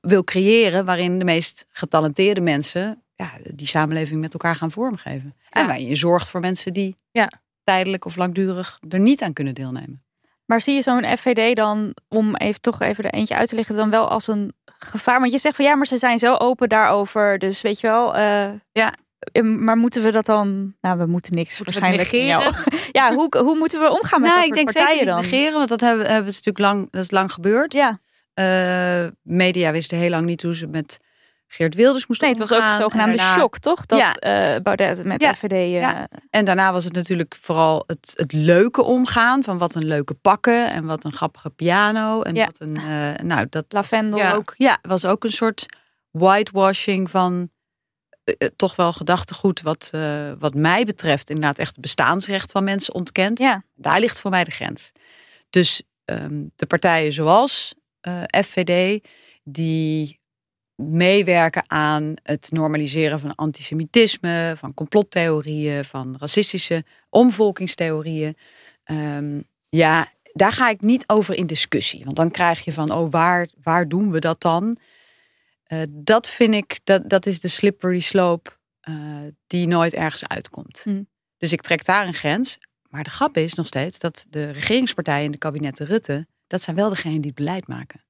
wil 0.00 0.24
creëren, 0.24 0.84
waarin 0.84 1.18
de 1.18 1.24
meest 1.24 1.66
getalenteerde 1.70 2.40
mensen 2.40 3.02
ja, 3.14 3.30
die 3.54 3.66
samenleving 3.66 4.20
met 4.20 4.32
elkaar 4.32 4.56
gaan 4.56 4.70
vormgeven. 4.70 5.34
Ja. 5.36 5.60
En 5.60 5.66
waarin 5.66 5.86
je 5.86 5.94
zorgt 5.94 6.28
voor 6.28 6.40
mensen 6.40 6.72
die 6.72 6.96
ja. 7.10 7.30
tijdelijk 7.64 8.04
of 8.04 8.16
langdurig 8.16 8.78
er 8.88 9.00
niet 9.00 9.22
aan 9.22 9.32
kunnen 9.32 9.54
deelnemen. 9.54 10.02
Maar 10.44 10.60
zie 10.60 10.74
je 10.74 10.82
zo'n 10.82 11.16
FVD 11.16 11.56
dan, 11.56 11.94
om 12.08 12.36
even 12.36 12.60
toch 12.60 12.80
even 12.80 13.04
er 13.04 13.12
eentje 13.12 13.36
uit 13.36 13.48
te 13.48 13.54
lichten, 13.54 13.76
dan 13.76 13.90
wel 13.90 14.08
als 14.08 14.26
een 14.26 14.54
gevaar? 14.64 15.20
Want 15.20 15.32
je 15.32 15.38
zegt 15.38 15.56
van 15.56 15.64
ja, 15.64 15.74
maar 15.74 15.86
ze 15.86 15.98
zijn 15.98 16.18
zo 16.18 16.34
open 16.34 16.68
daarover. 16.68 17.38
Dus 17.38 17.60
weet 17.60 17.80
je 17.80 17.86
wel. 17.86 18.16
Uh, 18.16 18.50
ja. 18.72 18.92
Maar 19.42 19.76
moeten 19.76 20.02
we 20.02 20.10
dat 20.10 20.26
dan? 20.26 20.74
Nou, 20.80 20.98
we 20.98 21.06
moeten 21.06 21.34
niks 21.34 21.58
moeten 21.58 21.80
waarschijnlijk. 21.80 22.12
negeren? 22.12 22.54
Ja, 22.92 23.14
hoe, 23.14 23.38
hoe 23.38 23.56
moeten 23.56 23.80
we 23.80 23.90
omgaan 23.90 24.20
met 24.20 24.30
nou, 24.30 24.40
dat 24.40 24.48
ik 24.48 24.54
denk 24.54 24.72
partijen 24.72 24.98
zeker 24.98 25.12
dan? 25.12 25.22
negeren, 25.22 25.52
want 25.52 25.68
dat 25.68 25.80
hebben, 25.80 26.06
hebben 26.06 26.32
ze 26.32 26.40
natuurlijk 26.44 26.58
lang, 26.58 26.88
dat 26.90 27.02
is 27.02 27.10
lang 27.10 27.32
gebeurd. 27.32 27.72
Ja. 27.72 28.00
Uh, 28.34 29.10
media 29.22 29.72
wisten 29.72 29.98
heel 29.98 30.10
lang 30.10 30.26
niet 30.26 30.42
hoe 30.42 30.56
ze 30.56 30.66
met 30.66 31.00
Geert 31.46 31.74
Wilders 31.74 32.06
moesten 32.06 32.28
Nee, 32.28 32.38
het 32.38 32.48
was 32.48 32.58
ook 32.58 32.64
een 32.64 32.74
zogenaamde 32.74 33.16
daarna... 33.16 33.34
shock, 33.34 33.58
toch? 33.58 33.86
Dat 33.86 33.98
ja. 33.98 34.54
uh, 34.54 34.60
Baudet 34.62 35.04
met 35.04 35.20
ja. 35.20 35.34
FVD... 35.34 35.52
Uh... 35.52 35.80
Ja. 35.80 36.08
En 36.30 36.44
daarna 36.44 36.72
was 36.72 36.84
het 36.84 36.92
natuurlijk 36.92 37.36
vooral 37.40 37.84
het, 37.86 38.12
het 38.14 38.32
leuke 38.32 38.82
omgaan. 38.82 39.44
Van 39.44 39.58
wat 39.58 39.74
een 39.74 39.84
leuke 39.84 40.14
pakken 40.14 40.70
en 40.70 40.84
wat 40.84 41.04
een 41.04 41.12
grappige 41.12 41.50
piano. 41.50 42.22
En 42.22 42.34
ja. 42.34 42.44
wat 42.44 42.60
een, 42.60 42.74
uh, 42.76 43.14
nou 43.22 43.46
dat 43.50 43.64
Lavendel. 43.68 44.18
Ja. 44.18 44.32
Ook, 44.32 44.54
ja, 44.56 44.78
was 44.82 45.04
ook 45.04 45.24
een 45.24 45.32
soort 45.32 45.66
whitewashing 46.10 47.10
van 47.10 47.50
toch 48.56 48.76
wel 48.76 48.92
gedachtegoed. 48.92 49.60
Wat, 49.60 49.90
wat 50.38 50.54
mij 50.54 50.84
betreft 50.84 51.30
inderdaad 51.30 51.58
echt 51.58 51.72
het 51.72 51.80
bestaansrecht 51.80 52.50
van 52.50 52.64
mensen 52.64 52.94
ontkent. 52.94 53.38
Ja. 53.38 53.62
Daar 53.74 54.00
ligt 54.00 54.20
voor 54.20 54.30
mij 54.30 54.44
de 54.44 54.50
grens. 54.50 54.92
Dus 55.50 55.82
ehm, 56.04 56.44
de 56.56 56.66
partijen 56.66 57.12
zoals 57.12 57.74
eh, 58.00 58.22
FVD, 58.44 59.04
die 59.44 60.20
meewerken 60.74 61.64
aan 61.66 62.14
het 62.22 62.50
normaliseren 62.50 63.20
van 63.20 63.34
antisemitisme, 63.34 64.54
van 64.56 64.74
complottheorieën, 64.74 65.84
van 65.84 66.16
racistische 66.18 66.84
omvolkingstheorieën. 67.10 68.36
Ehm, 68.84 69.40
ja, 69.68 70.12
daar 70.32 70.52
ga 70.52 70.68
ik 70.68 70.80
niet 70.80 71.04
over 71.06 71.34
in 71.34 71.46
discussie. 71.46 72.04
Want 72.04 72.16
dan 72.16 72.30
krijg 72.30 72.64
je 72.64 72.72
van, 72.72 72.92
oh, 72.92 73.10
waar, 73.10 73.48
waar 73.62 73.88
doen 73.88 74.10
we 74.10 74.18
dat 74.18 74.40
dan? 74.40 74.78
Eh, 75.68 75.82
dat 75.90 76.28
vind 76.28 76.54
ik, 76.54 76.80
dat, 76.84 77.08
dat 77.08 77.26
is 77.26 77.40
de 77.40 77.48
slippery 77.48 78.00
slope 78.00 78.50
eh, 78.80 78.94
die 79.46 79.66
nooit 79.66 79.94
ergens 79.94 80.28
uitkomt. 80.28 80.80
Hm. 80.82 81.02
Dus 81.36 81.52
ik 81.52 81.60
trek 81.60 81.84
daar 81.84 82.06
een 82.06 82.14
grens. 82.14 82.58
Maar 82.88 83.04
de 83.04 83.10
grap 83.10 83.36
is 83.36 83.54
nog 83.54 83.66
steeds 83.66 83.98
dat 83.98 84.26
de 84.28 84.50
regeringspartijen 84.50 85.24
in 85.24 85.30
de 85.30 85.38
kabinetten 85.38 85.86
Rutte, 85.86 86.26
dat 86.46 86.62
zijn 86.62 86.76
wel 86.76 86.88
degenen 86.88 87.16
die 87.20 87.30
het 87.30 87.34
beleid 87.34 87.66
maken. 87.66 88.04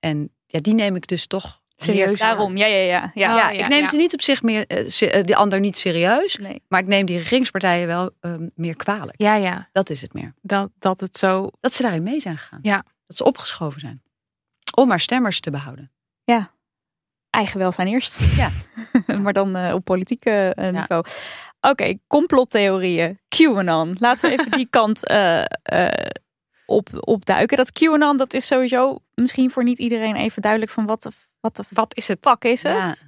En 0.00 0.30
ja, 0.46 0.60
die 0.60 0.74
neem 0.74 0.96
ik 0.96 1.06
dus 1.06 1.26
toch 1.26 1.62
serieus. 1.76 2.18
Daarom, 2.18 2.56
ja, 2.56 2.66
ja, 2.66 2.76
ja. 2.76 3.10
ja. 3.14 3.36
Ja, 3.36 3.50
ik 3.50 3.68
neem 3.68 3.82
ja. 3.82 3.88
ze 3.88 3.96
niet 3.96 4.12
op 4.12 4.22
zich 4.22 4.42
meer, 4.42 4.66
se- 4.86 5.10
eh, 5.10 5.24
de 5.24 5.36
ander 5.36 5.60
niet 5.60 5.76
serieus. 5.78 6.36
Nee. 6.36 6.62
Maar 6.68 6.80
ik 6.80 6.86
neem 6.86 7.06
die 7.06 7.18
regeringspartijen 7.18 7.86
wel 7.86 8.10
ehm, 8.20 8.48
meer 8.54 8.76
kwalijk. 8.76 9.20
Ja, 9.20 9.34
ja. 9.34 9.68
Dat 9.72 9.90
is 9.90 10.02
het 10.02 10.12
meer. 10.12 10.34
Dat, 10.42 10.70
dat 10.78 11.00
het 11.00 11.16
zo. 11.16 11.50
Dat 11.60 11.74
ze 11.74 11.82
daarin 11.82 12.02
mee 12.02 12.20
zijn 12.20 12.38
gegaan. 12.38 12.58
Ja. 12.62 12.84
Dat 13.06 13.16
ze 13.16 13.24
opgeschoven 13.24 13.80
zijn. 13.80 14.02
Om 14.74 14.88
maar 14.88 15.00
stemmers 15.00 15.40
te 15.40 15.50
behouden. 15.50 15.92
Eigen 17.34 17.58
welzijn 17.58 17.88
eerst. 17.88 18.18
Ja. 18.36 18.50
maar 19.22 19.32
dan 19.32 19.56
eh, 19.56 19.74
op 19.74 19.84
politiek 19.84 20.24
eh, 20.24 20.70
niveau. 20.70 21.04
Oké, 21.60 21.94
complottheorieën. 22.06 23.18
QAnon. 23.28 23.96
Laten 23.98 24.30
we 24.30 24.38
even 24.38 24.50
die 24.50 24.66
kant 24.80 25.06
eh, 25.06 25.42
op, 26.66 26.88
opduiken. 27.00 27.56
Dat 27.56 27.72
QAnon, 27.72 28.16
dat 28.16 28.34
is 28.34 28.46
sowieso 28.46 28.98
misschien 29.14 29.50
voor 29.50 29.64
niet 29.64 29.78
iedereen 29.78 30.16
even 30.16 30.42
duidelijk 30.42 30.72
van 30.72 30.86
wat 30.86 31.02
de, 31.02 31.10
wat 31.40 31.56
de 31.56 31.64
Wat 31.70 31.96
is 31.96 32.08
het? 32.08 32.18
fuck 32.20 32.44
is 32.44 32.62
Ja. 32.62 32.88
het? 32.88 33.06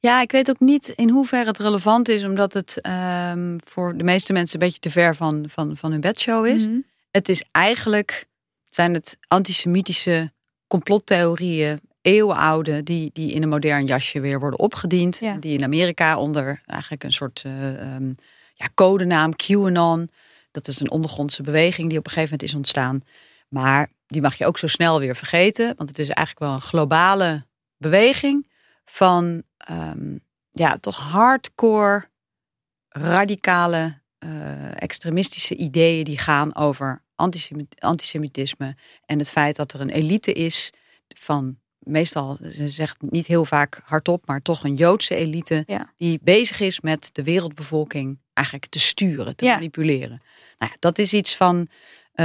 Ja, 0.00 0.20
ik 0.20 0.32
weet 0.32 0.50
ook 0.50 0.60
niet 0.60 0.88
in 0.88 1.08
hoeverre 1.08 1.48
het 1.48 1.58
relevant 1.58 2.08
is, 2.08 2.24
omdat 2.24 2.52
het 2.52 2.80
ehm, 2.80 3.58
voor 3.64 3.96
de 3.96 4.04
meeste 4.04 4.32
mensen 4.32 4.60
een 4.60 4.66
beetje 4.66 4.80
te 4.80 4.90
ver 4.90 5.16
van, 5.16 5.44
van, 5.48 5.76
van 5.76 5.90
hun 5.90 6.00
bedshow 6.00 6.46
is. 6.46 6.66
Mhm. 6.66 6.78
Het 7.10 7.28
is 7.28 7.44
eigenlijk, 7.50 8.26
zijn 8.68 8.94
het 8.94 9.16
antisemitische 9.28 10.32
complottheorieën, 10.66 11.80
eeuwenoude, 12.06 12.82
die, 12.82 13.10
die 13.12 13.32
in 13.32 13.42
een 13.42 13.48
modern 13.48 13.84
jasje 13.84 14.20
weer 14.20 14.40
worden 14.40 14.58
opgediend. 14.58 15.18
Ja. 15.18 15.36
Die 15.36 15.58
in 15.58 15.64
Amerika 15.64 16.18
onder 16.18 16.62
eigenlijk 16.66 17.04
een 17.04 17.12
soort 17.12 17.42
eh, 17.44 17.80
ehm, 17.80 18.12
ja, 18.54 18.68
codenaam 18.74 19.36
QAnon. 19.36 20.08
Dat 20.50 20.68
is 20.68 20.80
een 20.80 20.90
ondergrondse 20.90 21.42
beweging 21.42 21.88
die 21.88 21.98
op 21.98 22.04
een 22.04 22.12
gegeven 22.12 22.30
moment 22.30 22.48
is 22.48 22.56
ontstaan. 22.56 23.02
Maar 23.48 23.88
die 24.06 24.20
mag 24.20 24.34
je 24.34 24.46
ook 24.46 24.58
zo 24.58 24.66
snel 24.66 24.98
weer 24.98 25.16
vergeten, 25.16 25.74
want 25.76 25.88
het 25.88 25.98
is 25.98 26.08
eigenlijk 26.08 26.46
wel 26.46 26.54
een 26.54 26.68
globale 26.68 27.46
beweging 27.76 28.50
van 28.84 29.42
ehm, 29.56 30.16
ja, 30.50 30.76
toch 30.76 30.98
hardcore, 30.98 32.08
radicale, 32.88 34.00
eh, 34.18 34.82
extremistische 34.82 35.56
ideeën 35.56 36.04
die 36.04 36.18
gaan 36.18 36.56
over 36.56 37.02
antisemit- 37.14 37.80
antisemitisme 37.80 38.76
en 39.06 39.18
het 39.18 39.28
feit 39.28 39.56
dat 39.56 39.72
er 39.72 39.80
een 39.80 39.90
elite 39.90 40.32
is 40.32 40.72
van 41.08 41.58
meestal, 41.86 42.38
ze 42.52 42.68
zegt 42.68 42.96
niet 43.00 43.26
heel 43.26 43.44
vaak 43.44 43.80
hardop, 43.84 44.26
maar 44.26 44.42
toch 44.42 44.64
een 44.64 44.74
Joodse 44.74 45.14
elite 45.14 45.62
Ja. 45.66 45.92
die 45.96 46.18
bezig 46.22 46.60
is 46.60 46.80
met 46.80 47.10
de 47.12 47.22
wereldbevolking 47.22 48.18
eigenlijk 48.32 48.66
te 48.70 48.78
sturen, 48.78 49.36
te 49.36 49.44
Ja. 49.44 49.54
manipuleren. 49.54 50.22
Nou 50.58 50.70
ja, 50.72 50.76
dat 50.78 50.98
is 50.98 51.12
iets 51.12 51.36
van 51.36 51.68
eh, 52.12 52.24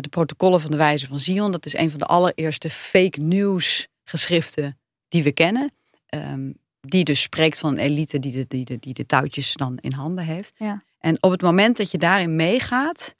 de 0.00 0.08
protocollen 0.10 0.60
van 0.60 0.70
de 0.70 0.76
wijze 0.76 1.06
van 1.06 1.18
Zion. 1.18 1.52
Dat 1.52 1.66
is 1.66 1.76
een 1.76 1.90
van 1.90 1.98
de 1.98 2.06
allereerste 2.06 2.70
fake 2.70 3.20
news 3.20 3.88
geschriften 4.04 4.78
die 5.08 5.22
we 5.22 5.32
kennen. 5.32 5.72
Ehm, 6.06 6.50
die 6.80 7.04
dus 7.04 7.20
spreekt 7.22 7.58
van 7.58 7.70
een 7.72 7.78
elite 7.78 8.18
die 8.18 8.32
de, 8.32 8.44
die, 8.48 8.64
de, 8.64 8.78
die 8.78 8.94
de 8.94 9.06
touwtjes 9.06 9.54
dan 9.54 9.78
in 9.80 9.92
handen 9.92 10.24
heeft. 10.24 10.52
Ja. 10.56 10.82
En 10.98 11.22
op 11.22 11.30
het 11.30 11.42
moment 11.42 11.76
dat 11.76 11.90
je 11.90 11.98
daarin 11.98 12.36
meegaat, 12.36 13.14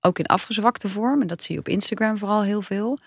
ook 0.00 0.18
in 0.18 0.26
afgezwakte 0.26 0.88
vorm, 0.88 1.20
en 1.20 1.26
dat 1.26 1.42
zie 1.42 1.54
je 1.54 1.60
op 1.60 1.68
Instagram 1.68 2.18
vooral 2.18 2.42
heel 2.42 2.62
veel, 2.62 2.98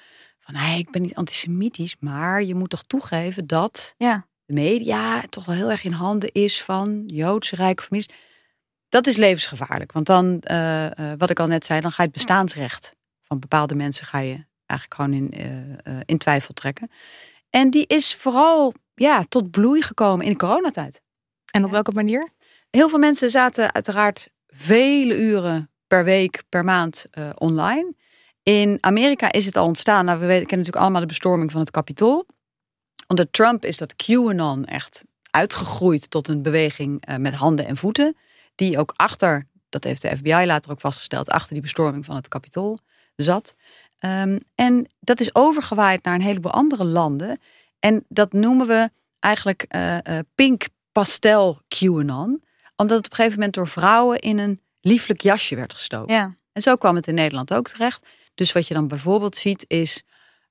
van 0.51 0.59
hey, 0.59 0.79
ik 0.79 0.91
ben 0.91 1.01
niet 1.01 1.15
antisemitisch, 1.15 1.95
maar 1.99 2.43
je 2.43 2.55
moet 2.55 2.69
toch 2.69 2.83
toegeven 2.83 3.47
dat 3.47 3.93
Ja. 3.97 4.25
de 4.45 4.53
media 4.53 5.21
toch 5.29 5.45
wel 5.45 5.55
heel 5.55 5.71
erg 5.71 5.83
in 5.83 5.91
handen 5.91 6.31
is 6.31 6.63
van 6.63 7.03
Joodse 7.05 7.55
rijke 7.55 7.83
families. 7.83 8.09
Dat 8.89 9.07
is 9.07 9.15
levensgevaarlijk, 9.15 9.91
want 9.91 10.05
dan, 10.05 10.39
eh, 10.39 10.85
eh, 10.85 11.19
wat 11.19 11.29
ik 11.29 11.39
al 11.39 11.47
net 11.47 11.65
zei, 11.65 11.81
dan 11.81 11.91
ga 11.91 12.01
je 12.03 12.07
het 12.09 12.17
bestaansrecht 12.17 12.95
van 13.21 13.39
bepaalde 13.39 13.75
mensen 13.75 14.05
ga 14.05 14.19
je 14.19 14.45
eigenlijk 14.65 15.01
gewoon 15.01 15.13
in, 15.13 15.33
eh, 15.83 15.93
in 16.05 16.17
twijfel 16.17 16.53
trekken. 16.53 16.91
En 17.49 17.69
die 17.69 17.87
is 17.87 18.15
vooral 18.15 18.73
ja, 18.95 19.23
tot 19.29 19.51
bloei 19.51 19.81
gekomen 19.81 20.25
in 20.25 20.31
de 20.31 20.37
coronatijd. 20.37 21.01
En 21.51 21.61
op 21.61 21.67
Ja. 21.67 21.73
welke 21.73 21.91
manier? 21.91 22.29
Heel 22.69 22.89
veel 22.89 22.99
mensen 22.99 23.29
zaten 23.29 23.73
uiteraard 23.73 24.29
vele 24.47 25.17
uren 25.17 25.69
per 25.87 26.03
week, 26.03 26.43
per 26.49 26.63
maand 26.63 27.05
online. 27.35 27.95
In 28.43 28.77
Amerika 28.81 29.31
is 29.31 29.45
het 29.45 29.55
al 29.55 29.65
ontstaan. 29.65 30.05
Nou, 30.05 30.19
we 30.19 30.25
weten, 30.25 30.47
kennen 30.47 30.57
natuurlijk 30.57 30.83
allemaal 30.83 31.01
de 31.01 31.07
bestorming 31.07 31.51
van 31.51 31.59
het 31.59 31.71
Capitool. 31.71 32.25
Onder 33.07 33.31
Trump 33.31 33.65
is 33.65 33.77
dat 33.77 33.95
QAnon 33.95 34.65
echt 34.65 35.03
uitgegroeid 35.31 36.09
tot 36.09 36.27
een 36.27 36.41
beweging 36.41 37.05
eh, 37.05 37.15
met 37.15 37.33
handen 37.33 37.65
en 37.65 37.77
voeten. 37.77 38.15
Die 38.55 38.77
ook 38.77 38.93
achter, 38.95 39.47
dat 39.69 39.83
heeft 39.83 40.01
de 40.01 40.17
FBI 40.17 40.45
later 40.45 40.71
ook 40.71 40.79
vastgesteld, 40.79 41.29
achter 41.29 41.53
die 41.53 41.61
bestorming 41.61 42.05
van 42.05 42.15
het 42.15 42.27
Capitool 42.27 42.79
zat. 43.15 43.55
Ehm, 43.99 44.39
en 44.55 44.87
dat 44.99 45.19
is 45.19 45.35
overgewaaid 45.35 46.03
naar 46.03 46.13
een 46.13 46.21
heleboel 46.21 46.51
andere 46.51 46.83
landen. 46.83 47.39
En 47.79 48.05
dat 48.07 48.33
noemen 48.33 48.67
we 48.67 48.89
eigenlijk 49.19 49.65
eh, 49.67 49.97
eh, 49.97 50.25
pink 50.35 50.67
pastel 50.91 51.59
QAnon. 51.67 52.43
Omdat 52.75 52.97
het 52.97 53.05
op 53.05 53.11
een 53.11 53.17
gegeven 53.17 53.37
moment 53.37 53.53
door 53.53 53.67
vrouwen 53.67 54.19
in 54.19 54.37
een 54.37 54.61
lieflijk 54.81 55.21
jasje 55.21 55.55
werd 55.55 55.73
gestoken. 55.73 56.15
Ja. 56.15 56.35
En 56.51 56.61
zo 56.61 56.75
kwam 56.75 56.95
het 56.95 57.07
in 57.07 57.13
Nederland 57.13 57.53
ook 57.53 57.67
terecht. 57.67 58.07
Dus 58.39 58.51
wat 58.51 58.67
je 58.67 58.73
dan 58.73 58.87
bijvoorbeeld 58.87 59.35
ziet 59.35 59.65
is 59.67 60.03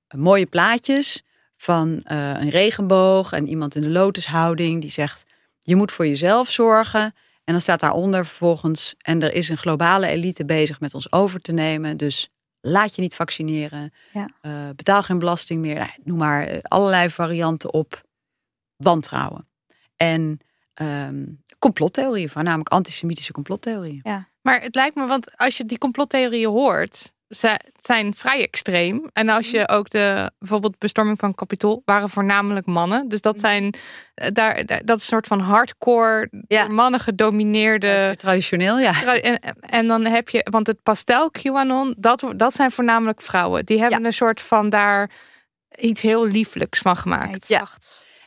eh, 0.07 0.21
mooie 0.21 0.47
plaatjes 0.47 1.23
van 1.57 2.01
eh, 2.03 2.17
een 2.19 2.49
regenboog 2.49 3.33
en 3.33 3.49
iemand 3.49 3.75
in 3.75 3.83
de 3.83 3.89
lotushouding 3.89 4.81
die 4.81 4.91
zegt 4.91 5.25
je 5.59 5.77
moet 5.77 5.93
voor 5.93 6.07
jezelf 6.07 6.51
zorgen. 6.51 7.15
En 7.45 7.53
dan 7.53 7.61
staat 7.61 7.81
daaronder 7.81 8.27
vervolgens 8.27 8.95
en 8.99 9.23
er 9.23 9.35
is 9.35 9.49
een 9.49 9.57
globale 9.57 10.07
elite 10.07 10.45
bezig 10.45 10.81
met 10.81 10.95
ons 10.95 11.13
over 11.13 11.41
te 11.41 11.53
nemen. 11.53 11.97
Dus 11.97 12.29
laat 12.61 12.95
je 12.95 13.01
niet 13.01 13.15
vaccineren. 13.15 13.93
Ja. 14.13 14.29
Eh, 14.41 14.53
betaal 14.77 15.03
geen 15.03 15.19
belasting 15.19 15.61
meer. 15.61 15.79
Nou, 15.79 15.91
noem 16.05 16.19
maar 16.19 16.61
allerlei 16.63 17.11
varianten 17.11 17.73
op 17.73 18.03
wantrouwen. 18.77 19.49
En 19.97 20.41
ehm 20.75 21.25
complottheorieën, 21.59 22.29
voornamelijk 22.29 22.69
antisemitische 22.69 23.33
complottheorieën. 23.33 24.01
Maar 24.43 24.63
het 24.63 24.75
lijkt 24.75 24.97
me, 24.97 25.07
want 25.07 25.37
als 25.37 25.57
je 25.57 25.65
die 25.65 25.79
complottheorieën 25.79 26.51
hoort, 26.51 27.13
ze 27.29 27.61
zijn 27.81 28.15
vrij 28.15 28.43
extreem. 28.43 29.11
En 29.13 29.29
als 29.29 29.51
je 29.51 29.69
ook 29.69 29.91
de 29.91 30.31
bijvoorbeeld 30.39 30.79
bestorming 30.79 31.19
van 31.19 31.35
Capitool 31.35 31.83
waren 31.85 32.09
voornamelijk 32.09 32.67
mannen. 32.67 33.09
Dus 33.09 33.21
dat 33.21 33.41
zijn 33.41 33.75
eh, 34.15 34.29
daar, 34.33 34.65
dat 34.67 34.97
is 34.97 35.03
een 35.03 35.09
soort 35.09 35.27
van 35.27 35.41
hardcore, 35.41 36.29
Ja. 36.47 36.69
mannen 36.69 37.01
gedomineerde. 37.01 38.15
Traditioneel, 38.19 38.79
ja. 38.79 39.05
En, 39.21 39.41
en 39.61 39.87
dan 39.87 40.05
heb 40.05 40.29
je, 40.29 40.47
want 40.51 40.67
het 40.67 40.83
pastel 40.83 41.31
QAnon, 41.31 41.95
dat, 41.99 42.25
dat 42.37 42.55
zijn 42.55 42.71
voornamelijk 42.71 43.21
vrouwen. 43.21 43.65
Die 43.67 43.81
hebben 43.81 44.05
een 44.05 44.13
soort 44.13 44.41
van 44.41 44.69
daar 44.69 45.11
iets 45.79 46.03
heel 46.03 46.27
lieflijks 46.27 46.79
van 46.79 46.97
gemaakt. 46.97 47.49
Ja. 47.49 47.69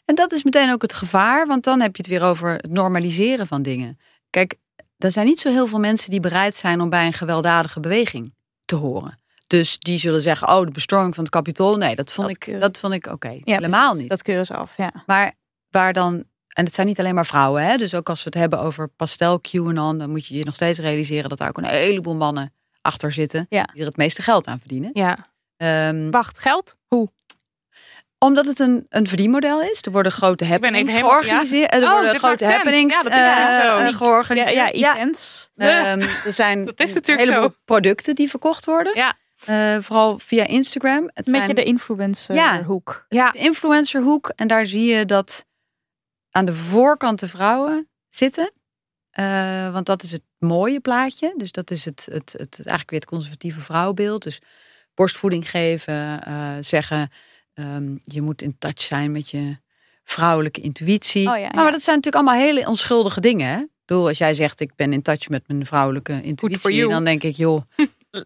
En 0.06 0.16
dat 0.16 0.32
is 0.32 0.43
meteen 0.43 0.72
ook 0.72 0.82
het 0.82 0.93
gevaar, 0.93 1.47
want 1.47 1.64
dan 1.64 1.82
heb 1.82 1.95
je 1.95 2.02
het 2.02 2.12
weer 2.12 2.24
over 2.24 2.52
het 2.54 2.70
normaliseren 2.72 3.47
van 3.47 3.62
dingen. 3.62 3.99
Kijk, 4.30 4.56
er 4.97 5.12
zijn 5.12 5.26
niet 5.26 5.39
zo 5.39 5.49
heel 5.49 5.68
veel 5.68 5.80
mensen 5.80 6.10
die 6.10 6.20
bereid 6.20 6.56
zijn 6.56 6.82
om 6.82 6.89
bij 6.89 7.06
een 7.06 7.14
gewelddadige 7.14 7.80
beweging 7.80 8.34
te 8.72 8.86
horen. 8.88 9.19
Dus 9.47 9.80
die 9.80 9.99
zullen 9.99 10.22
zeggen, 10.22 10.47
oh, 10.47 10.65
de 10.65 10.72
bestorming 10.72 11.15
van 11.15 11.24
het 11.24 11.34
Capitool, 11.34 11.78
nee, 11.78 11.95
dat 11.95 12.11
vond 12.11 12.28
Dat 12.28 12.47
ik, 12.47 12.59
dat 12.59 12.78
vond 12.78 12.93
ik 12.93 13.05
oké. 13.07 13.30
Ja, 13.30 13.41
Helemaal 13.43 13.82
precies. 13.84 13.99
niet. 13.99 14.09
Dat 14.09 14.22
keuren 14.22 14.45
ze 14.45 14.55
af, 14.55 14.78
ja. 14.78 14.91
Maar 15.05 15.34
waar 15.69 15.93
dan, 15.93 16.24
en 16.47 16.65
het 16.65 16.74
zijn 16.74 16.88
niet 16.88 16.99
alleen 16.99 17.15
maar 17.15 17.26
vrouwen, 17.26 17.63
hè? 17.63 17.78
dus 17.78 17.93
ook 17.93 18.09
als 18.09 18.19
we 18.24 18.30
het 18.30 18.39
hebben 18.39 18.59
over 18.59 18.88
pastel 18.88 19.39
QAnon, 19.41 19.97
dan 19.97 20.09
moet 20.09 20.26
je 20.26 20.38
je 20.38 20.45
nog 20.45 20.55
steeds 20.55 20.80
realiseren 20.80 21.30
dat 21.30 21.38
daar 21.38 21.47
ook 21.49 21.57
een 21.57 21.65
heleboel 21.65 22.15
mannen 22.15 22.53
achter 22.82 23.11
zitten 23.11 23.45
Ja. 23.49 23.63
die 23.63 23.82
er 23.82 23.88
het 23.88 23.97
meeste 23.97 24.22
geld 24.22 24.47
aan 24.47 24.59
verdienen. 24.59 24.89
Ja. 24.93 25.30
Ehm, 25.57 26.09
Wacht, 26.09 26.39
geld? 26.39 26.76
Hoe? 26.88 27.11
Omdat 28.24 28.45
het 28.45 28.59
een, 28.59 28.86
een 28.89 29.07
verdienmodel 29.07 29.61
is. 29.61 29.82
Er 29.82 29.91
worden 29.91 30.11
grote 30.11 30.45
happenings 30.45 30.93
georganiseerd. 30.95 31.74
Er 31.74 31.84
Oh, 31.84 31.91
worden 31.91 32.15
grote 32.15 32.45
happenings. 32.45 32.95
Ja, 32.95 33.01
dat 33.03 33.11
is 33.13 33.19
eh, 33.19 33.74
ook 33.74 33.80
zo. 33.80 33.86
eh, 33.88 33.93
georganiseerd. 33.97 34.55
Ja, 34.55 34.69
ja, 34.72 34.95
events. 34.95 35.49
Ehm, 35.55 36.01
er 36.26 36.32
zijn 36.34 36.65
Dat 36.65 36.80
is 36.80 36.89
een 36.89 36.93
natuurlijk 36.95 37.28
heleboel 37.28 37.49
zo. 37.49 37.55
producten 37.65 38.15
die 38.15 38.30
verkocht 38.30 38.65
worden. 38.65 38.95
Ja. 38.95 39.13
Eh, 39.45 39.78
vooral 39.84 40.19
via 40.19 40.45
Instagram. 40.45 41.03
Het 41.13 41.26
Een 41.28 41.32
beetje 41.32 41.41
zijn- 41.45 41.55
de 41.55 41.63
influencer 41.63 42.36
Ja. 42.36 42.65
Ja. 43.09 43.32
de 43.32 43.38
influencerhoek. 43.38 44.32
En 44.36 44.47
daar 44.47 44.65
zie 44.65 44.86
je 44.95 45.05
dat 45.05 45.45
aan 46.32 46.45
de 46.45 46.53
voorkant 46.53 47.19
de 47.19 47.28
vrouwen 47.28 47.89
zitten. 48.09 48.51
Eh, 49.11 49.72
want 49.74 49.86
dat 49.86 50.03
is 50.03 50.11
het 50.11 50.24
mooie 50.38 50.80
plaatje. 50.80 51.34
Dus 51.38 51.51
dat 51.51 51.72
is 51.72 51.86
het, 51.86 52.07
het, 52.11 52.32
het, 52.38 52.55
eigenlijk 52.55 52.89
weer 52.89 52.99
het 52.99 53.09
conservatieve 53.09 53.61
vrouwbeeld. 53.61 54.24
Dus 54.24 54.41
borstvoeding 54.93 55.49
geven, 55.49 56.24
eh, 56.24 56.49
zeggen 56.59 57.09
ehm, 57.62 57.95
je 58.01 58.22
moet 58.22 58.41
in 58.41 58.55
touch 58.59 58.82
zijn 58.82 59.12
met 59.12 59.30
je 59.30 59.57
vrouwelijke 60.03 60.62
intuïtie. 60.62 61.30
Oh 61.30 61.38
ja, 61.38 61.49
maar, 61.49 61.72
dat 61.72 61.82
zijn 61.82 61.95
natuurlijk 61.95 62.24
allemaal 62.24 62.45
hele 62.45 62.68
onschuldige 62.68 63.20
dingen. 63.20 63.47
Hè? 63.47 63.57
Ik 63.59 63.97
bedoel, 63.97 64.07
als 64.07 64.18
jij 64.18 64.34
zegt 64.34 64.59
ik 64.59 64.76
ben 64.76 64.93
in 64.93 65.01
touch 65.01 65.30
met 65.30 65.47
mijn 65.47 65.66
vrouwelijke 65.66 66.22
intuïtie, 66.22 66.88
dan 66.88 67.03
denk 67.03 67.24
ik 67.24 67.36
joh, 67.36 67.62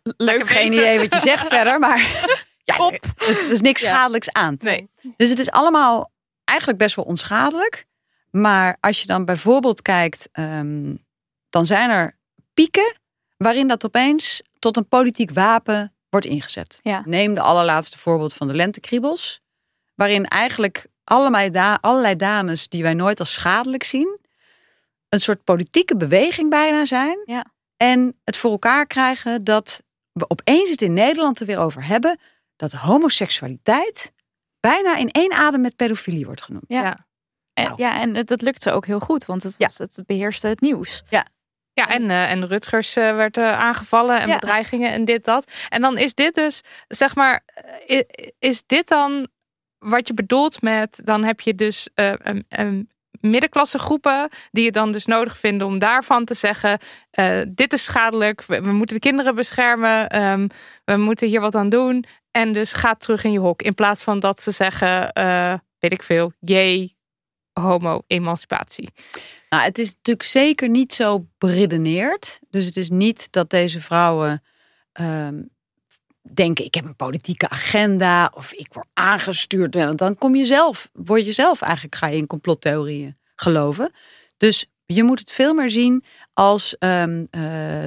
Leuk 0.02 0.34
ik 0.34 0.38
heb 0.38 0.48
geen 0.48 0.72
idee 0.72 1.00
wat 1.00 1.14
je 1.14 1.20
zegt 1.20 1.48
verder, 1.56 1.80
maar 1.80 1.98
ja, 2.64 2.78
er 2.78 3.30
is, 3.30 3.44
is 3.44 3.62
niks 3.62 3.82
schadelijks 3.82 4.32
aan. 4.32 4.58
Nee. 4.60 4.90
Dus 5.18 5.30
het 5.30 5.40
is 5.40 5.52
allemaal 5.52 6.12
eigenlijk 6.44 6.80
best 6.80 6.96
wel 6.96 7.06
onschadelijk. 7.06 7.86
Maar 8.32 8.78
als 8.80 9.02
je 9.02 9.08
dan 9.08 9.26
bijvoorbeeld 9.26 9.82
kijkt, 9.82 10.30
ehm, 10.32 10.96
dan 11.50 11.66
zijn 11.66 11.90
er 11.90 12.18
pieken 12.54 12.98
waarin 13.38 13.68
dat 13.68 13.86
opeens 13.86 14.42
tot 14.60 14.78
een 14.78 14.88
politiek 14.88 15.32
wapen 15.32 15.95
wordt 16.22 16.26
ingezet. 16.36 16.80
Ja. 16.82 17.02
Neem 17.06 17.34
de 17.34 17.42
allerlaatste 17.42 17.98
voorbeeld 17.98 18.34
van 18.34 18.48
de 18.48 18.54
lentekriebels, 18.54 19.42
waarin 19.96 20.26
eigenlijk 20.26 20.88
allerlei, 21.04 21.50
da- 21.50 21.78
allerlei 21.82 22.16
dames 22.16 22.68
die 22.68 22.84
wij 22.84 22.94
nooit 22.94 23.20
als 23.20 23.34
schadelijk 23.34 23.84
zien, 23.84 24.20
een 25.10 25.20
soort 25.20 25.44
politieke 25.44 25.98
beweging 25.98 26.50
bijna 26.50 26.86
zijn. 26.86 27.18
Ja. 27.26 27.46
En 27.78 28.20
het 28.24 28.38
voor 28.38 28.52
elkaar 28.52 28.88
krijgen 28.88 29.44
dat 29.44 29.82
we 30.12 30.30
opeens 30.30 30.70
het 30.70 30.82
in 30.82 30.94
Nederland 30.94 31.40
er 31.40 31.46
weer 31.46 31.60
over 31.60 31.86
hebben 31.86 32.20
dat 32.56 32.72
homoseksualiteit 32.72 34.12
bijna 34.60 34.96
in 34.98 35.10
één 35.10 35.32
adem 35.34 35.62
met 35.62 35.76
pedofilie 35.76 36.26
wordt 36.26 36.42
genoemd. 36.42 36.66
Ja. 36.68 36.84
Ja. 36.84 37.06
En, 37.54 37.64
Nou. 37.64 37.76
ja, 37.82 38.00
en 38.02 38.14
dat 38.26 38.42
lukt 38.42 38.62
ze 38.62 38.72
ook 38.72 38.86
heel 38.86 39.00
goed, 39.00 39.26
want 39.26 39.44
het, 39.44 39.56
Ja. 39.58 39.66
was, 39.66 39.78
het 39.78 40.04
beheerste 40.06 40.48
het 40.48 40.62
nieuws. 40.62 41.04
Ja, 41.10 41.28
en, 41.84 42.10
eh, 42.10 42.32
en 42.32 42.46
Rutgers 42.48 42.96
eh, 42.96 43.16
werd 43.16 43.38
eh, 43.38 43.52
aangevallen 43.60 44.20
en 44.20 44.28
Ja. 44.28 44.40
bedreigingen 44.40 44.92
en 44.92 45.06
dit, 45.06 45.26
dat. 45.26 45.52
En 45.70 45.82
dan 45.82 45.98
is 45.98 46.14
dit 46.14 46.36
dus, 46.36 46.62
zeg 46.88 47.16
maar, 47.16 47.44
eh, 47.88 48.02
is 48.40 48.64
dit 48.66 48.88
dan 48.88 49.28
wat 49.80 50.08
je 50.08 50.14
bedoelt 50.14 50.62
met, 50.62 51.00
dan 51.04 51.24
heb 51.24 51.42
je 51.42 51.56
dus 51.56 51.90
eh, 51.94 52.14
een, 52.18 52.46
een 52.50 52.90
middenklasse 53.20 53.80
groepen 53.80 54.30
die 54.52 54.66
het 54.66 54.74
dan 54.74 54.92
dus 54.92 55.06
nodig 55.06 55.38
vinden 55.38 55.68
om 55.68 55.80
daarvan 55.80 56.26
te 56.26 56.34
zeggen, 56.34 56.80
eh, 57.12 57.42
dit 57.48 57.74
is 57.74 57.84
schadelijk, 57.84 58.46
we, 58.46 58.62
we 58.62 58.72
moeten 58.72 58.96
de 58.96 59.02
kinderen 59.02 59.36
beschermen, 59.36 60.10
ehm, 60.10 60.48
we 60.86 60.98
moeten 60.98 61.28
hier 61.28 61.42
wat 61.42 61.56
aan 61.56 61.70
doen. 61.70 62.06
En 62.32 62.54
dus 62.54 62.74
ga 62.74 62.94
terug 62.94 63.24
in 63.24 63.32
je 63.32 63.40
hok. 63.40 63.62
In 63.62 63.74
plaats 63.76 64.04
van 64.04 64.20
dat 64.20 64.42
ze 64.42 64.52
zeggen, 64.52 65.12
eh, 65.14 65.54
weet 65.80 65.94
ik 65.94 66.04
veel, 66.04 66.32
jee, 66.40 66.96
homo-emancipatie. 67.54 68.90
Nou, 69.56 69.68
het 69.68 69.78
is 69.78 69.94
natuurlijk 69.94 70.26
zeker 70.26 70.70
niet 70.70 70.94
zo 70.94 71.28
beredeneerd. 71.38 72.40
Dus 72.50 72.66
het 72.66 72.78
is 72.78 72.90
niet 72.90 73.32
dat 73.32 73.50
deze 73.50 73.82
vrouwen 73.82 74.44
ehm, 74.92 75.42
denken: 76.34 76.66
ik 76.66 76.76
heb 76.76 76.86
een 76.86 76.96
politieke 76.96 77.50
agenda 77.50 78.32
of 78.34 78.54
ik 78.54 78.74
word 78.74 78.88
aangestuurd. 78.94 79.76
Want 79.76 79.98
dan 79.98 80.18
kom 80.18 80.36
je 80.36 80.46
zelf, 80.46 80.90
word 80.94 81.26
je 81.26 81.32
zelf 81.32 81.62
eigenlijk 81.62 81.96
ga 81.96 82.08
je 82.08 82.18
in 82.18 82.28
complottheorieën 82.28 83.18
geloven. 83.36 83.92
Dus 84.38 84.66
je 84.86 85.04
moet 85.04 85.20
het 85.20 85.32
veel 85.32 85.54
meer 85.54 85.70
zien 85.70 86.04
als 86.34 86.78
ehm, 86.78 87.26
eh, 87.30 87.42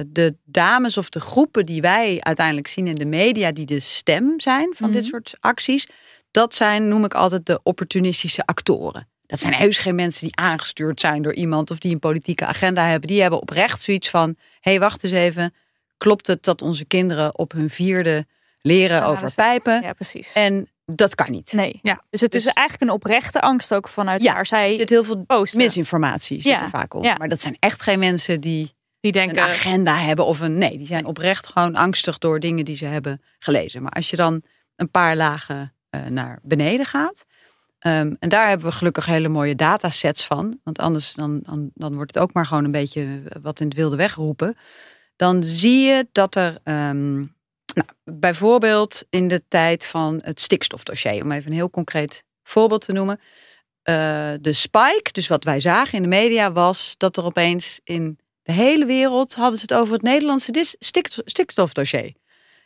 de 0.07 0.35
dames 0.45 0.97
of 0.97 1.09
de 1.09 1.19
groepen 1.19 1.65
die 1.65 1.81
wij 1.81 2.17
uiteindelijk 2.19 2.67
zien 2.67 2.87
in 2.87 2.95
de 2.95 3.05
media, 3.05 3.51
die 3.51 3.65
de 3.65 3.79
stem 3.79 4.39
zijn 4.39 4.75
van 4.75 4.91
dit 4.91 5.01
Mhm. 5.01 5.09
soort 5.09 5.35
acties. 5.39 5.87
Dat 6.31 6.55
zijn, 6.55 6.87
noem 6.87 7.05
ik 7.05 7.13
altijd, 7.13 7.45
de 7.45 7.59
opportunistische 7.63 8.45
actoren. 8.45 9.07
Dat 9.29 9.39
zijn 9.39 9.53
heus 9.53 9.77
geen 9.77 9.95
mensen 9.95 10.21
die 10.27 10.35
aangestuurd 10.35 10.99
zijn 11.01 11.21
door 11.21 11.33
iemand 11.33 11.71
of 11.71 11.77
die 11.79 11.93
een 11.93 11.99
politieke 11.99 12.45
agenda 12.45 12.87
hebben. 12.87 13.07
Die 13.09 13.21
hebben 13.21 13.41
oprecht 13.41 13.81
zoiets 13.81 14.09
van: 14.09 14.35
hé, 14.59 14.71
hey, 14.71 14.79
wacht 14.79 15.03
eens 15.03 15.13
even. 15.13 15.53
Klopt 15.97 16.27
het 16.27 16.43
dat 16.43 16.61
onze 16.61 16.85
kinderen 16.85 17.37
op 17.37 17.51
hun 17.51 17.69
vierde 17.69 18.25
leren 18.61 19.05
over 19.05 19.33
pijpen? 19.35 19.81
Ja, 19.81 19.93
precies. 19.93 20.33
En 20.33 20.69
dat 20.85 21.15
kan 21.15 21.31
niet. 21.31 21.53
nee. 21.53 21.79
Ja. 21.81 22.01
Dus 22.09 22.21
het 22.21 22.35
is 22.35 22.43
Dus- 22.43 22.53
eigenlijk 22.53 22.89
een 22.89 22.95
oprechte 22.97 23.41
angst 23.41 23.73
ook 23.73 23.87
vanuit 23.89 24.21
Ja, 24.21 24.29
waar 24.31 24.39
Er 24.39 24.45
zij 24.45 24.71
zit 24.73 24.89
heel 24.89 25.03
veel 25.03 25.23
posten. 25.23 25.59
misinformatie 25.59 26.41
zit 26.41 26.51
Ja, 26.51 26.61
er 26.63 26.69
vaak 26.69 26.93
op. 26.93 27.03
ja. 27.03 27.15
Maar 27.17 27.27
dat 27.29 27.41
zijn 27.41 27.57
echt 27.59 27.81
geen 27.81 27.99
mensen 27.99 28.41
die 28.41 28.75
Die 28.99 29.15
een 29.17 29.25
denken, 29.25 29.43
agenda 29.43 29.95
hebben 29.97 30.25
of 30.25 30.39
een. 30.39 30.57
Nee, 30.57 30.77
die 30.77 30.87
zijn 30.87 31.05
oprecht 31.05 31.47
gewoon 31.47 31.75
angstig 31.75 32.17
door 32.17 32.39
dingen 32.39 32.65
die 32.65 32.75
ze 32.75 32.85
hebben 32.85 33.21
gelezen. 33.39 33.81
Maar 33.81 33.91
als 33.91 34.09
je 34.09 34.15
dan 34.15 34.41
een 34.75 34.91
paar 34.91 35.15
lagen 35.15 35.73
eh, 35.89 36.01
naar 36.05 36.39
beneden 36.41 36.85
gaat. 36.85 37.25
Ehm, 37.79 38.15
en 38.19 38.29
daar 38.29 38.47
hebben 38.47 38.67
we 38.67 38.73
gelukkig 38.73 39.05
hele 39.05 39.27
mooie 39.27 39.55
datasets 39.55 40.25
van. 40.25 40.59
Want 40.63 40.79
anders 40.79 41.13
dan, 41.13 41.39
dan, 41.43 41.71
dan 41.73 41.95
wordt 41.95 42.13
het 42.13 42.23
ook 42.23 42.33
maar 42.33 42.45
gewoon 42.45 42.63
een 42.63 42.71
beetje 42.71 43.21
wat 43.41 43.59
in 43.59 43.67
het 43.67 43.75
wilde 43.75 43.95
wegroepen. 43.95 44.57
Dan 45.15 45.43
zie 45.43 45.81
je 45.81 46.07
dat 46.11 46.35
er 46.35 46.57
ehm, 46.63 47.15
nou, 47.73 47.87
bijvoorbeeld 48.03 49.05
in 49.09 49.27
de 49.27 49.43
tijd 49.47 49.85
van 49.85 50.19
het 50.23 50.39
stikstofdossier, 50.39 51.23
om 51.23 51.31
even 51.31 51.51
een 51.51 51.57
heel 51.57 51.69
concreet 51.69 52.23
voorbeeld 52.43 52.81
te 52.85 52.91
noemen. 52.93 53.19
eh, 53.83 54.33
de 54.41 54.53
spike, 54.53 55.09
dus 55.11 55.27
wat 55.27 55.43
wij 55.43 55.59
zagen 55.59 55.93
in 55.93 56.01
de 56.01 56.07
media, 56.07 56.51
was 56.51 56.95
dat 56.97 57.17
er 57.17 57.23
opeens 57.25 57.79
in 57.83 58.19
de 58.43 58.51
hele 58.51 58.85
wereld 58.85 59.35
hadden 59.35 59.59
ze 59.59 59.65
het 59.69 59.73
over 59.73 59.93
het 59.93 60.01
Nederlandse 60.01 60.75
stikstofdossier. 61.25 62.13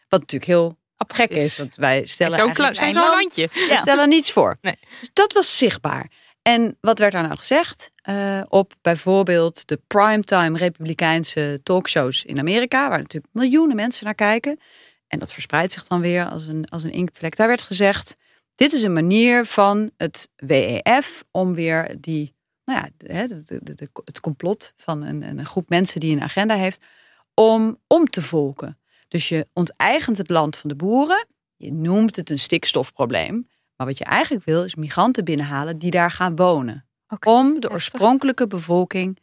Wat 0.07 0.19
natuurlijk 0.19 0.51
heel 0.51 0.77
gek 1.13 1.29
is, 1.29 1.57
want 1.57 1.75
wij 1.75 2.05
stellen 2.05 2.37
zo'n 2.37 2.55
zo'n 2.55 2.71
klein 2.71 2.93
landje. 2.93 3.47
we 3.53 3.65
Ja. 3.69 3.75
stellen 3.75 4.09
niets 4.09 4.31
voor. 4.31 4.57
Nee. 4.61 4.79
Dus 4.99 5.09
dat 5.13 5.33
was 5.33 5.57
zichtbaar. 5.57 6.11
En 6.41 6.77
wat 6.81 6.99
werd 6.99 7.11
daar 7.11 7.23
nou 7.23 7.37
gezegd? 7.37 7.89
Eh, 8.01 8.41
op 8.49 8.73
bijvoorbeeld 8.81 9.67
de 9.67 9.81
primetime 9.87 10.57
republikeinse 10.57 11.59
talkshows 11.63 12.23
in 12.25 12.39
Amerika, 12.39 12.89
waar 12.89 12.97
natuurlijk 13.01 13.33
miljoenen 13.33 13.75
mensen 13.75 14.05
naar 14.05 14.15
kijken. 14.15 14.59
En 15.07 15.19
dat 15.19 15.33
verspreidt 15.33 15.73
zich 15.73 15.87
dan 15.87 16.01
weer 16.01 16.29
als 16.29 16.47
een, 16.47 16.65
als 16.69 16.83
een 16.83 16.91
inktvlek. 16.91 17.35
Daar 17.35 17.47
werd 17.47 17.61
gezegd, 17.61 18.15
dit 18.55 18.73
is 18.73 18.83
een 18.83 18.93
manier 18.93 19.45
van 19.45 19.91
het 19.97 20.29
WEF 20.35 21.23
om 21.31 21.53
weer 21.53 21.95
die, 21.99 22.35
nou 22.65 22.79
ja, 22.79 22.89
de- 22.97 23.13
hè, 23.13 23.27
de- 23.27 23.43
de- 23.43 23.73
de- 23.75 23.89
het 24.05 24.19
complot 24.19 24.73
van 24.77 25.03
een, 25.03 25.21
een 25.21 25.45
groep 25.45 25.69
mensen 25.69 25.99
die 25.99 26.15
een 26.15 26.21
agenda 26.23 26.55
heeft, 26.55 26.83
om 27.33 27.79
om 27.87 28.05
te 28.09 28.21
volken. 28.21 28.77
Dus 29.13 29.29
je 29.29 29.47
onteigent 29.53 30.17
het 30.17 30.29
land 30.29 30.57
van 30.57 30.69
de 30.69 30.75
boeren. 30.75 31.27
Je 31.55 31.71
noemt 31.73 32.15
het 32.15 32.29
een 32.29 32.39
stikstofprobleem. 32.39 33.47
Maar 33.75 33.87
wat 33.87 33.97
je 33.97 34.03
eigenlijk 34.03 34.45
wil 34.45 34.63
is 34.63 34.75
migranten 34.75 35.23
binnenhalen 35.23 35.77
die 35.77 35.91
daar 35.91 36.11
gaan 36.11 36.35
wonen. 36.35 36.85
Om 37.25 37.47
de 37.47 37.51
heftig. 37.53 37.71
oorspronkelijke 37.71 38.47
bevolking 38.47 39.19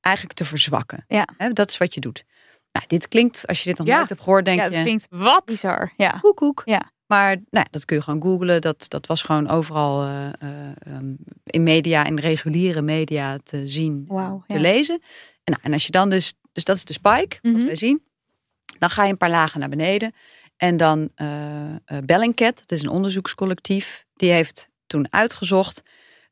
eigenlijk 0.00 0.36
te 0.36 0.44
verzwakken. 0.44 1.04
Ja. 1.08 1.28
Dat 1.52 1.70
is 1.70 1.78
wat 1.78 1.94
je 1.94 2.00
doet. 2.00 2.24
Nou, 2.72 2.86
dit 2.86 3.08
klinkt, 3.08 3.46
als 3.46 3.62
je 3.62 3.68
dit 3.68 3.78
nog 3.78 3.86
Ja. 3.86 3.96
nooit 3.96 4.08
hebt 4.08 4.20
gehoord, 4.22 4.44
denk 4.44 4.58
Ja, 4.58 4.64
je... 4.64 4.70
dat 4.70 4.80
klinkt 4.82 5.06
Wat? 5.10 5.44
bizar. 5.44 5.92
Ja. 5.96 6.10
Koek, 6.20 6.36
koek. 6.36 6.62
Ja. 6.64 6.90
Maar 7.06 7.36
nou, 7.50 7.66
dat 7.70 7.84
kun 7.84 7.96
je 7.96 8.02
gewoon 8.02 8.22
googlen. 8.22 8.60
Dat, 8.60 8.84
dat 8.88 9.06
was 9.06 9.22
gewoon 9.22 9.48
overal 9.48 10.02
eh, 10.02 10.26
eh, 10.26 10.70
ehm, 10.78 11.14
in 11.44 11.62
media, 11.62 12.04
in 12.04 12.18
reguliere 12.18 12.82
media 12.82 13.38
te 13.44 13.66
zien, 13.66 14.04
te 14.06 14.54
ja. 14.54 14.60
lezen. 14.60 14.94
En, 15.44 15.52
nou, 15.52 15.58
en 15.62 15.72
als 15.72 15.84
je 15.86 15.90
dan 15.92 16.10
dus, 16.10 16.34
dus 16.52 16.64
dat 16.64 16.76
is 16.76 16.84
de 16.84 16.92
spike, 16.92 17.38
Mhm. 17.42 17.54
wat 17.56 17.64
wij 17.64 17.76
zien. 17.76 18.02
Dan 18.78 18.90
ga 18.90 19.04
je 19.04 19.10
een 19.10 19.16
paar 19.16 19.30
lagen 19.30 19.60
naar 19.60 19.68
beneden. 19.68 20.14
En 20.56 20.76
dan 20.76 21.10
eh, 21.14 21.98
Bellingcat, 22.04 22.56
dat 22.56 22.72
is 22.72 22.82
een 22.82 22.88
onderzoekscollectief, 22.88 24.04
die 24.14 24.30
heeft 24.30 24.68
toen 24.86 25.12
uitgezocht 25.12 25.82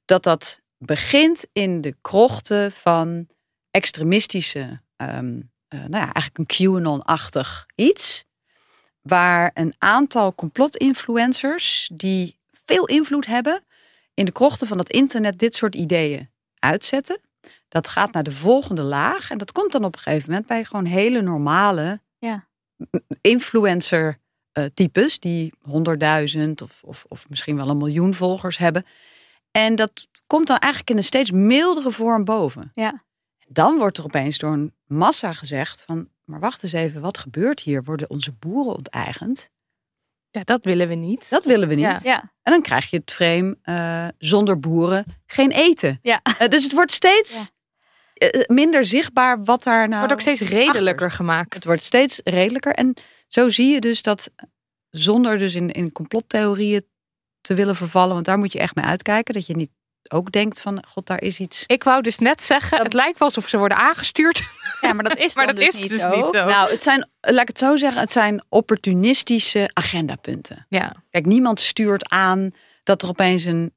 dat 0.05 0.23
dat 0.23 0.61
begint 0.79 1.47
in 1.53 1.81
de 1.81 1.97
krochten 2.01 2.73
van 2.73 3.29
extremistische, 3.71 4.81
eh, 4.97 5.09
nou 5.09 5.43
ja, 5.91 6.13
eigenlijk 6.13 6.39
een 6.39 6.47
QAnon-achtig 6.47 7.67
iets. 7.75 8.25
Waar 9.03 9.51
een 9.55 9.75
aantal 9.79 10.35
complotinfluencers 10.35 11.91
die 11.93 12.39
veel 12.65 12.87
invloed 12.87 13.27
hebben 13.27 13.65
in 14.15 14.25
de 14.25 14.33
krochten 14.33 14.67
van 14.67 14.79
het 14.79 14.91
internet 14.91 15.39
dit 15.39 15.55
soort 15.55 15.75
ideeën 15.75 16.31
uitzetten. 16.59 17.21
Dat 17.69 17.89
gaat 17.89 18.13
naar 18.13 18.23
de 18.23 18.33
volgende 18.33 18.83
laag 18.83 19.31
en 19.31 19.39
dat 19.39 19.53
komt 19.53 19.73
dan 19.73 19.85
op 19.85 19.95
een 19.95 20.01
gegeven 20.01 20.29
moment 20.29 20.47
bij 20.47 20.65
gewoon 20.65 20.85
hele 20.85 21.21
normale. 21.21 22.01
Influencer 23.21 24.19
eh, 24.53 24.65
types 24.75 25.19
die 25.19 25.53
100.000 26.39 26.51
of, 26.63 26.83
of, 26.83 27.05
of 27.09 27.29
misschien 27.29 27.57
wel 27.57 27.69
een 27.69 27.77
miljoen 27.77 28.15
volgers 28.15 28.59
hebben. 28.59 28.87
En 29.51 29.75
dat 29.75 30.07
komt 30.27 30.47
dan 30.47 30.59
eigenlijk 30.59 30.91
in 30.91 30.97
een 30.97 31.05
steeds 31.05 31.31
mildere 31.31 31.91
vorm 31.91 32.25
boven. 32.25 32.71
Ja. 32.75 33.05
Dan 33.49 33.79
wordt 33.79 33.99
er 33.99 34.05
opeens 34.05 34.39
door 34.39 34.53
een 34.53 34.75
massa 34.87 35.33
gezegd 35.33 35.83
van, 35.83 36.09
maar 36.25 36.41
wacht 36.41 36.63
eens 36.63 36.73
even, 36.73 37.01
wat 37.01 37.19
gebeurt 37.19 37.61
hier? 37.61 37.83
Worden 37.85 38.11
onze 38.11 38.33
boeren 38.33 38.75
onteigend? 38.75 39.51
Ja, 40.31 40.45
dat 40.45 40.65
willen 40.65 40.89
we 40.89 40.95
niet. 40.95 41.31
Dat 41.31 41.45
willen 41.45 41.69
we 41.69 41.75
niet. 41.75 41.85
Ja. 41.85 42.01
Ja. 42.03 42.21
En 42.43 42.53
dan 42.53 42.63
krijg 42.63 42.91
je 42.91 42.97
het 42.97 43.13
frame 43.13 43.59
eh, 43.63 44.09
zonder 44.19 44.59
boeren 44.59 45.05
geen 45.27 45.51
eten. 45.51 45.99
Ja. 46.03 46.21
Eh, 46.23 46.49
dus 46.49 46.63
het 46.63 46.73
wordt 46.73 46.93
steeds 46.93 47.51
minder 48.47 48.85
zichtbaar 48.85 49.45
wat 49.45 49.63
daar 49.63 49.89
nou... 49.89 49.99
wordt 49.99 50.13
ook 50.13 50.21
steeds 50.21 50.41
redelijker 50.41 51.11
gemaakt. 51.11 51.55
Het 51.55 51.65
wordt 51.65 51.83
steeds 51.83 52.21
redelijker. 52.25 52.73
En 52.73 52.95
zo 53.29 53.49
zie 53.49 53.73
je 53.73 53.81
dus 53.81 54.03
dat 54.03 54.31
zonder 54.91 55.39
dus 55.39 55.55
in, 55.55 55.71
in 55.71 55.93
complottheorieën 55.93 56.85
te 57.41 57.55
willen 57.55 57.77
vervallen, 57.77 58.15
want 58.15 58.27
daar 58.27 58.39
moet 58.39 58.53
je 58.53 58.59
echt 58.59 58.75
mee 58.75 58.85
uitkijken, 58.85 59.35
dat 59.35 59.47
je 59.47 59.57
niet 59.57 59.71
ook 60.09 60.33
denkt 60.33 60.61
van, 60.61 60.85
god, 60.89 61.07
daar 61.07 61.23
is 61.23 61.41
iets. 61.41 61.65
Ik 61.67 61.85
wou 61.85 62.03
dus 62.03 62.19
net 62.19 62.43
zeggen, 62.43 62.79
het 62.83 62.93
lijkt 62.93 63.19
wel 63.19 63.29
alsof 63.29 63.49
ze 63.49 63.59
worden 63.59 63.79
aangestuurd. 63.79 64.43
Ja, 64.81 64.93
maar 64.93 65.05
dat 65.05 65.17
is 65.17 65.35
Maar 65.37 65.47
dat 65.47 65.57
dus 65.57 65.69
is 65.69 65.75
niet 65.75 65.89
dus 65.89 66.01
zo. 66.01 66.17
niet 66.17 66.35
zo. 66.35 66.45
Nou, 66.47 66.71
het 66.71 66.83
zijn, 66.83 67.09
laat 67.21 67.43
ik 67.43 67.49
het 67.49 67.59
zo 67.59 67.77
zeggen, 67.77 68.01
het 68.01 68.13
zijn 68.13 68.45
opportunistische 68.49 69.71
agendapunten. 69.73 70.67
Ja, 70.69 70.95
Kijk, 71.11 71.27
niemand 71.27 71.61
stuurt 71.61 72.09
aan 72.09 72.51
dat 72.83 73.03
er 73.03 73.09
opeens 73.09 73.45
een 73.45 73.75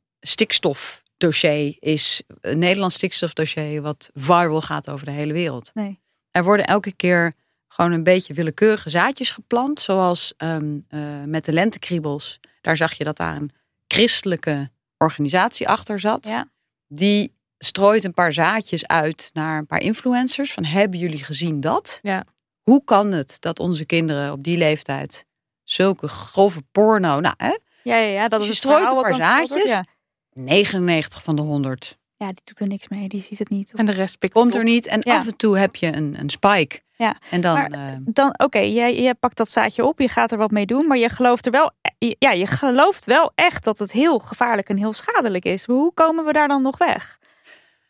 stikstofdossier 1.19 1.75
is. 1.79 2.21
Een 2.41 2.59
Nederlands 2.59 2.95
stikstofdossier 2.95 3.81
wat 3.81 4.09
viral 4.13 4.61
gaat 4.61 4.89
over 4.89 5.05
de 5.05 5.11
hele 5.11 5.33
wereld. 5.33 5.71
Nee. 5.73 5.99
Er 6.31 6.43
worden 6.43 6.65
elke 6.65 6.93
keer 6.93 7.33
gewoon 7.67 7.91
een 7.91 8.03
beetje 8.03 8.33
willekeurige 8.33 8.89
zaadjes 8.89 9.31
geplant. 9.31 9.79
Zoals 9.79 10.33
ehm, 10.37 10.79
eh, 10.87 10.99
met 11.25 11.45
de 11.45 11.53
lentekriebels. 11.53 12.39
Daar 12.61 12.77
zag 12.77 12.93
je 12.93 13.03
dat 13.03 13.17
daar 13.17 13.35
een 13.35 13.51
christelijke 13.87 14.69
organisatie 14.97 15.67
achter 15.67 15.99
zat. 15.99 16.27
Ja. 16.27 16.49
Die 16.87 17.33
strooit 17.57 18.03
een 18.03 18.13
paar 18.13 18.33
zaadjes 18.33 18.87
uit 18.87 19.29
naar 19.33 19.57
een 19.57 19.65
paar 19.65 19.81
influencers. 19.81 20.53
Van 20.53 20.65
hebben 20.65 20.99
jullie 20.99 21.23
gezien 21.23 21.59
dat? 21.59 21.99
Ja. 22.01 22.25
Hoe 22.63 22.83
kan 22.83 23.11
het 23.11 23.35
dat 23.39 23.59
onze 23.59 23.85
kinderen 23.85 24.31
op 24.31 24.43
die 24.43 24.57
leeftijd 24.57 25.25
zulke 25.63 26.07
grove 26.07 26.61
porno... 26.71 27.19
Nou, 27.19 27.33
hè, 27.37 27.57
Ja, 27.83 27.95
ja, 27.95 27.95
ja, 27.95 28.27
dat 28.27 28.39
Dus 28.39 28.49
is 28.49 28.55
je 28.55 28.59
strooit 28.59 28.79
een 28.79 28.87
paar 28.87 28.95
wordt, 28.95 29.15
zaadjes. 29.15 29.71
Ja. 29.71 29.85
99 30.33 31.23
van 31.23 31.35
de 31.35 31.41
100 31.41 31.97
ja, 32.17 32.27
die 32.27 32.41
doet 32.43 32.59
er 32.59 32.67
niks 32.67 32.87
mee. 32.87 33.07
Die 33.07 33.21
ziet 33.21 33.39
het 33.39 33.49
niet. 33.49 33.73
en 33.75 33.85
de 33.85 33.91
rest 33.91 34.19
pikt 34.19 34.33
komt 34.33 34.55
er 34.55 34.63
niet. 34.63 34.87
En 34.87 34.99
Ja. 35.03 35.17
af 35.17 35.25
en 35.27 35.35
toe 35.37 35.57
heb 35.57 35.75
je 35.75 35.87
een, 35.95 36.19
een 36.19 36.29
spike. 36.29 36.79
Ja, 36.95 37.15
En 37.29 37.41
dan... 37.41 37.53
maar- 37.53 37.71
eh, 37.71 37.95
Dan, 37.99 38.33
oké, 38.39 38.59
jij, 38.59 39.01
jij 39.01 39.13
pakt 39.13 39.37
dat 39.37 39.51
zaadje 39.51 39.85
op, 39.85 39.99
je 39.99 40.07
gaat 40.07 40.31
er 40.31 40.37
wat 40.37 40.51
mee 40.51 40.65
doen, 40.65 40.87
maar 40.87 40.97
je 40.97 41.09
gelooft 41.09 41.45
er 41.45 41.51
wel, 41.51 41.71
ja, 41.97 42.31
je 42.31 42.47
gelooft 42.47 43.05
wel 43.05 43.31
echt 43.35 43.63
dat 43.63 43.77
het 43.79 43.91
heel 43.91 44.19
gevaarlijk 44.19 44.69
en 44.69 44.77
heel 44.77 44.93
schadelijk 44.93 45.45
is. 45.45 45.65
Hoe 45.65 45.93
komen 45.93 46.25
we 46.25 46.33
daar 46.33 46.47
dan 46.47 46.61
nog 46.61 46.77
weg? 46.77 47.17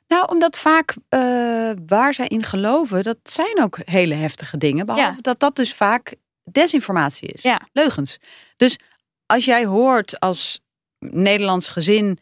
Nou, 0.07 0.28
omdat 0.32 0.60
vaak 0.60 0.95
eh, 1.10 1.72
waar 1.86 2.14
zij 2.14 2.28
in 2.28 2.44
geloven, 2.44 3.03
dat 3.03 3.18
zijn 3.24 3.61
ook 3.61 3.80
hele 3.86 4.14
heftige 4.16 4.57
dingen. 4.57 4.86
Behalve 4.86 5.11
Ja. 5.16 5.22
dat 5.22 5.40
dat 5.40 5.56
dus 5.56 5.74
vaak 5.74 6.16
desinformatie 6.44 7.28
is. 7.28 7.41
Ja. 7.41 7.61
Leugens. 7.74 8.18
Dus 8.57 8.80
als 9.26 9.45
jij 9.45 9.66
hoort 9.66 10.20
als 10.20 10.60
Nederlands 10.99 11.68
gezin, 11.68 12.20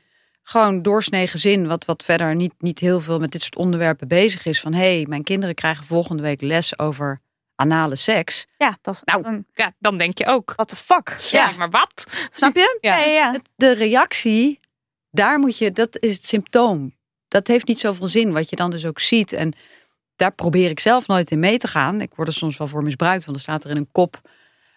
gewoon 0.50 0.82
doorsnee 0.82 1.28
gezin, 1.28 1.68
wat, 1.68 1.86
wat 1.86 2.04
verder 2.04 2.36
niet, 2.36 2.54
niet 2.60 2.80
heel 2.80 3.00
veel 3.02 3.20
met 3.20 3.32
dit 3.32 3.42
soort 3.42 3.56
onderwerpen 3.56 4.08
bezig 4.08 4.46
is. 4.46 4.60
Van 4.60 4.74
hé, 4.74 4.96
hey, 4.96 5.06
mijn 5.10 5.24
kinderen 5.24 5.56
krijgen 5.56 5.86
volgende 5.86 6.22
week 6.24 6.42
les 6.42 6.80
over 6.80 7.22
anale 7.56 7.96
seks. 7.96 8.46
Ja, 8.58 8.78
dat 8.82 8.94
is 8.94 9.02
Nou, 9.04 9.24
dan, 9.24 9.46
Ja, 9.54 9.72
dan 9.80 9.98
denk 9.98 10.18
je 10.18 10.26
ook. 10.26 10.54
what 10.56 10.68
the 10.68 10.76
fuck? 10.76 11.16
Sorry, 11.18 11.46
Ja. 11.50 11.58
maar 11.58 11.70
wat? 11.70 12.06
Snap 12.32 12.56
je? 12.56 12.78
Ja, 12.82 12.98
ja, 12.98 13.06
ja. 13.12 13.32
Het- 13.32 13.50
de 13.56 13.74
reactie, 13.74 14.60
daar 15.12 15.40
moet 15.40 15.58
je, 15.58 15.72
dat 15.72 15.98
is 16.00 16.14
het 16.16 16.26
symptoom. 16.26 16.96
Dat 17.28 17.48
heeft 17.48 17.68
niet 17.68 17.80
zoveel 17.80 18.08
zin, 18.08 18.34
wat 18.34 18.50
je 18.50 18.56
dan 18.56 18.72
dus 18.72 18.86
ook 18.86 19.00
ziet. 19.00 19.34
En 19.34 19.54
daar 20.16 20.32
probeer 20.32 20.70
ik 20.70 20.80
zelf 20.80 21.08
nooit 21.08 21.32
in 21.32 21.40
mee 21.40 21.58
te 21.58 21.68
gaan. 21.68 22.02
Ik 22.02 22.12
word 22.16 22.28
er 22.28 22.34
soms 22.34 22.58
wel 22.58 22.68
voor 22.68 22.84
misbruikt, 22.84 23.26
want 23.26 23.38
er 23.38 23.44
staat 23.44 23.64
er 23.64 23.70
in 23.70 23.78
een 23.78 23.92
kop 23.92 24.22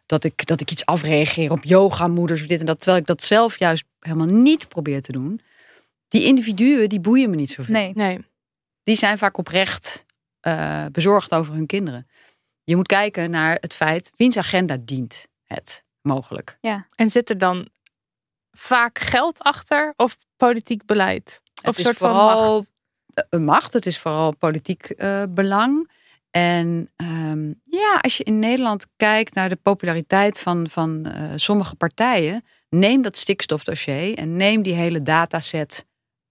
dat 0.06 0.24
ik, 0.24 0.46
dat 0.46 0.60
ik 0.60 0.70
iets 0.70 0.86
afreageer 0.86 1.50
op 1.50 1.64
yogamoeders 1.64 2.40
of 2.40 2.46
dit 2.46 2.60
en 2.60 2.66
dat. 2.66 2.78
Terwijl 2.78 3.00
ik 3.00 3.06
dat 3.06 3.22
zelf 3.22 3.58
juist 3.58 3.84
helemaal 4.00 4.26
niet 4.26 4.68
probeer 4.68 5.02
te 5.02 5.12
doen. 5.12 5.40
Die 6.10 6.24
individuen, 6.24 6.88
die 6.88 7.00
boeien 7.00 7.30
me 7.30 7.36
niet 7.36 7.50
zoveel. 7.50 7.74
Nee, 7.74 7.92
Nee. 7.94 8.18
Die 8.82 8.96
zijn 8.96 9.18
vaak 9.18 9.36
oprecht 9.38 10.04
eh, 10.40 10.84
bezorgd 10.92 11.34
over 11.34 11.54
hun 11.54 11.66
kinderen. 11.66 12.06
Je 12.64 12.76
moet 12.76 12.86
kijken 12.86 13.30
naar 13.30 13.56
het 13.60 13.74
feit, 13.74 14.10
wiens 14.16 14.36
agenda 14.36 14.76
dient 14.80 15.26
het 15.44 15.84
mogelijk. 16.02 16.58
En 16.94 17.10
zit 17.10 17.28
er 17.30 17.38
dan 17.38 17.68
vaak 18.50 18.98
geld 18.98 19.38
achter 19.38 19.92
of 19.96 20.16
politiek 20.36 20.84
beleid? 20.84 21.40
Of 21.44 21.50
Het 21.54 21.66
een 21.66 21.78
is 21.78 21.84
soort 21.84 21.96
van 21.96 22.08
vooral 22.08 22.54
macht? 22.54 22.70
eh, 23.30 23.40
macht. 23.40 23.72
Het 23.72 23.86
is 23.86 23.98
vooral 23.98 24.36
politiek 24.36 24.84
eh, 24.90 25.22
belang. 25.28 25.90
En 26.30 26.90
ehm, 26.96 27.48
ja, 27.62 27.98
als 28.00 28.16
je 28.16 28.24
in 28.24 28.38
Nederland 28.38 28.86
kijkt 28.96 29.34
naar 29.34 29.48
de 29.48 29.56
populariteit 29.56 30.40
van, 30.40 30.68
van 30.68 31.06
eh, 31.06 31.32
sommige 31.34 31.76
partijen, 31.76 32.44
neem 32.68 33.02
dat 33.02 33.16
stikstofdossier 33.16 34.16
en 34.18 34.36
neem 34.36 34.62
die 34.62 34.74
hele 34.74 35.02
dataset 35.02 35.86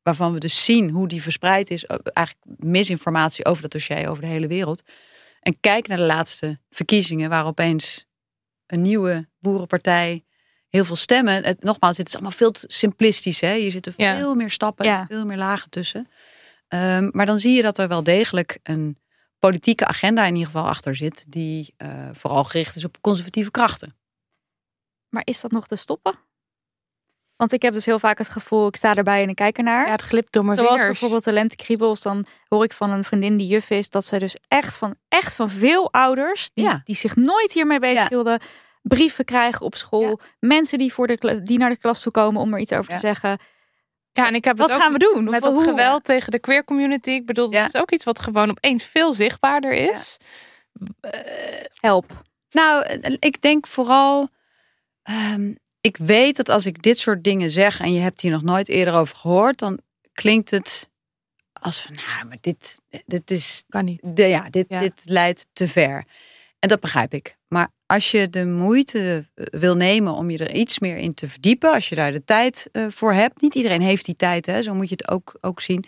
waarvan 0.10 0.34
we 0.34 0.40
dus 0.40 0.66
zien 0.66 0.90
hoe 0.90 1.08
die 1.08 1.22
verspreid 1.22 1.70
is, 1.72 1.86
eh, 1.86 1.98
eigenlijk 2.14 2.48
misinformatie 2.60 3.46
over 3.46 3.62
dat 3.62 3.72
dossier 3.72 4.10
over 4.10 4.22
de 4.22 4.30
hele 4.30 4.48
wereld. 4.48 4.84
En 5.42 5.60
kijk 5.60 5.88
naar 5.88 5.98
de 5.98 6.04
laatste 6.04 6.60
verkiezingen 6.70 7.30
waar 7.30 7.46
opeens 7.46 8.06
een 8.66 8.82
nieuwe 8.82 9.28
boerenpartij 9.40 10.24
heel 10.70 10.86
veel 10.86 10.96
stemmen. 10.96 11.44
Het, 11.44 11.64
nogmaals, 11.64 11.98
het 11.98 12.08
is 12.08 12.14
allemaal 12.14 12.32
veel 12.32 12.52
te 12.52 12.66
simplistisch. 12.68 13.42
Hè? 13.42 13.52
Je 13.52 13.70
zit 13.70 13.86
er 13.86 13.94
Ja. 13.98 14.18
veel 14.18 14.36
meer 14.36 14.50
stappen, 14.50 14.86
Ja. 14.86 15.06
veel 15.08 15.26
meer 15.26 15.38
lagen 15.38 15.70
tussen. 15.70 16.08
Ehm, 16.68 17.10
maar 17.12 17.26
dan 17.26 17.40
zie 17.40 17.56
je 17.56 17.62
dat 17.62 17.78
er 17.78 17.88
wel 17.88 18.04
degelijk 18.04 18.60
een 18.64 18.98
politieke 19.40 19.86
agenda 19.86 20.26
in 20.26 20.34
ieder 20.36 20.46
geval 20.52 20.68
achter 20.68 20.96
zit, 20.96 21.26
die 21.28 21.74
eh, 21.78 22.10
vooral 22.14 22.44
gericht 22.44 22.76
is 22.76 22.86
op 22.86 23.02
conservatieve 23.02 23.52
krachten. 23.52 23.98
maar 25.10 25.22
is 25.26 25.42
dat 25.42 25.52
nog 25.52 25.68
te 25.68 25.76
stoppen? 25.76 26.14
Want 27.40 27.52
ik 27.54 27.62
heb 27.62 27.74
dus 27.74 27.86
heel 27.86 28.00
vaak 28.00 28.18
het 28.18 28.30
gevoel, 28.30 28.68
ik 28.68 28.76
sta 28.76 28.96
erbij 28.96 29.24
en 29.24 29.30
ik 29.30 29.36
kijk 29.36 29.58
ernaar. 29.58 29.86
Ja, 29.86 29.92
het 29.92 30.02
glipt 30.02 30.32
door 30.34 30.46
mijn 30.46 30.58
Zoals 30.58 30.72
vingers. 30.72 30.90
bijvoorbeeld 30.92 31.24
de 31.24 31.32
lentekriebels, 31.32 32.02
dan 32.02 32.26
hoor 32.48 32.64
ik 32.64 32.74
van 32.74 32.92
een 32.92 33.04
vriendin 33.04 33.38
die 33.38 33.48
juf 33.48 33.70
is, 33.70 33.90
dat 33.90 34.06
ze 34.06 34.20
dus 34.20 34.38
echt 34.48 34.78
van, 34.78 34.96
echt 35.08 35.36
van 35.36 35.50
veel 35.50 35.92
ouders, 35.94 36.50
die, 36.54 36.64
Ja. 36.64 36.82
die 36.84 36.96
zich 36.96 37.16
nooit 37.16 37.54
hiermee 37.54 37.80
bezig 37.80 38.10
Ja. 38.10 38.40
brieven 38.82 39.26
krijgen 39.26 39.66
op 39.66 39.76
school, 39.76 40.20
mensen 40.40 40.78
die, 40.78 40.94
voor 40.94 41.08
de, 41.08 41.42
die 41.44 41.58
naar 41.58 41.70
de 41.70 41.78
klas 41.78 42.02
toe 42.02 42.12
komen 42.12 42.42
om 42.42 42.54
er 42.54 42.60
iets 42.60 42.74
over 42.74 42.94
te 42.94 43.00
zeggen. 43.00 43.40
Ja, 44.12 44.28
en 44.28 44.36
ik 44.36 44.44
heb 44.46 44.58
Wat 44.58 44.68
het 44.68 44.78
ook 44.78 44.84
gaan 44.84 44.94
we 44.94 45.00
doen? 45.00 45.24
Met 45.24 45.44
dat 45.44 45.64
geweld 45.64 46.04
tegen 46.04 46.32
de 46.32 46.40
queer 46.40 46.64
community. 46.64 47.10
Ik 47.10 47.26
bedoel, 47.26 47.50
dat 47.50 47.74
is 47.74 47.82
ook 47.82 47.92
iets 47.92 48.06
wat 48.06 48.20
gewoon 48.22 48.50
opeens 48.50 48.84
veel 48.86 49.14
zichtbaarder 49.14 49.72
is. 49.72 50.18
Help. 51.80 52.24
Nou, 52.52 52.86
ik 53.20 53.42
denk 53.42 53.68
vooral. 53.68 54.30
ehm, 55.04 55.54
ik 55.82 55.98
weet 55.98 56.36
dat 56.36 56.50
als 56.50 56.66
ik 56.66 56.82
dit 56.84 56.98
soort 56.98 57.24
dingen 57.24 57.52
zeg 57.52 57.80
en 57.80 57.94
je 57.94 58.00
hebt 58.00 58.22
hier 58.22 58.32
nog 58.32 58.42
nooit 58.44 58.70
eerder 58.70 58.94
over 58.94 59.16
gehoord, 59.16 59.58
dan 59.60 59.80
klinkt 60.14 60.52
het 60.52 60.90
als 61.54 61.82
van, 61.82 61.96
nou, 61.96 62.28
maar 62.28 62.38
dit, 62.42 62.80
dit 63.06 63.32
is, 63.32 63.64
Kan 63.70 63.86
niet. 63.86 64.16
de, 64.16 64.24
ja, 64.24 64.50
dit, 64.50 64.66
Ja. 64.70 64.80
dit 64.80 65.02
leidt 65.04 65.48
te 65.54 65.68
ver. 65.68 66.06
En 66.60 66.70
dat 66.70 66.80
begrijp 66.80 67.14
ik. 67.14 67.38
Maar 67.48 67.68
als 67.86 68.12
je 68.12 68.30
de 68.30 68.46
moeite 68.46 69.26
eh, 69.36 69.46
wil 69.60 69.76
nemen 69.76 70.14
om 70.14 70.30
je 70.30 70.38
er 70.38 70.54
iets 70.54 70.80
meer 70.80 70.98
in 70.98 71.14
te 71.14 71.28
verdiepen, 71.28 71.74
als 71.74 71.90
je 71.90 71.96
daar 71.96 72.12
de 72.12 72.24
tijd 72.24 72.70
eh, 72.72 72.86
voor 72.90 73.14
hebt, 73.14 73.42
niet 73.42 73.56
iedereen 73.56 73.82
heeft 73.82 74.06
die 74.06 74.16
tijd, 74.16 74.46
hè, 74.46 74.62
zo 74.62 74.74
moet 74.74 74.90
je 74.90 74.96
het 74.98 75.10
ook, 75.10 75.38
ook 75.42 75.62
zien. 75.62 75.86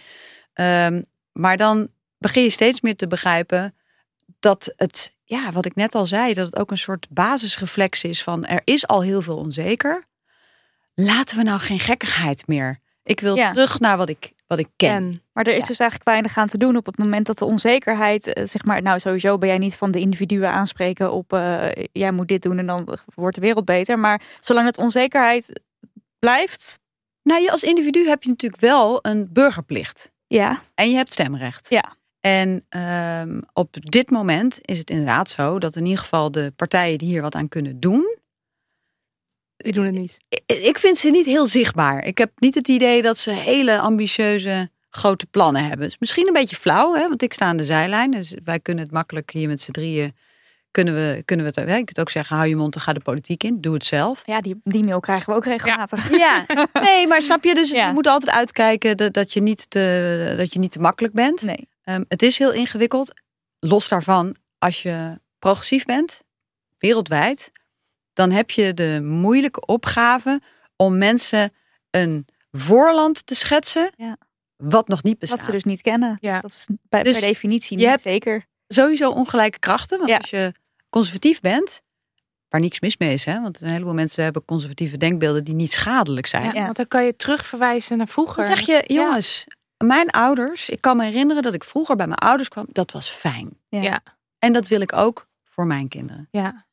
Ehm, 0.54 1.02
maar 1.32 1.58
dan 1.58 1.88
begin 2.18 2.44
je 2.44 2.50
steeds 2.50 2.82
meer 2.82 2.96
te 2.96 3.08
begrijpen 3.08 3.76
dat 4.40 4.74
het, 4.76 5.14
ja, 5.38 5.52
wat 5.52 5.66
ik 5.66 5.76
net 5.76 5.96
al 5.96 6.06
zei, 6.06 6.34
dat 6.34 6.46
het 6.46 6.58
ook 6.58 6.72
een 6.72 6.78
soort 6.78 7.08
basisreflex 7.10 8.04
is 8.04 8.24
van 8.24 8.46
er 8.46 8.62
is 8.64 8.88
al 8.88 9.02
heel 9.02 9.22
veel 9.22 9.38
onzeker. 9.38 10.06
Laten 10.94 11.38
we 11.38 11.44
nou 11.44 11.60
geen 11.60 11.80
gekkigheid 11.80 12.48
meer. 12.48 12.80
Ik 13.04 13.20
wil 13.20 13.36
Ja. 13.36 13.52
terug 13.52 13.80
naar 13.80 13.98
wat 13.98 14.10
ik, 14.10 14.32
wat 14.48 14.60
ik 14.60 14.68
ken. 14.76 14.90
En 14.92 15.22
Maar 15.34 15.44
er 15.46 15.54
is 15.54 15.62
Ja. 15.62 15.68
dus 15.68 15.80
eigenlijk 15.80 16.10
weinig 16.10 16.38
aan 16.38 16.48
te 16.48 16.58
doen 16.58 16.76
op 16.76 16.86
het 16.86 16.98
moment 16.98 17.26
dat 17.26 17.38
de 17.38 17.46
onzekerheid, 17.46 18.28
eh, 18.34 18.46
zeg 18.46 18.64
maar, 18.66 18.82
nou 18.82 19.00
sowieso 19.00 19.38
ben 19.38 19.50
jij 19.50 19.58
niet 19.58 19.76
van 19.76 19.92
de 19.92 20.00
individuen 20.00 20.50
aanspreken 20.52 21.12
op 21.12 21.34
eh, 21.34 21.66
jij 21.92 22.12
moet 22.12 22.28
dit 22.28 22.42
doen 22.42 22.58
en 22.58 22.66
dan 22.66 22.98
wordt 23.16 23.36
de 23.36 23.42
wereld 23.42 23.66
beter. 23.66 24.00
Maar 24.00 24.22
zolang 24.40 24.66
het 24.68 24.78
onzekerheid 24.78 25.62
blijft, 26.20 26.80
Nou, 27.24 27.42
je 27.42 27.52
als 27.52 27.64
individu 27.64 28.08
heb 28.08 28.24
je 28.24 28.30
natuurlijk 28.30 28.62
wel 28.62 29.00
een 29.02 29.28
burgerplicht. 29.32 30.12
ja, 30.28 30.62
En 30.76 30.90
je 30.90 30.96
hebt 30.96 31.12
stemrecht. 31.12 31.70
Ja. 31.70 31.96
En 32.22 32.66
ehm, 32.70 33.42
op 33.54 33.92
dit 33.92 34.10
moment 34.10 34.60
is 34.62 34.78
het 34.78 34.90
inderdaad 34.90 35.30
zo 35.30 35.60
dat 35.60 35.76
in 35.76 35.84
ieder 35.86 36.00
geval 36.00 36.32
de 36.32 36.54
partijen 36.56 36.98
die 36.98 37.08
hier 37.08 37.22
wat 37.22 37.36
aan 37.36 37.48
kunnen 37.48 37.80
doen. 37.80 38.18
die 39.58 39.74
doen 39.74 39.86
het 39.86 39.94
niet. 39.96 40.18
Ik 40.46 40.78
vind 40.78 40.98
ze 40.98 41.10
niet 41.10 41.26
heel 41.26 41.48
zichtbaar. 41.48 42.06
Ik 42.06 42.18
heb 42.18 42.32
niet 42.36 42.56
het 42.56 42.68
idee 42.68 43.02
dat 43.02 43.18
ze 43.18 43.32
hele 43.32 43.80
ambitieuze 43.80 44.70
grote 44.90 45.26
plannen 45.26 45.62
hebben. 45.62 45.82
Het 45.82 45.92
is 45.92 46.00
misschien 46.00 46.28
een 46.28 46.34
beetje 46.34 46.56
flauw, 46.56 46.94
hè? 46.94 47.08
want 47.08 47.22
ik 47.22 47.34
sta 47.34 47.46
aan 47.46 47.58
de 47.58 47.64
zijlijn. 47.64 48.12
Dus 48.12 48.34
wij 48.44 48.60
kunnen 48.60 48.84
het 48.84 48.94
makkelijk 48.94 49.32
hier 49.32 49.48
met 49.48 49.62
z'n 49.62 49.72
drieën. 49.72 50.16
Kunnen 50.72 50.94
we, 50.94 51.22
kunnen 51.26 51.46
we 51.46 51.52
het, 51.62 51.70
hè, 51.70 51.76
ik 51.78 51.86
kan 51.86 52.04
ook 52.04 52.10
zeggen, 52.10 52.36
hou 52.36 52.48
je 52.48 52.56
mond 52.56 52.76
en 52.76 52.82
ga 52.82 52.94
de 52.94 53.00
politiek 53.00 53.44
in. 53.44 53.62
Doe 53.62 53.74
het 53.74 53.86
zelf. 53.86 54.24
ja 54.26 54.42
die, 54.42 54.62
die 54.64 54.84
mail 54.84 55.00
krijgen 55.00 55.30
we 55.30 55.36
ook 55.36 55.46
regelmatig. 55.46 56.18
Ja, 56.18 56.46
nee, 56.74 57.08
maar 57.08 57.22
snap 57.22 57.44
je? 57.44 57.56
Dus 57.56 57.72
Ja. 57.82 57.88
je 57.88 57.94
moet 57.94 58.08
altijd 58.08 58.36
uitkijken 58.36 58.98
dat, 58.98 59.14
dat, 59.14 59.34
je 59.34 59.42
niet 59.42 59.70
te, 59.70 60.34
dat 60.38 60.54
je 60.54 60.60
niet 60.60 60.72
te 60.72 60.80
makkelijk 60.80 61.14
bent. 61.14 61.42
Nee. 61.42 61.70
Ehm, 61.92 62.04
het 62.08 62.22
is 62.22 62.38
heel 62.38 62.52
ingewikkeld. 62.54 63.14
Los 63.60 63.88
daarvan, 63.88 64.36
als 64.58 64.82
je 64.82 65.20
progressief 65.40 65.86
bent, 65.86 66.24
wereldwijd, 66.78 67.52
dan 68.14 68.32
heb 68.32 68.52
je 68.52 68.74
de 68.74 69.00
moeilijke 69.04 69.66
opgave 69.66 70.42
om 70.76 70.98
mensen 70.98 71.54
een 71.90 72.26
voorland 72.52 73.26
te 73.26 73.36
schetsen 73.36 73.92
Ja. 73.96 74.18
wat 74.56 74.88
nog 74.88 75.04
niet 75.04 75.20
bestaat. 75.20 75.38
Wat 75.38 75.46
ze 75.48 75.52
dus 75.52 75.64
niet 75.64 75.82
kennen. 75.82 76.18
Ja. 76.22 76.32
Dus 76.32 76.42
dat 76.42 76.52
is 76.52 76.68
bij, 76.90 77.04
Dus 77.04 77.20
per 77.20 77.28
definitie 77.28 77.78
je 77.78 77.84
niet 77.84 77.92
hebt- 77.94 78.02
zeker. 78.10 78.46
Sowieso 78.68 79.10
ongelijke 79.10 79.60
krachten, 79.60 79.98
want 79.98 80.10
Ja. 80.10 80.18
als 80.18 80.30
je 80.30 80.54
conservatief 80.90 81.40
bent, 81.40 81.82
waar 82.50 82.62
niks 82.62 82.80
mis 82.80 82.98
mee 82.98 83.14
is. 83.14 83.26
Hè? 83.26 83.42
Want 83.42 83.62
een 83.62 83.70
heleboel 83.70 83.94
mensen 83.94 84.24
hebben 84.24 84.46
conservatieve 84.46 84.98
denkbeelden 84.98 85.44
die 85.44 85.54
niet 85.56 85.72
schadelijk 85.72 86.28
zijn. 86.28 86.44
Ja, 86.44 86.52
Ja. 86.54 86.64
Want 86.64 86.76
dan 86.78 86.88
kan 86.88 87.04
je 87.06 87.16
terugverwijzen 87.16 87.98
naar 87.98 88.08
vroeger. 88.08 88.44
Dan 88.48 88.56
zeg 88.56 88.66
je, 88.66 88.84
jongens, 88.94 89.46
mijn 89.88 90.10
ouders, 90.10 90.70
ik 90.70 90.82
kan 90.82 90.98
me 90.98 91.04
herinneren 91.04 91.44
dat 91.44 91.54
ik 91.54 91.64
vroeger 91.64 91.96
bij 91.96 92.08
mijn 92.08 92.20
ouders 92.20 92.50
kwam, 92.50 92.66
dat 92.70 92.92
was 92.92 93.10
fijn. 93.10 93.50
Ja. 93.70 93.82
Ja. 93.82 94.00
En 94.40 94.54
dat 94.54 94.68
wil 94.68 94.82
ik 94.82 94.94
ook 94.94 95.28
voor 95.44 95.66
mijn 95.68 95.88
kinderen. 95.88 96.28
Ja, 96.32 96.66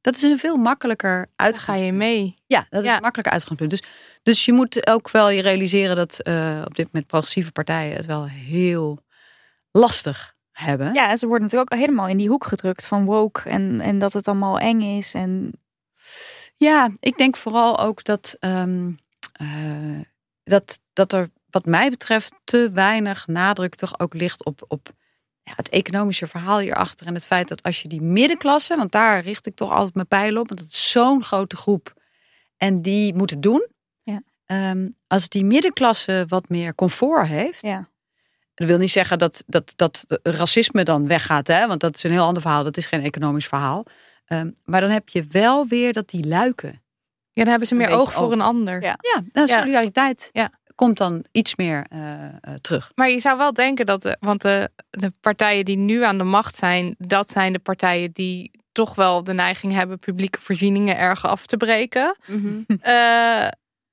Dat 0.00 0.14
is 0.14 0.22
een 0.22 0.38
veel 0.38 0.56
makkelijker 0.56 1.16
dan 1.16 1.26
ga 1.36 1.44
uitgangspunt. 1.44 1.84
je 1.86 1.92
mee. 1.92 2.36
Ja, 2.46 2.66
dat 2.70 2.80
is 2.82 2.88
Ja. 2.88 2.94
een 2.96 3.00
makkelijker 3.02 3.32
uitgangspunt. 3.32 3.70
Dus, 3.70 3.82
dus 4.22 4.44
je 4.44 4.52
moet 4.52 4.86
ook 4.86 5.10
wel 5.10 5.28
je 5.30 5.42
realiseren 5.42 5.96
dat 5.96 6.20
eh, 6.20 6.62
op 6.64 6.74
dit 6.74 6.84
moment 6.86 7.06
progressieve 7.06 7.52
partijen 7.52 7.96
het 7.96 8.06
wel 8.06 8.26
heel 8.28 8.98
lastig 9.70 10.34
hebben. 10.50 10.94
Ja, 10.94 11.10
en 11.10 11.18
ze 11.18 11.26
worden 11.26 11.42
natuurlijk 11.44 11.72
ook 11.72 11.78
helemaal 11.78 12.08
in 12.08 12.16
die 12.16 12.28
hoek 12.28 12.44
gedrukt 12.44 12.86
van 12.86 13.04
woke 13.04 13.48
en, 13.48 13.80
en 13.80 13.98
dat 13.98 14.12
het 14.12 14.28
allemaal 14.28 14.58
eng 14.58 14.80
is. 14.80 15.14
En 15.14 15.52
Ja, 16.56 16.90
ik 17.00 17.16
denk 17.18 17.36
vooral 17.36 17.78
ook 17.80 18.04
dat, 18.04 18.36
ehm, 18.40 18.90
eh, 19.32 20.00
dat, 20.44 20.80
dat 20.92 21.12
er 21.12 21.30
wat 21.54 21.64
mij 21.64 21.90
betreft 21.90 22.32
te 22.44 22.70
weinig 22.72 23.26
nadruk 23.26 23.74
toch 23.74 23.98
ook 23.98 24.14
ligt 24.14 24.44
op, 24.44 24.64
op 24.68 24.92
ja, 25.42 25.52
het 25.56 25.68
economische 25.68 26.26
verhaal 26.26 26.58
hierachter. 26.58 27.06
En 27.06 27.14
het 27.14 27.26
feit 27.26 27.48
dat 27.48 27.62
als 27.62 27.82
je 27.82 27.88
die 27.88 28.00
middenklasse, 28.02 28.76
want 28.76 28.92
daar 28.92 29.20
richt 29.20 29.46
ik 29.46 29.54
toch 29.54 29.70
altijd 29.70 29.94
mijn 29.94 30.06
pijl 30.06 30.38
op, 30.38 30.48
want 30.48 30.60
dat 30.60 30.68
is 30.68 30.90
zo'n 30.90 31.22
grote 31.22 31.56
groep 31.56 31.94
en 32.56 32.82
die 32.82 33.14
moet 33.14 33.30
het 33.30 33.42
doen. 33.42 33.68
Ja. 34.02 34.22
Ehm, 34.46 34.88
als 35.06 35.28
die 35.28 35.44
middenklasse 35.44 36.24
wat 36.28 36.48
meer 36.48 36.74
comfort 36.74 37.26
heeft, 37.26 37.62
ja, 37.62 37.88
dat 38.54 38.68
wil 38.68 38.78
niet 38.78 38.90
zeggen 38.90 39.18
dat, 39.18 39.44
dat, 39.46 39.72
dat 39.76 40.04
racisme 40.22 40.82
dan 40.82 41.06
weggaat, 41.06 41.46
hè? 41.46 41.66
want 41.66 41.80
dat 41.80 41.96
is 41.96 42.02
een 42.02 42.10
heel 42.10 42.24
ander 42.24 42.42
verhaal. 42.42 42.64
Dat 42.64 42.76
is 42.76 42.86
geen 42.86 43.02
economisch 43.02 43.46
verhaal. 43.46 43.84
Ehm, 44.24 44.50
maar 44.64 44.80
dan 44.80 44.90
heb 44.90 45.08
je 45.08 45.26
wel 45.30 45.66
weer 45.66 45.92
dat 45.92 46.08
die 46.08 46.26
luiken. 46.26 46.82
Ja, 47.32 47.42
dan 47.42 47.48
hebben 47.48 47.68
ze 47.68 47.74
meer 47.74 47.90
oog 47.90 48.12
voor 48.12 48.32
een 48.32 48.40
ander. 48.40 48.82
Ja. 48.82 48.98
Ja. 49.32 49.46
solidariteit 49.46 50.30
Ja. 50.32 50.50
Komt 50.74 50.98
dan 50.98 51.24
iets 51.32 51.56
meer 51.56 51.86
eh, 51.90 52.24
eh, 52.24 52.54
terug. 52.60 52.92
Maar 52.94 53.10
je 53.10 53.20
zou 53.20 53.38
wel 53.38 53.52
denken 53.52 53.86
dat, 53.86 54.02
de, 54.02 54.16
want 54.20 54.42
de, 54.42 54.70
de 54.90 55.12
partijen 55.20 55.64
die 55.64 55.76
nu 55.76 56.02
aan 56.02 56.18
de 56.18 56.24
macht 56.24 56.56
zijn, 56.56 56.94
dat 56.98 57.30
zijn 57.30 57.52
de 57.52 57.58
partijen 57.58 58.12
die 58.12 58.50
toch 58.72 58.94
wel 58.94 59.24
de 59.24 59.32
neiging 59.32 59.72
hebben 59.72 59.98
publieke 59.98 60.40
voorzieningen 60.40 60.98
erg 60.98 61.26
af 61.26 61.46
te 61.46 61.56
breken. 61.56 62.16
Eh, 62.80 63.48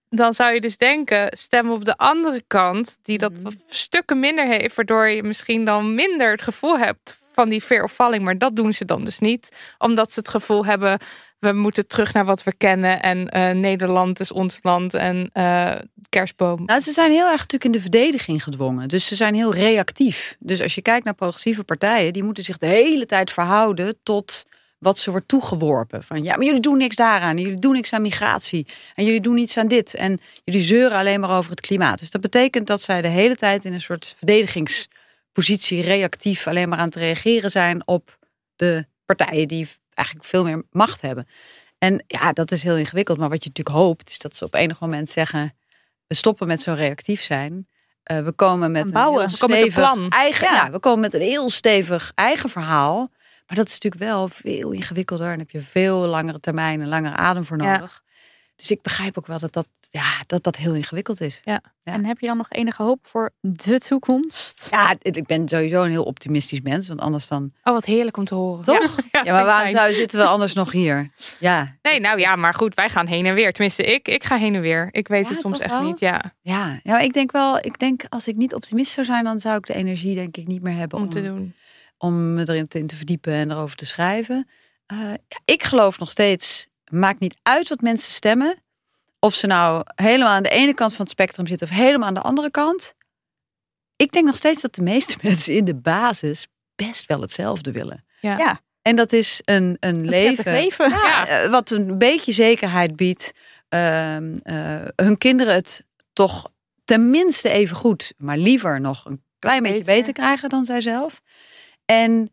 dan 0.10 0.34
zou 0.34 0.54
je 0.54 0.62
dus 0.62 0.78
denken, 0.78 1.38
stem 1.38 1.72
op 1.72 1.86
de 1.86 1.98
andere 1.98 2.44
kant, 2.48 2.98
die 3.02 3.18
dat 3.18 3.32
Mhm. 3.32 3.52
stukken 3.68 4.20
minder 4.20 4.46
heeft, 4.48 4.76
waardoor 4.76 5.08
je 5.08 5.24
misschien 5.24 5.66
dan 5.66 5.96
minder 5.96 6.32
het 6.32 6.42
gevoel 6.42 6.78
hebt 6.78 7.20
van 7.32 7.50
die 7.50 7.62
fear 7.62 7.84
of 7.84 7.92
falling. 7.92 8.24
Maar 8.24 8.38
dat 8.38 8.56
doen 8.56 8.74
ze 8.74 8.86
dan 8.86 9.06
dus 9.06 9.20
niet, 9.20 9.50
omdat 9.78 10.12
ze 10.12 10.20
het 10.20 10.30
gevoel 10.30 10.66
hebben, 10.66 11.00
we 11.42 11.54
moeten 11.54 11.88
terug 11.88 12.14
naar 12.14 12.26
wat 12.26 12.44
we 12.44 12.54
kennen 12.54 13.02
en 13.02 13.30
eh, 13.30 13.52
Nederland 13.52 14.20
is 14.20 14.32
ons 14.32 14.60
land 14.62 14.94
en 14.94 15.30
eh, 15.34 15.76
kerstboom. 16.10 16.66
Nou, 16.66 16.80
ze 16.80 16.92
zijn 16.92 17.12
heel 17.12 17.26
erg 17.26 17.40
natuurlijk 17.40 17.64
in 17.64 17.72
de 17.72 17.82
verdediging 17.82 18.44
gedwongen. 18.44 18.88
Dus 18.88 19.08
ze 19.08 19.16
zijn 19.16 19.34
heel 19.34 19.54
reactief. 19.54 20.36
Dus 20.40 20.62
als 20.62 20.76
je 20.76 20.82
kijkt 20.82 21.06
naar 21.06 21.14
progressieve 21.14 21.64
partijen, 21.64 22.14
die 22.14 22.24
moeten 22.24 22.44
zich 22.44 22.58
de 22.58 22.68
hele 22.68 23.06
tijd 23.06 23.32
verhouden 23.32 23.96
tot 24.04 24.46
wat 24.78 25.00
ze 25.00 25.12
wordt 25.12 25.28
toegeworpen. 25.28 26.04
Van 26.04 26.24
ja, 26.24 26.36
maar 26.36 26.46
jullie 26.46 26.62
doen 26.62 26.78
niks 26.78 26.96
daaraan. 26.96 27.38
Jullie 27.38 27.60
doen 27.60 27.74
niks 27.74 27.94
aan 27.94 28.02
migratie. 28.02 28.68
En 28.94 29.06
jullie 29.06 29.22
doen 29.22 29.36
niets 29.36 29.58
aan 29.58 29.68
dit. 29.68 29.94
En 29.94 30.20
jullie 30.44 30.62
zeuren 30.62 30.98
alleen 30.98 31.20
maar 31.20 31.38
over 31.38 31.52
het 31.52 31.62
klimaat. 31.62 32.00
Dus 32.00 32.10
dat 32.10 32.22
betekent 32.22 32.68
dat 32.68 32.82
zij 32.82 33.02
de 33.02 33.08
hele 33.08 33.36
tijd 33.36 33.66
in 33.66 33.74
een 33.74 33.82
soort 33.82 34.16
verdedigingspositie 34.18 35.82
reactief 35.82 36.48
alleen 36.48 36.70
maar 36.70 36.80
aan 36.80 36.86
het 36.86 36.96
reageren 36.96 37.52
zijn 37.52 37.88
op 37.88 38.18
de 38.56 38.86
partijen 39.06 39.48
die 39.48 39.68
eigenlijk 39.94 40.28
veel 40.28 40.44
meer 40.44 40.64
macht 40.72 41.02
hebben. 41.02 41.28
En 41.78 42.04
ja, 42.08 42.34
dat 42.34 42.52
is 42.52 42.64
heel 42.64 42.78
ingewikkeld. 42.78 43.18
Maar 43.18 43.30
wat 43.30 43.44
je 43.44 43.50
natuurlijk 43.50 43.78
hoopt, 43.78 44.10
is 44.10 44.20
dat 44.20 44.36
ze 44.36 44.46
op 44.46 44.54
enig 44.54 44.80
moment 44.80 45.10
zeggen: 45.10 45.54
we 46.08 46.16
stoppen 46.16 46.48
met 46.48 46.62
zo 46.62 46.74
reactief 46.74 47.22
zijn. 47.22 47.68
Eh, 48.04 48.20
we 48.20 48.32
komen 48.32 48.72
met 48.72 48.92
bouwen. 48.92 49.24
een 49.24 49.30
heel 49.30 49.38
We 49.38 49.40
komen 49.40 49.60
met 49.60 49.72
stevig 49.72 50.10
eigen. 50.10 50.48
Ja. 50.48 50.54
Ja. 50.54 50.72
we 50.72 50.80
komen 50.80 51.00
met 51.00 51.14
een 51.14 51.22
heel 51.22 51.50
stevig 51.50 52.12
eigen 52.16 52.50
verhaal. 52.50 52.98
Maar 53.48 53.58
dat 53.58 53.68
is 53.68 53.74
natuurlijk 53.80 54.04
wel 54.04 54.28
veel 54.28 54.72
ingewikkelder. 54.72 55.32
En 55.32 55.40
heb 55.40 55.50
je 55.50 55.62
veel 55.62 55.98
langere 55.98 56.40
termijn 56.40 56.82
en 56.82 56.88
langere 56.88 57.16
adem 57.16 57.46
voor 57.46 57.62
Ja. 57.62 57.90
Dus 58.62 58.72
ik 58.72 58.82
begrijp 58.82 59.18
ook 59.18 59.28
wel 59.28 59.40
dat 59.40 59.54
dat, 59.54 59.68
ja, 59.90 60.12
dat, 60.28 60.44
dat 60.44 60.56
heel 60.56 60.74
ingewikkeld 60.74 61.22
is. 61.22 61.42
Ja. 61.44 61.62
En 61.84 62.06
heb 62.06 62.20
je 62.20 62.28
dan 62.28 62.38
nog 62.38 62.50
enige 62.50 62.84
hoop 62.84 63.00
voor 63.08 63.32
de 63.40 63.80
toekomst? 63.80 64.68
ja, 64.72 64.96
ik 65.02 65.26
ben 65.26 65.48
sowieso 65.50 65.84
een 65.84 65.90
heel 65.92 66.04
optimistisch 66.04 66.62
mens. 66.62 66.88
Want 66.88 67.00
anders 67.00 67.28
dan. 67.28 67.52
Oh, 67.64 67.74
wat 67.74 67.86
heerlijk 67.86 68.18
om 68.18 68.26
te 68.26 68.36
horen. 68.36 68.64
Toch? 68.66 68.98
Ja, 69.12 69.22
Ja, 69.24 69.34
maar 69.34 69.46
waarom 69.46 69.72
zou, 69.72 69.94
zitten 69.94 70.20
we 70.20 70.26
anders 70.26 70.54
nog 70.54 70.72
hier? 70.72 71.12
Ja, 71.40 71.76
Nee, 71.82 72.00
nou 72.00 72.20
ja, 72.20 72.36
maar 72.36 72.54
goed, 72.54 72.76
wij 72.76 72.90
gaan 72.90 73.08
heen 73.08 73.26
en 73.26 73.34
weer. 73.34 73.54
Tenminste, 73.54 73.84
ik, 73.84 74.08
ik 74.08 74.24
ga 74.24 74.38
heen 74.38 74.56
en 74.56 74.62
weer. 74.62 74.88
Ik 74.92 75.08
weet 75.08 75.24
Ja, 75.28 75.32
het 75.32 75.40
soms 75.40 75.60
echt 75.60 75.72
wel? 75.74 75.82
niet, 75.82 76.00
ja, 76.00 76.34
ja. 76.42 76.80
ja 76.84 77.00
ik 77.00 77.14
denk 77.14 77.32
wel, 77.32 77.58
ik 77.58 77.80
denk 77.80 78.04
als 78.10 78.28
ik 78.28 78.36
niet 78.36 78.54
optimist 78.54 78.92
zou 78.92 79.06
zijn, 79.06 79.24
dan 79.24 79.40
zou 79.40 79.58
ik 79.58 79.66
de 79.66 79.74
energie 79.74 80.16
denk 80.16 80.38
ik 80.38 80.48
niet 80.48 80.62
meer 80.62 80.76
hebben 80.76 81.00
om 81.00 81.10
te 81.10 81.24
doen. 81.24 81.56
om 81.98 82.34
me 82.34 82.42
erin 82.50 82.68
te, 82.68 82.80
in 82.80 82.88
te 82.88 82.96
verdiepen 82.96 83.34
en 83.34 83.52
erover 83.52 83.76
te 83.76 83.86
schrijven. 83.86 84.48
Eh, 84.86 84.98
ja, 85.28 85.40
ik 85.46 85.64
geloof 85.64 86.00
nog 86.00 86.12
steeds, 86.12 86.68
maakt 86.92 87.20
niet 87.20 87.38
uit 87.42 87.70
wat 87.70 87.82
mensen 87.82 88.14
stemmen. 88.14 88.64
Of 89.20 89.34
ze 89.34 89.48
nou 89.48 89.84
helemaal 89.96 90.34
aan 90.34 90.44
de 90.44 90.50
ene 90.50 90.74
kant 90.74 90.92
van 90.92 91.02
het 91.02 91.14
spectrum 91.14 91.48
zitten 91.48 91.68
of 91.68 91.74
helemaal 91.74 92.08
aan 92.08 92.14
de 92.14 92.22
andere 92.22 92.52
kant. 92.52 92.94
Ik 93.96 94.12
denk 94.12 94.26
nog 94.26 94.36
steeds 94.36 94.62
dat 94.62 94.76
de 94.76 94.82
meeste 94.82 95.18
mensen 95.28 95.56
in 95.56 95.66
de 95.66 95.76
basis 95.76 96.48
best 96.76 97.06
wel 97.06 97.22
hetzelfde 97.22 97.72
willen. 97.72 98.06
Ja. 98.22 98.38
Ja. 98.38 98.62
En 98.82 98.96
dat 98.96 99.14
is 99.14 99.42
een, 99.46 99.78
een 99.80 100.06
leven, 100.06 100.44
prettig 100.44 100.54
leven. 100.54 100.90
Ja, 100.90 101.28
eh, 101.28 101.50
wat 101.50 101.72
een 101.72 101.98
beetje 101.98 102.32
zekerheid 102.32 102.96
biedt. 102.96 103.34
Ehm, 103.70 104.38
eh, 104.44 104.86
hun 104.96 105.18
kinderen 105.18 105.54
het 105.54 105.86
toch 106.14 106.52
tenminste 106.86 107.50
even 107.50 107.76
goed, 107.76 108.14
maar 108.18 108.38
liever 108.38 108.82
nog 108.82 109.06
een 109.06 109.24
klein 109.40 109.64
beetje 109.64 109.78
Beter. 109.78 109.96
beter 109.96 110.14
krijgen 110.14 110.50
dan 110.50 110.66
zijzelf. 110.66 111.22
En 111.86 112.32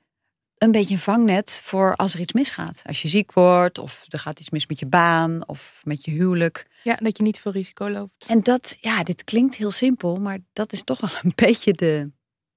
een 0.58 0.70
beetje 0.70 0.94
een 0.94 1.00
vangnet 1.00 1.60
voor 1.64 1.96
als 1.96 2.14
er 2.14 2.20
iets 2.20 2.32
misgaat. 2.32 2.82
Als 2.86 3.02
je 3.02 3.08
ziek 3.08 3.32
wordt 3.32 3.78
of 3.78 4.04
er 4.08 4.18
gaat 4.18 4.40
iets 4.40 4.50
mis 4.50 4.66
met 4.66 4.78
je 4.78 4.86
baan 4.86 5.48
of 5.48 5.80
met 5.84 6.04
je 6.04 6.10
huwelijk. 6.10 6.66
Ja, 6.82 6.94
dat 7.02 7.16
je 7.16 7.22
niet 7.22 7.38
veel 7.40 7.52
risico 7.52 7.90
loopt. 7.90 8.26
En 8.28 8.42
dat, 8.42 8.76
ja, 8.80 9.02
dit 9.02 9.24
klinkt 9.24 9.54
heel 9.54 9.70
simpel, 9.70 10.16
maar 10.16 10.38
dat 10.52 10.72
is 10.72 10.82
toch 10.84 11.00
wel 11.00 11.10
een 11.22 11.32
beetje 11.46 11.72
de, 11.72 12.10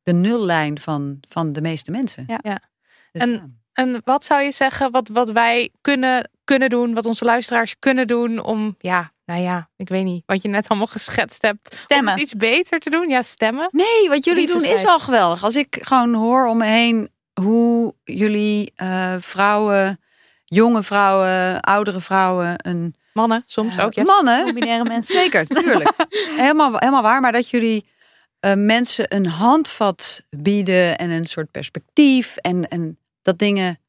de 0.04 0.14
nullijn 0.14 0.80
van, 0.80 1.18
van 1.30 1.54
de 1.54 1.62
meeste 1.62 1.92
mensen. 1.92 2.24
Ja. 2.28 2.40
Ja. 2.44 2.60
Dus 3.12 3.22
En- 3.22 3.32
ja. 3.32 3.50
En 3.74 4.02
wat 4.04 4.26
zou 4.26 4.42
je 4.42 4.52
zeggen, 4.52 4.92
wat, 4.92 5.08
wat 5.08 5.32
wij 5.32 5.70
kunnen, 5.82 6.30
kunnen 6.44 6.70
doen, 6.70 6.94
wat 6.94 7.06
onze 7.06 7.26
luisteraars 7.26 7.80
kunnen 7.80 8.08
doen 8.08 8.40
om, 8.44 8.76
ja, 8.80 9.12
nou 9.26 9.42
ja, 9.42 9.70
ik 9.76 9.90
weet 9.90 10.04
niet, 10.04 10.24
wat 10.26 10.42
je 10.42 10.48
net 10.48 10.68
allemaal 10.68 10.88
geschetst 10.98 11.42
hebt. 11.42 11.72
Om 11.72 11.78
Stemmen. 11.78 12.14
het 12.14 12.22
iets 12.22 12.34
beter 12.36 12.80
te 12.80 12.90
doen? 12.90 13.10
Ja, 13.10 13.22
stemmen. 13.24 13.70
Nee, 13.72 14.10
wat 14.10 14.26
jullie 14.26 14.48
doen 14.48 14.64
is 14.64 14.86
al 14.86 15.00
geweldig. 15.00 15.44
Als 15.44 15.56
ik 15.56 15.78
gewoon 15.82 16.14
hoor 16.14 16.48
om 16.48 16.58
me 16.58 16.66
heen 16.66 17.10
hoe 17.34 17.96
jullie 18.04 18.74
eh, 18.76 19.16
vrouwen, 19.20 20.00
jonge 20.46 20.84
vrouwen, 20.84 21.60
oudere 21.60 22.02
vrouwen, 22.02 22.68
een 22.68 22.96
Mannen, 23.14 23.44
soms 23.46 23.76
eh, 23.78 23.86
ook. 23.86 23.94
Ja. 23.94 24.04
mannen, 24.04 24.42
Non-binaire 24.46 24.84
mensen. 24.84 25.20
zeker, 25.22 25.46
tuurlijk, 25.46 25.94
helemaal, 26.44 26.78
helemaal 26.78 27.02
waar. 27.02 27.22
Maar 27.22 27.32
dat 27.32 27.50
jullie 27.50 27.86
eh, 28.40 28.54
mensen 28.54 29.16
een 29.16 29.26
handvat 29.26 30.24
bieden 30.30 30.98
en 30.98 31.10
een 31.10 31.26
soort 31.26 31.52
perspectief 31.52 32.38
en, 32.38 32.68
en 32.68 32.98
dat 33.22 33.40
dingen, 33.40 33.80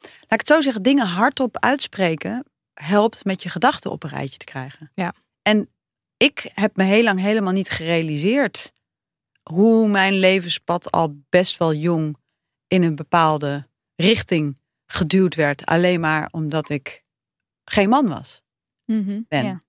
laat 0.00 0.10
ik 0.28 0.38
het 0.38 0.46
zo 0.46 0.60
zeggen, 0.60 0.82
dingen 0.82 1.06
hardop 1.06 1.58
uitspreken 1.58 2.44
helpt 2.74 3.24
met 3.24 3.42
je 3.42 3.48
gedachten 3.48 3.90
op 3.90 4.02
een 4.02 4.10
rijtje 4.10 4.38
te 4.38 4.44
krijgen. 4.44 4.90
Ja. 4.94 5.14
En 5.42 5.68
ik 6.16 6.50
heb 6.54 6.76
me 6.76 6.84
heel 6.84 7.02
lang 7.02 7.20
helemaal 7.20 7.52
niet 7.52 7.70
gerealiseerd 7.70 8.72
hoe 9.42 9.88
mijn 9.88 10.18
levenspad 10.18 10.90
al 10.90 11.16
best 11.28 11.58
wel 11.58 11.74
jong 11.74 12.16
in 12.70 12.82
een 12.82 12.94
bepaalde 12.94 13.68
richting 13.94 14.58
geduwd 14.86 15.34
werd. 15.34 15.64
Alleen 15.64 16.00
maar 16.00 16.28
omdat 16.30 16.68
ik 16.68 17.04
geen 17.64 17.88
man 17.88 18.08
was. 18.08 18.42
Ben. 18.84 19.44
ja. 19.44 19.60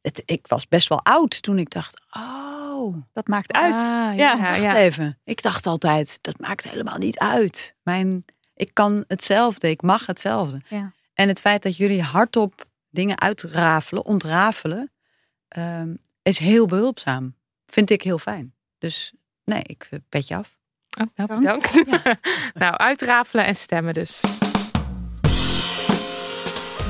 Het, 0.00 0.22
ik 0.24 0.46
was 0.46 0.68
best 0.68 0.88
wel 0.88 1.04
oud 1.04 1.42
toen 1.42 1.58
ik 1.58 1.70
dacht, 1.70 2.00
oh, 2.10 2.96
Dat 3.12 3.26
maakt 3.26 3.52
uit. 3.52 3.74
Ah, 3.74 3.80
ja. 3.80 4.14
ja. 4.16 4.60
wacht 4.60 4.76
even. 4.76 5.18
Ik 5.24 5.42
dacht 5.42 5.66
altijd, 5.66 6.18
dat 6.20 6.38
maakt 6.38 6.68
helemaal 6.68 6.98
niet 6.98 7.18
uit. 7.18 7.76
Mijn, 7.82 8.24
ik 8.54 8.70
kan 8.72 9.04
hetzelfde, 9.06 9.70
ik 9.70 9.82
mag 9.82 10.06
hetzelfde. 10.06 10.60
Ja. 10.68 10.92
En 11.14 11.28
het 11.28 11.40
feit 11.40 11.62
dat 11.62 11.76
jullie 11.76 12.02
hardop 12.02 12.64
dingen 12.90 13.20
uitrafelen, 13.20 14.04
ontrafelen, 14.04 14.92
ehm, 15.48 15.94
is 16.22 16.38
heel 16.38 16.66
behulpzaam. 16.66 17.36
Vind 17.66 17.90
ik 17.90 18.02
heel 18.02 18.18
fijn. 18.18 18.54
Dus 18.78 19.12
nee, 19.44 19.62
ik 19.62 19.86
eh, 19.90 19.98
pet 20.08 20.28
je 20.28 20.36
af. 20.36 20.57
Oh, 21.00 21.06
nou, 21.16 21.40
Bedankt. 21.40 21.84
bedankt. 21.84 22.18
nou, 22.54 22.76
uitrafelen 22.76 23.44
en 23.46 23.56
stemmen 23.56 23.94
dus. 23.94 24.20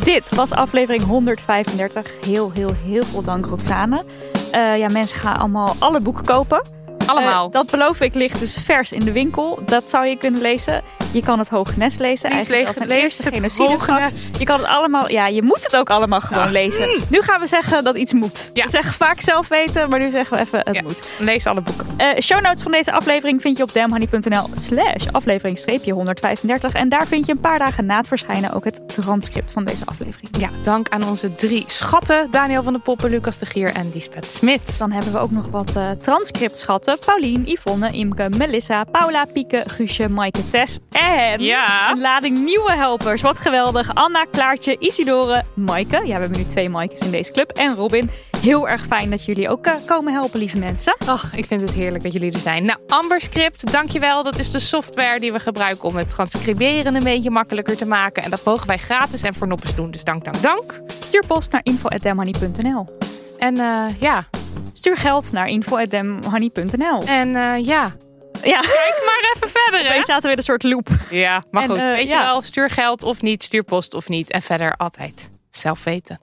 Dit 0.03 0.35
was 0.35 0.53
aflevering 0.53 1.03
135. 1.03 2.13
Heel, 2.21 2.53
heel, 2.53 2.75
heel 2.75 3.05
veel 3.05 3.23
dank 3.25 3.47
Roxane. 3.47 4.05
Eh, 4.51 4.79
ja, 4.79 4.89
mensen 4.89 5.19
gaan 5.19 5.37
allemaal 5.37 5.75
alle 5.79 6.01
boeken 6.01 6.25
kopen. 6.25 6.78
Allemaal. 7.09 7.47
Eh, 7.47 7.53
dat 7.53 7.71
beloof 7.71 8.01
ik 8.01 8.15
ligt 8.15 8.39
dus 8.41 8.57
vers 8.65 8.93
in 8.93 9.01
de 9.01 9.13
winkel. 9.13 9.59
Dat 9.65 9.91
zou 9.91 10.07
je 10.07 10.17
kunnen 10.17 10.41
lezen. 10.41 10.83
Je 11.13 11.23
kan 11.23 11.39
het 11.39 11.49
Hoognes 11.49 11.99
lezen. 11.99 12.29
Niet 12.29 12.39
Eigenlijk 12.39 12.67
als 12.67 12.79
een 12.81 12.91
eerste. 12.91 13.31
Hoognes. 13.57 14.31
Je 14.39 14.45
kan 14.45 14.59
het 14.61 14.69
allemaal... 14.69 15.11
Ja, 15.11 15.27
je 15.27 15.43
moet 15.43 15.65
het 15.65 15.77
ook 15.77 15.91
allemaal 15.91 16.21
gewoon 16.21 16.51
lezen. 16.51 16.89
Nu 17.11 17.21
gaan 17.21 17.41
we 17.41 17.47
zeggen 17.47 17.85
dat 17.85 17.97
iets 17.97 18.13
moet. 18.13 18.51
Ja. 18.55 18.65
We 18.65 18.71
zeggen 18.71 18.93
vaak 18.93 19.21
zelf 19.21 19.49
weten, 19.49 19.89
maar 19.89 19.99
nu 19.99 20.11
zeggen 20.11 20.37
we 20.37 20.43
even 20.43 20.59
het 20.59 20.75
Ja. 20.75 20.83
moet. 20.83 21.11
Lees 21.19 21.47
alle 21.47 21.61
boeken. 21.61 21.87
Eh, 21.97 22.21
show 22.21 22.41
notes 22.41 22.63
van 22.63 22.73
deze 22.73 22.93
aflevering 22.93 23.41
vind 23.41 23.57
je 23.57 23.63
op 23.63 23.73
damhoney.nl 23.73 24.47
slash 24.55 25.07
aflevering 25.13 25.59
135. 25.85 26.73
En 26.73 26.89
daar 26.89 27.07
vind 27.07 27.27
je 27.27 27.33
een 27.33 27.41
paar 27.41 27.59
dagen 27.59 27.87
na 27.87 27.97
het 27.97 28.09
verschijnen 28.09 28.53
ook 28.53 28.65
het 28.65 28.81
transcript 28.89 29.53
van 29.53 29.65
deze 29.65 29.83
aflevering. 29.85 30.29
Ja, 30.39 30.49
dank 30.63 30.89
aan 30.89 31.05
onze 31.09 31.35
drie 31.35 31.65
schatten. 31.67 32.31
Daniel 32.31 32.63
van 32.63 32.73
der 32.73 32.83
Poppen, 32.83 33.11
Lucas 33.11 33.39
de 33.39 33.47
Gier 33.47 33.75
en 33.75 33.91
Lisbeth 33.95 34.31
Smit. 34.31 34.79
Dan 34.79 34.93
hebben 34.93 35.13
we 35.13 35.19
ook 35.19 35.31
nog 35.31 35.49
wat 35.51 35.77
eh 35.77 35.91
transcriptschatten. 35.91 36.98
Paulien, 37.07 37.43
Yvonne, 37.47 37.91
Imke, 37.93 38.29
Melissa, 38.39 38.85
Paula, 38.85 39.25
Pieke, 39.25 39.63
Guusje, 39.67 40.09
Maaike, 40.09 40.49
Tess 40.49 40.79
en 40.91 41.43
Ja. 41.43 41.91
een 41.91 42.01
lading 42.01 42.39
nieuwe 42.45 42.73
helpers. 42.73 43.21
Wat 43.23 43.39
geweldig. 43.39 43.95
Anna, 43.95 44.25
Klaartje, 44.25 44.77
Isidore, 44.79 45.45
Maaike. 45.55 45.97
Ja, 45.97 46.15
we 46.15 46.21
hebben 46.21 46.39
nu 46.39 46.45
twee 46.45 46.69
Maaikes 46.69 47.01
in 47.01 47.11
deze 47.11 47.33
club. 47.33 47.51
En 47.51 47.75
Robin. 47.75 48.11
Heel 48.41 48.69
erg 48.69 48.87
fijn 48.87 49.11
dat 49.11 49.25
jullie 49.25 49.49
ook 49.49 49.67
eh, 49.67 49.73
komen 49.87 50.13
helpen, 50.13 50.39
lieve 50.39 50.59
mensen. 50.59 50.97
Ach, 51.07 51.37
ik 51.37 51.47
vind 51.47 51.61
het 51.61 51.73
heerlijk 51.73 52.03
dat 52.05 52.13
jullie 52.13 52.33
er 52.33 52.41
zijn. 52.41 52.65
Nou, 52.65 52.79
Amberscript, 52.89 53.73
dankjewel. 53.73 54.23
Dat 54.23 54.39
is 54.39 54.51
de 54.51 54.59
software 54.59 55.21
die 55.21 55.33
we 55.33 55.41
gebruiken 55.41 55.85
om 55.89 55.97
het 55.97 56.11
transcriberen 56.11 56.95
een 56.95 57.05
beetje 57.05 57.31
makkelijker 57.31 57.77
te 57.77 57.87
maken. 57.87 58.23
En 58.23 58.31
dat 58.31 58.45
mogen 58.45 58.67
wij 58.67 58.79
gratis 58.79 59.23
en 59.23 59.35
voor 59.35 59.47
noppes 59.47 59.75
doen. 59.75 59.91
Dus 59.91 60.05
dank, 60.05 60.25
dank, 60.25 60.43
dank. 60.43 60.81
Stuur 60.87 61.25
post 61.27 61.53
naar 61.53 61.61
info.damhoney.nl. 61.65 62.97
En 63.39 63.57
eh, 63.59 63.85
ja, 64.01 64.27
Stuur 64.79 64.97
geld 64.97 65.33
naar 65.33 65.49
info.damhoney.nl. 65.49 67.03
en 67.05 67.37
eh, 67.37 67.65
ja, 67.67 67.97
Ja, 68.43 68.61
kijk 68.61 69.03
maar 69.05 69.33
even 69.35 69.49
verder, 69.49 69.83
hè? 69.83 69.89
wij 69.89 70.05
zaten 70.05 70.29
weer 70.29 70.37
een 70.37 70.43
soort 70.43 70.63
loop. 70.63 70.89
Ja, 71.11 71.45
maar 71.51 71.63
En, 71.63 71.69
goed, 71.69 71.79
eh, 71.79 71.87
weet 71.87 72.09
je 72.09 72.17
wel, 72.17 72.43
stuur 72.43 72.71
geld 72.71 73.03
of 73.03 73.23
niet, 73.23 73.43
stuur 73.43 73.63
post 73.63 73.95
of 73.95 74.09
niet. 74.09 74.31
En 74.31 74.43
verder 74.43 74.77
altijd 74.77 75.31
zelf 75.51 75.85
weten. 75.85 76.21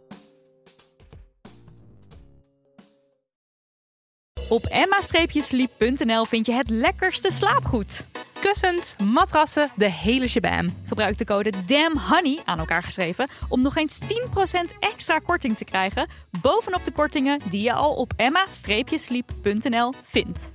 Op 4.49 4.65
emma-sleep.nl 4.65 6.25
vind 6.25 6.45
je 6.45 6.53
het 6.53 6.69
lekkerste 6.69 7.31
slaapgoed. 7.31 8.05
Kussens, 8.45 8.95
matrassen, 9.03 9.71
de 9.75 9.91
hele 9.91 10.27
shabam. 10.27 10.73
Gebruik 10.83 11.17
de 11.17 11.25
code 11.25 11.53
DAMNHONEY, 11.65 12.39
aan 12.43 12.59
elkaar 12.59 12.83
geschreven, 12.83 13.27
om 13.49 13.61
nog 13.61 13.75
eens 13.75 13.99
10% 14.01 14.05
extra 14.79 15.19
korting 15.19 15.57
te 15.57 15.63
krijgen 15.63 16.07
bovenop 16.41 16.83
de 16.83 16.91
kortingen 16.91 17.41
die 17.49 17.61
je 17.61 17.73
al 17.73 17.93
op 17.93 18.13
emma-sleep.nl 18.15 19.93
vindt. 20.03 20.51